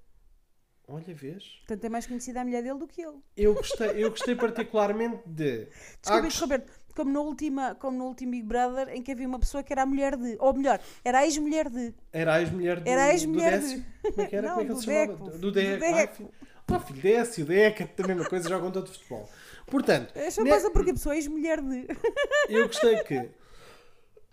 Olha, 0.88 1.14
vês? 1.16 1.46
Portanto, 1.60 1.86
é 1.86 1.90
mais 1.90 2.06
conhecida 2.06 2.42
a 2.42 2.44
mulher 2.44 2.62
dele 2.62 2.78
do 2.78 2.86
que 2.86 3.02
ele. 3.02 3.18
Eu 3.38 3.54
gostei, 3.54 4.04
eu 4.04 4.10
gostei 4.10 4.36
particularmente 4.36 5.22
de. 5.26 5.68
Desculpa 6.02 6.28
interromper. 6.28 6.66
Como 6.96 7.12
no, 7.12 7.22
última, 7.24 7.76
como 7.76 7.98
no 7.98 8.06
último 8.06 8.32
Big 8.32 8.44
Brother, 8.44 8.90
em 8.90 9.02
que 9.02 9.12
havia 9.12 9.28
uma 9.28 9.40
pessoa 9.40 9.64
que 9.64 9.72
era 9.74 9.84
a 9.84 9.86
mulher 9.86 10.16
de. 10.18 10.36
Ou 10.40 10.54
melhor, 10.54 10.80
era 11.04 11.20
a 11.20 11.26
ex-mulher 11.26 11.70
de. 11.70 11.94
Era 12.12 12.34
a 12.36 12.42
ex-mulher 12.42 12.80
do, 12.80 12.90
Era 12.90 13.04
a 13.04 13.12
ex-mulher 13.14 13.60
do 13.60 13.68
de- 13.68 13.86
Como 14.02 14.22
é 14.22 14.26
que 14.28 14.36
era? 14.36 14.48
Não, 14.48 14.56
Como 14.56 14.62
é 14.62 14.66
que 14.66 14.72
ele 14.72 14.74
do 14.74 14.80
se 14.80 14.86
chamava? 14.86 15.08
Deco. 15.08 15.30
Do 15.32 15.38
Do 15.40 15.52
Deco. 15.52 15.80
Deco. 15.80 15.94
Ah, 15.94 16.08
filho, 16.16 16.32
ah, 16.68 16.80
filho 16.80 17.02
Décio, 17.02 17.46
Deco, 17.46 17.84
é 17.84 17.90
a 18.04 18.08
mesma 18.08 18.26
coisa, 18.26 18.50
jogam 18.50 18.72
todo 18.72 18.88
futebol. 18.92 19.30
Portanto, 19.68 20.12
É 20.16 20.30
só 20.32 20.44
ne- 20.44 20.50
passa 20.50 20.70
porque 20.72 20.92
a 20.92 20.94
pessoa 20.94 21.16
é 21.16 21.18
ex-mulher 21.18 21.62
de. 21.62 21.86
eu 22.50 22.68
gostei 22.68 22.98
que 23.04 23.30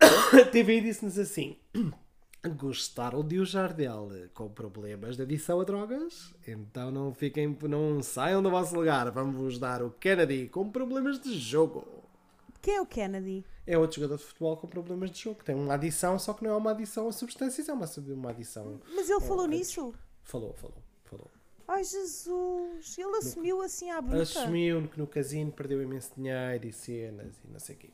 a 0.40 0.44
TV 0.50 0.80
disse-nos 0.80 1.18
assim. 1.18 1.56
Gostaram 2.56 3.26
de 3.26 3.40
o 3.40 3.44
Jardel 3.44 4.08
com 4.32 4.48
problemas 4.48 5.16
de 5.16 5.22
adição 5.22 5.60
a 5.60 5.64
drogas? 5.64 6.32
Então 6.46 6.88
não 6.90 7.12
fiquem, 7.12 7.58
não 7.68 8.00
saiam 8.00 8.40
do 8.40 8.48
vosso 8.48 8.74
lugar. 8.76 9.10
Vamos 9.10 9.58
dar 9.58 9.82
o 9.82 9.90
Kennedy 9.90 10.46
com 10.48 10.70
problemas 10.70 11.18
de 11.18 11.36
jogo. 11.36 11.84
Quem 12.60 12.74
é 12.76 12.80
o 12.80 12.86
Kennedy? 12.86 13.44
É 13.66 13.78
outro 13.78 13.96
jogador 14.00 14.16
de 14.18 14.24
futebol 14.24 14.56
com 14.56 14.66
problemas 14.66 15.10
de 15.10 15.20
jogo. 15.22 15.42
Tem 15.44 15.54
uma 15.54 15.74
adição, 15.74 16.18
só 16.18 16.32
que 16.32 16.42
não 16.44 16.50
é 16.52 16.56
uma 16.56 16.72
adição 16.72 17.08
a 17.08 17.12
substâncias, 17.12 17.68
é 17.68 17.72
uma, 17.72 17.86
uma 18.08 18.30
adição. 18.30 18.80
Mas 18.94 19.08
ele 19.08 19.20
falou 19.20 19.44
Oh, 19.44 19.46
nisso? 19.48 19.94
Falou, 20.22 20.52
falou, 20.54 20.82
falou. 21.04 21.30
Ai 21.66 21.84
Jesus, 21.84 22.96
ele 22.96 23.16
assumiu 23.18 23.60
assim 23.60 23.90
à 23.90 24.00
bruta. 24.00 24.22
Assumiu 24.22 24.88
que 24.88 24.98
no 24.98 25.06
casino 25.06 25.52
perdeu 25.52 25.82
imenso 25.82 26.12
dinheiro 26.16 26.66
e 26.66 26.72
cenas 26.72 27.34
e 27.44 27.52
não 27.52 27.60
sei 27.60 27.74
o 27.74 27.78
quê. 27.78 27.90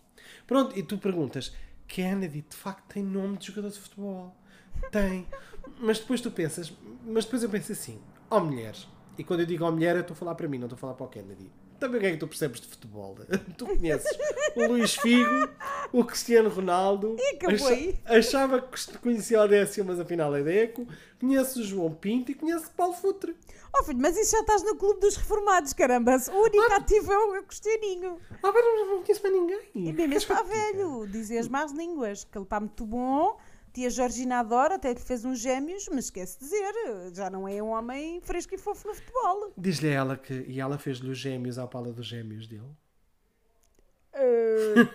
Pronto, 0.46 0.78
e 0.78 0.82
tu 0.82 0.96
perguntas: 0.96 1.52
Kennedy 1.88 2.42
de 2.42 2.56
facto 2.56 2.86
tem 2.94 3.02
nome 3.02 3.36
de 3.36 3.48
jogador 3.48 3.70
de 3.70 3.80
futebol? 3.80 4.34
Tem. 4.92 5.26
Mas 5.80 5.98
depois 5.98 6.20
tu 6.20 6.30
pensas, 6.30 6.72
mas 7.04 7.24
depois 7.24 7.42
eu 7.42 7.50
penso 7.50 7.72
assim: 7.72 8.00
ó 8.30 8.38
mulheres. 8.38 8.86
E 9.18 9.24
quando 9.24 9.40
eu 9.40 9.46
digo 9.46 9.64
ó 9.64 9.72
mulher, 9.72 9.96
eu 9.96 10.02
estou 10.02 10.14
a 10.14 10.18
falar 10.18 10.34
para 10.36 10.46
mim, 10.48 10.58
não 10.58 10.66
estou 10.66 10.76
a 10.76 10.80
falar 10.80 10.94
para 10.94 11.06
o 11.06 11.08
Kennedy. 11.08 11.50
Também 11.84 11.98
o 11.98 12.00
que 12.00 12.06
é 12.06 12.10
que 12.12 12.16
tu 12.16 12.26
percebes 12.26 12.62
de 12.62 12.66
futebol? 12.66 13.14
Tu 13.58 13.66
conheces 13.66 14.18
o 14.56 14.66
Luís 14.68 14.94
Figo, 14.94 15.50
o 15.92 16.02
Cristiano 16.02 16.48
Ronaldo. 16.48 17.14
E 17.18 17.36
acabou 17.36 17.66
aí. 17.68 18.00
Achava 18.06 18.58
que 18.62 18.98
conhecia 18.98 19.42
o 19.42 19.46
Décio, 19.46 19.84
mas 19.84 20.00
afinal 20.00 20.34
é 20.34 20.42
Deco. 20.42 20.88
Conheces 21.20 21.56
o 21.56 21.62
João 21.62 21.94
Pinto 21.94 22.32
e 22.32 22.34
conheces 22.34 22.68
o 22.68 22.70
Paulo 22.70 22.94
Futre. 22.94 23.36
Oh 23.78 23.84
filho, 23.84 23.98
mas 24.00 24.16
isso 24.16 24.32
já 24.32 24.40
estás 24.40 24.62
no 24.62 24.76
clube 24.76 25.00
dos 25.00 25.16
reformados, 25.16 25.74
caramba. 25.74 26.16
O 26.32 26.44
único 26.44 26.72
ativo 26.72 27.12
é 27.12 27.18
o 27.18 27.42
Cristianinho. 27.42 28.18
Ah, 28.42 28.50
mas 28.50 28.64
não, 28.64 29.02
conheço 29.02 29.22
mais 29.22 29.34
ninguém. 29.34 29.60
E 29.74 29.92
mesmo 29.92 30.14
está 30.16 30.42
velho, 30.42 31.06
dizem 31.06 31.38
as 31.38 31.48
más 31.48 31.70
línguas, 31.70 32.24
que 32.24 32.38
ele 32.38 32.44
está 32.44 32.60
muito 32.60 32.86
bom. 32.86 33.36
Tia 33.74 33.90
Georgina 33.90 34.38
adora, 34.38 34.76
até 34.76 34.92
lhe 34.92 35.00
fez 35.00 35.24
uns 35.24 35.40
gêmeos, 35.40 35.88
mas 35.90 36.04
esquece 36.04 36.38
de 36.38 36.44
dizer, 36.44 37.12
já 37.12 37.28
não 37.28 37.48
é 37.48 37.60
um 37.60 37.70
homem 37.70 38.20
fresco 38.20 38.54
e 38.54 38.58
fofo 38.58 38.86
no 38.86 38.94
futebol. 38.94 39.52
Diz-lhe 39.58 39.88
ela 39.88 40.16
que. 40.16 40.44
E 40.46 40.60
ela 40.60 40.78
fez-lhe 40.78 41.10
os 41.10 41.18
gêmeos 41.18 41.58
à 41.58 41.66
pala 41.66 41.92
dos 41.92 42.06
gêmeos 42.06 42.46
dele. 42.46 42.70
Eh, 44.12 44.88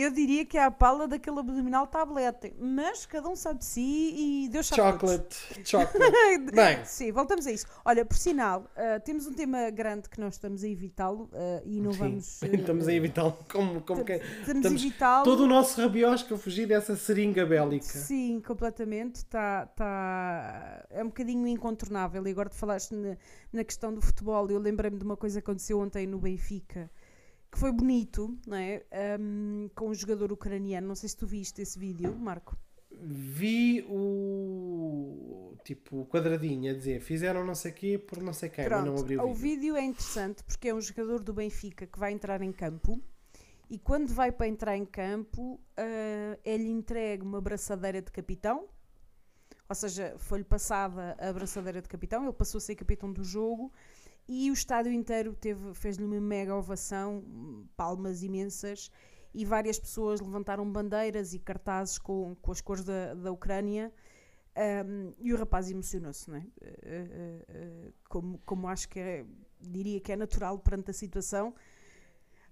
eu 0.00 0.10
diria 0.10 0.44
que 0.44 0.56
é 0.56 0.64
a 0.64 0.70
pala 0.70 1.06
daquele 1.06 1.38
abdominal 1.38 1.86
tablete, 1.86 2.54
mas 2.58 3.04
cada 3.04 3.28
um 3.28 3.36
sabe 3.36 3.58
de 3.58 3.64
si 3.64 4.14
e 4.16 4.48
Deus 4.48 4.66
sabe 4.66 4.98
todos. 4.98 5.10
Chocolate. 5.10 5.68
Chocolate. 5.68 6.52
Bem. 6.54 6.84
Sim, 6.84 7.12
voltamos 7.12 7.46
a 7.46 7.52
isso. 7.52 7.66
Olha, 7.84 8.04
por 8.04 8.16
sinal, 8.16 8.70
ah, 8.76 9.00
temos 9.00 9.26
um 9.26 9.32
tema 9.32 9.68
grande 9.70 10.08
que 10.08 10.18
nós 10.18 10.34
estamos 10.34 10.64
a 10.64 10.68
evitá-lo 10.68 11.28
ah, 11.34 11.62
e 11.64 11.80
não 11.80 11.92
Sim, 11.92 11.98
vamos. 11.98 12.42
ah, 12.42 12.46
Estamos 12.56 12.88
a 12.88 12.92
evitá-lo 12.92 13.36
como, 13.50 13.80
como 13.82 14.04
quem. 14.04 14.16
Estamos 14.16 14.64
a 14.64 14.68
evitá-lo. 14.70 15.24
Todo 15.24 15.44
o 15.44 15.46
nosso 15.46 15.80
rabiosco 15.80 16.34
a 16.34 16.38
fugir 16.38 16.66
dessa 16.66 16.96
seringa 16.96 17.44
bélica. 17.44 17.84
Sim, 17.84 18.40
completamente. 18.40 19.24
Tá, 19.26 19.66
tá... 19.66 20.86
É 20.90 21.02
um 21.02 21.08
bocadinho 21.08 21.46
incontornável. 21.46 22.26
E 22.26 22.30
agora 22.30 22.48
te 22.48 22.56
falaste 22.56 22.94
na, 22.94 23.16
na 23.52 23.64
questão 23.64 23.92
do 23.92 24.00
futebol. 24.00 24.50
Eu 24.50 24.58
lembrei-me 24.58 24.98
de 24.98 25.04
uma 25.04 25.16
coisa 25.16 25.40
que 25.40 25.50
aconteceu 25.50 25.80
ontem 25.80 26.06
no 26.06 26.18
Benfica, 26.18 26.90
que 27.52 27.58
foi 27.58 27.70
bonito, 27.70 28.36
não 28.46 28.56
é? 28.56 28.84
Ahm, 28.90 29.68
com 29.74 29.88
um 29.90 29.94
jogador 29.94 30.32
ucraniano. 30.32 30.88
Não 30.88 30.94
sei 30.94 31.08
se 31.10 31.16
tu 31.16 31.26
viste 31.26 31.60
esse 31.62 31.78
vídeo, 31.78 32.16
Marco. 32.16 32.56
Vi 32.90 33.84
o. 33.88 35.56
Tipo, 35.64 36.00
o 36.00 36.06
quadradinho 36.06 36.72
a 36.72 36.74
dizer 36.76 37.00
fizeram 37.00 37.44
não 37.44 37.54
sei 37.54 37.70
o 37.70 37.74
quê 37.74 37.98
por 37.98 38.20
não 38.22 38.32
sei 38.32 38.48
quem, 38.48 38.68
mas 38.68 38.84
não 38.84 38.94
Pronto, 38.94 39.00
abriu 39.00 39.22
o 39.22 39.30
o 39.30 39.34
vídeo. 39.34 39.72
vídeo 39.72 39.76
é 39.76 39.84
interessante 39.84 40.42
porque 40.44 40.68
é 40.68 40.74
um 40.74 40.80
jogador 40.80 41.22
do 41.22 41.32
Benfica 41.32 41.86
que 41.86 41.98
vai 41.98 42.12
entrar 42.12 42.42
em 42.42 42.52
campo 42.52 43.00
e 43.70 43.78
quando 43.78 44.08
vai 44.12 44.32
para 44.32 44.46
entrar 44.48 44.76
em 44.76 44.84
campo 44.84 45.60
ah, 45.76 46.38
é-lhe 46.44 46.68
entregue 46.68 47.22
uma 47.22 47.40
braçadeira 47.40 48.02
de 48.02 48.10
capitão, 48.10 48.68
ou 49.68 49.74
seja, 49.74 50.14
foi-lhe 50.18 50.44
passada 50.44 51.16
a 51.18 51.32
braçadeira 51.32 51.80
de 51.80 51.88
capitão, 51.88 52.24
ele 52.24 52.32
passou 52.32 52.58
a 52.58 52.60
ser 52.60 52.74
capitão 52.74 53.12
do 53.12 53.24
jogo 53.24 53.72
e 54.32 54.50
o 54.50 54.54
estádio 54.54 54.92
inteiro 54.92 55.36
fez-lhe 55.74 56.04
uma 56.04 56.20
mega 56.20 56.54
ovação, 56.54 57.22
palmas 57.76 58.22
imensas 58.22 58.90
e 59.34 59.44
várias 59.44 59.78
pessoas 59.78 60.20
levantaram 60.20 60.70
bandeiras 60.70 61.34
e 61.34 61.38
cartazes 61.38 61.98
com, 61.98 62.34
com 62.40 62.50
as 62.50 62.60
cores 62.60 62.84
da, 62.84 63.14
da 63.14 63.30
Ucrânia 63.30 63.92
um, 64.56 65.14
e 65.18 65.32
o 65.32 65.36
rapaz 65.36 65.70
emocionou-se? 65.70 66.30
Uh, 66.30 66.34
uh, 66.36 66.40
uh, 66.40 67.92
como, 68.08 68.38
como 68.44 68.68
acho 68.68 68.88
que 68.88 69.00
é, 69.00 69.24
diria 69.60 70.00
que 70.00 70.12
é 70.12 70.16
natural 70.16 70.58
perante 70.58 70.90
a 70.90 70.94
situação. 70.94 71.54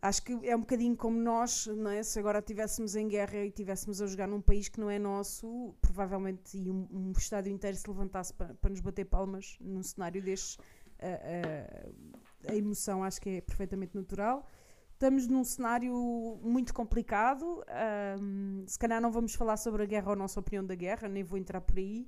Acho 0.02 0.22
que 0.22 0.32
é 0.48 0.56
um 0.56 0.60
bocadinho 0.60 0.96
como 0.96 1.20
nós, 1.20 1.68
é? 1.94 2.02
Se 2.02 2.18
agora 2.18 2.38
estivéssemos 2.38 2.96
em 2.96 3.06
guerra 3.06 3.36
e 3.44 3.48
estivéssemos 3.48 4.00
a 4.00 4.06
jogar 4.06 4.26
num 4.26 4.40
país 4.40 4.66
que 4.66 4.80
não 4.80 4.88
é 4.88 4.98
nosso, 4.98 5.74
provavelmente 5.78 6.56
um, 6.70 6.88
um 6.90 7.12
estádio 7.12 7.52
inteiro 7.52 7.76
se 7.76 7.86
levantasse 7.86 8.32
para, 8.32 8.54
para 8.54 8.70
nos 8.70 8.80
bater 8.80 9.04
palmas 9.04 9.58
num 9.60 9.82
cenário 9.82 10.22
destes, 10.22 10.56
a 12.48 12.54
emoção 12.54 13.02
acho 13.02 13.20
que 13.20 13.30
é 13.30 13.40
perfeitamente 13.40 13.94
natural. 13.94 14.46
Estamos 14.92 15.26
num 15.26 15.42
cenário 15.44 15.94
muito 16.42 16.74
complicado. 16.74 17.64
ahm, 17.68 18.64
se 18.66 18.78
calhar 18.78 19.00
não 19.00 19.10
vamos 19.10 19.34
falar 19.34 19.56
sobre 19.56 19.82
a 19.82 19.86
guerra 19.86 20.08
ou 20.08 20.12
a 20.12 20.16
nossa 20.16 20.38
opinião 20.38 20.64
da 20.64 20.74
guerra, 20.74 21.08
nem 21.08 21.22
vou 21.22 21.38
entrar 21.38 21.60
por 21.62 21.78
aí. 21.78 22.06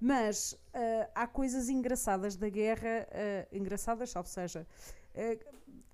Mas 0.00 0.60
ah, 0.74 1.08
há 1.14 1.26
coisas 1.28 1.68
engraçadas 1.68 2.34
da 2.34 2.48
guerra, 2.48 3.06
ah, 3.12 3.46
engraçadas, 3.52 4.16
ou 4.16 4.24
seja, 4.24 4.66
ah, 5.14 5.38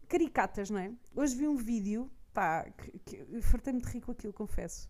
caricatas, 0.08 0.70
não 0.70 0.78
é? 0.78 0.90
Hoje 1.14 1.36
vi 1.36 1.46
um 1.46 1.56
vídeo, 1.56 2.10
pá, 2.32 2.64
que, 2.70 2.98
que 3.00 3.42
fartei-me 3.42 3.82
de 3.82 3.88
rir 3.88 4.00
com 4.00 4.12
aquilo, 4.12 4.32
confesso. 4.32 4.88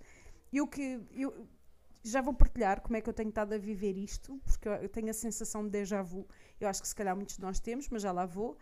Eu 0.53 0.69
que 0.69 1.01
eu 1.13 1.49
já 2.11 2.21
vou 2.21 2.35
partilhar 2.35 2.81
como 2.81 2.97
é 2.97 3.01
que 3.01 3.09
eu 3.09 3.15
tenho 3.15 3.29
estado 3.29 3.53
a 3.55 3.59
viver 3.59 3.97
isto, 3.97 4.39
porque 4.45 4.69
eu- 4.69 4.89
tenho 4.89 5.11
a 5.11 5.13
sensação 5.13 5.63
de 5.65 5.71
déjà 5.71 6.03
vu. 6.03 6.27
Eu 6.61 6.69
acho 6.69 6.81
que 6.83 6.89
se 6.89 6.95
calhar 6.95 7.15
muitos 7.17 7.37
de 7.37 7.43
nós 7.43 7.61
temos, 7.61 7.89
mas 7.89 8.03
já 8.03 8.13
lá 8.13 8.27
vou. 8.27 8.57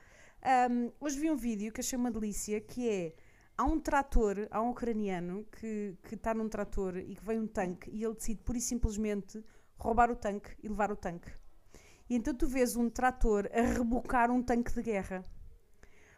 Um, 0.70 0.92
hoje 1.00 1.18
vi 1.18 1.30
um 1.30 1.36
vídeo 1.36 1.72
que 1.72 1.80
achei 1.80 1.98
uma 1.98 2.10
delícia, 2.10 2.60
que 2.60 2.88
é 2.88 3.14
há 3.56 3.64
um 3.64 3.80
trator, 3.80 4.46
há 4.50 4.60
um 4.62 4.70
ucraniano 4.70 5.44
que 5.58 5.96
que 6.08 6.14
está 6.14 6.34
num 6.34 6.48
trator 6.48 6.96
e 6.98 7.14
que 7.16 7.24
vem 7.24 7.40
um 7.40 7.46
tanque 7.46 7.90
e 7.90 8.04
ele 8.04 8.14
decide 8.14 8.42
pura 8.42 8.58
e 8.58 8.60
simplesmente 8.60 9.42
roubar 9.78 10.10
o 10.10 10.16
tanque 10.16 10.50
e 10.62 10.68
levar 10.68 10.90
o 10.92 10.96
tanque. 10.96 11.30
E 12.08 12.14
então 12.14 12.34
tu 12.34 12.46
vês 12.46 12.76
um 12.76 12.88
trator 12.90 13.48
a 13.52 13.62
rebocar 13.62 14.30
um 14.30 14.42
tanque 14.42 14.72
de 14.72 14.82
guerra. 14.82 15.24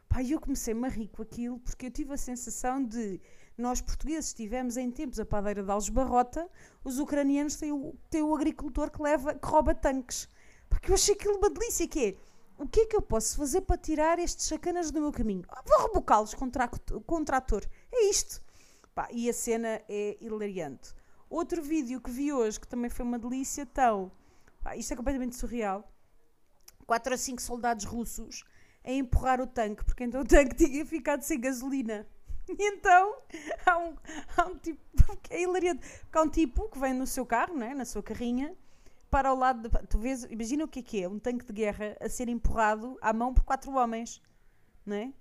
Pá, 0.09 0.23
eu 0.23 0.41
comecei-me 0.41 0.87
a 0.87 0.91
rir 0.91 1.09
com 1.09 1.23
aquilo 1.23 1.59
porque 1.61 1.87
eu 1.87 1.91
tive 1.91 2.13
a 2.13 2.17
sensação 2.17 2.83
de 2.85 3.21
nós 3.59 3.81
portugueses 3.81 4.33
tivemos 4.33 4.77
em 4.77 4.91
tempos 4.91 5.19
a 5.19 5.27
padeira 5.27 5.65
de 5.65 5.71
Alves 5.71 5.89
Barrota, 5.89 6.49
os 6.85 6.99
ucranianos 7.01 7.57
têm 7.57 7.73
o, 7.73 7.95
têm 8.09 8.23
o 8.23 8.35
agricultor 8.35 8.91
que 8.91 9.03
leva, 9.03 9.35
que 9.35 9.47
rouba 9.47 9.75
tanques. 9.75 10.29
Pá, 10.71 10.79
que 10.79 10.91
eu 10.91 10.95
achei 10.95 11.15
aquilo 11.15 11.39
uma 11.39 11.51
delícia, 11.51 11.89
que 11.89 12.07
é, 12.07 12.17
o 12.57 12.69
que 12.69 12.83
é 12.83 12.87
que 12.87 12.97
eu 12.97 13.03
posso 13.03 13.37
fazer 13.37 13.63
para 13.63 13.77
tirar 13.77 14.19
estes 14.21 14.47
sacanas 14.47 14.93
do 14.93 15.01
meu 15.01 15.11
caminho? 15.11 15.45
Ah, 15.49 15.63
vou 15.67 15.89
rebocá-los 15.89 16.35
com, 16.35 16.45
um 16.45 17.25
trator. 17.25 17.67
É 17.93 18.05
isto. 18.09 18.41
Pá, 18.95 19.09
e 19.11 19.29
a 19.29 19.33
cena 19.33 19.83
é 19.89 20.17
hilariante. 20.21 20.95
Outro 21.29 21.61
vídeo 21.61 22.01
que 22.01 22.11
vi 22.11 22.33
hoje, 22.33 22.61
que 22.61 22.67
também 22.67 22.89
foi 22.89 23.05
uma 23.05 23.19
delícia, 23.19 23.63
então, 23.63 24.11
pá, 24.63 24.77
isto 24.77 24.93
é 24.93 24.97
completamente 24.97 25.37
surreal. 25.37 25.93
4 26.87 27.15
a 27.15 27.17
5 27.19 27.43
soldados 27.43 27.85
russos 27.85 28.45
a 28.85 28.93
empurrar 28.93 29.41
o 29.41 29.47
tanque, 29.47 29.85
porque 29.85 30.05
então 30.05 30.21
o 30.21 30.25
tanque 30.25 30.55
tinha 30.65 30.87
ficado 30.87 31.23
sem 31.23 31.41
gasolina. 31.41 32.07
E 32.59 32.69
então 32.69 33.17
há 33.67 33.79
um, 33.79 33.97
há 34.37 34.47
um 34.47 34.57
tipo, 34.59 34.81
é 35.31 35.43
hilariante, 35.43 35.87
há 36.13 36.23
um 36.23 36.29
tipo 36.29 36.69
que 36.69 36.79
vem 36.79 36.95
no 36.95 37.07
seu 37.07 37.27
carro, 37.27 37.57
né, 37.57 37.75
na 37.75 37.85
sua 37.85 38.03
carrinha, 38.03 38.57
para 39.11 39.29
ao 39.29 39.37
lado, 39.37 39.69
de, 39.69 39.87
tu 39.87 39.99
vês, 39.99 40.25
imagina 40.25 40.65
o 40.65 40.69
que 40.69 40.81
é 40.81 40.83
que 40.83 41.03
é, 41.03 41.09
um 41.09 41.19
tanque 41.19 41.45
de 41.45 41.53
guerra 41.53 41.97
a 42.01 42.09
ser 42.09 42.29
empurrado 42.29 42.99
à 43.01 43.13
mão 43.13 43.33
por 43.33 43.45
quatro 43.45 43.73
homens, 43.73 44.23
né? 44.85 45.13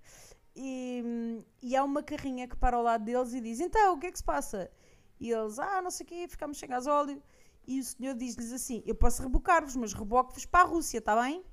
E, 0.56 1.44
e 1.62 1.76
há 1.76 1.84
uma 1.84 2.02
carrinha 2.02 2.48
que 2.48 2.56
para 2.56 2.76
ao 2.76 2.84
lado 2.84 3.06
deles 3.06 3.34
e 3.34 3.40
diz, 3.40 3.60
então, 3.60 3.94
o 3.94 4.00
que 4.00 4.08
é 4.08 4.12
que 4.12 4.18
se 4.18 4.24
passa? 4.24 4.72
E 5.20 5.32
eles, 5.32 5.60
ah, 5.60 5.82
não 5.82 5.92
sei 5.92 6.04
o 6.04 6.08
quê, 6.08 6.28
ficamos 6.28 6.58
sem 6.58 6.68
gasóleo. 6.68 7.22
E 7.68 7.80
o 7.80 7.84
senhor 7.84 8.16
diz-lhes 8.16 8.52
assim, 8.52 8.82
eu 8.86 8.96
posso 8.96 9.22
rebocar-vos, 9.22 9.76
mas 9.76 9.94
reboco-vos 9.94 10.46
para 10.46 10.66
a 10.66 10.68
Rússia, 10.68 10.98
está 10.98 11.22
bem? 11.22 11.44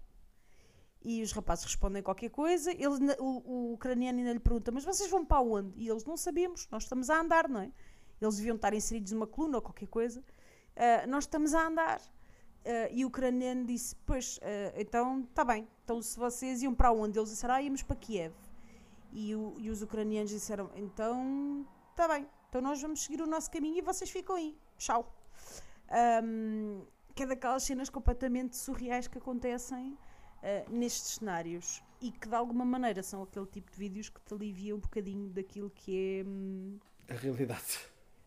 E 1.05 1.23
os 1.23 1.33
rapazes 1.33 1.65
respondem 1.65 2.03
qualquer 2.03 2.31
coisa. 2.31 2.71
Ele, 2.73 3.15
o, 3.19 3.43
o 3.45 3.73
ucraniano 3.75 4.19
ainda 4.19 4.33
lhe 4.33 4.41
pergunta: 4.41 4.73
Mas 4.73 4.85
vocês 4.85 5.11
vão 5.11 5.25
para 5.25 5.41
onde? 5.41 5.79
E 5.79 5.89
eles 5.89 6.05
não 6.05 6.17
sabemos, 6.17 6.67
nós 6.71 6.85
estamos 6.85 7.11
a 7.11 7.21
andar, 7.21 7.49
não 7.49 7.61
é? 7.61 7.71
Eles 8.21 8.37
deviam 8.37 8.57
estar 8.57 8.73
inseridos 8.73 9.13
numa 9.13 9.27
coluna 9.27 9.59
ou 9.59 9.63
qualquer 9.63 9.89
coisa. 9.89 10.21
Uh, 10.21 11.07
nós 11.09 11.25
estamos 11.25 11.53
a 11.53 11.67
andar. 11.67 12.01
Uh, 12.01 12.89
e 12.91 13.05
o 13.05 13.09
ucraniano 13.09 13.67
disse: 13.67 13.95
Pois, 14.07 14.39
uh, 14.39 14.41
então 14.77 15.21
está 15.29 15.45
bem. 15.45 15.69
Então 15.85 16.01
se 16.01 16.19
vocês 16.19 16.63
iam 16.63 16.75
para 16.75 16.91
onde? 16.91 17.19
Eles 17.19 17.29
disseram: 17.29 17.55
Ah, 17.55 17.63
íamos 17.63 17.83
para 17.83 17.97
Kiev. 17.97 18.33
E, 19.13 19.35
o, 19.35 19.55
e 19.59 19.69
os 19.69 19.83
ucranianos 19.83 20.31
disseram: 20.31 20.71
Então 20.75 21.67
está 21.91 22.09
bem. 22.09 22.27
Então 22.49 22.63
nós 22.63 22.81
vamos 22.81 23.03
seguir 23.03 23.21
o 23.21 23.27
nosso 23.27 23.51
caminho 23.51 23.77
e 23.77 23.83
vocês 23.83 24.11
ficam 24.11 24.37
aí. 24.37 24.57
Tchau. 24.79 25.15
Um, 26.25 26.83
que 27.15 27.23
é 27.25 27.27
daquelas 27.27 27.63
cenas 27.63 27.91
completamente 27.91 28.57
surreais 28.57 29.07
que 29.07 29.19
acontecem 29.19 29.97
uh, 30.45 30.71
nestes 30.71 31.15
cenários 31.15 31.83
e 32.01 32.11
que 32.11 32.29
de 32.29 32.35
alguma 32.35 32.65
maneira 32.65 33.03
são 33.03 33.23
aquele 33.23 33.47
tipo 33.47 33.71
de 33.71 33.79
vídeos 33.79 34.09
que 34.11 34.21
te 34.21 34.35
aliviam 34.35 34.77
um 34.77 34.81
bocadinho 34.81 35.31
daquilo 35.31 35.71
que 35.71 36.21
é 36.21 36.25
hum, 36.29 36.79
a 37.09 37.15
realidade. 37.15 37.79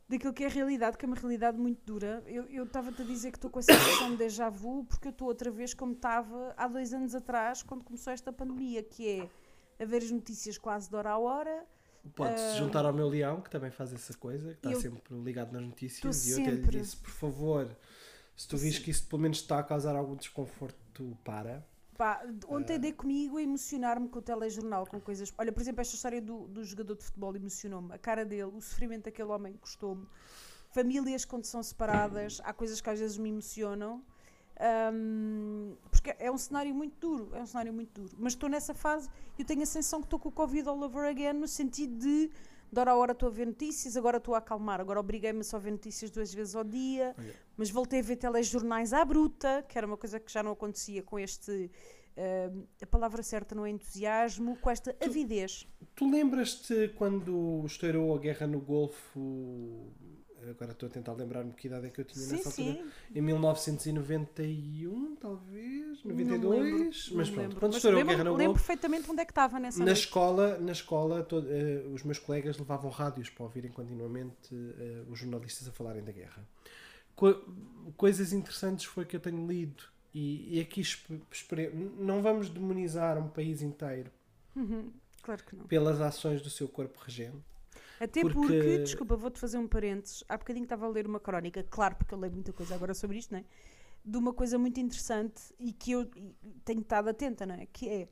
Daquilo 0.09 0.34
que 0.34 0.43
é 0.43 0.47
a 0.47 0.49
realidade, 0.49 0.97
que 0.97 1.05
é 1.05 1.07
uma 1.07 1.18
realidade 1.18 1.57
muito 1.57 1.80
dura. 1.86 2.24
Eu 2.26 2.63
estava-te 2.63 3.01
a 3.01 3.05
dizer 3.05 3.32
que 3.32 3.38
estou 3.38 3.51
com 3.51 3.59
a 3.59 3.61
sensação 3.61 4.11
de 4.11 4.18
déjà 4.18 4.49
vu, 4.49 4.86
porque 4.86 5.09
eu 5.09 5.11
estou 5.11 5.28
outra 5.28 5.51
vez 5.51 5.74
como 5.74 5.93
estava 5.93 6.53
há 6.55 6.68
dois 6.68 6.93
anos 6.93 7.13
atrás, 7.13 7.61
quando 7.61 7.84
começou 7.84 8.13
esta 8.13 8.32
pandemia, 8.32 8.82
que 8.82 9.07
é 9.07 9.84
a 9.84 9.86
ver 9.86 9.97
as 9.97 10.09
notícias 10.09 10.57
quase 10.57 10.89
de 10.89 10.95
hora 10.95 11.11
a 11.11 11.18
hora. 11.18 11.65
Pode-se 12.15 12.55
uh, 12.55 12.57
juntar 12.57 12.86
ao 12.86 12.93
meu 12.93 13.09
leão, 13.09 13.41
que 13.41 13.49
também 13.49 13.70
faz 13.70 13.91
essa 13.91 14.13
coisa, 14.15 14.53
que 14.53 14.65
está 14.65 14.80
sempre 14.80 15.13
ligado 15.20 15.51
nas 15.51 15.61
notícias, 15.61 16.26
e 16.26 16.32
eu 16.32 16.41
até 16.41 16.51
lhe 16.51 16.68
disse, 16.80 16.95
por 16.95 17.11
favor, 17.11 17.78
se 18.34 18.47
tu 18.47 18.55
vês 18.55 18.80
que 18.80 18.89
isso 18.89 19.05
pelo 19.09 19.22
menos 19.22 19.39
está 19.39 19.59
a 19.59 19.63
causar 19.63 19.93
algum 19.93 20.15
desconforto, 20.15 21.18
para 21.24 21.63
Pá, 21.98 22.22
ontem 22.48 22.78
uh... 22.78 22.80
dei 22.80 22.93
comigo 22.93 23.38
a 23.38 23.41
emocionar-me 23.41 24.08
com 24.08 24.20
o 24.20 24.22
telejornal, 24.22 24.86
com 24.86 25.00
coisas. 25.00 25.34
Olha, 25.38 25.52
por 25.52 25.62
exemplo, 25.62 25.82
esta 25.82 25.95
história 25.95 26.22
do, 26.22 26.48
do 26.48 26.64
jogador 26.64 26.95
de 26.95 27.04
futebol 27.04 27.36
emocionou-me. 27.36 27.93
A 27.93 27.98
cara 27.98 28.24
dele, 28.24 28.43
o 28.43 28.62
sofrimento 28.62 29.06
daquele 29.06 29.30
homem 29.30 29.54
custou-me. 29.54 30.06
Famílias 30.70 31.26
quando 31.26 31.45
são 31.45 31.64
separadas, 31.64 32.39
há 32.43 32.54
coisas 32.54 32.80
que 32.80 32.89
às 32.89 33.00
vezes 33.00 33.18
me 33.18 33.30
emocionam. 33.30 34.04
Um, 34.60 35.76
porque 35.91 36.16
é 36.18 36.32
um 36.32 36.38
cenário 36.38 36.74
muito 36.74 36.95
duro, 37.00 37.36
é 37.36 37.41
um 37.41 37.45
cenário 37.45 37.74
muito 37.74 38.02
duro. 38.02 38.16
Mas 38.20 38.34
estou 38.34 38.50
nessa 38.50 38.74
fase, 38.74 39.10
eu 39.38 39.45
tenho 39.45 39.62
a 39.62 39.66
sensação 39.66 40.00
que 40.00 40.08
estou 40.08 40.20
com 40.20 40.30
o 40.30 40.32
Covid 40.32 40.68
all 40.68 40.82
over 40.82 41.06
again, 41.08 41.34
no 41.34 41.48
sentido 41.48 41.95
de 41.98 42.32
de 42.72 42.80
hora 42.80 42.91
a 42.91 42.95
hora 42.95 43.11
estou 43.13 43.30
a 43.30 43.32
ver 43.32 43.47
notícias, 43.47 43.95
agora 43.95 44.18
estou 44.18 44.36
a 44.36 44.39
acalmar, 44.39 44.80
agora 44.80 44.99
obriguei-me 44.99 45.41
a 45.41 45.43
só 45.43 45.57
ver 45.57 45.72
notícias 45.72 46.11
duas 46.11 46.34
vezes 46.34 46.55
ao 46.55 46.63
dia, 46.63 47.15
Olha. 47.18 47.34
mas 47.55 47.70
voltei 47.70 47.99
a 47.99 48.03
ver 48.03 48.18
telejornais 48.18 48.93
à 48.93 49.03
bruta, 49.05 49.63
que 49.68 49.78
era 49.78 49.88
uma 49.88 49.97
coisa 49.97 50.20
que 50.20 50.32
já 50.32 50.43
não 50.43 50.51
acontecia 50.51 51.01
com 51.01 51.18
este. 51.18 51.72
Uh, 52.18 52.68
a 52.82 52.86
palavra 52.88 53.22
certa 53.22 53.53
não 53.53 53.63
é 53.63 53.70
entusiasmo, 53.70 54.57
com 54.57 54.72
esta 54.72 54.91
tu, 54.91 55.05
avidez. 55.05 55.68
Tu 55.95 56.09
lembras-te 56.09 56.88
quando 56.97 57.63
estourou 57.63 58.15
a 58.15 58.18
guerra 58.18 58.47
no 58.47 58.59
Golfo 58.59 59.93
agora 60.50 60.72
estou 60.72 60.88
a 60.88 60.91
tentar 60.91 61.14
lembrar-me 61.14 61.52
que 61.54 61.68
idade 61.68 61.88
é 61.88 61.89
que 61.89 62.02
eu 62.02 62.06
tinha 62.06 62.26
sim, 62.26 62.36
nessa 62.36 62.50
altura. 62.50 62.74
Sim. 62.74 62.91
Em 63.16 63.22
1991, 63.22 65.16
talvez, 65.16 66.04
92, 66.04 66.62
lembro, 66.62 67.18
mas 67.18 67.30
pronto, 67.30 67.56
quando 67.58 67.76
estourou 67.76 68.02
a 68.02 68.04
guerra 68.04 68.24
no 68.24 68.36
lembro 68.36 68.54
perfeitamente 68.54 69.10
onde 69.10 69.22
é 69.22 69.26
que 69.26 69.32
estava 69.32 69.60
nessa 69.60 69.80
Na 69.80 69.86
noite. 69.86 70.00
escola, 70.00 70.58
na 70.60 70.72
escola 70.72 71.24
todo, 71.24 71.48
uh, 71.48 71.93
os 71.93 72.04
meus 72.04 72.20
colegas 72.20 72.58
levavam 72.58 72.89
rádios 72.89 73.30
para 73.30 73.43
ouvirem 73.43 73.72
continuamente 73.72 74.54
uh, 74.54 75.12
os 75.12 75.20
jornalistas 75.20 75.68
a 75.68 75.72
falarem 75.72 76.04
da 76.04 76.12
guerra. 76.12 76.48
Co 77.16 77.36
coisas 77.95 78.34
interessantes 78.34 78.86
foi 78.86 79.06
que 79.06 79.16
eu 79.16 79.20
tenho 79.20 79.48
lido 79.48 79.84
e, 80.14 80.58
e 80.58 80.60
aqui 80.60 80.84
não 81.98 82.22
vamos 82.22 82.50
demonizar 82.50 83.18
um 83.18 83.28
país 83.28 83.62
inteiro. 83.62 84.12
Uhum, 84.56 84.91
claro 85.22 85.43
que 85.43 85.56
não. 85.56 85.66
Pelas 85.66 86.02
ações 86.02 86.41
do 86.41 86.50
seu 86.50 86.68
corpo 86.68 87.00
regente 87.04 87.57
até 88.00 88.22
porque, 88.22 88.39
porque 88.39 88.78
desculpa, 88.80 89.16
vou-te 89.16 89.39
fazer 89.39 89.58
um 89.58 89.68
parênteses. 89.68 90.24
Há 90.30 90.38
bocadinho 90.38 90.64
estava 90.64 90.86
a 90.86 90.89
ler 90.89 91.08
uma 91.08 91.20
crónica, 91.20 91.64
claro, 91.64 91.95
porque 91.95 92.14
eu 92.14 92.20
leio 92.20 92.34
muita 92.34 92.54
coisa 92.54 92.76
agora 92.76 92.93
sobre 92.93 93.18
isto, 93.18 93.32
não 93.32 93.39
é? 93.39 93.45
De 94.06 94.18
uma 94.18 94.34
coisa 94.34 94.58
muito 94.58 94.80
interessante 94.80 95.41
e 95.60 95.74
que 95.74 95.91
eu 95.91 96.10
tenho 96.64 96.82
estado 96.82 97.10
atenta, 97.10 97.45
não 97.45 97.56
é? 97.56 97.66
Que 97.66 97.89
é, 97.89 98.08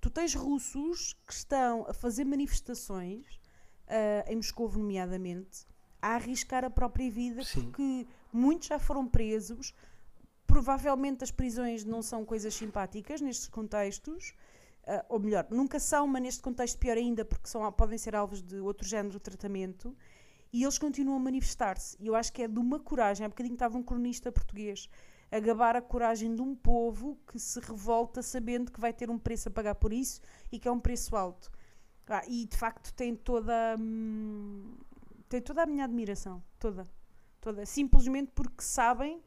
tu 0.00 0.08
tens 0.08 0.34
russos 0.34 1.14
que 1.26 1.32
estão 1.32 1.86
a 1.88 1.92
fazer 1.92 2.24
manifestações, 2.24 3.40
uh, 3.88 4.30
em 4.30 4.36
Moscou 4.36 4.70
nomeadamente, 4.70 5.66
a 6.00 6.14
arriscar 6.14 6.64
a 6.64 6.70
própria 6.70 7.10
vida, 7.10 7.42
Sim. 7.42 7.62
porque 7.62 8.06
muitos 8.32 8.68
já 8.68 8.78
foram 8.78 9.06
presos. 9.06 9.74
Provavelmente 10.46 11.24
as 11.24 11.30
prisões 11.30 11.84
não 11.84 12.02
são 12.02 12.24
coisas 12.24 12.54
simpáticas 12.54 13.20
nestes 13.20 13.48
contextos. 13.48 14.34
Uh, 14.86 15.02
ou 15.08 15.18
melhor, 15.18 15.46
nunca 15.50 15.80
são, 15.80 16.06
mas 16.06 16.22
neste 16.22 16.42
contexto 16.42 16.78
pior 16.78 16.96
ainda, 16.96 17.24
porque 17.24 17.48
são, 17.48 17.70
podem 17.72 17.96
ser 17.96 18.14
alvos 18.14 18.42
de 18.42 18.58
outro 18.60 18.86
género 18.86 19.14
de 19.14 19.20
tratamento, 19.20 19.96
e 20.52 20.62
eles 20.62 20.78
continuam 20.78 21.16
a 21.16 21.20
manifestar-se. 21.20 21.96
E 21.98 22.06
eu 22.06 22.14
acho 22.14 22.32
que 22.32 22.42
é 22.42 22.48
de 22.48 22.58
uma 22.58 22.78
coragem. 22.78 23.24
Há 23.24 23.28
bocadinho 23.28 23.54
estava 23.54 23.76
um 23.76 23.82
cronista 23.82 24.30
português 24.30 24.88
a 25.34 25.40
gabar 25.40 25.74
a 25.74 25.82
coragem 25.82 26.32
de 26.32 26.40
um 26.40 26.54
povo 26.54 27.18
que 27.26 27.40
se 27.40 27.58
revolta 27.58 28.22
sabendo 28.22 28.70
que 28.70 28.80
vai 28.80 28.92
ter 28.92 29.10
um 29.10 29.18
preço 29.18 29.48
a 29.48 29.50
pagar 29.50 29.74
por 29.74 29.92
isso 29.92 30.20
e 30.52 30.60
que 30.60 30.68
é 30.68 30.70
um 30.70 30.78
preço 30.78 31.16
alto. 31.16 31.50
Ah, 32.06 32.22
e 32.28 32.46
de 32.46 32.56
facto 32.56 32.94
tem 32.94 33.16
toda, 33.16 33.76
hum, 33.76 34.76
tem 35.28 35.42
toda 35.42 35.64
a 35.64 35.66
minha 35.66 35.84
admiração. 35.84 36.40
Toda. 36.56 36.86
toda. 37.40 37.66
Simplesmente 37.66 38.30
porque 38.32 38.62
sabem 38.62 39.20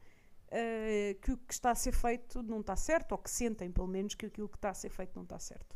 uh, 0.47 1.19
que 1.21 1.31
o 1.31 1.37
que 1.37 1.53
está 1.53 1.71
a 1.71 1.75
ser 1.75 1.93
feito 1.93 2.41
não 2.43 2.61
está 2.61 2.75
certo, 2.75 3.11
ou 3.11 3.17
que 3.17 3.29
sentem, 3.29 3.71
pelo 3.71 3.87
menos, 3.87 4.15
que 4.15 4.25
aquilo 4.25 4.49
que 4.49 4.57
está 4.57 4.69
a 4.69 4.73
ser 4.73 4.89
feito 4.89 5.15
não 5.15 5.23
está 5.23 5.39
certo. 5.39 5.75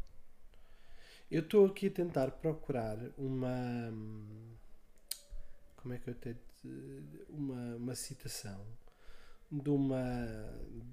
Eu 1.30 1.41
estou 1.41 1.65
aqui 1.65 1.88
a 1.88 1.91
tentar 1.91 2.32
procurar 2.32 2.97
uma. 3.17 3.93
Como 5.78 5.93
é 5.93 5.97
que 5.97 6.09
eu 6.09 6.15
tenho. 6.15 6.38
Uma, 7.30 7.76
uma 7.78 7.95
citação 7.95 8.63
de 9.51 9.69
uma, 9.69 10.03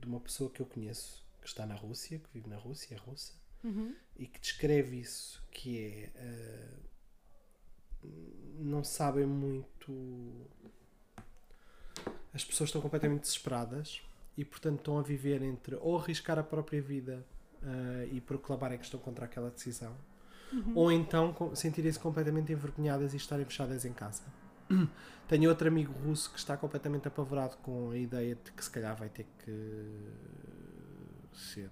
de 0.01 0.07
uma 0.07 0.19
pessoa 0.19 0.49
que 0.49 0.61
eu 0.61 0.67
conheço 0.67 1.27
que 1.43 1.47
está 1.47 1.67
na 1.67 1.75
Rússia, 1.75 2.19
que 2.19 2.29
vive 2.33 2.49
na 2.49 2.57
Rússia, 2.57 2.95
é 2.95 2.99
russa, 2.99 3.35
uhum. 3.63 3.95
e 4.17 4.27
que 4.27 4.41
descreve 4.41 4.99
isso, 4.99 5.45
que 5.51 5.79
é. 5.79 6.11
Uh, 6.17 6.99
não 8.61 8.83
sabem 8.85 9.27
muito 9.27 10.49
as 12.39 12.45
pessoas 12.45 12.69
estão 12.69 12.81
completamente 12.81 13.23
desesperadas 13.23 14.01
e, 14.37 14.45
portanto, 14.45 14.79
estão 14.79 14.97
a 14.97 15.03
viver 15.03 15.43
entre 15.43 15.75
ou 15.81 15.99
arriscar 15.99 16.39
a 16.39 16.43
própria 16.45 16.81
vida 16.81 17.27
uh, 17.61 18.15
e 18.15 18.21
proclamarem 18.21 18.79
que 18.79 18.85
estão 18.85 19.01
contra 19.01 19.25
aquela 19.25 19.51
decisão, 19.51 19.93
uhum. 20.53 20.73
ou 20.77 20.93
então 20.93 21.35
sentirem-se 21.57 21.99
completamente 21.99 22.53
envergonhadas 22.53 23.13
e 23.13 23.17
estarem 23.17 23.45
fechadas 23.45 23.85
em 23.85 23.93
casa. 23.93 24.23
Tenho 25.27 25.51
outro 25.51 25.67
amigo 25.67 25.93
russo 25.93 26.31
que 26.31 26.39
está 26.39 26.57
completamente 26.57 27.09
apavorado 27.09 27.57
com 27.57 27.91
a 27.91 27.99
ideia 27.99 28.37
de 28.37 28.53
que 28.53 28.65
se 28.65 28.71
calhar 28.71 28.97
vai 28.97 29.09
ter 29.09 29.27
que 29.45 29.91
ser 31.35 31.71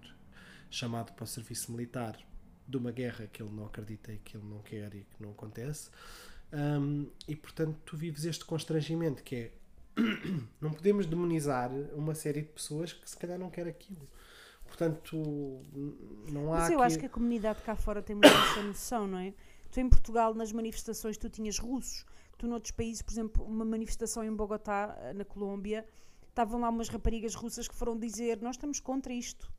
chamado 0.69 1.13
para 1.13 1.23
o 1.23 1.27
serviço 1.29 1.71
militar 1.71 2.19
de 2.67 2.77
uma 2.77 2.91
guerra 2.91 3.29
que 3.29 3.41
ele 3.41 3.53
não 3.53 3.67
acredita 3.67 4.13
e 4.13 4.19
que 4.19 4.37
ele 4.37 4.45
não 4.45 4.59
quer 4.63 4.93
e 4.97 5.05
que 5.05 5.23
não 5.23 5.31
acontece. 5.31 5.91
Um, 6.53 7.09
e 7.29 7.37
portanto, 7.37 7.79
tu 7.85 7.97
vives 7.97 8.25
este 8.25 8.45
constrangimento 8.45 9.23
que 9.23 9.37
é 9.37 9.53
não 10.61 10.73
podemos 10.73 11.07
demonizar 11.07 11.71
uma 11.95 12.15
série 12.15 12.43
de 12.43 12.49
pessoas 12.49 12.93
que 12.93 13.09
se 13.09 13.17
calhar 13.17 13.39
não 13.39 13.51
quer 13.51 13.67
aquilo. 13.67 14.09
Portanto, 14.67 15.17
não 16.31 16.53
há. 16.53 16.59
Mas 16.61 16.71
eu 16.71 16.79
aqui... 16.79 16.87
acho 16.87 16.99
que 16.99 17.07
a 17.07 17.09
comunidade 17.09 17.63
cá 17.63 17.75
fora 17.75 18.03
tem 18.03 18.15
muita 18.17 18.29
essa 18.29 18.63
noção, 18.63 19.07
não 19.07 19.19
é? 19.19 19.33
Tu 19.71 19.81
em 19.81 19.89
Portugal, 19.89 20.35
nas 20.35 20.53
manifestações, 20.53 21.17
tu 21.17 21.29
tinhas 21.29 21.59
russos. 21.59 22.05
Tu 22.39 22.47
noutros 22.47 22.73
países, 22.73 23.01
por 23.01 23.13
exemplo, 23.13 23.45
uma 23.45 23.65
manifestação 23.65 24.23
em 24.23 24.35
Bogotá, 24.35 24.95
na 25.15 25.25
Colômbia, 25.25 25.87
estavam 26.29 26.61
lá 26.61 26.69
umas 26.69 26.89
raparigas 26.89 27.35
russas 27.35 27.67
que 27.67 27.75
foram 27.75 27.99
dizer: 27.99 28.41
Nós 28.43 28.57
estamos 28.57 28.81
contra 28.81 29.13
isto. 29.13 29.51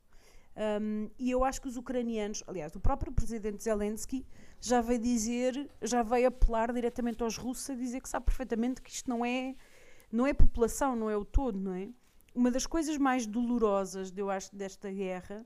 Um, 0.80 1.08
e 1.18 1.30
eu 1.30 1.44
acho 1.44 1.60
que 1.60 1.68
os 1.68 1.76
ucranianos, 1.76 2.42
aliás, 2.46 2.74
o 2.74 2.80
próprio 2.80 3.12
presidente 3.12 3.62
Zelensky 3.62 4.26
já 4.60 4.80
veio 4.80 4.98
dizer, 4.98 5.70
já 5.80 6.02
veio 6.02 6.26
apelar 6.26 6.72
diretamente 6.72 7.22
aos 7.22 7.36
russos 7.36 7.70
a 7.70 7.74
dizer 7.74 8.00
que 8.00 8.08
sabe 8.08 8.26
perfeitamente 8.26 8.82
que 8.82 8.90
isto 8.90 9.08
não 9.08 9.24
é 9.24 9.54
não 10.10 10.26
é 10.26 10.32
população, 10.32 10.94
não 10.96 11.08
é 11.10 11.16
o 11.16 11.24
todo, 11.24 11.58
não 11.58 11.72
é? 11.74 11.88
Uma 12.34 12.50
das 12.50 12.66
coisas 12.66 12.96
mais 12.96 13.26
dolorosas, 13.26 14.12
eu 14.16 14.30
acho, 14.30 14.54
desta 14.54 14.90
guerra 14.90 15.44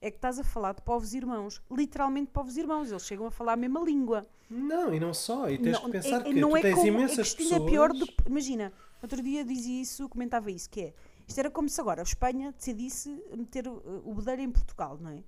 é 0.00 0.10
que 0.10 0.18
estás 0.18 0.38
a 0.38 0.44
falar 0.44 0.74
de 0.74 0.82
povos 0.82 1.14
irmãos, 1.14 1.62
literalmente 1.70 2.30
povos 2.30 2.56
irmãos, 2.56 2.90
eles 2.90 3.04
chegam 3.06 3.26
a 3.26 3.30
falar 3.30 3.54
a 3.54 3.56
mesma 3.56 3.80
língua. 3.80 4.26
Não, 4.50 4.92
e 4.94 5.00
não 5.00 5.14
só. 5.14 5.48
E 5.50 5.58
tens 5.58 5.72
Não, 5.72 5.84
que 5.86 5.90
pensar 5.92 6.20
é- 6.20 6.24
que 6.24 6.34
não 6.34 6.50
tu 6.50 6.56
é 6.58 6.62
tens 6.62 6.74
como, 6.74 6.86
imensas 6.86 7.18
é 7.18 7.22
que 7.22 7.28
isto 7.28 7.36
pessoas. 7.38 7.62
é 7.62 7.66
pior 7.66 7.92
do 7.92 8.06
que. 8.06 8.14
Imagina, 8.28 8.72
outro 9.02 9.22
dia 9.22 9.44
dizia 9.44 9.80
isso, 9.82 10.08
comentava 10.08 10.50
isso, 10.50 10.68
que 10.70 10.80
é. 10.82 10.94
Isto 11.26 11.38
era 11.40 11.50
como 11.50 11.68
se 11.68 11.80
agora 11.80 12.02
a 12.02 12.04
Espanha 12.04 12.52
decidisse 12.52 13.08
meter 13.36 13.66
o, 13.66 14.02
o 14.04 14.14
bedelho 14.14 14.42
em 14.42 14.50
Portugal, 14.50 14.98
não 15.00 15.10
é? 15.10 15.24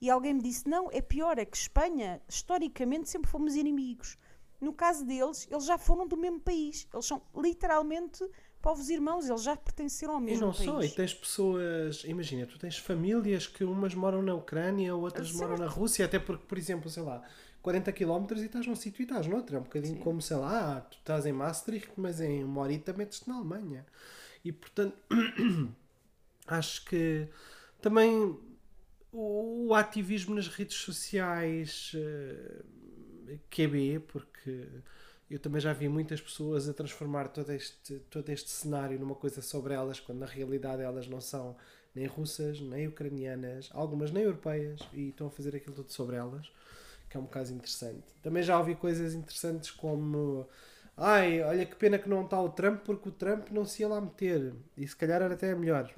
E 0.00 0.10
alguém 0.10 0.34
me 0.34 0.42
disse: 0.42 0.68
não, 0.68 0.90
é 0.90 1.00
pior, 1.00 1.38
é 1.38 1.44
que 1.44 1.56
Espanha, 1.56 2.20
historicamente, 2.28 3.08
sempre 3.08 3.30
fomos 3.30 3.54
inimigos. 3.54 4.16
No 4.60 4.72
caso 4.72 5.04
deles, 5.04 5.46
eles 5.50 5.64
já 5.66 5.76
foram 5.78 6.06
do 6.06 6.16
mesmo 6.16 6.40
país. 6.40 6.88
Eles 6.92 7.06
são 7.06 7.20
literalmente 7.36 8.24
povos 8.62 8.88
irmãos, 8.88 9.28
eles 9.28 9.42
já 9.42 9.56
pertenceram 9.56 10.14
ao 10.14 10.20
E 10.20 10.24
mesmo 10.24 10.46
não 10.46 10.52
país. 10.52 10.70
só, 10.70 10.82
e 10.82 10.88
tens 10.90 11.14
pessoas, 11.14 12.02
imagina, 12.04 12.46
tu 12.46 12.58
tens 12.58 12.76
famílias 12.78 13.46
que 13.46 13.62
umas 13.62 13.94
moram 13.94 14.22
na 14.22 14.34
Ucrânia, 14.34 14.94
outras 14.94 15.28
Certo. 15.28 15.38
moram 15.40 15.56
na 15.56 15.66
Rússia, 15.68 16.04
até 16.04 16.18
porque, 16.18 16.44
por 16.46 16.58
exemplo, 16.58 16.90
sei 16.90 17.02
lá, 17.04 17.22
40 17.62 17.92
km 17.92 18.26
e 18.36 18.44
estás 18.46 18.66
num 18.66 18.74
sítio 18.74 19.02
e 19.02 19.04
estás 19.04 19.26
noutro. 19.26 19.56
É 19.56 19.58
um 19.60 19.62
bocadinho 19.62 19.98
como, 19.98 20.20
sei 20.20 20.36
lá, 20.36 20.80
tu 20.80 20.98
estás 20.98 21.26
em 21.26 21.32
Maastricht, 21.32 21.90
mas 21.96 22.20
em 22.20 22.42
uma 22.42 22.62
horita 22.62 22.92
metes-te 22.92 23.28
na 23.28 23.36
Alemanha. 23.36 23.86
E 24.44 24.50
portanto, 24.52 24.96
acho 26.46 26.84
que 26.86 27.28
também 27.80 28.36
o, 29.12 29.68
o 29.68 29.74
ativismo 29.74 30.34
nas 30.34 30.48
redes 30.48 30.76
sociais 30.76 31.92
eh, 31.94 32.62
QB, 33.50 34.00
porque 34.08 34.68
eu 35.30 35.38
também 35.38 35.60
já 35.60 35.72
vi 35.72 35.88
muitas 35.88 36.20
pessoas 36.20 36.68
a 36.68 36.74
transformar 36.74 37.28
todo 37.28 37.50
este, 37.52 37.98
todo 38.10 38.28
este 38.30 38.50
cenário 38.50 38.98
numa 38.98 39.14
coisa 39.14 39.42
sobre 39.42 39.74
elas, 39.74 39.98
quando 39.98 40.20
na 40.20 40.26
realidade 40.26 40.82
elas 40.82 41.08
não 41.08 41.20
são 41.20 41.56
nem 41.94 42.06
russas, 42.06 42.60
nem 42.60 42.86
ucranianas, 42.86 43.70
algumas 43.72 44.10
nem 44.10 44.22
europeias, 44.22 44.80
e 44.92 45.08
estão 45.08 45.26
a 45.26 45.30
fazer 45.30 45.56
aquilo 45.56 45.74
tudo 45.74 45.90
sobre 45.92 46.16
elas, 46.16 46.50
que 47.08 47.16
é 47.16 47.20
um 47.20 47.26
caso 47.26 47.54
interessante. 47.54 48.04
Também 48.22 48.42
já 48.42 48.58
ouvi 48.58 48.74
coisas 48.74 49.14
interessantes 49.14 49.70
como 49.70 50.46
ai, 50.96 51.42
olha 51.42 51.66
que 51.66 51.76
pena 51.76 51.98
que 51.98 52.08
não 52.08 52.24
está 52.24 52.40
o 52.40 52.50
Trump, 52.50 52.82
porque 52.84 53.08
o 53.08 53.12
Trump 53.12 53.48
não 53.50 53.64
se 53.64 53.82
ia 53.82 53.88
lá 53.88 54.00
meter, 54.00 54.54
e 54.76 54.86
se 54.86 54.96
calhar 54.96 55.22
era 55.22 55.34
até 55.34 55.54
melhor. 55.54 55.92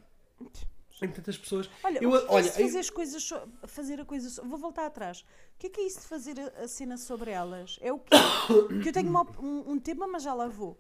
E 1.03 1.09
tantas 1.09 1.39
pessoas. 1.39 1.69
Olha, 1.85 1.99
Eu- 2.03 2.15
é 2.17 2.27
olha, 2.29 2.51
de 2.51 2.61
eu- 2.61 2.67
fazer 2.67 2.79
as 2.79 2.91
coisas 2.91 3.23
so- 3.23 3.49
fazer 3.67 4.01
a 4.01 4.05
coisa 4.05 4.29
so- 4.31 4.43
vou 4.45 4.59
voltar 4.59 4.87
atrás. 4.87 5.21
O 5.21 5.25
que 5.59 5.67
é 5.69 5.71
que 5.71 5.81
é 5.81 5.87
isso 5.87 6.01
de 6.01 6.07
fazer 6.07 6.39
a, 6.41 6.67
cena 6.69 6.97
sobre 6.97 7.31
elas? 7.31 7.79
É 7.81 7.93
o 7.93 7.99
quê? 7.99 8.11
que 8.83 8.89
eu 8.89 8.93
tenho 8.93 9.09
uma 9.11 9.23
um, 9.41 9.73
um 9.73 9.79
tema, 9.79 10.07
mas 10.09 10.23
já 10.23 10.35
lá 10.35 10.49
vou. 10.49 10.77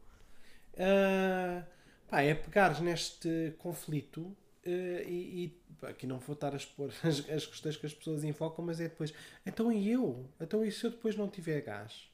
Ah, 0.77 1.64
pá, 2.09 2.23
é 2.23 2.35
pegares 2.35 2.81
neste 2.81 3.55
conflito 3.59 4.37
ah, 4.66 4.69
e, 5.07 5.45
e 5.45 5.49
pá, 5.81 5.89
aqui 5.91 6.07
não 6.07 6.19
vou 6.19 6.35
estar 6.35 6.53
a 6.53 6.57
expor 6.57 6.91
as, 7.05 7.29
as 7.31 7.47
questões 7.47 7.77
que 7.77 7.87
as 7.87 7.95
pessoas 7.95 8.25
invocam, 8.25 8.64
mas 8.64 8.81
é 8.81 8.85
depois. 8.89 9.12
Então 9.47 9.73
e 9.73 9.91
eu? 9.91 10.29
Então 10.41 10.64
e 10.64 10.71
se 10.73 10.85
eu 10.87 10.91
depois 10.91 11.16
não 11.16 11.29
tiver 11.29 11.61
gás? 11.62 12.09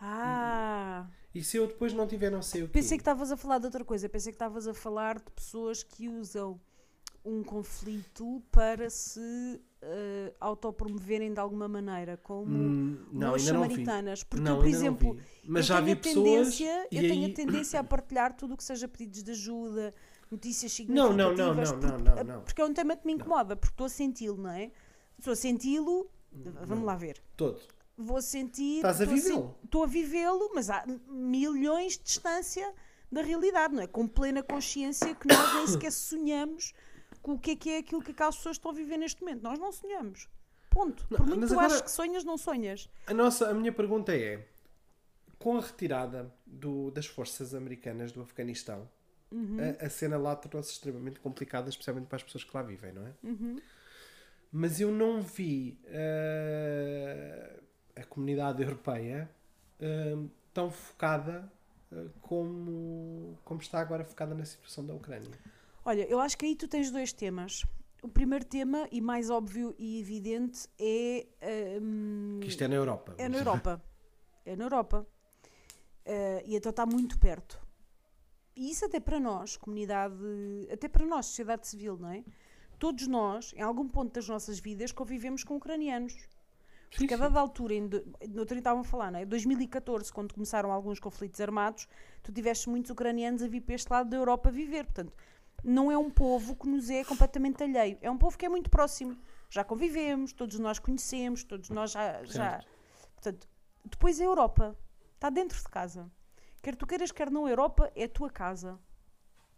Ah, 0.00 1.06
E 1.34 1.42
se 1.44 1.56
eu 1.56 1.66
depois 1.66 1.92
não 1.92 2.06
tiver 2.08 2.30
não 2.30 2.42
sei 2.42 2.62
o 2.62 2.66
quê? 2.66 2.72
pensei 2.72 2.98
que 2.98 3.02
estavas 3.02 3.30
a 3.30 3.36
falar 3.36 3.58
de 3.58 3.66
outra 3.66 3.84
coisa. 3.84 4.08
Pensei 4.08 4.32
que 4.32 4.36
estavas 4.36 4.66
a 4.66 4.74
falar 4.74 5.18
de 5.18 5.30
pessoas 5.30 5.82
que 5.82 6.08
usam 6.08 6.60
um 7.24 7.42
conflito 7.42 8.42
para 8.50 8.90
se 8.90 9.60
eh, 9.80 10.32
autopromoverem 10.40 11.32
de 11.32 11.38
alguma 11.40 11.68
maneira, 11.68 12.16
como 12.16 12.46
Hum, 12.56 13.06
não, 13.12 13.38
samaritanas. 13.38 14.22
Porque 14.24 14.42
Não, 14.42 14.56
eu, 14.56 14.58
por 14.58 14.66
exemplo. 14.68 15.16
Mas 15.44 15.68
eu 15.68 15.68
já 15.68 15.82
tenho 15.82 15.86
vi 15.86 15.92
a 15.92 15.96
tendência, 16.02 16.88
eu 16.90 17.00
tenho 17.00 17.24
aí- 17.26 17.32
a 17.32 17.34
tendência 17.34 17.80
a 17.80 17.84
partilhar 17.84 18.36
tudo 18.36 18.54
o 18.54 18.56
que 18.56 18.64
seja 18.64 18.86
pedidos 18.88 19.22
de 19.22 19.30
ajuda, 19.32 19.92
notícias 20.30 20.72
significativas. 20.72 21.16
não, 21.16 21.34
não, 21.36 21.54
não, 21.54 21.64
porque, 21.64 21.86
não, 21.86 21.98
não, 22.16 22.24
não. 22.24 22.40
porque 22.42 22.60
é 22.62 22.64
um 22.64 22.72
tema 22.72 22.96
que 22.96 23.06
me 23.06 23.12
incomoda, 23.12 23.54
porque 23.56 23.72
estou 23.74 23.86
a 23.86 23.90
senti-lo, 23.90 24.36
não 24.42 24.50
é? 24.50 24.70
Estou 25.18 25.32
a 25.32 25.36
senti-lo, 25.36 26.10
vamos 26.66 26.84
lá 26.84 26.94
ver. 26.96 27.22
Todo. 27.36 27.60
Vou 27.96 28.20
sentir. 28.22 28.76
Estás 28.76 29.00
a 29.00 29.04
vivê-lo. 29.04 29.54
Estou 29.64 29.84
a 29.84 29.86
vivê-lo, 29.86 30.50
mas 30.54 30.70
há 30.70 30.84
milhões 31.08 31.98
de 31.98 32.04
distância 32.04 32.72
da 33.10 33.20
realidade, 33.20 33.74
não 33.74 33.82
é? 33.82 33.86
Com 33.86 34.08
plena 34.08 34.42
consciência 34.42 35.14
que 35.14 35.28
nós 35.28 35.54
nem 35.54 35.66
sequer 35.68 35.92
sonhamos 35.92 36.72
com 37.22 37.32
o 37.34 37.38
que 37.38 37.52
é 37.52 37.56
que 37.56 37.70
é 37.70 37.78
aquilo 37.78 38.02
que 38.02 38.10
aquelas 38.10 38.36
pessoas 38.36 38.56
estão 38.56 38.70
a 38.70 38.74
viver 38.74 38.96
neste 38.98 39.20
momento. 39.22 39.42
Nós 39.42 39.58
não 39.58 39.70
sonhamos. 39.72 40.28
Ponto. 40.70 41.06
Não, 41.10 41.18
Por 41.18 41.26
muito 41.26 41.46
tu 41.46 41.52
agora- 41.52 41.66
aches 41.68 41.82
que 41.82 41.90
sonhas, 41.90 42.24
não 42.24 42.36
sonhas. 42.36 42.88
A, 43.06 43.14
nossa, 43.14 43.48
a 43.48 43.54
minha 43.54 43.72
pergunta 43.72 44.14
é: 44.16 44.46
com 45.38 45.56
a 45.56 45.60
retirada 45.60 46.32
do- 46.46 46.90
das 46.90 47.06
forças 47.06 47.54
americanas 47.54 48.10
do 48.12 48.22
Afeganistão, 48.22 48.88
Uhum. 49.30 49.56
a, 49.80 49.86
a 49.86 49.88
cena 49.90 50.16
lá 50.18 50.34
tornou-se 50.36 50.72
extremamente 50.72 51.20
complicada, 51.20 51.68
especialmente 51.68 52.06
para 52.06 52.16
as 52.16 52.22
pessoas 52.22 52.44
que 52.44 52.54
lá 52.56 52.62
vivem, 52.62 52.92
não 52.92 53.06
é? 53.06 53.12
Uhum. 53.22 53.56
Mas 54.50 54.80
eu 54.80 54.90
não 54.92 55.22
vi 55.22 55.78
eh, 55.86 57.60
a 57.96 58.04
comunidade 58.04 58.62
europeia 58.62 59.30
eh, 59.80 60.16
tão 60.52 60.70
focada 60.70 61.50
eh, 61.90 62.06
como, 62.20 63.38
como 63.44 63.60
está 63.60 63.80
agora 63.80 64.04
focada 64.04 64.34
na 64.34 64.44
situação 64.44 64.84
da 64.84 64.94
Ucrânia. 64.94 65.30
Olha, 65.84 66.06
eu 66.08 66.20
acho 66.20 66.36
que 66.38 66.46
aí 66.46 66.54
tu 66.56 66.68
tens 66.68 66.90
dois 66.90 67.12
temas. 67.12 67.64
O 68.02 68.08
primeiro 68.08 68.44
tema, 68.44 68.88
e 68.90 69.00
mais 69.00 69.30
óbvio 69.30 69.74
e 69.78 70.00
evidente, 70.00 70.68
é. 70.78 71.26
hum, 71.80 72.38
Que 72.40 72.48
isto 72.48 72.62
é 72.64 72.68
na 72.68 72.74
Europa. 72.74 73.14
É 73.18 73.28
na 73.28 73.38
Europa. 73.42 73.82
É 74.44 74.56
na 74.56 74.64
Europa. 74.64 75.06
Eh, 76.04 76.42
e 76.46 76.56
então 76.56 76.70
está 76.70 76.84
muito 76.84 77.18
perto. 77.18 77.60
E 78.56 78.70
isso 78.70 78.84
até 78.84 78.98
para 79.00 79.18
nós, 79.20 79.56
comunidade, 79.56 80.14
até 80.70 80.88
para 80.88 81.06
nós, 81.06 81.26
sociedade 81.26 81.66
civil, 81.66 81.96
não 81.96 82.10
é? 82.10 82.24
Todos 82.78 83.06
nós, 83.06 83.52
em 83.56 83.62
algum 83.62 83.88
ponto 83.88 84.12
das 84.12 84.28
nossas 84.28 84.58
vidas, 84.58 84.90
convivemos 84.92 85.44
com 85.44 85.56
ucranianos. 85.56 86.14
Porque 86.94 87.14
a 87.14 87.16
dada 87.16 87.40
altura, 87.40 87.72
em, 87.74 87.86
do- 87.86 88.04
no 88.28 88.40
outro 88.40 88.54
dia 88.54 88.58
estavam 88.58 88.80
a 88.82 88.84
falar, 88.84 89.10
não 89.12 89.20
é? 89.20 89.24
2014, 89.24 90.12
quando 90.12 90.34
começaram 90.34 90.70
alguns 90.72 90.98
conflitos 91.00 91.40
armados, 91.40 91.86
tu 92.22 92.30
tiveste 92.32 92.68
muitos 92.68 92.90
ucranianos 92.90 93.42
a 93.42 93.48
vir 93.48 93.60
para 93.62 93.76
este 93.76 93.90
lado 93.90 94.10
da 94.10 94.16
Europa 94.16 94.50
viver. 94.50 94.84
Portanto, 94.84 95.12
não 95.62 95.90
é 95.90 95.96
um 95.96 96.10
povo 96.10 96.56
que 96.56 96.66
nos 96.68 96.90
é 96.90 97.04
completamente 97.04 97.62
alheio. 97.62 97.98
É 98.00 98.10
um 98.10 98.18
povo 98.18 98.36
que 98.36 98.44
é 98.44 98.48
muito 98.48 98.70
próximo. 98.70 99.16
Já 99.48 99.62
convivemos, 99.62 100.32
todos 100.32 100.58
nós 100.58 100.78
conhecemos, 100.78 101.44
todos 101.44 101.70
nós 101.70 101.92
já. 101.92 102.24
já 102.24 102.64
portanto, 103.14 103.48
depois 103.84 104.20
a 104.20 104.24
Europa 104.24 104.76
está 105.14 105.30
dentro 105.30 105.58
de 105.58 105.68
casa. 105.68 106.10
Quer 106.60 106.76
tu 106.76 106.86
queiras, 106.86 107.12
quer 107.12 107.30
não, 107.30 107.46
a 107.46 107.50
Europa 107.50 107.92
é 107.94 108.04
a 108.04 108.08
tua 108.08 108.30
casa. 108.30 108.78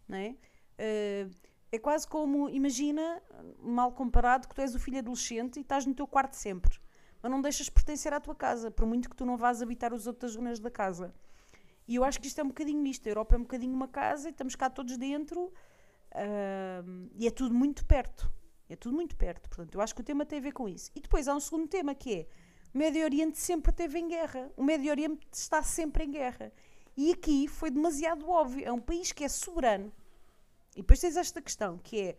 Não 0.07 0.17
é? 0.17 0.35
Eh, 0.77 1.27
é 1.71 1.79
quase 1.79 2.07
como, 2.07 2.49
imagina, 2.49 3.21
mal 3.59 3.91
comparado, 3.91 4.47
que 4.47 4.55
tu 4.55 4.61
és 4.61 4.73
o 4.75 4.79
filho 4.79 4.99
adolescente 4.99 5.57
e 5.57 5.61
estás 5.61 5.85
no 5.85 5.93
teu 5.93 6.07
quarto 6.07 6.33
sempre. 6.33 6.79
Mas 7.21 7.31
não 7.31 7.41
deixas 7.41 7.69
pertencer 7.69 8.13
à 8.13 8.19
tua 8.19 8.35
casa, 8.35 8.69
por 8.69 8.85
muito 8.85 9.09
que 9.09 9.15
tu 9.15 9.25
não 9.25 9.37
vás 9.37 9.61
habitar 9.61 9.93
as 9.93 10.07
outras 10.07 10.33
zonas 10.33 10.59
da 10.59 10.69
casa. 10.69 11.13
E 11.87 11.95
eu 11.95 12.03
acho 12.03 12.19
que 12.19 12.27
isto 12.27 12.39
é 12.39 12.43
um 12.43 12.47
bocadinho 12.47 12.85
isto. 12.85 13.07
A 13.07 13.11
Europa 13.11 13.35
é 13.35 13.37
um 13.37 13.41
bocadinho 13.41 13.73
uma 13.73 13.87
casa 13.87 14.27
e 14.27 14.31
estamos 14.31 14.55
cá 14.55 14.69
todos 14.69 14.97
dentro 14.97 15.51
ahm, 16.15 17.09
e 17.15 17.27
é 17.27 17.31
tudo 17.31 17.53
muito 17.53 17.85
perto. 17.85 18.31
É 18.69 18.75
tudo 18.75 18.95
muito 18.95 19.15
perto. 19.15 19.49
Portanto, 19.49 19.75
eu 19.75 19.81
acho 19.81 19.93
que 19.93 20.01
o 20.01 20.03
tema 20.03 20.25
tem 20.25 20.39
a 20.39 20.41
ver 20.41 20.51
com 20.51 20.67
isso. 20.67 20.91
E 20.95 20.99
depois 20.99 21.27
há 21.27 21.35
um 21.35 21.39
segundo 21.39 21.67
tema 21.67 21.93
que 21.93 22.13
é 22.13 22.27
o 22.73 22.77
Médio 22.77 23.03
Oriente 23.03 23.37
sempre 23.37 23.71
esteve 23.71 23.99
em 23.99 24.07
guerra. 24.07 24.51
O 24.57 24.63
Médio 24.63 24.89
Oriente 24.91 25.25
está 25.31 25.63
sempre 25.63 26.03
em 26.03 26.11
guerra. 26.11 26.51
E 26.97 27.11
aqui 27.11 27.47
foi 27.47 27.69
demasiado 27.69 28.29
óbvio. 28.29 28.65
É 28.65 28.71
um 28.71 28.81
país 28.81 29.11
que 29.11 29.23
é 29.23 29.29
soberano. 29.29 29.91
E 30.75 30.81
depois 30.81 30.99
tens 30.99 31.15
esta 31.15 31.41
questão, 31.41 31.77
que 31.77 32.01
é 32.01 32.17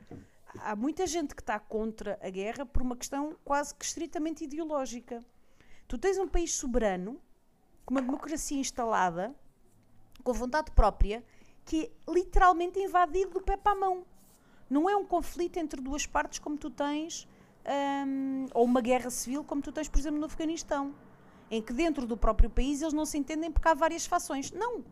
há 0.61 0.75
muita 0.75 1.07
gente 1.07 1.35
que 1.35 1.43
está 1.43 1.59
contra 1.59 2.19
a 2.23 2.31
guerra 2.31 2.65
por 2.65 2.81
uma 2.81 2.97
questão 2.97 3.37
quase 3.45 3.75
que 3.75 3.85
estritamente 3.85 4.45
ideológica. 4.45 5.23
Tu 5.87 5.99
tens 5.99 6.19
um 6.19 6.27
país 6.27 6.55
soberano, 6.55 7.21
com 7.85 7.95
uma 7.95 8.01
democracia 8.01 8.59
instalada, 8.59 9.35
com 10.25 10.33
vontade 10.33 10.71
própria, 10.73 11.23
que 11.67 11.93
é 12.07 12.11
literalmente 12.11 12.79
invadido 12.79 13.33
do 13.33 13.41
pé 13.43 13.57
para 13.57 13.73
a 13.73 13.75
mão. 13.75 14.07
Não 14.71 14.89
é 14.89 14.97
um 14.97 15.05
conflito 15.05 15.59
entre 15.59 15.81
duas 15.81 16.07
partes 16.07 16.39
como 16.39 16.57
tu 16.57 16.71
tens, 16.71 17.29
hum, 18.07 18.47
ou 18.55 18.65
uma 18.65 18.81
guerra 18.81 19.11
civil 19.11 19.45
como 19.45 19.61
tu 19.61 19.73
tens, 19.73 19.89
por 19.89 19.99
exemplo, 19.99 20.19
no 20.19 20.27
Afeganistão, 20.27 20.95
em 21.51 21.61
que 21.61 21.73
dentro 21.73 22.07
do 22.07 22.17
próprio 22.17 22.49
país 22.49 22.81
eles 22.81 22.95
não 22.95 23.05
se 23.05 23.19
entendem 23.19 23.51
porque 23.51 23.69
há 23.69 23.75
várias 23.75 24.07
fações. 24.07 24.53
Não. 24.53 24.85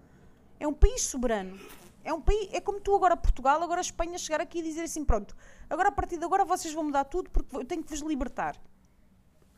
É 0.59 0.67
um 0.67 0.75
país 0.75 1.03
soberano. 1.03 1.59
É 2.03 2.13
um 2.13 2.21
país, 2.21 2.53
é 2.53 2.61
como 2.61 2.81
tu 2.81 2.95
agora 2.95 3.17
Portugal, 3.17 3.63
agora 3.63 3.81
a 3.81 3.83
Espanha 3.83 4.19
chegar 4.19 4.41
aqui 4.41 4.59
e 4.59 4.63
dizer 4.63 4.83
assim, 4.83 5.05
pronto, 5.05 5.35
agora 5.71 5.89
a 5.89 5.93
partir 5.93 6.19
de 6.19 6.25
agora 6.25 6.45
vocês 6.45 6.75
vão 6.75 6.85
mudar 6.85 7.05
tudo 7.05 7.31
porque 7.31 7.57
eu 7.57 7.65
tenho 7.65 7.83
que 7.83 7.89
vos 7.89 8.01
libertar. 8.01 8.61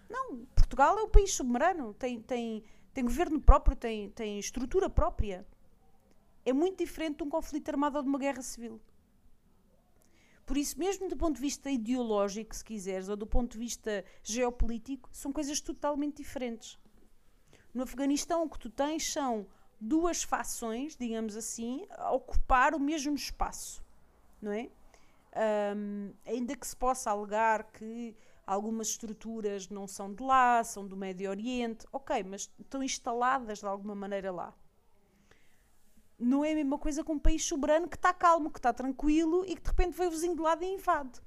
Não, 0.09 0.47
Portugal 0.55 0.97
é 0.99 1.03
um 1.03 1.09
país 1.09 1.35
soberano, 1.35 1.93
tem, 1.95 2.21
tem, 2.21 2.63
tem 2.95 3.05
governo 3.05 3.41
próprio, 3.41 3.75
tem, 3.75 4.11
tem 4.11 4.39
estrutura 4.39 4.89
própria. 4.89 5.45
É 6.47 6.53
muito 6.53 6.79
diferente 6.79 7.17
de 7.17 7.25
um 7.25 7.29
conflito 7.29 7.69
armado 7.69 7.97
ou 7.97 8.03
de 8.05 8.09
uma 8.09 8.21
guerra 8.21 8.41
civil. 8.41 8.81
Por 10.47 10.57
isso, 10.57 10.79
mesmo 10.79 11.09
do 11.09 11.17
ponto 11.17 11.35
de 11.35 11.41
vista 11.41 11.69
ideológico, 11.69 12.55
se 12.55 12.65
quiseres, 12.65 13.09
ou 13.09 13.17
do 13.17 13.27
ponto 13.27 13.55
de 13.55 13.59
vista 13.59 14.05
geopolítico, 14.23 15.09
são 15.13 15.33
coisas 15.33 15.61
totalmente 15.61 16.19
diferentes. 16.19 16.79
No 17.75 17.83
Afeganistão, 17.83 18.45
o 18.45 18.49
que 18.49 18.61
tu 18.61 18.71
tens 18.71 19.13
são 19.13 19.45
duas 19.81 20.23
fações, 20.23 20.97
digamos 20.97 21.37
assim, 21.37 21.85
a 21.91 22.13
ocupar 22.13 22.77
o 22.77 22.81
mesmo 22.81 23.17
espaço, 23.17 23.85
não 24.41 24.53
é? 24.53 24.71
Ahm, 25.35 26.13
ainda 26.25 26.55
que 26.55 26.67
se 26.67 26.77
possa 26.77 27.11
alegar 27.11 27.65
que 27.73 28.17
algumas 28.47 28.91
estruturas 28.91 29.69
não 29.69 29.89
são 29.89 30.15
de 30.15 30.23
lá, 30.23 30.63
são 30.63 30.87
do 30.87 30.97
Médio 30.97 31.29
Oriente, 31.29 31.85
ok, 31.93 32.23
mas 32.23 32.49
estão 32.57 32.85
instaladas 32.85 33.59
de 33.59 33.67
alguma 33.67 33.97
maneira 33.97 34.31
lá. 34.31 34.55
Não 36.19 36.45
é 36.45 36.53
a 36.53 36.55
mesma 36.55 36.79
coisa 36.79 37.05
com 37.05 37.15
um 37.15 37.19
país 37.19 37.45
soberano 37.45 37.89
que 37.89 37.97
está 37.97 38.13
calmo, 38.13 38.51
que 38.51 38.59
está 38.59 38.73
tranquilo 38.73 39.45
e 39.47 39.55
que 39.55 39.63
de 39.63 39.69
repente 39.69 39.97
veio 39.97 40.09
o 40.09 40.13
vizinho 40.13 40.35
de 40.35 40.43
lado 40.43 40.65
e 40.65 40.75
invade. 40.75 41.21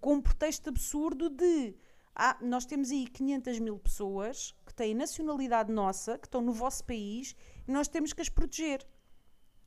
Com 0.00 0.14
um 0.14 0.20
pretexto 0.20 0.68
absurdo 0.70 1.30
de 1.30 1.74
ah, 2.14 2.36
nós 2.40 2.64
temos 2.64 2.90
aí 2.90 3.06
500 3.06 3.58
mil 3.58 3.78
pessoas 3.78 4.54
que 4.64 4.74
têm 4.74 4.94
nacionalidade 4.94 5.72
nossa, 5.72 6.16
que 6.18 6.26
estão 6.26 6.40
no 6.40 6.52
vosso 6.52 6.84
país 6.84 7.34
e 7.66 7.72
nós 7.72 7.88
temos 7.88 8.12
que 8.12 8.22
as 8.22 8.28
proteger. 8.28 8.86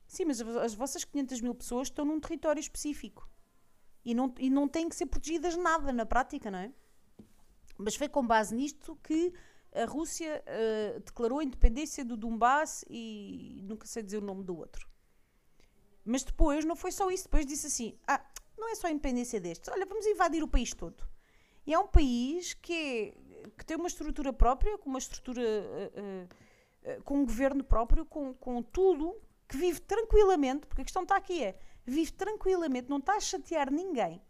Sim, 0.06 0.26
mas 0.26 0.40
as 0.40 0.56
as 0.56 0.74
vossas 0.74 1.04
500 1.04 1.40
mil 1.42 1.54
pessoas 1.54 1.88
estão 1.88 2.04
num 2.04 2.18
território 2.18 2.60
específico 2.60 3.28
e 4.04 4.14
não, 4.14 4.34
e 4.38 4.48
não 4.48 4.66
têm 4.66 4.88
que 4.88 4.96
ser 4.96 5.06
protegidas 5.06 5.56
nada 5.56 5.92
na 5.92 6.06
prática, 6.06 6.50
não 6.50 6.58
é? 6.58 6.72
Mas 7.76 7.94
foi 7.94 8.08
com 8.08 8.26
base 8.26 8.54
nisto 8.54 8.98
que 9.02 9.32
a 9.82 9.86
Rússia 9.86 10.42
eh, 10.46 11.00
declarou 11.04 11.38
a 11.40 11.44
independência 11.44 12.04
do 12.04 12.16
Donbass 12.16 12.84
e 12.88 13.60
nunca 13.64 13.86
sei 13.86 14.02
dizer 14.02 14.18
o 14.18 14.26
nome 14.26 14.44
do 14.44 14.56
outro. 14.56 14.88
Mas 16.04 16.22
depois 16.24 16.64
não 16.64 16.76
foi 16.76 16.90
só 16.92 17.10
isso, 17.10 17.24
depois 17.24 17.44
disse 17.46 17.66
assim: 17.66 17.98
ah, 18.06 18.24
não 18.56 18.68
é 18.70 18.74
só 18.74 18.86
a 18.86 18.90
independência 18.90 19.40
destes, 19.40 19.68
olha, 19.72 19.86
vamos 19.86 20.06
invadir 20.06 20.42
o 20.42 20.48
país 20.48 20.72
todo. 20.74 21.04
E 21.66 21.74
é 21.74 21.78
um 21.78 21.86
país 21.86 22.54
que, 22.54 22.72
é- 22.72 23.48
que 23.56 23.64
tem 23.64 23.76
uma 23.76 23.88
estrutura 23.88 24.32
própria, 24.32 24.78
com 24.78 24.88
uma 24.90 24.98
estrutura. 24.98 25.42
eh, 25.42 26.26
eh, 26.82 27.00
com 27.04 27.18
um 27.18 27.24
governo 27.26 27.62
próprio, 27.64 28.04
com, 28.06 28.32
com 28.34 28.62
tudo, 28.62 29.14
que 29.48 29.56
vive 29.56 29.80
tranquilamente, 29.80 30.66
porque 30.66 30.82
a 30.82 30.84
questão 30.84 31.02
está 31.02 31.16
aqui 31.16 31.42
é, 31.42 31.58
vive 31.84 32.12
tranquilamente, 32.12 32.88
não 32.88 32.98
está 32.98 33.14
a 33.16 33.20
chatear 33.20 33.70
ninguém. 33.70 34.22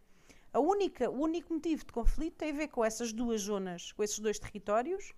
A 0.51 0.59
única, 0.59 1.09
o 1.09 1.21
único 1.21 1.53
motivo 1.53 1.85
de 1.85 1.93
conflito 1.93 2.35
tem 2.37 2.49
a 2.49 2.53
ver 2.53 2.67
com 2.69 2.83
essas 2.83 3.13
duas 3.13 3.41
zonas, 3.41 3.91
com 3.91 4.03
esses 4.03 4.19
dois 4.19 4.39
territórios, 4.39 5.13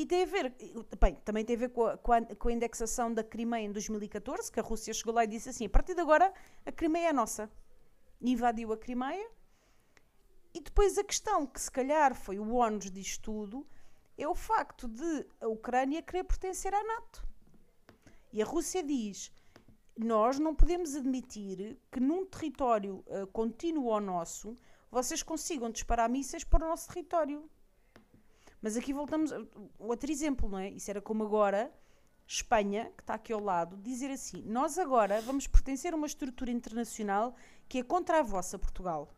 e 0.00 0.06
tem 0.06 0.22
a 0.22 0.26
ver, 0.26 0.54
bem, 1.00 1.14
também 1.24 1.44
tem 1.44 1.56
a 1.56 1.58
ver 1.58 1.68
com 1.70 1.84
a, 1.86 1.96
com 1.98 2.12
a- 2.12 2.22
com 2.40 2.48
a 2.48 2.52
indexação 2.52 3.12
da 3.12 3.22
Crimeia 3.22 3.64
em 3.66 3.72
2014, 3.72 4.50
que 4.50 4.58
a 4.60 4.62
Rússia 4.62 4.94
chegou 4.94 5.12
lá 5.14 5.24
e 5.24 5.26
disse 5.26 5.48
assim, 5.50 5.66
a 5.66 5.70
partir 5.70 5.94
de 5.94 6.00
agora 6.00 6.32
a 6.64 6.72
Crimeia 6.72 7.08
é 7.08 7.12
nossa. 7.12 7.50
Invadiu 8.20 8.72
a 8.72 8.76
Crimeia, 8.78 9.28
e 10.54 10.60
depois 10.60 10.98
a 10.98 11.04
questão, 11.04 11.46
que 11.46 11.60
se 11.60 11.70
calhar 11.70 12.14
foi 12.14 12.38
o 12.38 12.54
ónus 12.54 12.90
disto 12.90 13.22
tudo, 13.22 13.66
é 14.18 14.26
o 14.26 14.34
facto 14.34 14.88
de 14.88 15.26
a 15.40 15.48
Ucrânia 15.48 16.02
querer 16.02 16.24
pertencer 16.24 16.74
à 16.74 16.82
NATO. 16.82 17.26
E 18.32 18.42
a 18.42 18.44
Rússia 18.44 18.82
diz: 18.82 19.32
nós 19.96 20.38
não 20.38 20.54
podemos 20.54 20.94
admitir 20.96 21.78
que 21.90 22.00
num 22.00 22.24
território 22.26 23.04
eh, 23.06 23.26
contínuo 23.32 23.92
ao 23.92 24.00
nosso 24.00 24.56
vocês 24.90 25.22
consigam 25.22 25.70
disparar 25.70 26.08
mísseis 26.10 26.44
para 26.44 26.64
o 26.64 26.68
nosso 26.68 26.88
território. 26.88 27.48
Mas 28.62 28.76
aqui 28.76 28.92
voltamos. 28.92 29.30
Outro 29.78 30.10
exemplo, 30.10 30.48
não 30.48 30.58
é? 30.58 30.70
Isso 30.70 30.90
era 30.90 31.00
como 31.00 31.24
agora 31.24 31.72
Espanha, 32.26 32.92
que 32.96 33.02
está 33.02 33.14
aqui 33.14 33.32
ao 33.32 33.40
lado, 33.40 33.76
dizer 33.78 34.10
assim: 34.10 34.42
nós 34.42 34.78
agora 34.78 35.20
vamos 35.22 35.46
pertencer 35.46 35.92
a 35.92 35.96
uma 35.96 36.06
estrutura 36.06 36.50
internacional 36.50 37.34
que 37.68 37.78
é 37.78 37.82
contra 37.82 38.20
a 38.20 38.22
vossa 38.22 38.58
Portugal. 38.58 39.08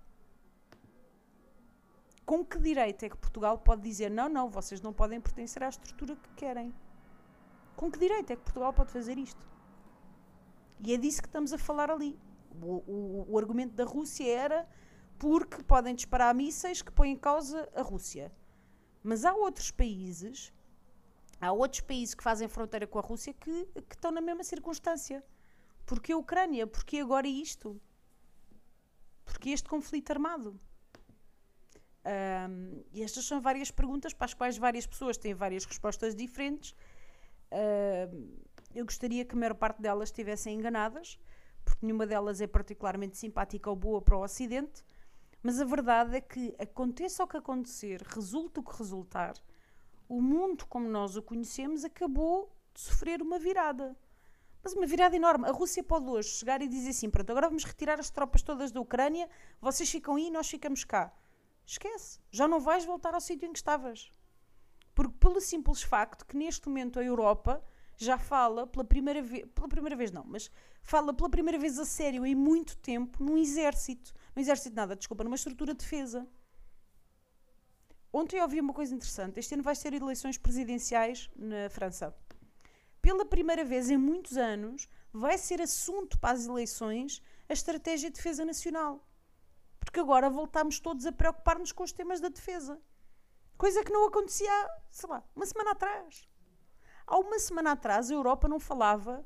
Com 2.24 2.44
que 2.44 2.58
direito 2.58 3.04
é 3.04 3.08
que 3.10 3.16
Portugal 3.16 3.58
pode 3.58 3.82
dizer 3.82 4.10
não, 4.10 4.28
não, 4.28 4.48
vocês 4.48 4.80
não 4.80 4.92
podem 4.92 5.20
pertencer 5.20 5.62
à 5.62 5.68
estrutura 5.68 6.14
que 6.16 6.30
querem? 6.34 6.72
Com 7.76 7.90
que 7.90 7.98
direito 7.98 8.30
é 8.32 8.36
que 8.36 8.42
Portugal 8.42 8.72
pode 8.72 8.92
fazer 8.92 9.18
isto? 9.18 9.44
E 10.78 10.94
é 10.94 10.96
disso 10.96 11.20
que 11.20 11.28
estamos 11.28 11.52
a 11.52 11.58
falar 11.58 11.90
ali. 11.90 12.18
O, 12.60 12.76
o- 12.86 13.26
o 13.30 13.38
argumento 13.38 13.74
da 13.74 13.84
Rússia 13.84 14.24
era 14.30 14.68
porque 15.18 15.62
podem 15.64 15.94
disparar 15.94 16.34
mísseis 16.34 16.80
que 16.80 16.92
põem 16.92 17.12
em 17.12 17.16
causa 17.16 17.68
a 17.74 17.82
Rússia. 17.82 18.32
Mas 19.02 19.24
há 19.24 19.34
outros 19.34 19.70
países, 19.70 20.52
há 21.40 21.50
outros 21.52 21.80
países 21.80 22.14
que 22.14 22.22
fazem 22.22 22.48
fronteira 22.48 22.86
com 22.86 22.98
a 22.98 23.02
Rússia 23.02 23.34
que, 23.34 23.66
que 23.88 23.94
estão 23.94 24.10
na 24.10 24.20
mesma 24.20 24.44
circunstância. 24.44 25.24
Porquê 25.84 26.12
a 26.12 26.16
Ucrânia? 26.16 26.66
Porquê 26.66 26.98
agora 26.98 27.26
isto? 27.26 27.80
Porquê 29.24 29.50
este 29.50 29.68
conflito 29.68 30.10
armado? 30.10 30.58
Ahm, 32.04 32.82
e 32.92 33.02
estas 33.02 33.24
são 33.24 33.40
várias 33.40 33.70
perguntas 33.70 34.12
para 34.12 34.24
as 34.24 34.34
quais 34.34 34.58
várias 34.58 34.86
pessoas 34.86 35.16
têm 35.16 35.34
várias 35.34 35.64
respostas 35.64 36.14
diferentes. 36.14 36.74
Ahm, 37.50 38.36
eu 38.74 38.84
gostaria 38.84 39.24
que 39.24 39.34
a 39.34 39.38
maior 39.38 39.54
parte 39.54 39.82
delas 39.82 40.08
estivessem 40.08 40.54
enganadas, 40.54 41.18
porque 41.64 41.84
nenhuma 41.84 42.06
delas 42.06 42.40
é 42.40 42.46
particularmente 42.46 43.16
simpática 43.16 43.68
ou 43.68 43.76
boa 43.76 44.00
para 44.00 44.16
o 44.16 44.22
Ocidente, 44.22 44.84
mas 45.42 45.60
a 45.60 45.64
verdade 45.64 46.16
é 46.16 46.20
que, 46.20 46.54
aconteça 46.58 47.24
o 47.24 47.26
que 47.26 47.36
acontecer, 47.36 48.02
resulta 48.02 48.60
o 48.60 48.62
que 48.62 48.76
resultar, 48.76 49.34
o 50.08 50.20
mundo 50.20 50.66
como 50.66 50.88
nós 50.88 51.16
o 51.16 51.22
conhecemos 51.22 51.84
acabou 51.84 52.54
de 52.74 52.80
sofrer 52.80 53.22
uma 53.22 53.38
virada. 53.38 53.96
Mas 54.62 54.74
uma 54.74 54.86
virada 54.86 55.16
enorme. 55.16 55.48
A 55.48 55.50
Rússia 55.50 55.82
pode 55.82 56.06
hoje 56.06 56.28
chegar 56.28 56.62
e 56.62 56.68
dizer 56.68 56.90
assim: 56.90 57.10
pronto, 57.10 57.30
agora 57.30 57.48
vamos 57.48 57.64
retirar 57.64 57.98
as 57.98 58.10
tropas 58.10 58.42
todas 58.42 58.70
da 58.70 58.80
Ucrânia, 58.80 59.28
vocês 59.60 59.90
ficam 59.90 60.14
aí 60.14 60.28
e 60.28 60.30
nós 60.30 60.48
ficamos 60.48 60.84
cá. 60.84 61.12
Esquece, 61.66 62.20
já 62.30 62.46
não 62.46 62.60
vais 62.60 62.84
voltar 62.84 63.14
ao 63.14 63.20
sítio 63.20 63.46
em 63.46 63.52
que 63.52 63.58
estavas. 63.58 64.10
Porque 64.94 65.16
pelo 65.18 65.40
simples 65.40 65.82
facto 65.82 66.26
que 66.26 66.36
neste 66.36 66.68
momento 66.68 66.98
a 66.98 67.04
Europa 67.04 67.64
já 67.96 68.18
fala 68.18 68.66
pela 68.66 68.84
primeira 68.84 69.22
vez, 69.22 69.46
pela 69.54 69.68
primeira 69.68 69.96
vez 69.96 70.12
não, 70.12 70.24
mas 70.24 70.50
fala 70.82 71.12
pela 71.14 71.30
primeira 71.30 71.58
vez 71.58 71.78
a 71.78 71.84
sério 71.84 72.26
em 72.26 72.34
muito 72.34 72.76
tempo 72.76 73.22
num 73.24 73.36
exército. 73.36 74.12
Num 74.34 74.42
exército 74.42 74.74
nada, 74.74 74.96
desculpa, 74.96 75.24
numa 75.24 75.36
estrutura 75.36 75.72
de 75.72 75.80
defesa. 75.80 76.26
Ontem 78.12 78.38
eu 78.38 78.42
ouvi 78.42 78.60
uma 78.60 78.74
coisa 78.74 78.94
interessante. 78.94 79.38
Este 79.38 79.54
ano 79.54 79.62
vai 79.62 79.74
ser 79.74 79.94
eleições 79.94 80.36
presidenciais 80.36 81.30
na 81.36 81.70
França. 81.70 82.14
Pela 83.00 83.24
primeira 83.24 83.64
vez 83.64 83.90
em 83.90 83.96
muitos 83.96 84.36
anos, 84.36 84.88
vai 85.12 85.36
ser 85.38 85.60
assunto 85.60 86.18
para 86.18 86.34
as 86.34 86.46
eleições 86.46 87.22
a 87.48 87.52
estratégia 87.52 88.10
de 88.10 88.16
defesa 88.16 88.44
nacional. 88.44 89.06
Porque 89.80 90.00
agora 90.00 90.30
voltamos 90.30 90.78
todos 90.78 91.04
a 91.06 91.12
preocupar-nos 91.12 91.72
com 91.72 91.82
os 91.82 91.92
temas 91.92 92.20
da 92.20 92.28
defesa. 92.28 92.80
Coisa 93.58 93.84
que 93.84 93.92
não 93.92 94.06
acontecia, 94.06 94.70
sei 94.90 95.08
lá, 95.08 95.24
uma 95.34 95.46
semana 95.46 95.72
atrás. 95.72 96.28
Há 97.06 97.18
uma 97.18 97.38
semana 97.38 97.72
atrás 97.72 98.10
a 98.10 98.14
Europa 98.14 98.48
não 98.48 98.60
falava 98.60 99.24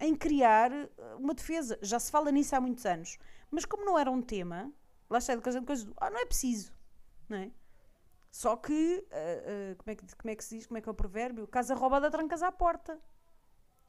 em 0.00 0.14
criar 0.14 0.72
eh, 0.72 0.88
uma 1.18 1.34
defesa. 1.34 1.78
Já 1.82 1.98
se 1.98 2.10
fala 2.10 2.30
nisso 2.30 2.54
há 2.54 2.60
muitos 2.60 2.86
anos. 2.86 3.18
Mas 3.50 3.64
como 3.64 3.84
não 3.84 3.98
era 3.98 4.10
um 4.10 4.20
tema, 4.22 4.72
lá 5.08 5.18
está 5.18 5.34
de 5.34 5.40
coisa 5.42 5.60
do 5.60 5.94
ah, 5.98 6.10
não 6.10 6.18
é 6.20 6.26
preciso. 6.26 6.72
Não 7.28 7.38
é? 7.38 7.50
Só 8.30 8.56
que, 8.56 9.06
ah, 9.10 9.16
ah, 9.16 9.74
como, 9.76 9.90
é 9.90 9.94
que, 9.96 10.16
como 10.16 10.30
é 10.30 10.36
que 10.36 10.44
se 10.44 10.56
diz, 10.56 10.66
como 10.66 10.78
é 10.78 10.80
que 10.80 10.88
é 10.88 10.92
o 10.92 10.94
provérbio? 10.94 11.46
Casa 11.46 11.74
roubada, 11.74 12.10
trancas 12.10 12.42
à 12.42 12.52
porta. 12.52 13.00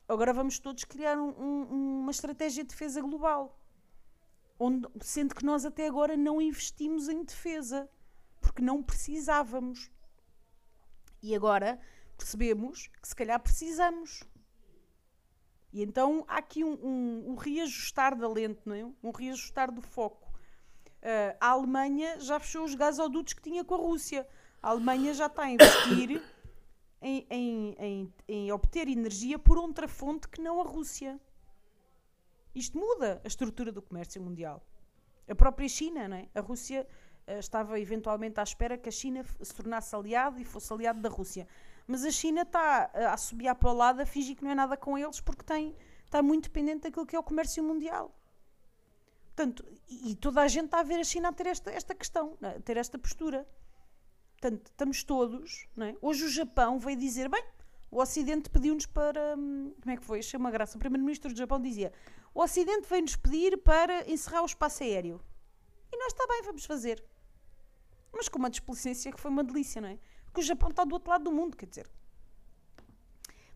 Agora 0.07 0.34
vamos 0.34 0.60
todos 0.60 0.84
criar 0.86 1.18
um- 1.18 1.30
um- 1.39 1.99
uma 2.01 2.12
estratégia 2.12 2.64
de 2.64 2.70
defesa 2.70 3.01
global. 3.01 3.60
Onde, 4.57 4.88
sendo 5.01 5.36
que 5.36 5.45
nós 5.45 5.66
até 5.66 5.88
agora 5.88 6.18
não 6.18 6.41
investimos 6.41 7.07
em 7.10 7.24
defesa. 7.24 7.89
Porque 8.41 8.62
não 8.62 8.82
precisávamos. 8.82 9.91
E 11.22 11.36
agora 11.36 11.80
percebemos 12.18 12.88
que 12.88 13.07
se 13.07 13.16
calhar 13.16 13.39
precisamos. 13.39 14.24
E 15.72 15.84
então 15.84 16.26
há 16.28 16.38
aqui 16.38 16.63
um, 16.63 16.74
um- 16.74 17.32
um 17.32 17.36
reajustar 17.36 18.15
da 18.17 18.28
lente, 18.28 18.61
não 18.65 18.76
é? 18.76 18.84
um 19.03 19.11
reajustar 19.11 19.72
do 19.72 19.82
foco. 19.82 20.28
Ah, 21.01 21.36
a 21.39 21.49
Alemanha 21.51 22.20
já 22.20 22.39
fechou 22.39 22.63
os 22.65 22.76
gasodutos 22.76 23.34
que 23.34 23.41
tinha 23.41 23.63
com 23.63 23.76
a 23.76 23.78
Rússia. 23.78 24.28
A 24.61 24.70
Alemanha 24.70 25.13
já 25.13 25.28
está 25.28 25.43
a 25.43 25.49
investir 25.51 26.22
em, 27.01 27.26
em- 27.30 27.76
em- 27.80 28.13
em 28.28 28.51
obter 28.51 28.88
energia 28.88 29.38
por 29.39 29.57
outra 29.57 29.88
fonte 29.88 30.28
que 30.28 30.41
não 30.41 30.59
a 30.59 30.63
Rússia. 30.63 31.20
Isto 32.53 32.78
muda 32.78 33.22
a 33.24 33.28
estrutura 33.28 33.72
do 33.72 33.82
comércio 33.82 34.22
mundial. 34.22 34.63
A 35.30 35.36
própria 35.36 35.70
China, 35.70 36.07
não 36.07 36.17
é? 36.17 36.28
A 36.34 36.41
Rússia 36.41 36.88
ah, 37.28 37.34
estava 37.34 37.80
eventualmente 37.80 38.39
à 38.39 38.43
espera 38.43 38.78
que 38.78 38.89
a 38.89 38.91
China 38.91 39.24
se 39.41 39.53
tornasse 39.53 39.95
aliado 39.95 40.39
e 40.39 40.43
fosse 40.43 40.74
aliado 40.74 40.99
da 40.99 41.09
Rússia. 41.09 41.47
Mas 41.91 42.05
a 42.05 42.11
China 42.11 42.43
está 42.43 42.91
a 42.93 43.13
assobiar 43.13 43.55
para 43.55 43.71
o 43.71 43.73
lado, 43.73 43.99
a 43.99 44.05
fingir 44.05 44.35
que 44.35 44.43
não 44.43 44.51
é 44.51 44.53
nada 44.53 44.77
com 44.77 44.95
eles, 44.95 45.19
porque 45.19 45.43
tem, 45.43 45.75
está 46.05 46.21
muito 46.21 46.43
dependente 46.43 46.83
daquilo 46.83 47.03
que 47.03 47.15
é 47.15 47.19
o 47.19 47.23
comércio 47.23 47.63
mundial. 47.63 48.15
Portanto, 49.25 49.65
e, 49.87 50.13
toda 50.13 50.39
a 50.39 50.47
gente 50.47 50.65
está 50.65 50.81
a 50.81 50.83
ver 50.83 50.99
a 50.99 51.03
China 51.03 51.29
a 51.29 51.33
ter 51.33 51.47
esta, 51.47 51.71
esta 51.71 51.95
questão, 51.95 52.37
não 52.39 52.49
é? 52.49 52.57
a 52.57 52.59
ter 52.59 52.77
esta 52.77 52.99
postura. 52.99 53.49
Portanto, 54.33 54.67
estamos 54.67 55.03
todos. 55.03 55.67
Não 55.75 55.87
é? 55.87 55.95
Hoje 55.99 56.25
o 56.25 56.29
Japão 56.29 56.77
veio 56.77 56.95
dizer: 56.95 57.27
bem, 57.27 57.43
o 57.89 57.99
Ocidente 57.99 58.51
pediu-nos 58.51 58.85
para. 58.85 59.35
hum, 59.35 59.73
Como 59.81 59.91
é 59.91 59.97
que 59.97 60.05
foi? 60.05 60.19
Achei 60.19 60.39
uma 60.39 60.51
graça. 60.51 60.77
O 60.77 60.79
primeiro-ministro 60.79 61.33
do 61.33 61.37
Japão 61.37 61.59
dizia: 61.59 61.91
o 62.35 62.43
Ocidente 62.43 62.87
veio-nos 62.87 63.15
pedir 63.15 63.57
para 63.63 64.07
encerrar 64.07 64.43
o 64.43 64.45
espaço 64.45 64.83
aéreo. 64.83 65.19
E 65.91 65.97
nós 65.97 66.13
está 66.13 66.27
bem, 66.27 66.43
vamos 66.43 66.65
fazer. 66.65 67.03
Mas 68.13 68.29
com 68.29 68.37
uma 68.37 68.49
displicência 68.51 69.11
que 69.11 69.19
foi 69.19 69.31
uma 69.31 69.43
delícia, 69.43 69.81
não 69.81 69.89
é? 69.89 69.97
Porque 70.39 70.45
o 70.45 70.47
Japão 70.47 70.69
está 70.69 70.85
do 70.85 70.93
outro 70.93 71.09
lado 71.09 71.25
do 71.25 71.31
mundo, 71.33 71.57
quer 71.57 71.65
dizer. 71.65 71.89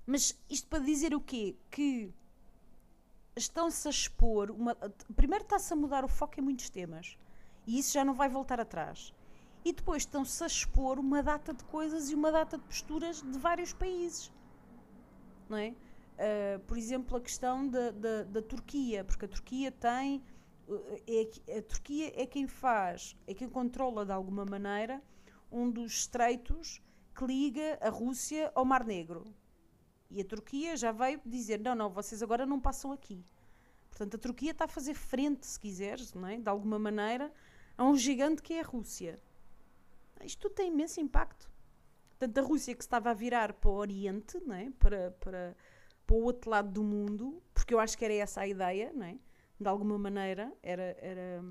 Mas 0.06 0.38
isto 0.50 0.68
para 0.68 0.84
dizer 0.84 1.16
o 1.16 1.22
quê? 1.22 1.56
Que 1.72 2.14
estão-se 3.38 3.88
a 3.88 3.92
expor. 3.92 4.52
Uma, 4.52 4.76
primeiro 5.16 5.46
está-se 5.46 5.72
a 5.72 5.78
mudar 5.78 6.04
o 6.04 6.10
foco 6.10 6.42
em 6.42 6.44
muitos 6.44 6.70
temas. 6.70 7.18
E 7.66 7.80
isso 7.80 7.94
já 7.94 8.04
não 8.04 8.14
vai 8.14 8.28
voltar 8.28 8.60
atrás. 8.60 9.14
E 9.64 9.72
depois 9.72 10.04
estão-se 10.04 10.44
a 10.44 10.48
expor 10.48 11.00
uma 11.00 11.24
data 11.24 11.54
de 11.54 11.64
coisas 11.64 12.10
e 12.10 12.16
uma 12.16 12.34
data 12.34 12.58
de 12.58 12.66
posturas 12.66 13.22
de 13.22 13.40
vários 13.40 13.72
países. 13.72 14.30
Não 15.48 15.58
é? 15.58 15.70
Uh, 15.70 16.60
por 16.68 16.78
exemplo, 16.78 17.16
a 17.16 17.22
questão 17.22 17.66
da, 17.66 17.92
da, 17.92 18.24
da, 18.24 18.42
Turquia, 18.42 19.06
porque 19.06 19.24
a 19.24 19.30
Turquia 19.30 19.72
tem. 19.72 20.22
É, 21.08 21.60
a 21.60 21.62
Turquia 21.62 22.12
é 22.22 22.26
quem 22.26 22.46
faz, 22.46 23.16
é 23.26 23.34
quem 23.34 23.48
controla 23.48 24.06
de 24.06 24.12
alguma 24.12 24.44
maneira 24.44 25.02
um 25.54 25.70
dos 25.70 25.92
estreitos 25.94 26.82
que 27.16 27.26
liga 27.26 27.78
a 27.82 27.90
Rússia 27.90 28.52
ao 28.56 28.66
Mar 28.66 28.84
Negro. 28.84 29.34
E 30.10 30.22
a 30.22 30.26
Turquia 30.26 30.76
já 30.76 30.92
veio 30.92 31.22
dizer: 31.26 31.60
não, 31.60 31.76
não, 31.76 31.90
vocês 31.90 32.22
agora 32.22 32.46
não 32.46 32.60
passam 32.60 32.92
aqui. 32.92 33.24
Portanto, 33.90 34.16
a 34.16 34.20
Turquia 34.20 34.52
está 34.52 34.66
a 34.66 34.68
fazer 34.68 34.96
frente, 34.96 35.46
se 35.46 35.60
quiseres, 35.60 36.14
não 36.14 36.28
é? 36.28 36.38
de 36.38 36.50
alguma 36.50 36.80
maneira, 36.80 37.32
a 37.78 37.86
um 37.86 37.96
gigante 37.96 38.42
que 38.42 38.54
é 38.54 38.62
a 38.62 38.64
Rússia. 38.64 39.22
Isto 40.24 40.42
tudo 40.42 40.56
tem 40.56 40.70
imenso 40.70 41.00
impacto. 41.00 41.52
Portanto, 42.10 42.38
a 42.38 42.42
Rússia 42.42 42.76
que 42.76 42.82
estava 42.82 43.12
a 43.12 43.14
virar 43.14 43.54
para 43.54 43.70
o 43.70 43.74
Oriente, 43.74 44.40
não 44.46 44.56
é? 44.56 44.72
para, 44.80 45.12
para, 45.20 45.56
para 46.08 46.16
o 46.16 46.24
outro 46.24 46.50
lado 46.50 46.72
do 46.72 46.84
mundo, 46.84 47.42
porque 47.54 47.74
eu 47.74 47.80
acho 47.80 47.98
que 47.98 48.06
era 48.06 48.14
essa 48.14 48.42
a 48.42 48.48
ideia, 48.48 48.92
não 48.94 49.06
é? 49.06 49.18
de 49.60 49.68
alguma 49.68 49.98
maneira, 49.98 50.52
era, 50.62 50.96
era, 51.00 51.44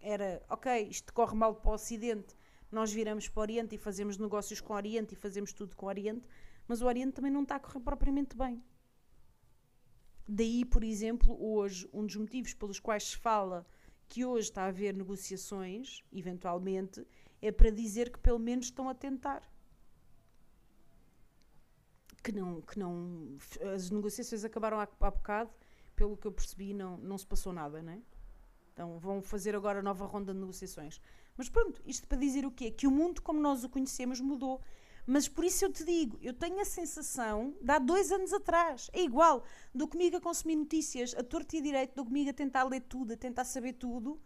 era 0.00 0.42
ok, 0.48 0.88
isto 0.88 1.12
corre 1.12 1.34
mal 1.34 1.54
para 1.54 1.70
o 1.70 1.74
Ocidente, 1.74 2.34
nós 2.72 2.90
viramos 2.90 3.28
para 3.28 3.40
o 3.40 3.42
Oriente 3.42 3.74
e 3.74 3.78
fazemos 3.78 4.16
negócios 4.16 4.60
com 4.60 4.72
o 4.72 4.76
Oriente 4.76 5.12
e 5.12 5.16
fazemos 5.16 5.52
tudo 5.52 5.76
com 5.76 5.86
o 5.86 5.88
Oriente, 5.90 6.26
mas 6.66 6.80
o 6.80 6.86
Oriente 6.86 7.12
também 7.12 7.30
não 7.30 7.42
está 7.42 7.56
a 7.56 7.60
correr 7.60 7.80
propriamente 7.80 8.34
bem. 8.34 8.64
Daí, 10.26 10.64
por 10.64 10.82
exemplo, 10.82 11.36
hoje, 11.38 11.88
um 11.92 12.06
dos 12.06 12.16
motivos 12.16 12.54
pelos 12.54 12.80
quais 12.80 13.04
se 13.10 13.16
fala 13.18 13.66
que 14.08 14.24
hoje 14.24 14.48
está 14.48 14.64
a 14.64 14.68
haver 14.68 14.94
negociações, 14.94 16.02
eventualmente, 16.12 17.06
é 17.40 17.52
para 17.52 17.70
dizer 17.70 18.10
que 18.10 18.18
pelo 18.18 18.38
menos 18.38 18.66
estão 18.66 18.88
a 18.88 18.94
tentar. 18.94 19.42
Que 22.22 22.32
não, 22.32 22.60
que 22.60 22.78
não. 22.78 23.36
As 23.74 23.90
negociações 23.90 24.44
acabaram 24.44 24.78
há, 24.78 24.84
há 24.84 25.10
bocado, 25.10 25.50
pelo 25.94 26.16
que 26.16 26.26
eu 26.26 26.32
percebi, 26.32 26.72
não, 26.72 26.96
não 26.98 27.18
se 27.18 27.26
passou 27.26 27.52
nada, 27.52 27.82
não 27.82 27.92
é? 27.92 28.00
Então 28.72 28.98
vão 28.98 29.20
fazer 29.20 29.54
agora 29.54 29.82
nova 29.82 30.06
ronda 30.06 30.32
de 30.32 30.40
negociações. 30.40 31.00
Mas 31.36 31.48
pronto, 31.48 31.82
isto 31.86 32.06
para 32.06 32.18
dizer 32.18 32.44
o 32.44 32.50
quê? 32.50 32.70
Que 32.70 32.86
o 32.86 32.90
mundo 32.90 33.22
como 33.22 33.40
nós 33.40 33.64
o 33.64 33.68
conhecemos 33.68 34.20
mudou. 34.20 34.60
Mas 35.06 35.28
por 35.28 35.44
isso 35.44 35.64
eu 35.64 35.72
te 35.72 35.84
digo, 35.84 36.16
eu 36.22 36.32
tenho 36.32 36.60
a 36.60 36.64
sensação 36.64 37.56
de 37.60 37.72
há 37.72 37.78
dois 37.78 38.12
anos 38.12 38.32
atrás, 38.32 38.88
é 38.92 39.02
igual, 39.02 39.42
dou 39.74 39.88
comigo 39.88 40.16
a 40.16 40.20
consumir 40.20 40.54
notícias, 40.54 41.12
a 41.18 41.24
torta 41.24 41.56
e 41.56 41.58
a 41.58 41.62
direito, 41.62 41.96
dou 41.96 42.04
comigo 42.04 42.30
a 42.30 42.32
tentar 42.32 42.62
ler 42.62 42.82
tudo, 42.82 43.12
a 43.12 43.16
tentar 43.16 43.44
saber 43.44 43.72
tudo, 43.72 44.20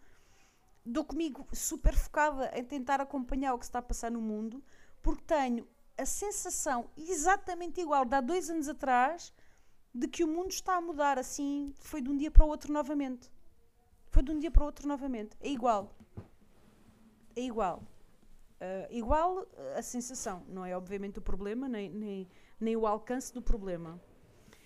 dou 0.85 1.03
comigo 1.03 1.47
super 1.51 1.95
focada 1.95 2.51
em 2.53 2.63
tentar 2.63 3.01
acompanhar 3.01 3.55
o 3.55 3.57
que 3.57 3.65
se 3.65 3.69
está 3.69 3.79
a 3.79 3.81
passar 3.81 4.11
no 4.11 4.21
mundo, 4.21 4.63
porque 5.01 5.23
tenho 5.23 5.67
a 5.97 6.05
sensação 6.05 6.91
exatamente 6.95 7.81
igual 7.81 8.05
de 8.05 8.15
há 8.15 8.21
dois 8.21 8.47
anos 8.51 8.69
atrás 8.69 9.33
de 9.91 10.07
que 10.07 10.23
o 10.23 10.27
mundo 10.27 10.51
está 10.51 10.75
a 10.75 10.81
mudar 10.81 11.17
assim, 11.17 11.73
foi 11.79 12.01
de 12.01 12.09
um 12.09 12.15
dia 12.15 12.29
para 12.29 12.45
o 12.45 12.49
outro 12.49 12.71
novamente. 12.71 13.31
Foi 14.11 14.21
de 14.21 14.31
um 14.31 14.37
dia 14.37 14.51
para 14.51 14.61
o 14.61 14.65
outro 14.67 14.87
novamente. 14.87 15.35
É 15.39 15.49
igual 15.49 15.96
é 17.37 17.43
igual. 17.43 17.83
Uh, 18.59 18.91
igual 18.91 19.47
a 19.75 19.81
sensação, 19.83 20.43
não 20.47 20.65
é 20.65 20.75
obviamente 20.75 21.19
o 21.19 21.21
problema, 21.21 21.69
nem, 21.69 21.89
nem, 21.89 22.27
nem 22.59 22.75
o 22.75 22.87
alcance 22.87 23.31
do 23.31 23.41
problema. 23.41 24.01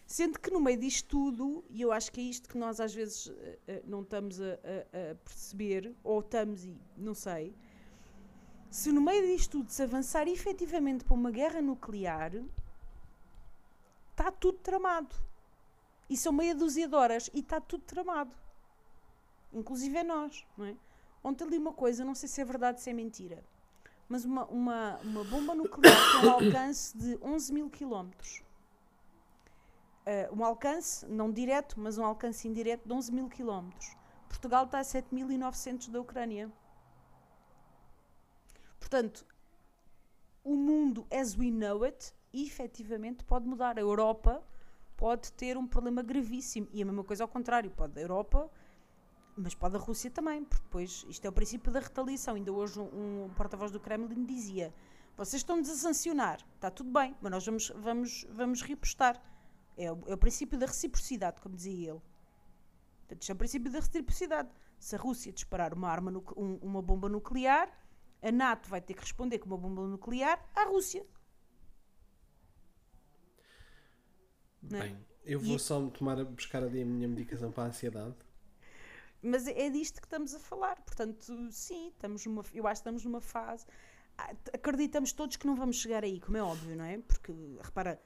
Sendo 0.07 0.39
que 0.39 0.49
no 0.49 0.59
meio 0.61 0.79
disto 0.79 1.07
tudo, 1.07 1.63
e 1.69 1.81
eu 1.81 1.91
acho 1.91 2.11
que 2.11 2.21
é 2.21 2.23
isto 2.23 2.47
que 2.47 2.57
nós 2.57 2.79
às 2.79 2.93
vezes 2.93 3.27
uh, 3.27 3.31
uh, 3.31 3.35
não 3.85 4.01
estamos 4.01 4.39
a, 4.39 4.45
a, 4.45 5.11
a, 5.11 5.15
perceber, 5.15 5.93
ou 6.03 6.21
estamos 6.21 6.63
e 6.63 6.77
não 6.97 7.13
sei, 7.13 7.53
se 8.69 8.91
no 8.91 9.01
meio 9.01 9.27
disto 9.27 9.59
tudo 9.59 9.69
se 9.69 9.83
avançar 9.83 10.27
efetivamente 10.29 11.03
para 11.03 11.13
uma 11.13 11.29
guerra 11.29 11.61
nuclear, 11.61 12.31
está 14.11 14.31
tudo 14.31 14.57
tramado. 14.59 15.13
E 16.09 16.15
são 16.15 16.31
meia 16.31 16.55
dúzia 16.55 16.87
de 16.87 16.95
horas 16.95 17.29
e 17.33 17.39
está 17.39 17.59
tudo 17.59 17.83
tramado. 17.83 18.35
Inclusive 19.53 19.97
é 19.97 20.03
nós, 20.03 20.45
não 20.57 20.65
é? 20.65 20.75
Ontem 21.23 21.47
li 21.47 21.57
uma 21.57 21.73
coisa, 21.73 22.03
não 22.03 22.15
sei 22.15 22.27
se 22.27 22.41
é 22.41 22.45
verdade 22.45 22.77
ou 22.77 22.83
se 22.83 22.89
é 22.89 22.93
mentira, 22.93 23.43
mas 24.09 24.25
uma, 24.25 24.45
uma, 24.45 24.97
uma 25.03 25.23
bomba 25.23 25.55
nuclear 25.55 25.95
tem 26.19 26.29
um 26.29 26.33
alcance 26.33 26.97
de 26.97 27.17
11 27.21 27.53
mil 27.53 27.69
quilómetros. 27.69 28.43
Uh, 30.01 30.35
um 30.35 30.43
alcance, 30.43 31.05
não 31.05 31.31
direto, 31.31 31.79
mas 31.79 31.97
um 31.97 32.03
alcance 32.03 32.47
indireto 32.47 32.87
de 32.87 32.93
11 32.93 33.13
mil 33.13 33.29
quilómetros. 33.29 33.95
Portugal 34.27 34.65
está 34.65 34.79
a 34.79 34.83
7.900 34.83 35.91
da 35.91 36.01
Ucrânia. 36.01 36.51
Portanto, 38.79 39.25
o 40.43 40.55
mundo 40.55 41.05
as 41.11 41.37
we 41.37 41.51
know 41.51 41.83
it, 41.83 42.13
efetivamente 42.33 43.23
pode 43.23 43.47
mudar. 43.47 43.77
A 43.77 43.81
Europa 43.81 44.43
pode 44.97 45.31
ter 45.33 45.57
um 45.57 45.67
problema 45.67 46.01
gravíssimo. 46.01 46.67
E 46.71 46.81
a 46.81 46.85
mesma 46.85 47.03
coisa 47.03 47.23
ao 47.23 47.27
contrário, 47.27 47.69
pode 47.71 47.99
a 47.99 48.01
Europa 48.01 48.49
mas 49.41 49.55
pode 49.55 49.75
a 49.75 49.79
Rússia 49.79 50.09
também, 50.09 50.43
porque 50.43 50.63
depois 50.63 51.05
isto 51.09 51.25
é 51.25 51.29
o 51.29 51.33
princípio 51.33 51.71
da 51.71 51.79
retaliação. 51.79 52.35
Ainda 52.35 52.51
hoje 52.51 52.79
um, 52.79 53.25
um 53.25 53.29
porta-voz 53.35 53.71
do 53.71 53.79
Kremlin 53.79 54.25
dizia: 54.25 54.73
vocês 55.17 55.41
estão-nos 55.41 55.69
a 55.69 55.75
sancionar, 55.75 56.39
está 56.55 56.71
tudo 56.71 56.91
bem, 56.91 57.15
mas 57.21 57.31
nós 57.31 57.45
vamos, 57.45 57.71
vamos, 57.75 58.25
vamos 58.29 58.61
repostar. 58.61 59.21
É 59.77 59.91
o, 59.91 59.99
é 60.07 60.13
o 60.13 60.17
princípio 60.17 60.57
da 60.57 60.65
reciprocidade, 60.65 61.41
como 61.41 61.55
dizia 61.55 61.91
ele. 61.91 62.01
Portanto, 62.99 63.21
isto 63.21 63.29
é 63.31 63.33
o 63.33 63.37
princípio 63.37 63.71
da 63.71 63.79
reciprocidade. 63.79 64.49
Se 64.79 64.95
a 64.95 64.99
Rússia 64.99 65.31
disparar 65.31 65.73
uma, 65.73 65.89
arma 65.89 66.11
um, 66.35 66.55
uma 66.61 66.81
bomba 66.81 67.07
nuclear, 67.07 67.69
a 68.21 68.31
NATO 68.31 68.69
vai 68.69 68.81
ter 68.81 68.93
que 68.93 69.01
responder 69.01 69.39
com 69.39 69.47
uma 69.47 69.57
bomba 69.57 69.87
nuclear 69.87 70.43
à 70.55 70.63
Rússia. 70.65 71.05
É? 74.71 74.79
Bem, 74.79 74.97
eu 75.23 75.39
vou 75.39 75.55
e... 75.55 75.59
só 75.59 75.87
tomar, 75.89 76.23
buscar 76.25 76.63
ali 76.63 76.81
a 76.81 76.85
minha 76.85 77.07
medicação 77.07 77.51
para 77.51 77.63
a 77.63 77.67
ansiedade. 77.67 78.15
Mas 79.21 79.45
é 79.47 79.69
disto 79.69 80.01
que 80.01 80.07
estamos 80.07 80.33
a 80.33 80.39
falar. 80.39 80.81
Portanto, 80.81 81.49
sim, 81.51 81.89
estamos 81.89 82.25
numa, 82.25 82.43
eu 82.53 82.67
acho 82.67 82.81
que 82.81 82.89
estamos 82.89 83.05
numa 83.05 83.21
fase. 83.21 83.65
Ah, 84.17 84.33
acreditamos 84.53 85.13
todos 85.13 85.37
que 85.37 85.45
não 85.45 85.55
vamos 85.55 85.77
chegar 85.77 86.03
aí, 86.03 86.19
como 86.19 86.37
é 86.37 86.43
óbvio, 86.43 86.75
não 86.75 86.85
é? 86.85 86.97
Porque, 86.97 87.31
repara, 87.61 88.01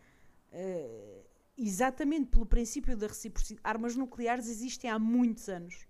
uh, 0.52 1.26
exatamente 1.58 2.28
pelo 2.28 2.46
princípio 2.46 2.98
da 2.98 3.08
reciprocidade, 3.08 3.62
armas 3.64 3.96
nucleares 3.96 4.48
existem 4.48 4.90
há 4.90 5.00
muitos 5.00 5.48
anos. 5.50 5.88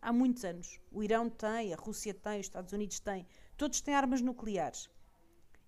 Há 0.00 0.12
muitos 0.12 0.44
anos. 0.44 0.80
O 0.90 1.02
Irão 1.02 1.28
tem, 1.28 1.74
a 1.74 1.76
Rússia 1.76 2.14
tem, 2.14 2.40
os 2.40 2.46
Estados 2.46 2.72
Unidos 2.72 3.00
têm. 3.00 3.26
Todos 3.56 3.80
têm 3.80 3.94
armas 3.94 4.20
nucleares. 4.20 4.88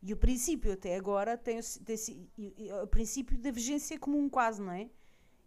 E 0.02 0.12
o 0.12 0.16
princípio 0.16 0.72
até 0.72 0.96
agora 0.96 1.36
tem, 1.36 1.60
o 2.82 2.86
princípio 2.86 3.38
da 3.38 3.50
vigência 3.50 3.98
comum 3.98 4.28
quase, 4.28 4.60
não 4.60 4.72
é? 4.72 4.90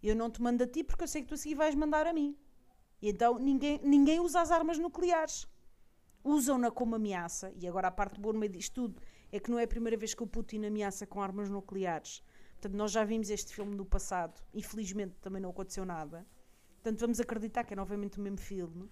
Eu 0.01 0.15
não 0.15 0.29
te 0.29 0.41
mando 0.41 0.63
a 0.63 0.67
ti 0.67 0.83
porque 0.83 1.03
eu 1.03 1.07
sei 1.07 1.23
que 1.23 1.27
tu 1.27 1.33
a 1.33 1.37
seguir 1.37 1.55
vais 1.55 1.75
mandar 1.75 2.05
a 2.07 2.13
mim. 2.13 2.37
E 3.01 3.09
então 3.09 3.37
ninguém, 3.37 3.79
ninguém 3.83 4.19
usa 4.19 4.41
as 4.41 4.51
armas 4.51 4.77
nucleares. 4.77 5.47
Usam-na 6.23 6.71
como 6.71 6.95
ameaça. 6.95 7.51
E 7.55 7.67
agora 7.67 7.87
a 7.87 7.91
parte 7.91 8.19
boa 8.19 8.33
no 8.33 8.39
meio 8.39 8.51
disto 8.51 8.73
tudo 8.73 9.01
é 9.31 9.39
que 9.39 9.51
não 9.51 9.59
é 9.59 9.63
a 9.63 9.67
primeira 9.67 9.97
vez 9.97 10.13
que 10.13 10.23
o 10.23 10.27
Putin 10.27 10.65
ameaça 10.65 11.05
com 11.05 11.21
armas 11.21 11.49
nucleares. 11.49 12.23
Portanto, 12.53 12.75
nós 12.77 12.91
já 12.91 13.03
vimos 13.03 13.29
este 13.29 13.53
filme 13.53 13.75
no 13.75 13.85
passado. 13.85 14.41
Infelizmente 14.53 15.15
também 15.21 15.41
não 15.41 15.49
aconteceu 15.49 15.85
nada. 15.85 16.25
Portanto, 16.75 16.99
vamos 16.99 17.19
acreditar 17.19 17.63
que 17.63 17.73
é 17.73 17.75
novamente 17.75 18.17
o 18.17 18.21
mesmo 18.21 18.37
filme. 18.37 18.89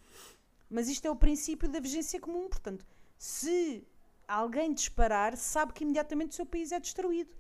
Mas 0.70 0.88
isto 0.88 1.06
é 1.06 1.12
o 1.12 1.16
princípio 1.16 1.70
da 1.70 1.80
vigência 1.80 2.20
comum. 2.20 2.50
Portanto, 2.50 2.86
se 3.18 3.88
alguém 4.28 4.74
disparar, 4.74 5.38
sabe 5.38 5.74
que 5.74 5.84
imediatamente 5.84 6.32
o 6.32 6.36
seu 6.36 6.46
país 6.46 6.72
é 6.72 6.80
destruído. 6.80 7.36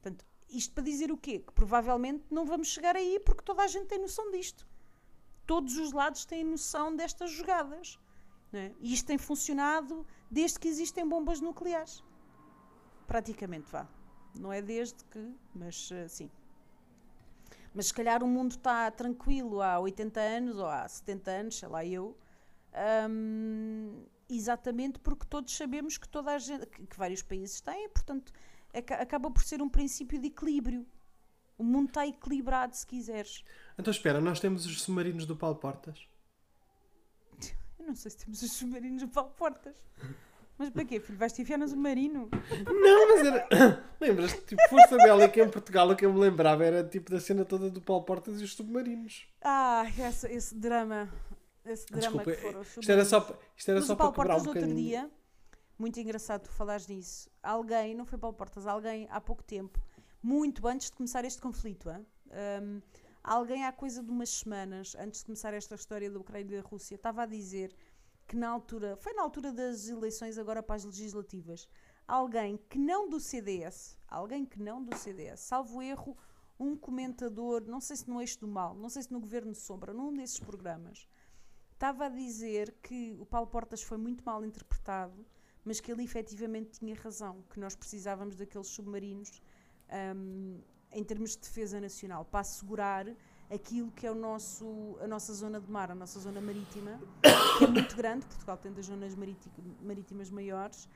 Portanto, 0.00 0.24
isto 0.48 0.72
para 0.72 0.84
dizer 0.84 1.12
o 1.12 1.16
quê? 1.16 1.40
Que 1.40 1.52
provavelmente 1.52 2.24
não 2.30 2.44
vamos 2.44 2.68
chegar 2.68 2.96
aí 2.96 3.20
porque 3.20 3.42
toda 3.42 3.62
a 3.62 3.66
gente 3.66 3.86
tem 3.86 3.98
noção 3.98 4.30
disto 4.30 4.66
todos 5.46 5.76
os 5.76 5.92
lados 5.92 6.24
têm 6.24 6.44
noção 6.44 6.94
destas 6.94 7.30
jogadas. 7.30 7.98
É? 8.52 8.72
E 8.80 8.94
isto 8.94 9.06
tem 9.06 9.18
funcionado 9.18 10.06
desde 10.30 10.58
que 10.60 10.68
existem 10.68 11.08
bombas 11.08 11.40
nucleares. 11.40 12.04
Praticamente, 13.06 13.68
vá. 13.70 13.88
Não 14.38 14.52
é 14.52 14.62
desde 14.62 15.04
que, 15.04 15.34
mas 15.54 15.90
uh, 15.90 16.08
sim. 16.08 16.30
Mas 17.74 17.86
se 17.86 17.94
calhar 17.94 18.22
o 18.22 18.28
mundo 18.28 18.52
está 18.52 18.90
tranquilo 18.90 19.60
há 19.60 19.78
80 19.80 20.20
anos 20.20 20.56
ou 20.58 20.66
há 20.66 20.86
70 20.86 21.30
anos, 21.30 21.58
sei 21.58 21.68
lá 21.68 21.84
eu, 21.84 22.16
um, 23.10 24.04
exatamente 24.28 24.98
porque 25.00 25.26
todos 25.26 25.56
sabemos 25.56 25.98
que 25.98 26.08
toda 26.08 26.32
a 26.32 26.38
gente, 26.38 26.66
que 26.66 26.96
vários 26.96 27.22
países 27.22 27.60
têm, 27.60 27.88
portanto, 27.88 28.32
acaba 28.72 29.30
por 29.30 29.42
ser 29.42 29.60
um 29.60 29.68
princípio 29.68 30.18
de 30.18 30.28
equilíbrio. 30.28 30.86
O 31.56 31.64
mundo 31.64 31.88
está 31.88 32.06
equilibrado, 32.06 32.76
se 32.76 32.86
quiseres. 32.86 33.44
Então 33.78 33.90
espera, 33.90 34.20
nós 34.20 34.40
temos 34.40 34.66
os 34.66 34.82
submarinos 34.82 35.26
do 35.26 35.36
Paulo 35.36 35.56
Portas? 35.56 36.06
Eu 37.78 37.86
não 37.86 37.94
sei 37.94 38.10
se 38.10 38.18
temos 38.18 38.42
os 38.42 38.52
submarinos 38.52 39.02
do 39.02 39.08
Paulo 39.08 39.30
Portas. 39.30 39.74
Mas 40.56 40.70
para 40.70 40.84
quê, 40.84 41.00
filho? 41.00 41.18
Vais-te 41.18 41.42
enfiar 41.42 41.58
no 41.58 41.66
submarino? 41.66 42.30
Não, 42.66 43.08
mas 43.08 43.26
era. 43.26 43.84
Lembras-te? 44.00 44.40
Tipo, 44.42 44.62
Força 44.68 44.96
Bélica 44.96 45.40
em 45.40 45.50
Portugal, 45.50 45.90
o 45.90 45.96
que 45.96 46.06
eu 46.06 46.12
me 46.12 46.20
lembrava 46.20 46.64
era 46.64 46.84
tipo 46.84 47.10
da 47.10 47.18
cena 47.20 47.44
toda 47.44 47.68
do 47.68 47.80
Paulo 47.80 48.04
Portas 48.04 48.40
e 48.40 48.44
os 48.44 48.54
submarinos. 48.54 49.26
Ah, 49.42 49.84
esse, 49.98 50.28
esse 50.28 50.54
drama. 50.54 51.12
Esse 51.64 51.86
drama 51.86 52.00
Desculpa, 52.00 52.30
que 52.30 52.36
foram 52.36 52.60
os 52.60 52.76
isto 52.76 52.92
era 52.92 53.04
só, 53.04 53.38
isto 53.56 53.70
era 53.70 53.80
Mas 53.80 53.86
só 53.86 53.94
o 53.94 53.96
para 53.96 54.12
Paulo 54.12 54.14
quebrar 54.14 54.34
um 54.34 54.44
Portas, 54.44 54.46
outro 54.46 54.60
bocadinho. 54.62 54.88
dia, 54.88 55.10
muito 55.78 55.98
engraçado 55.98 56.42
tu 56.42 56.50
falares 56.52 56.86
disso. 56.86 57.28
Alguém, 57.42 57.94
não 57.94 58.04
foi 58.04 58.18
Paulo 58.18 58.36
Portas, 58.36 58.66
alguém 58.66 59.08
há 59.10 59.20
pouco 59.20 59.42
tempo, 59.42 59.80
muito 60.22 60.66
antes 60.68 60.90
de 60.90 60.96
começar 60.96 61.24
este 61.24 61.40
conflito, 61.40 61.88
hã? 61.88 62.00
Hum, 62.62 62.80
alguém 63.24 63.64
há 63.64 63.72
coisa 63.72 64.02
de 64.02 64.10
umas 64.10 64.28
semanas, 64.28 64.94
antes 64.96 65.20
de 65.20 65.26
começar 65.26 65.54
esta 65.54 65.74
história 65.74 66.10
da 66.10 66.20
Ucrânia 66.20 66.58
e 66.58 66.62
da 66.62 66.68
Rússia, 66.68 66.94
estava 66.94 67.22
a 67.22 67.26
dizer 67.26 67.74
que 68.26 68.36
na 68.36 68.50
altura, 68.50 68.96
foi 68.96 69.14
na 69.14 69.22
altura 69.22 69.50
das 69.50 69.88
eleições 69.88 70.36
agora 70.36 70.62
para 70.62 70.76
as 70.76 70.84
legislativas, 70.84 71.66
alguém 72.06 72.58
que 72.68 72.78
não 72.78 73.08
do 73.08 73.18
CDS, 73.18 73.98
alguém 74.06 74.44
que 74.44 74.60
não 74.60 74.84
do 74.84 74.94
CDS, 74.94 75.40
salvo 75.40 75.82
erro, 75.82 76.16
um 76.60 76.76
comentador, 76.76 77.64
não 77.66 77.80
sei 77.80 77.96
se 77.96 78.08
no 78.08 78.20
Eixo 78.20 78.40
do 78.40 78.46
Mal, 78.46 78.74
não 78.74 78.88
sei 78.90 79.02
se 79.02 79.12
no 79.12 79.20
Governo 79.20 79.52
de 79.52 79.58
Sombra, 79.58 79.92
num 79.92 80.12
desses 80.12 80.38
programas, 80.38 81.08
estava 81.72 82.06
a 82.06 82.08
dizer 82.10 82.76
que 82.82 83.16
o 83.18 83.26
Paulo 83.26 83.48
Portas 83.48 83.82
foi 83.82 83.96
muito 83.96 84.22
mal 84.24 84.44
interpretado, 84.44 85.26
mas 85.64 85.80
que 85.80 85.90
ele 85.90 86.04
efetivamente 86.04 86.78
tinha 86.78 86.94
razão, 86.94 87.42
que 87.50 87.58
nós 87.58 87.74
precisávamos 87.74 88.36
daqueles 88.36 88.68
submarinos 88.68 89.42
hum, 90.14 90.60
em 90.94 91.04
termos 91.04 91.30
de 91.30 91.38
defesa 91.38 91.80
nacional, 91.80 92.24
para 92.24 92.40
assegurar 92.40 93.06
aquilo 93.52 93.90
que 93.90 94.06
é 94.06 94.10
o 94.10 94.14
nosso, 94.14 94.96
a 95.02 95.06
nossa 95.06 95.34
zona 95.34 95.60
de 95.60 95.70
mar, 95.70 95.90
a 95.90 95.94
nossa 95.94 96.18
zona 96.18 96.40
marítima, 96.40 96.98
que 97.58 97.64
é 97.64 97.66
muito 97.66 97.94
grande, 97.96 98.24
Portugal 98.26 98.56
tem 98.56 98.72
das 98.72 98.86
zonas 98.86 99.14
marítimas 99.82 100.30
maiores, 100.30 100.88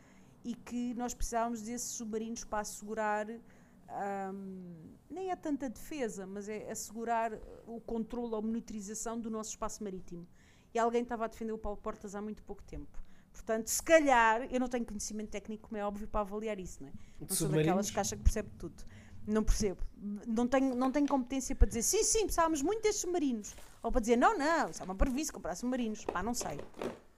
e 0.45 0.55
que 0.55 0.95
nós 0.95 1.13
precisávamos 1.15 1.63
desses 1.63 1.91
submarinos 1.91 2.45
para 2.45 2.61
assegurar, 2.61 3.29
hum, 3.29 4.95
nem 5.11 5.31
é 5.31 5.37
tanta 5.37 5.69
defesa, 5.69 6.27
mas 6.27 6.49
é 6.49 6.71
assegurar 6.71 7.33
o 7.67 7.81
controle 7.81 8.35
ou 8.35 8.41
monitorização 8.43 9.21
do 9.21 9.31
nosso 9.31 9.51
espaço 9.51 9.83
marítimo. 9.83 10.27
E 10.73 10.79
alguém 10.79 11.03
estava 11.03 11.25
a 11.25 11.29
defender 11.29 11.53
o 11.53 11.59
Paulo 11.59 11.79
Portas 11.79 12.15
há 12.15 12.23
muito 12.23 12.43
pouco 12.45 12.63
tempo. 12.63 12.99
Portanto, 13.33 13.69
se 13.69 13.83
calhar, 13.83 14.43
eu 14.51 14.59
não 14.59 14.69
tenho 14.69 14.85
conhecimento 14.85 15.31
técnico, 15.31 15.69
como 15.69 15.79
é 15.79 15.85
óbvio, 15.85 16.09
para 16.09 16.21
avaliar 16.21 16.59
isso, 16.59 16.83
não 16.83 16.89
é? 16.89 16.93
Não 17.21 17.29
sou 17.29 17.49
daquelas 17.49 17.91
que 17.91 18.01
acha 18.01 18.17
que 18.17 18.23
percebe 18.23 18.51
tudo. 18.59 18.83
Não 19.29 19.45
percebo. 19.45 19.83
Não 20.27 20.47
tenho, 20.49 20.75
não 20.75 20.91
tenho 20.91 21.07
competência 21.07 21.55
para 21.55 21.69
dizer 21.69 21.83
sim, 21.83 22.03
sim, 22.03 22.25
precisávamos 22.25 22.63
muito 22.63 22.83
destes 22.83 23.03
submarinos. 23.03 23.55
Ou 23.83 23.93
para 23.93 24.01
dizer 24.01 24.17
não, 24.17 24.37
não, 24.39 24.71
isso 24.71 24.81
é 24.83 24.85
uma 24.85 24.95
previsto 24.95 25.35
comprar 25.35 25.55
submarinos. 25.55 26.05
Pá, 26.07 26.23
não 26.23 26.33
sei. 26.33 26.59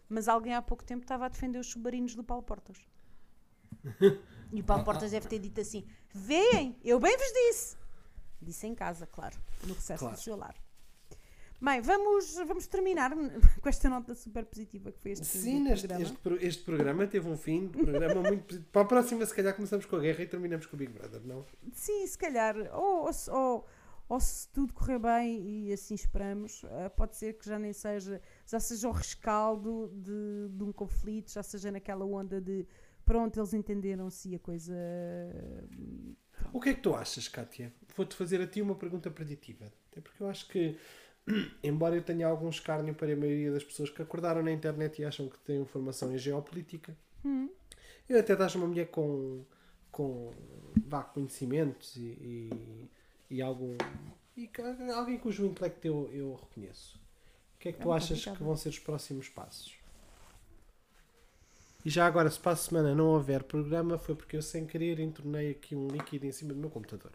Mas 0.09 0.27
alguém 0.27 0.55
há 0.55 0.61
pouco 0.61 0.83
tempo 0.83 1.03
estava 1.03 1.27
a 1.27 1.29
defender 1.29 1.59
os 1.61 1.69
submarinos 1.69 2.15
do 2.17 2.25
Paulo 2.25 2.43
Portas. 2.43 2.77
E 4.53 4.61
o 4.61 4.65
Paulo 4.65 4.83
Portas 4.83 5.13
deve 5.13 5.29
ter 5.29 5.39
dito 5.39 5.61
assim: 5.61 5.87
Veem, 6.13 6.77
eu 6.83 6.99
bem 6.99 7.17
vos 7.17 7.33
disse. 7.33 7.77
Disse 8.43 8.67
em 8.67 8.75
casa, 8.75 9.07
claro, 9.07 9.39
no 9.63 9.75
recesso 9.75 10.01
Claro. 10.01 10.17
do 10.17 10.21
seu 10.21 10.35
lar. 10.35 10.57
Bem, 11.63 11.81
vamos, 11.83 12.35
vamos 12.37 12.67
terminar 12.67 13.11
com 13.61 13.69
esta 13.69 13.89
nota 13.91 14.15
super 14.15 14.45
positiva 14.47 14.91
que 14.91 14.99
foi 14.99 15.11
este 15.13 15.27
Sim, 15.27 15.61
neste, 15.65 15.87
programa. 15.87 16.15
este, 16.39 16.47
este 16.47 16.63
programa 16.65 17.07
teve 17.07 17.29
um 17.29 17.37
fim 17.37 17.67
de 17.67 17.79
programa 17.79 18.23
muito 18.23 18.45
positivo. 18.45 18.71
Para 18.73 18.83
a 18.83 18.85
próxima, 18.87 19.27
se 19.27 19.35
calhar, 19.35 19.55
começamos 19.55 19.85
com 19.85 19.97
a 19.97 20.01
guerra 20.01 20.23
e 20.23 20.27
terminamos 20.27 20.65
com 20.67 20.75
o 20.77 20.79
Big 20.79 20.93
Brother, 20.93 21.21
não? 21.27 21.45
Sim, 21.75 22.07
se 22.07 22.17
calhar, 22.17 22.57
ou, 22.75 23.05
ou, 23.07 23.13
se- 23.13 23.31
ou- 23.31 23.67
ou 24.09 24.19
se 24.21 24.49
tudo 24.49 24.73
correr 24.73 24.99
bem 24.99 25.67
e 25.69 25.73
assim 25.73 25.95
esperamos, 25.95 26.65
eh, 26.65 26.89
pode 26.89 27.15
ser 27.17 27.35
que 27.35 27.47
já 27.47 27.59
nem 27.59 27.73
seja, 27.73 28.21
já 28.47 28.59
seja 28.59 28.89
o 28.89 28.93
rescaldo 28.93 29.89
de, 29.95 30.49
de 30.57 30.65
um 30.65 30.73
conflito, 30.73 31.31
já 31.31 31.43
seja 31.43 31.71
naquela 31.71 32.05
onda 32.05 32.41
de 32.41 32.67
pronto, 33.05 33.39
eles 33.39 33.53
entenderam-se 33.55 34.31
e 34.31 34.35
a 34.35 34.39
coisa. 34.39 34.75
O 36.53 36.61
que 36.61 36.71
é 36.71 36.75
que 36.75 36.81
tu 36.81 36.95
achas, 36.95 37.29
Kátia? 37.29 37.73
Vou-te 37.97 38.17
fazer 38.17 38.41
a 38.41 38.47
ti 38.47 38.63
uma 38.63 38.75
pergunta 38.75 39.11
preditiva. 39.11 39.71
Até 39.93 40.01
porque 40.01 40.23
eu 40.23 40.29
acho 40.29 40.49
que, 40.49 40.77
embora 41.63 41.97
eu 41.97 42.03
tenha 42.03 42.27
algum 42.27 42.49
escárnio 42.49 42.95
para 42.95 43.13
a 43.13 43.17
maioria 43.17 43.53
das 43.53 43.65
pessoas 43.65 43.91
que 43.91 44.03
acordaram 44.03 44.43
na 44.43 44.53
internet 44.53 45.01
e 45.01 45.05
acham 45.05 45.29
que 45.29 45.39
têm 45.39 45.65
formação 45.65 46.13
em 46.13 46.19
geopolítica, 46.19 46.97
eu 48.09 48.19
até 48.19 48.35
dás 48.37 48.55
uma 48.55 48.67
mulher 48.67 48.89
com, 48.89 49.45
com 49.91 50.33
vá, 50.87 51.03
conhecimentos 51.05 51.97
e, 51.97 52.01
e, 52.01 52.91
e 53.31 53.43
algum. 53.43 53.77
E 54.37 54.51
alguém 54.95 55.19
cujo 55.19 55.45
intelecto 55.47 55.87
eu, 55.87 56.11
eu 56.13 56.35
reconheço. 56.35 56.99
O 57.57 57.59
que 57.61 57.69
é 57.69 57.73
que 57.73 57.79
tu 57.81 57.93
É, 57.93 57.97
achas 57.97 58.09
complicado. 58.09 58.37
que 58.37 58.43
vão 58.43 58.57
ser 58.57 58.71
os 58.71 58.79
próximos 58.79 59.29
passos? 59.29 59.79
E 61.85 61.89
já 61.91 62.07
agora, 62.07 62.31
se 62.31 62.39
para 62.39 62.53
a 62.53 62.57
semana 62.57 62.95
não 62.95 63.07
houver 63.09 63.43
programa, 63.45 63.97
foi 63.99 64.15
porque 64.15 64.37
eu 64.37 64.43
sem 64.43 64.67
querer 64.67 64.99
entornei 65.01 65.51
aqui 65.53 65.75
um 65.75 65.89
líquido 65.89 66.27
em 66.27 66.33
cima 66.33 66.53
do 66.53 66.61
meu 66.61 66.71
computador. 66.71 67.13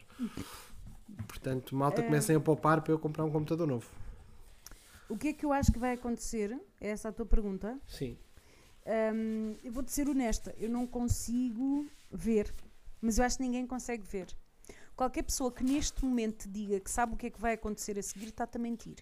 Portanto, 1.28 1.74
malta, 1.76 2.02
comecem 2.02 2.34
a 2.36 2.40
poupar 2.40 2.80
para 2.82 2.92
eu 2.92 2.98
comprar 2.98 3.24
um 3.24 3.30
computador 3.30 3.66
novo. 3.66 3.88
O 5.08 5.16
que 5.16 5.28
é 5.28 5.32
que 5.32 5.44
eu 5.44 5.52
acho 5.52 5.72
que 5.72 5.78
vai 5.78 5.94
acontecer? 5.94 6.58
É 6.80 6.88
essa 6.90 7.08
a 7.08 7.12
tua 7.12 7.26
pergunta. 7.26 7.78
Sim. 7.86 8.16
Hum, 9.14 9.54
eu 9.64 9.72
vou-te 9.72 9.90
ser 9.90 10.08
honesta, 10.08 10.54
eu 10.58 10.68
não 10.68 10.86
consigo 10.86 11.86
ver, 12.10 12.52
mas 13.00 13.18
eu 13.18 13.24
acho 13.24 13.36
que 13.36 13.42
ninguém 13.42 13.66
consegue 13.66 14.02
ver. 14.04 14.28
Qualquer 14.94 15.22
pessoa 15.24 15.50
que 15.52 15.62
neste 15.64 16.04
momento 16.04 16.42
te 16.44 16.48
diga 16.48 16.80
que 16.80 16.90
sabe 16.90 17.14
o 17.14 17.16
que 17.16 17.26
é 17.26 17.30
que 17.30 17.40
vai 17.40 17.54
acontecer 17.54 17.98
a 17.98 18.02
seguir 18.02 18.26
está-te 18.28 18.56
a 18.56 18.60
mentir. 18.60 18.96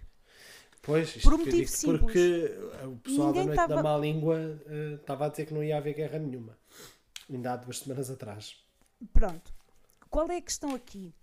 Pois, 0.82 1.08
isto 1.16 1.22
Por 1.22 1.34
um 1.34 1.38
motivo 1.38 1.68
simples. 1.68 2.00
Porque 2.00 2.54
o 2.86 2.96
pessoal 2.96 3.28
Ninguém 3.28 3.42
da 3.42 3.46
Noite 3.46 3.56
tava- 3.56 3.74
da 3.76 3.82
Má 3.82 3.96
Língua 3.98 4.60
eh, 4.66 4.94
estava 5.00 5.26
a 5.26 5.28
dizer 5.28 5.46
que 5.46 5.54
não 5.54 5.62
ia 5.62 5.78
haver 5.78 5.94
guerra 5.94 6.18
nenhuma. 6.18 6.58
Ainda 7.30 7.52
há 7.52 7.56
duas 7.56 7.78
semanas 7.78 8.10
atrás. 8.10 8.56
Pronto. 9.12 9.52
Qual 10.10 10.28
é 10.30 10.36
a 10.36 10.42
questão 10.42 10.74
aqui? 10.74 11.14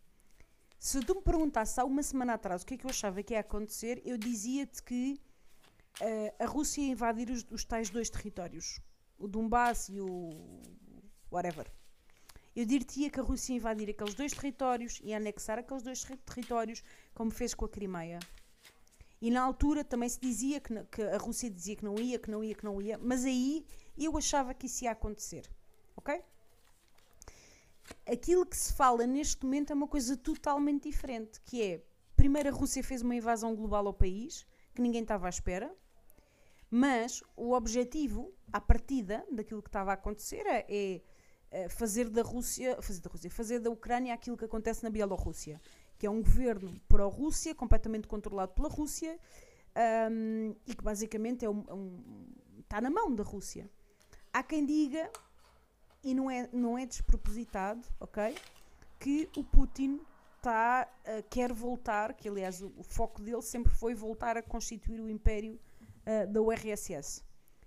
Se 0.84 1.00
tu 1.00 1.14
me 1.14 1.22
perguntasse 1.22 1.80
há 1.80 1.86
uma 1.86 2.02
semana 2.02 2.34
atrás 2.34 2.64
o 2.64 2.66
que 2.66 2.74
é 2.74 2.78
que 2.78 2.88
eu 2.88 2.90
achava 2.90 3.22
que 3.22 3.36
ia 3.36 3.42
acontecer, 3.42 4.02
eu 4.04 4.18
dizia-te 4.18 4.82
que 4.82 5.22
eh, 6.00 6.34
a 6.40 6.48
Rússia 6.48 6.82
ia 6.82 6.88
invadir 6.88 7.30
os, 7.30 7.46
os 7.52 7.64
tais 7.64 7.92
dois 7.92 8.10
territórios, 8.10 8.80
o 9.20 9.28
Donbass 9.28 9.90
e 9.90 10.02
o 10.02 10.32
whatever. 11.32 11.72
Eu 12.56 12.66
dir-te-ia 12.66 13.12
que 13.12 13.20
a 13.20 13.24
Rússia 13.24 13.54
ia 13.54 13.58
invadir 13.58 13.92
aqueles 13.92 14.16
dois 14.16 14.34
territórios 14.34 15.00
e 15.04 15.14
anexar 15.14 15.60
aqueles 15.60 15.84
dois 15.84 16.04
terri- 16.04 16.18
territórios, 16.26 16.82
como 17.14 17.30
fez 17.30 17.54
com 17.54 17.66
a 17.66 17.70
Crimeia. 17.70 18.18
E 19.22 19.30
na 19.30 19.44
altura 19.44 19.84
também 19.84 20.10
se 20.10 20.20
dizia 20.20 20.60
que, 20.60 20.74
que 20.86 21.04
a 21.04 21.18
Rússia 21.20 21.48
dizia 21.48 21.76
que 21.76 21.86
não 21.86 21.94
ia, 22.00 22.18
que 22.18 22.32
não 22.32 22.44
ia, 22.44 22.56
que 22.56 22.66
não 22.66 22.82
ia, 22.82 22.98
mas 22.98 23.24
aí 23.24 23.68
eu 23.96 24.18
achava 24.18 24.52
que 24.52 24.66
isso 24.66 24.84
ia 24.84 24.94
acontecer. 24.94 25.48
Ok? 25.96 26.24
Aquilo 28.06 28.46
que 28.46 28.56
se 28.58 28.74
fala 28.74 29.06
neste 29.06 29.44
momento 29.46 29.72
é 29.72 29.74
uma 29.76 29.88
coisa 29.88 30.16
totalmente 30.18 30.84
diferente, 30.90 31.40
que 31.42 31.62
é, 31.62 31.84
primeiro 32.16 32.50
a 32.50 32.52
Rússia 32.52 32.84
fez 32.84 33.02
uma 33.02 33.16
invasão 33.16 33.56
global 33.56 33.88
ao 33.88 33.94
país, 33.94 34.46
que 34.74 34.82
ninguém 34.82 35.02
estava 35.02 35.28
à 35.28 35.30
espera, 35.30 35.74
mas 36.70 37.22
o 37.36 37.52
objetivo, 37.54 38.34
à 38.52 38.62
partida 38.62 39.26
daquilo 39.32 39.62
que 39.62 39.70
estava 39.70 39.92
a 39.92 39.96
acontecer, 39.96 40.46
é, 40.46 40.66
é, 40.70 41.02
eh, 41.52 41.68
fazer 41.70 42.10
da 42.10 42.22
Rússia, 42.22 42.82
fazer 42.82 43.02
da 43.02 43.10
Rússia, 43.10 43.30
fazer 43.30 43.60
da 43.60 43.70
Ucrânia 43.70 44.14
aquilo 44.14 44.38
que 44.38 44.46
acontece 44.46 44.82
na 44.84 44.90
Bielorrússia, 44.90 45.60
que 46.00 46.08
é 46.08 46.10
um 46.10 46.22
governo 46.22 46.80
pró-Rússia, 46.88 47.54
completamente 47.54 48.08
controlado 48.08 48.54
pela 48.54 48.70
Rússia, 48.70 49.20
ahm, 49.76 50.54
e 50.66 50.74
que 50.74 50.84
basicamente 50.84 51.44
é 51.44 51.50
um- 51.50 51.66
um- 51.70 52.28
está 52.62 52.80
na 52.80 52.90
mão 52.90 53.14
da 53.14 53.24
Rússia. 53.24 53.70
Há 54.32 54.42
quem 54.42 54.66
diga 54.66 55.12
e 56.04 56.14
não 56.14 56.30
é, 56.30 56.50
não 56.52 56.78
é 56.78 56.86
despropositado, 56.86 57.88
ok? 58.00 58.36
Que 59.00 59.30
o 59.36 59.44
Putin 59.44 60.00
tá, 60.42 60.88
ah, 61.06 61.24
quer 61.30 61.54
voltar, 61.54 62.14
que 62.14 62.28
aliás 62.28 62.62
o, 62.62 62.74
o 62.78 62.84
foco 62.84 63.22
dele 63.22 63.42
sempre 63.42 63.72
foi 63.72 63.94
voltar 63.94 64.38
a 64.38 64.42
constituir 64.42 65.00
o 65.00 65.10
império 65.10 65.60
ah, 66.06 66.26
da 66.26 66.42
URSS. 66.42 67.24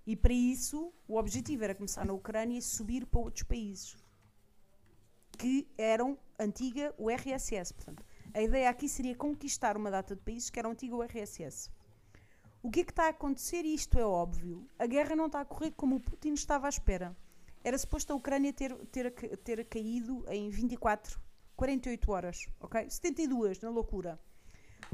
E 0.07 0.14
para 0.14 0.32
isso 0.32 0.93
o 1.09 1.16
objetivo 1.16 1.64
era 1.64 1.74
começar 1.74 2.05
na 2.05 2.12
Ucrânia 2.12 2.59
e 2.59 2.62
subir 2.62 3.07
para 3.07 3.20
outros 3.20 3.43
países 3.45 3.97
que 5.39 5.66
eram 5.76 6.18
antiga 6.39 6.95
URSS. 6.99 7.72
Portanto, 7.72 8.05
a 8.32 8.43
ideia 8.43 8.68
aqui 8.68 8.89
seria 8.89 9.14
conquistar 9.14 9.76
uma 9.76 9.91
data 9.91 10.14
de 10.14 10.22
países 10.22 10.51
que 10.51 10.59
eram 10.59 10.70
antiga 10.70 10.97
URSS. 10.97 11.70
O 12.62 12.70
que 12.70 12.80
é 12.80 12.85
que 12.85 12.93
está 12.93 13.07
a 13.07 13.11
acontecer? 13.11 13.64
Isto 13.64 13.99
é 13.99 14.05
óbvio. 14.05 14.66
A 14.78 14.87
guerra 14.87 15.14
não 15.14 15.26
está 15.26 15.41
a 15.41 15.45
correr 15.45 15.72
como 15.72 15.97
o 15.97 16.01
Putin 16.01 16.32
estava 16.32 16.66
à 16.66 16.70
espera. 16.70 17.14
Era 17.65 17.79
suposto 17.79 18.12
a 18.12 18.17
Ucrânia 18.17 18.53
ter, 18.53 18.77
ter, 18.87 19.11
ter 19.39 19.65
caído 19.65 20.23
em 20.29 20.51
24, 20.51 21.19
48 21.57 22.12
horas, 22.12 22.47
ok? 22.61 22.89
72, 22.91 23.59
na 23.61 23.71
loucura. 23.71 24.21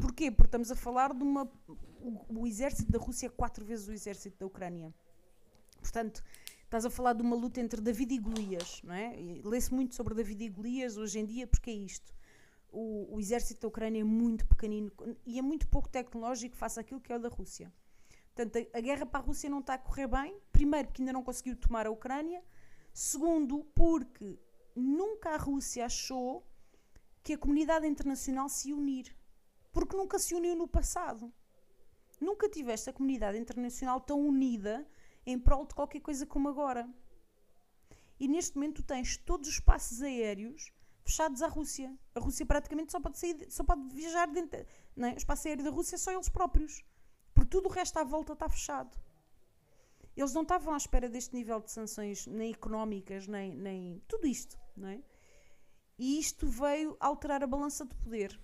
Porquê? 0.01 0.31
Porque 0.31 0.47
estamos 0.47 0.71
a 0.71 0.77
falar 0.77 1.13
de 1.13 1.25
uma. 1.25 1.51
O, 2.01 2.43
o 2.43 2.47
exército 2.47 2.93
da 2.93 2.99
Rússia 2.99 3.27
é 3.27 3.29
quatro 3.29 3.65
vezes 3.65 3.89
o 3.89 3.93
exército 3.93 4.39
da 4.39 4.47
Ucrânia. 4.47 4.95
Portanto, 5.81 6.23
estás 6.63 6.85
a 6.85 6.91
falar 6.91 7.15
de 7.15 7.23
uma 7.23 7.35
luta 7.35 7.61
entre 7.61 7.81
David 7.81 8.15
e 8.15 8.19
Golias, 8.19 8.81
não 8.85 8.95
é? 8.95 9.17
Lê-se 9.43 9.75
muito 9.75 9.97
sobre 9.97 10.15
David 10.15 10.45
e 10.45 10.49
Golias 10.49 10.97
hoje 10.97 11.19
em 11.19 11.27
dia, 11.27 11.47
porque 11.49 11.71
é 11.71 11.75
isto. 11.75 12.15
O, 12.71 13.17
o 13.17 13.21
exército 13.21 13.63
da 13.63 13.69
Ucrânia 13.69 14.01
é 14.01 14.05
muito 14.05 14.47
pequenino 14.47 14.93
e 15.27 15.41
é 15.41 15.43
muito 15.43 15.67
pouco 15.67 15.89
tecnológico 15.89 16.55
face 16.57 16.79
àquilo 16.79 17.01
que 17.01 17.13
é 17.13 17.17
o 17.17 17.19
da 17.19 17.29
Rússia. 17.29 17.73
Portanto, 18.33 18.69
a, 18.73 18.79
a 18.79 18.81
guerra 18.81 19.05
para 19.05 19.19
a 19.19 19.23
Rússia 19.23 19.51
não 19.51 19.59
está 19.59 19.75
a 19.75 19.79
correr 19.79 20.07
bem. 20.07 20.39
Primeiro, 20.53 20.87
porque 20.87 21.03
ainda 21.03 21.13
não 21.13 21.25
conseguiu 21.25 21.57
tomar 21.57 21.87
a 21.87 21.91
Ucrânia. 21.91 22.43
Segundo, 22.93 23.65
porque 23.75 24.39
nunca 24.75 25.31
a 25.31 25.37
Rússia 25.37 25.87
achou 25.87 26.47
que 27.23 27.35
a 27.35 27.39
comunidade 27.39 27.87
internacional 27.87 28.49
se 28.49 28.73
unir. 28.73 29.17
Porque 29.73 29.97
nunca 29.97 30.19
se 30.19 30.35
uniu 30.35 30.57
no 30.57 30.67
passado. 30.67 31.33
Nunca 32.21 32.49
tiveste 32.49 32.91
a 32.91 32.93
comunidade 32.93 33.39
internacional 33.39 34.01
tão 34.01 34.21
unida 34.21 34.87
em 35.25 35.39
prol 35.39 35.65
de 35.67 35.75
qualquer 35.75 36.01
coisa 36.01 36.27
como 36.27 36.49
agora. 36.49 36.89
E 38.19 38.29
neste 38.29 38.57
momento 38.57 38.83
tens 38.83 39.17
todos 39.17 39.49
os 39.49 39.61
passos 39.61 40.03
aéreos 40.03 40.73
fechados 41.03 41.41
à 41.43 41.47
Rússia. 41.47 41.97
A 42.15 42.21
Rússia 42.21 42.45
praticamente 42.45 42.93
só 42.93 43.01
pode, 43.01 43.19
sair, 43.19 43.51
só 43.51 43.65
pode 43.65 43.95
viajar 43.95 44.27
dentro. 44.27 44.67
Não 44.95 45.09
é? 45.09 45.15
O 45.15 45.17
espaço 45.17 45.49
aéreo 45.49 45.65
da 45.65 45.71
Rússia 45.71 45.95
é 45.95 45.99
só 45.99 46.13
eles 46.13 46.29
próprios. 46.29 46.85
Porque 47.33 47.51
tudo 47.51 47.69
o 47.69 47.73
resto 47.73 47.97
à 47.99 48.05
volta 48.05 48.33
está 48.35 48.49
fechado. 48.49 48.99
Eles 50.21 50.35
não 50.35 50.43
estavam 50.43 50.75
à 50.75 50.77
espera 50.77 51.09
deste 51.09 51.35
nível 51.35 51.61
de 51.61 51.71
sanções, 51.71 52.27
nem 52.27 52.53
económicas, 52.53 53.27
nem, 53.27 53.57
nem 53.57 54.03
tudo 54.07 54.27
isto. 54.27 54.59
Não 54.77 54.89
é? 54.89 55.03
E 55.99 56.19
isto 56.19 56.47
veio 56.47 56.95
alterar 57.01 57.43
a 57.43 57.47
balança 57.47 57.87
de 57.87 57.95
poder. 57.95 58.39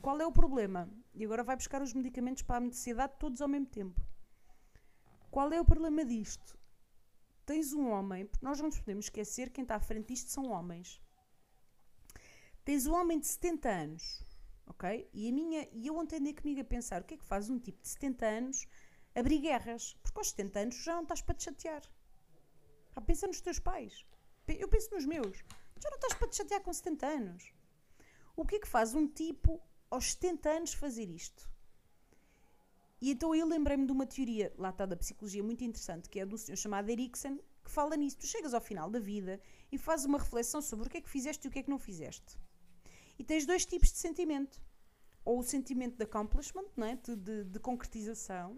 Qual 0.00 0.20
é 0.20 0.26
o 0.26 0.30
problema? 0.30 0.88
E 1.12 1.24
agora 1.24 1.42
vai 1.42 1.56
buscar 1.56 1.82
os 1.82 1.92
medicamentos 1.92 2.44
para 2.44 2.64
a 2.64 2.68
ansiedade 2.68 3.14
todos 3.18 3.42
ao 3.42 3.48
mesmo 3.48 3.66
tempo. 3.66 4.00
Qual 5.28 5.52
é 5.52 5.60
o 5.60 5.64
problema 5.64 6.04
disto? 6.04 6.56
Tens 7.44 7.72
um 7.72 7.90
homem, 7.90 8.30
nós 8.40 8.60
não 8.60 8.66
nos 8.66 8.78
podemos 8.78 9.06
esquecer 9.06 9.50
quem 9.50 9.62
está 9.62 9.74
à 9.74 9.80
frente 9.80 10.06
disto 10.06 10.30
são 10.30 10.48
homens. 10.50 11.02
Tens 12.64 12.86
um 12.86 12.94
homem 12.94 13.18
de 13.18 13.26
70 13.26 13.68
anos, 13.68 14.24
ok? 14.64 15.10
E, 15.12 15.28
a 15.28 15.32
minha, 15.32 15.68
e 15.72 15.88
eu 15.88 15.96
ontem 15.96 16.18
andei 16.18 16.34
comigo 16.34 16.60
a 16.60 16.64
pensar 16.64 17.02
o 17.02 17.04
que 17.04 17.14
é 17.14 17.16
que 17.16 17.24
faz 17.24 17.50
um 17.50 17.58
tipo 17.58 17.82
de 17.82 17.88
70 17.88 18.26
anos 18.26 18.68
abrir 19.16 19.38
guerras? 19.38 19.96
Porque 20.02 20.18
aos 20.18 20.30
70 20.30 20.58
anos 20.60 20.76
já 20.76 20.94
não 20.94 21.02
estás 21.02 21.22
para 21.22 21.34
te 21.34 21.44
chatear. 21.44 21.82
Ah, 22.94 23.00
pensa 23.00 23.26
nos 23.26 23.40
teus 23.40 23.58
pais. 23.58 24.06
Eu 24.46 24.68
penso 24.68 24.94
nos 24.94 25.04
meus. 25.04 25.38
Já 25.82 25.90
não 25.90 25.96
estás 25.96 26.14
para 26.14 26.28
te 26.28 26.36
chatear 26.36 26.60
com 26.60 26.72
70 26.72 27.06
anos. 27.06 27.52
O 28.36 28.44
que 28.46 28.56
é 28.56 28.60
que 28.60 28.68
faz 28.68 28.94
um 28.94 29.08
tipo 29.08 29.60
aos 29.90 30.12
70 30.12 30.48
anos 30.48 30.72
fazer 30.74 31.08
isto? 31.08 31.50
E 33.00 33.10
então 33.10 33.34
eu 33.34 33.46
lembrei-me 33.46 33.86
de 33.86 33.92
uma 33.92 34.06
teoria, 34.06 34.52
lá 34.56 34.70
está 34.70 34.86
da 34.86 34.96
psicologia, 34.96 35.42
muito 35.42 35.62
interessante, 35.62 36.08
que 36.08 36.18
é 36.18 36.24
do 36.24 36.38
senhor 36.38 36.56
chamado 36.56 36.88
Erikson, 36.88 37.38
que 37.62 37.70
fala 37.70 37.96
nisso. 37.96 38.18
Tu 38.18 38.26
chegas 38.26 38.54
ao 38.54 38.60
final 38.60 38.90
da 38.90 38.98
vida 38.98 39.40
e 39.70 39.76
fazes 39.76 40.06
uma 40.06 40.18
reflexão 40.18 40.62
sobre 40.62 40.86
o 40.86 40.90
que 40.90 40.98
é 40.98 41.00
que 41.00 41.10
fizeste 41.10 41.46
e 41.46 41.48
o 41.48 41.50
que 41.50 41.58
é 41.58 41.62
que 41.62 41.70
não 41.70 41.78
fizeste. 41.78 42.38
E 43.18 43.24
tens 43.24 43.44
dois 43.44 43.66
tipos 43.66 43.90
de 43.90 43.98
sentimento. 43.98 44.62
Ou 45.24 45.40
o 45.40 45.42
sentimento 45.42 45.96
de 45.96 46.04
accomplishment, 46.04 46.66
não 46.76 46.86
é? 46.86 46.96
de, 46.96 47.16
de, 47.16 47.44
de 47.44 47.58
concretização, 47.58 48.56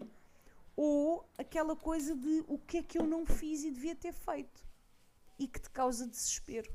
ou 0.81 1.29
aquela 1.37 1.75
coisa 1.75 2.15
de 2.15 2.41
o 2.47 2.57
que 2.57 2.77
é 2.77 2.81
que 2.81 2.97
eu 2.97 3.05
não 3.05 3.25
fiz 3.25 3.65
e 3.65 3.69
devia 3.69 3.93
ter 3.93 4.13
feito. 4.13 4.65
E 5.37 5.45
que 5.45 5.59
te 5.59 5.69
causa 5.69 6.07
desespero. 6.07 6.73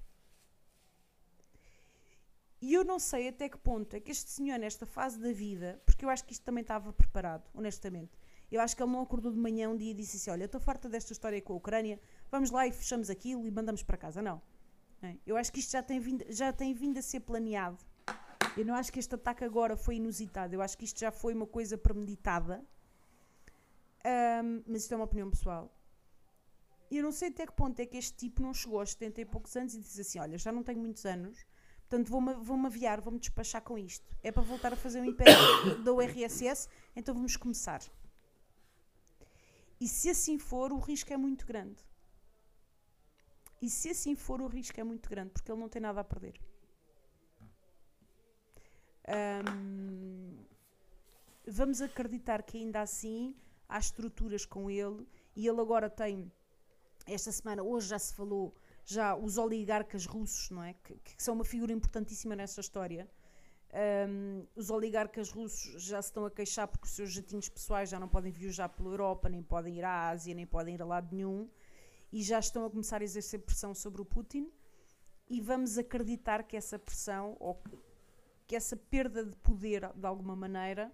E 2.60 2.74
eu 2.74 2.84
não 2.84 2.98
sei 2.98 3.28
até 3.28 3.48
que 3.48 3.56
ponto 3.56 3.96
é 3.96 4.00
que 4.00 4.10
este 4.10 4.30
senhor, 4.30 4.58
nesta 4.58 4.84
fase 4.84 5.18
da 5.18 5.32
vida, 5.32 5.80
porque 5.86 6.04
eu 6.04 6.10
acho 6.10 6.22
que 6.22 6.34
isto 6.34 6.44
também 6.44 6.60
estava 6.60 6.92
preparado, 6.92 7.48
honestamente. 7.54 8.12
Eu 8.52 8.60
acho 8.60 8.76
que 8.76 8.82
ele 8.82 8.92
não 8.92 9.00
acordou 9.00 9.32
de 9.32 9.38
manhã 9.38 9.70
um 9.70 9.76
dia 9.76 9.92
e 9.92 9.94
disse 9.94 10.18
assim: 10.18 10.30
Olha, 10.30 10.44
estou 10.44 10.60
farta 10.60 10.86
desta 10.86 11.14
história 11.14 11.40
com 11.40 11.54
a 11.54 11.56
Ucrânia, 11.56 11.98
vamos 12.30 12.50
lá 12.50 12.66
e 12.66 12.72
fechamos 12.72 13.08
aquilo 13.08 13.46
e 13.46 13.50
mandamos 13.50 13.82
para 13.82 13.96
casa. 13.96 14.20
Não. 14.20 14.42
É? 15.00 15.16
Eu 15.26 15.34
acho 15.38 15.50
que 15.50 15.60
isto 15.60 15.72
já 15.72 15.82
tem, 15.82 15.98
vindo, 15.98 16.26
já 16.28 16.52
tem 16.52 16.74
vindo 16.74 16.98
a 16.98 17.02
ser 17.02 17.20
planeado. 17.20 17.82
Eu 18.54 18.66
não 18.66 18.74
acho 18.74 18.92
que 18.92 18.98
este 18.98 19.14
ataque 19.14 19.44
agora 19.44 19.78
foi 19.78 19.96
inusitado. 19.96 20.54
Eu 20.54 20.60
acho 20.60 20.76
que 20.76 20.84
isto 20.84 21.00
já 21.00 21.10
foi 21.10 21.32
uma 21.32 21.46
coisa 21.46 21.78
premeditada. 21.78 22.62
Um, 24.06 24.62
mas 24.66 24.82
isto 24.82 24.92
é 24.92 24.96
uma 24.96 25.04
opinião 25.04 25.30
pessoal. 25.30 25.72
E 26.90 26.98
eu 26.98 27.02
não 27.02 27.12
sei 27.12 27.28
até 27.28 27.46
que 27.46 27.52
ponto 27.52 27.80
é 27.80 27.86
que 27.86 27.96
este 27.96 28.14
tipo 28.16 28.42
não 28.42 28.52
chegou 28.52 28.80
aos 28.80 28.90
70 28.92 29.20
e 29.20 29.24
poucos 29.24 29.56
anos 29.56 29.74
e 29.74 29.80
disse 29.80 30.00
assim: 30.00 30.18
Olha, 30.18 30.36
já 30.38 30.52
não 30.52 30.62
tenho 30.62 30.80
muitos 30.80 31.04
anos 31.06 31.44
Portanto, 31.88 32.08
vou-me 32.08 32.34
vou 32.34 32.66
aviar, 32.66 33.00
vou-me 33.00 33.18
despachar 33.18 33.62
com 33.62 33.78
isto. 33.78 34.04
É 34.22 34.32
para 34.32 34.42
voltar 34.42 34.72
a 34.72 34.76
fazer 34.76 35.00
um 35.00 35.04
império 35.04 35.34
da 35.84 35.92
URSS, 35.92 36.68
então 36.96 37.14
vamos 37.14 37.36
começar. 37.36 37.82
E 39.80 39.86
se 39.86 40.10
assim 40.10 40.38
for, 40.38 40.72
o 40.72 40.78
risco 40.78 41.12
é 41.12 41.16
muito 41.16 41.46
grande. 41.46 41.84
E 43.60 43.68
se 43.68 43.90
assim 43.90 44.14
for, 44.14 44.40
o 44.40 44.46
risco 44.46 44.78
é 44.80 44.84
muito 44.84 45.08
grande, 45.08 45.30
porque 45.30 45.50
ele 45.50 45.60
não 45.60 45.68
tem 45.68 45.80
nada 45.80 46.00
a 46.00 46.04
perder. 46.04 46.40
Um, 49.46 50.44
vamos 51.46 51.80
acreditar 51.80 52.42
que 52.42 52.56
ainda 52.56 52.80
assim 52.80 53.36
há 53.68 53.78
estruturas 53.78 54.44
com 54.44 54.70
ele 54.70 55.06
e 55.34 55.46
ele 55.46 55.60
agora 55.60 55.90
tem 55.90 56.30
esta 57.06 57.30
semana, 57.32 57.62
hoje 57.62 57.88
já 57.88 57.98
se 57.98 58.14
falou 58.14 58.54
já 58.84 59.16
os 59.16 59.38
oligarcas 59.38 60.06
russos, 60.06 60.50
não 60.50 60.62
é? 60.62 60.74
Que, 60.74 60.94
que 60.94 61.22
são 61.22 61.34
uma 61.34 61.44
figura 61.44 61.72
importantíssima 61.72 62.36
nessa 62.36 62.60
história. 62.60 63.08
Um, 64.08 64.46
os 64.54 64.70
oligarcas 64.70 65.30
russos 65.30 65.82
já 65.82 66.00
se 66.00 66.08
estão 66.10 66.24
a 66.24 66.30
queixar 66.30 66.68
porque 66.68 66.86
os 66.86 66.92
seus 66.92 67.12
jatinhos 67.12 67.48
pessoais 67.48 67.88
já 67.88 67.98
não 67.98 68.08
podem 68.08 68.30
viajar 68.30 68.68
pela 68.68 68.90
Europa, 68.90 69.28
nem 69.28 69.42
podem 69.42 69.78
ir 69.78 69.84
à 69.84 70.10
Ásia, 70.10 70.34
nem 70.34 70.46
podem 70.46 70.74
ir 70.74 70.82
a 70.82 70.84
lado 70.84 71.14
nenhum, 71.14 71.50
e 72.12 72.22
já 72.22 72.38
estão 72.38 72.64
a 72.64 72.70
começar 72.70 73.00
a 73.00 73.04
exercer 73.04 73.40
pressão 73.40 73.74
sobre 73.74 74.00
o 74.00 74.04
Putin. 74.04 74.48
E 75.28 75.40
vamos 75.40 75.78
acreditar 75.78 76.44
que 76.44 76.56
essa 76.56 76.78
pressão, 76.78 77.36
ou 77.40 77.60
que 78.46 78.54
essa 78.54 78.76
perda 78.76 79.24
de 79.24 79.34
poder, 79.38 79.90
de 79.94 80.06
alguma 80.06 80.36
maneira, 80.36 80.92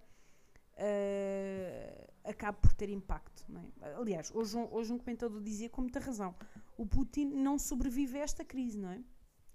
uh, 0.81 2.11
acabe 2.23 2.57
por 2.59 2.73
ter 2.73 2.89
impacto. 2.89 3.45
É? 3.81 3.93
Aliás, 3.93 4.31
hoje 4.33 4.57
um, 4.57 4.73
hoje 4.73 4.91
um 4.91 4.97
comentador 4.97 5.41
dizia 5.41 5.69
com 5.69 5.81
muita 5.81 5.99
razão: 5.99 6.35
o 6.77 6.85
Putin 6.85 7.25
não 7.25 7.57
sobrevive 7.59 8.17
a 8.17 8.21
esta 8.21 8.43
crise, 8.43 8.77
não 8.77 8.89
é? 8.89 9.01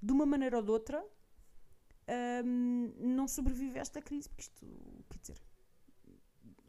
De 0.01 0.13
uma 0.13 0.25
maneira 0.25 0.57
ou 0.57 0.63
de 0.63 0.71
outra, 0.71 1.05
um, 2.45 2.93
não 2.99 3.27
sobrevive 3.27 3.79
a 3.79 3.83
esta 3.83 4.01
crise, 4.01 4.29
porque 4.29 4.43
isto, 4.43 4.67
quer 5.09 5.19
dizer, 5.19 5.43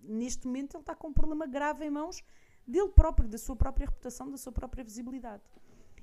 neste 0.01 0.47
momento 0.47 0.75
ele 0.75 0.81
está 0.81 0.95
com 0.95 1.09
um 1.09 1.13
problema 1.13 1.45
grave 1.45 1.85
em 1.85 1.89
mãos 1.89 2.23
dele 2.65 2.89
próprio, 2.89 3.29
da 3.29 3.37
sua 3.37 3.55
própria 3.55 3.85
reputação, 3.85 4.29
da 4.29 4.37
sua 4.37 4.51
própria 4.51 4.83
visibilidade. 4.83 5.43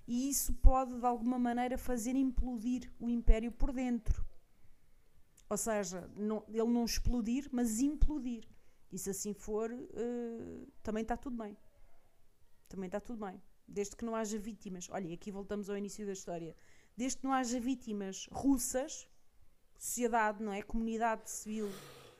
E 0.06 0.28
isso 0.28 0.52
pode, 0.54 0.98
de 0.98 1.06
alguma 1.06 1.38
maneira, 1.38 1.78
fazer 1.78 2.14
implodir 2.14 2.90
o 3.00 3.08
império 3.08 3.50
por 3.50 3.72
dentro. 3.72 4.24
Ou 5.48 5.56
seja, 5.56 6.10
não, 6.16 6.44
ele 6.48 6.64
não 6.64 6.84
explodir, 6.84 7.48
mas 7.52 7.80
implodir. 7.80 8.48
E 8.90 8.98
se 8.98 9.10
assim 9.10 9.34
for, 9.34 9.70
uh, 9.72 10.72
também 10.82 11.02
está 11.02 11.16
tudo 11.16 11.36
bem. 11.36 11.56
Também 12.68 12.86
está 12.86 13.00
tudo 13.00 13.24
bem. 13.24 13.42
Desde 13.66 13.96
que 13.96 14.04
não 14.04 14.14
haja 14.14 14.38
vítimas. 14.38 14.88
Olha, 14.90 15.12
aqui 15.12 15.30
voltamos 15.30 15.68
ao 15.68 15.76
início 15.76 16.06
da 16.06 16.12
história. 16.12 16.54
Desde 16.96 17.18
que 17.18 17.24
não 17.24 17.32
haja 17.32 17.58
vítimas 17.58 18.28
russas, 18.30 19.08
sociedade, 19.76 20.42
não 20.42 20.52
é? 20.52 20.62
Comunidade 20.62 21.30
civil, 21.30 21.68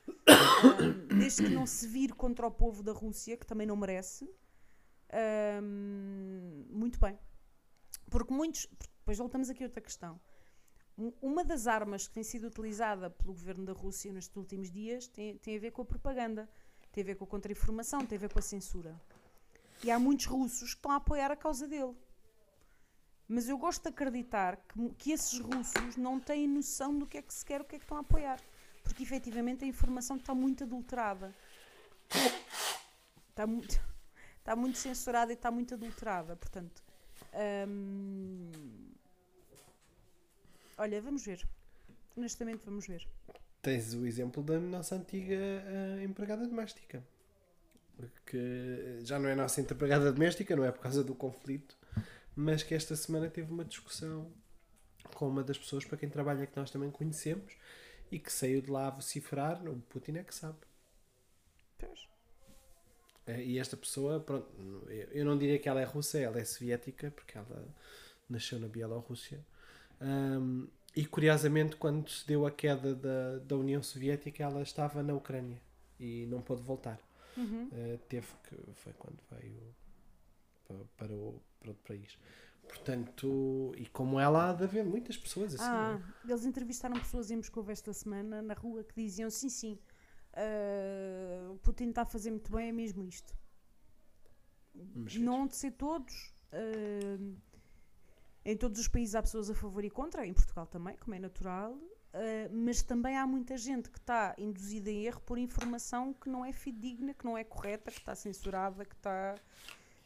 um, 0.07 1.17
desde 1.17 1.43
que 1.43 1.49
não 1.49 1.65
se 1.65 1.87
vire 1.87 2.13
contra 2.13 2.45
o 2.45 2.51
povo 2.51 2.83
da 2.83 2.91
Rússia, 2.91 3.37
que 3.37 3.45
também 3.45 3.65
não 3.65 3.75
merece, 3.75 4.29
um, 5.63 6.65
muito 6.69 6.99
bem. 6.99 7.17
Porque 8.09 8.33
muitos. 8.33 8.67
Depois 8.99 9.17
voltamos 9.17 9.49
aqui 9.49 9.63
a 9.63 9.67
outra 9.67 9.81
questão. 9.81 10.19
Uma 11.21 11.43
das 11.43 11.67
armas 11.67 12.07
que 12.07 12.13
tem 12.13 12.23
sido 12.23 12.47
utilizada 12.47 13.09
pelo 13.09 13.33
governo 13.33 13.65
da 13.65 13.73
Rússia 13.73 14.13
nestes 14.13 14.35
últimos 14.37 14.71
dias 14.71 15.07
tem, 15.07 15.37
tem 15.37 15.57
a 15.57 15.59
ver 15.59 15.71
com 15.71 15.81
a 15.81 15.85
propaganda, 15.85 16.49
tem 16.91 17.03
a 17.03 17.05
ver 17.05 17.15
com 17.15 17.25
a 17.25 17.27
contra-informação, 17.27 18.05
tem 18.05 18.17
a 18.17 18.19
ver 18.21 18.31
com 18.31 18.39
a 18.39 18.41
censura. 18.41 18.99
E 19.83 19.91
há 19.91 19.99
muitos 19.99 20.25
russos 20.25 20.69
que 20.69 20.77
estão 20.77 20.91
a 20.91 20.95
apoiar 20.95 21.29
a 21.31 21.35
causa 21.35 21.67
dele. 21.67 21.93
Mas 23.27 23.49
eu 23.49 23.57
gosto 23.57 23.83
de 23.83 23.89
acreditar 23.89 24.55
que, 24.55 24.89
que 24.95 25.11
esses 25.11 25.37
russos 25.37 25.97
não 25.97 26.17
têm 26.17 26.47
noção 26.47 26.97
do 26.97 27.05
que 27.05 27.17
é 27.17 27.21
que 27.21 27.33
se 27.33 27.43
quer, 27.43 27.59
o 27.59 27.65
que 27.65 27.75
é 27.75 27.79
que 27.79 27.83
estão 27.83 27.97
a 27.97 28.01
apoiar. 28.01 28.39
Porque 28.81 29.03
efetivamente 29.03 29.65
a 29.65 29.67
informação 29.67 30.15
está 30.15 30.33
muito 30.33 30.63
adulterada. 30.63 31.35
Está 33.29 33.45
muito, 33.45 33.77
está 34.39 34.55
muito 34.55 34.77
censurada 34.77 35.33
e 35.33 35.35
está 35.35 35.51
muito 35.51 35.73
adulterada. 35.73 36.37
Portanto. 36.37 36.81
Hum, 37.67 38.94
olha, 40.77 41.01
vamos 41.01 41.25
ver. 41.25 41.47
Honestamente, 42.15 42.61
vamos 42.65 42.87
ver. 42.87 43.07
Tens 43.61 43.93
o 43.93 44.05
exemplo 44.05 44.43
da 44.43 44.59
nossa 44.59 44.95
antiga 44.95 45.35
uh, 45.35 46.03
empregada 46.03 46.47
doméstica 46.47 47.03
que 48.25 48.99
já 49.01 49.19
não 49.19 49.29
é 49.29 49.35
nossa 49.35 49.61
empregada 49.61 50.11
doméstica, 50.11 50.55
não 50.55 50.65
é 50.65 50.71
por 50.71 50.81
causa 50.81 51.03
do 51.03 51.15
conflito, 51.15 51.77
mas 52.35 52.63
que 52.63 52.73
esta 52.73 52.95
semana 52.95 53.29
teve 53.29 53.51
uma 53.51 53.63
discussão 53.63 54.31
com 55.13 55.27
uma 55.27 55.43
das 55.43 55.57
pessoas 55.57 55.85
para 55.85 55.97
quem 55.97 56.09
trabalha 56.09 56.45
que 56.45 56.57
nós 56.57 56.71
também 56.71 56.91
conhecemos 56.91 57.53
e 58.11 58.19
que 58.19 58.31
saiu 58.31 58.61
de 58.61 58.69
lá 58.69 58.87
a 58.87 58.91
vociferar, 58.91 59.63
o 59.67 59.79
Putin 59.89 60.17
é 60.17 60.23
que 60.23 60.35
sabe. 60.35 60.57
Pois. 61.77 62.07
É, 63.27 63.41
e 63.43 63.57
esta 63.57 63.75
pessoa, 63.75 64.19
pronto, 64.19 64.47
eu 65.11 65.25
não 65.25 65.37
diria 65.37 65.57
que 65.57 65.67
ela 65.67 65.81
é 65.81 65.83
russa, 65.83 66.19
ela 66.19 66.39
é 66.39 66.45
soviética, 66.45 67.11
porque 67.11 67.37
ela 67.37 67.67
nasceu 68.29 68.59
na 68.59 68.67
Bielorrússia. 68.67 69.43
Um, 70.01 70.67
e 70.95 71.05
curiosamente, 71.05 71.75
quando 71.75 72.09
se 72.09 72.25
deu 72.25 72.45
a 72.45 72.51
queda 72.51 72.95
da, 72.95 73.39
da 73.39 73.55
União 73.57 73.81
Soviética, 73.83 74.43
ela 74.43 74.61
estava 74.61 75.03
na 75.03 75.13
Ucrânia 75.13 75.61
e 75.99 76.25
não 76.27 76.41
pôde 76.41 76.61
voltar. 76.61 76.99
eh, 77.37 77.99
teve 78.07 78.27
que. 78.47 78.55
Foi 78.75 78.93
quando 78.93 79.17
veio 79.31 79.75
para, 80.67 80.77
para, 80.97 81.13
o, 81.13 81.41
para 81.59 81.69
outro 81.69 81.83
país. 81.85 82.17
Portanto, 82.67 83.73
e 83.77 83.85
como 83.87 84.19
ela 84.19 84.49
há 84.49 84.53
de 84.53 84.63
haver 84.63 84.83
muitas 84.85 85.17
pessoas 85.17 85.53
assim. 85.53 85.63
Ah, 85.65 85.99
é? 86.25 86.31
eles 86.31 86.45
entrevistaram 86.45 86.97
pessoas 86.99 87.29
em 87.29 87.35
Moscou 87.35 87.63
esta 87.69 87.93
semana 87.93 88.41
na 88.41 88.53
rua 88.53 88.83
que 88.83 88.95
diziam 88.95 89.29
sim, 89.29 89.49
sim, 89.49 89.77
o 91.51 91.57
Putin 91.57 91.89
está 91.89 92.01
a 92.01 92.05
fazer 92.05 92.31
muito 92.31 92.51
bem, 92.51 92.69
é 92.69 92.71
mesmo 92.71 93.03
isto. 93.03 93.33
Mas- 94.73 95.15
Não 95.15 95.45
de 95.47 95.55
ser 95.55 95.71
todos. 95.71 96.33
ah, 96.51 97.37
em 98.45 98.55
todos 98.55 98.79
os 98.79 98.87
países 98.87 99.15
há 99.15 99.21
pessoas 99.21 99.49
a 99.49 99.55
favor 99.55 99.83
e 99.83 99.89
contra, 99.89 100.25
em 100.25 100.33
Portugal 100.33 100.67
também, 100.67 100.95
como 100.97 101.15
é 101.15 101.19
natural, 101.19 101.77
ah, 102.15 102.49
mas 102.49 102.81
também 102.81 103.17
há 103.17 103.27
muita 103.27 103.57
gente 103.57 103.89
que 103.89 103.97
está 103.97 104.33
induzida 104.37 104.89
em 104.89 105.05
erro 105.05 105.19
por 105.21 105.37
informação 105.37 106.13
que 106.13 106.29
não 106.29 106.45
é 106.45 106.53
fidedigna, 106.53 107.13
que 107.13 107.25
não 107.25 107.37
é 107.37 107.43
correta, 107.43 107.91
que 107.91 107.99
está 107.99 108.15
censurada, 108.15 108.85
que 108.85 108.95
está. 108.95 109.35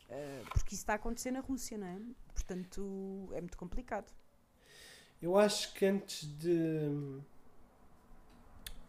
ah, 0.10 0.42
porque 0.52 0.74
isso 0.74 0.82
está 0.82 0.94
a 0.94 0.96
acontecer 0.96 1.30
na 1.30 1.40
Rússia, 1.40 1.78
não 1.78 1.86
é? 1.86 2.00
Portanto, 2.34 3.30
é 3.34 3.42
muito 3.42 3.58
complicado. 3.58 4.12
Eu 5.22 5.38
acho 5.38 5.74
que 5.74 5.86
antes 5.86 6.26
de. 6.38 7.22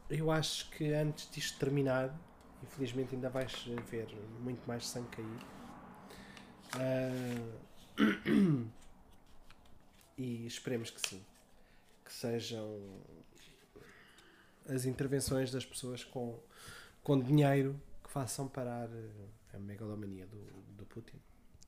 Eu 0.08 0.30
acho 0.30 0.70
que 0.70 0.92
antes 0.94 1.30
disto 1.30 1.58
terminar, 1.58 2.18
infelizmente 2.62 3.14
ainda 3.14 3.28
vais 3.28 3.52
ver 3.90 4.08
muito 4.40 4.66
mais 4.66 4.86
sangue 4.86 5.08
cair. 5.08 5.46
Ah, 6.74 7.60
e 10.20 10.46
esperemos 10.46 10.90
que 10.90 11.00
sim. 11.08 11.24
Que 12.04 12.12
sejam 12.12 12.78
as 14.68 14.84
intervenções 14.84 15.50
das 15.50 15.64
pessoas 15.64 16.04
com, 16.04 16.38
com 17.02 17.18
dinheiro 17.18 17.80
que 18.04 18.10
façam 18.10 18.46
parar 18.46 18.88
eh, 18.92 19.56
a 19.56 19.58
megalomania 19.58 20.26
do, 20.26 20.38
do 20.76 20.84
Putin. 20.86 21.16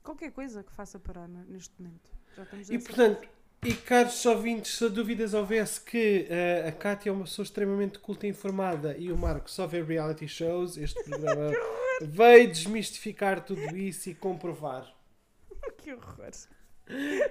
Qualquer 0.03 0.31
coisa 0.31 0.63
que 0.63 0.71
faça 0.71 0.99
parar 0.99 1.27
ne- 1.27 1.45
neste 1.45 1.73
momento. 1.81 2.11
E 2.69 2.79
portanto, 2.79 3.27
e 3.63 3.73
caros 3.73 4.25
ouvintes, 4.25 4.77
se 4.77 4.89
dúvidas 4.89 5.33
houvesse 5.33 5.81
que 5.81 6.27
eh, 6.29 6.67
a 6.67 6.71
Cátia 6.71 7.09
é 7.09 7.13
uma 7.13 7.23
pessoa 7.23 7.43
extremamente 7.43 7.99
culta 7.99 8.27
e 8.27 8.29
informada 8.29 8.97
e 8.97 9.11
o 9.11 9.17
Marco 9.17 9.49
só 9.49 9.65
vê 9.65 9.81
reality 9.81 10.27
shows, 10.27 10.77
este 10.77 11.01
programa 11.09 11.51
veio 12.01 12.47
desmistificar 12.49 13.43
tudo 13.43 13.75
isso 13.75 14.09
e 14.09 14.15
comprovar. 14.15 14.93
Que 15.77 15.93
horror. 15.93 16.15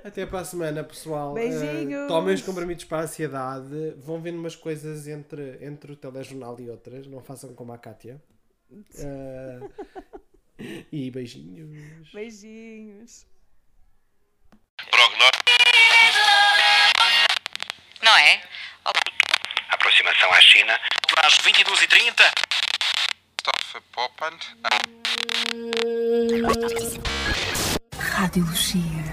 Até 0.04 0.26
para 0.26 0.40
a 0.40 0.44
semana, 0.44 0.82
pessoal. 0.82 1.34
Beijinhos. 1.34 2.08
tomem 2.08 2.34
os 2.34 2.42
comprimidos 2.42 2.84
para 2.84 2.98
a 2.98 3.02
ansiedade. 3.02 3.94
Vão 3.98 4.20
vendo 4.20 4.38
umas 4.38 4.56
coisas 4.56 5.06
entre, 5.06 5.58
entre 5.60 5.92
o 5.92 5.96
telejornal 5.96 6.58
e 6.58 6.70
outras. 6.70 7.06
Não 7.06 7.22
façam 7.22 7.54
como 7.54 7.72
a 7.72 7.78
Cátia. 7.78 8.20
Eh, 8.98 9.60
e 10.90 11.10
beijinhos. 11.10 12.10
Beijinhos. 12.12 13.26
Prognóstico. 14.90 15.50
Não 18.02 18.16
é? 18.16 18.42
Olá. 18.84 19.00
Aproximação 19.68 20.32
à 20.32 20.40
China. 20.40 20.78
Às 21.18 21.34
22h30. 21.38 22.32
Christopher 23.42 23.82
Poppand. 23.92 24.38
Rádio 27.98 28.44
Lucia. 28.44 29.12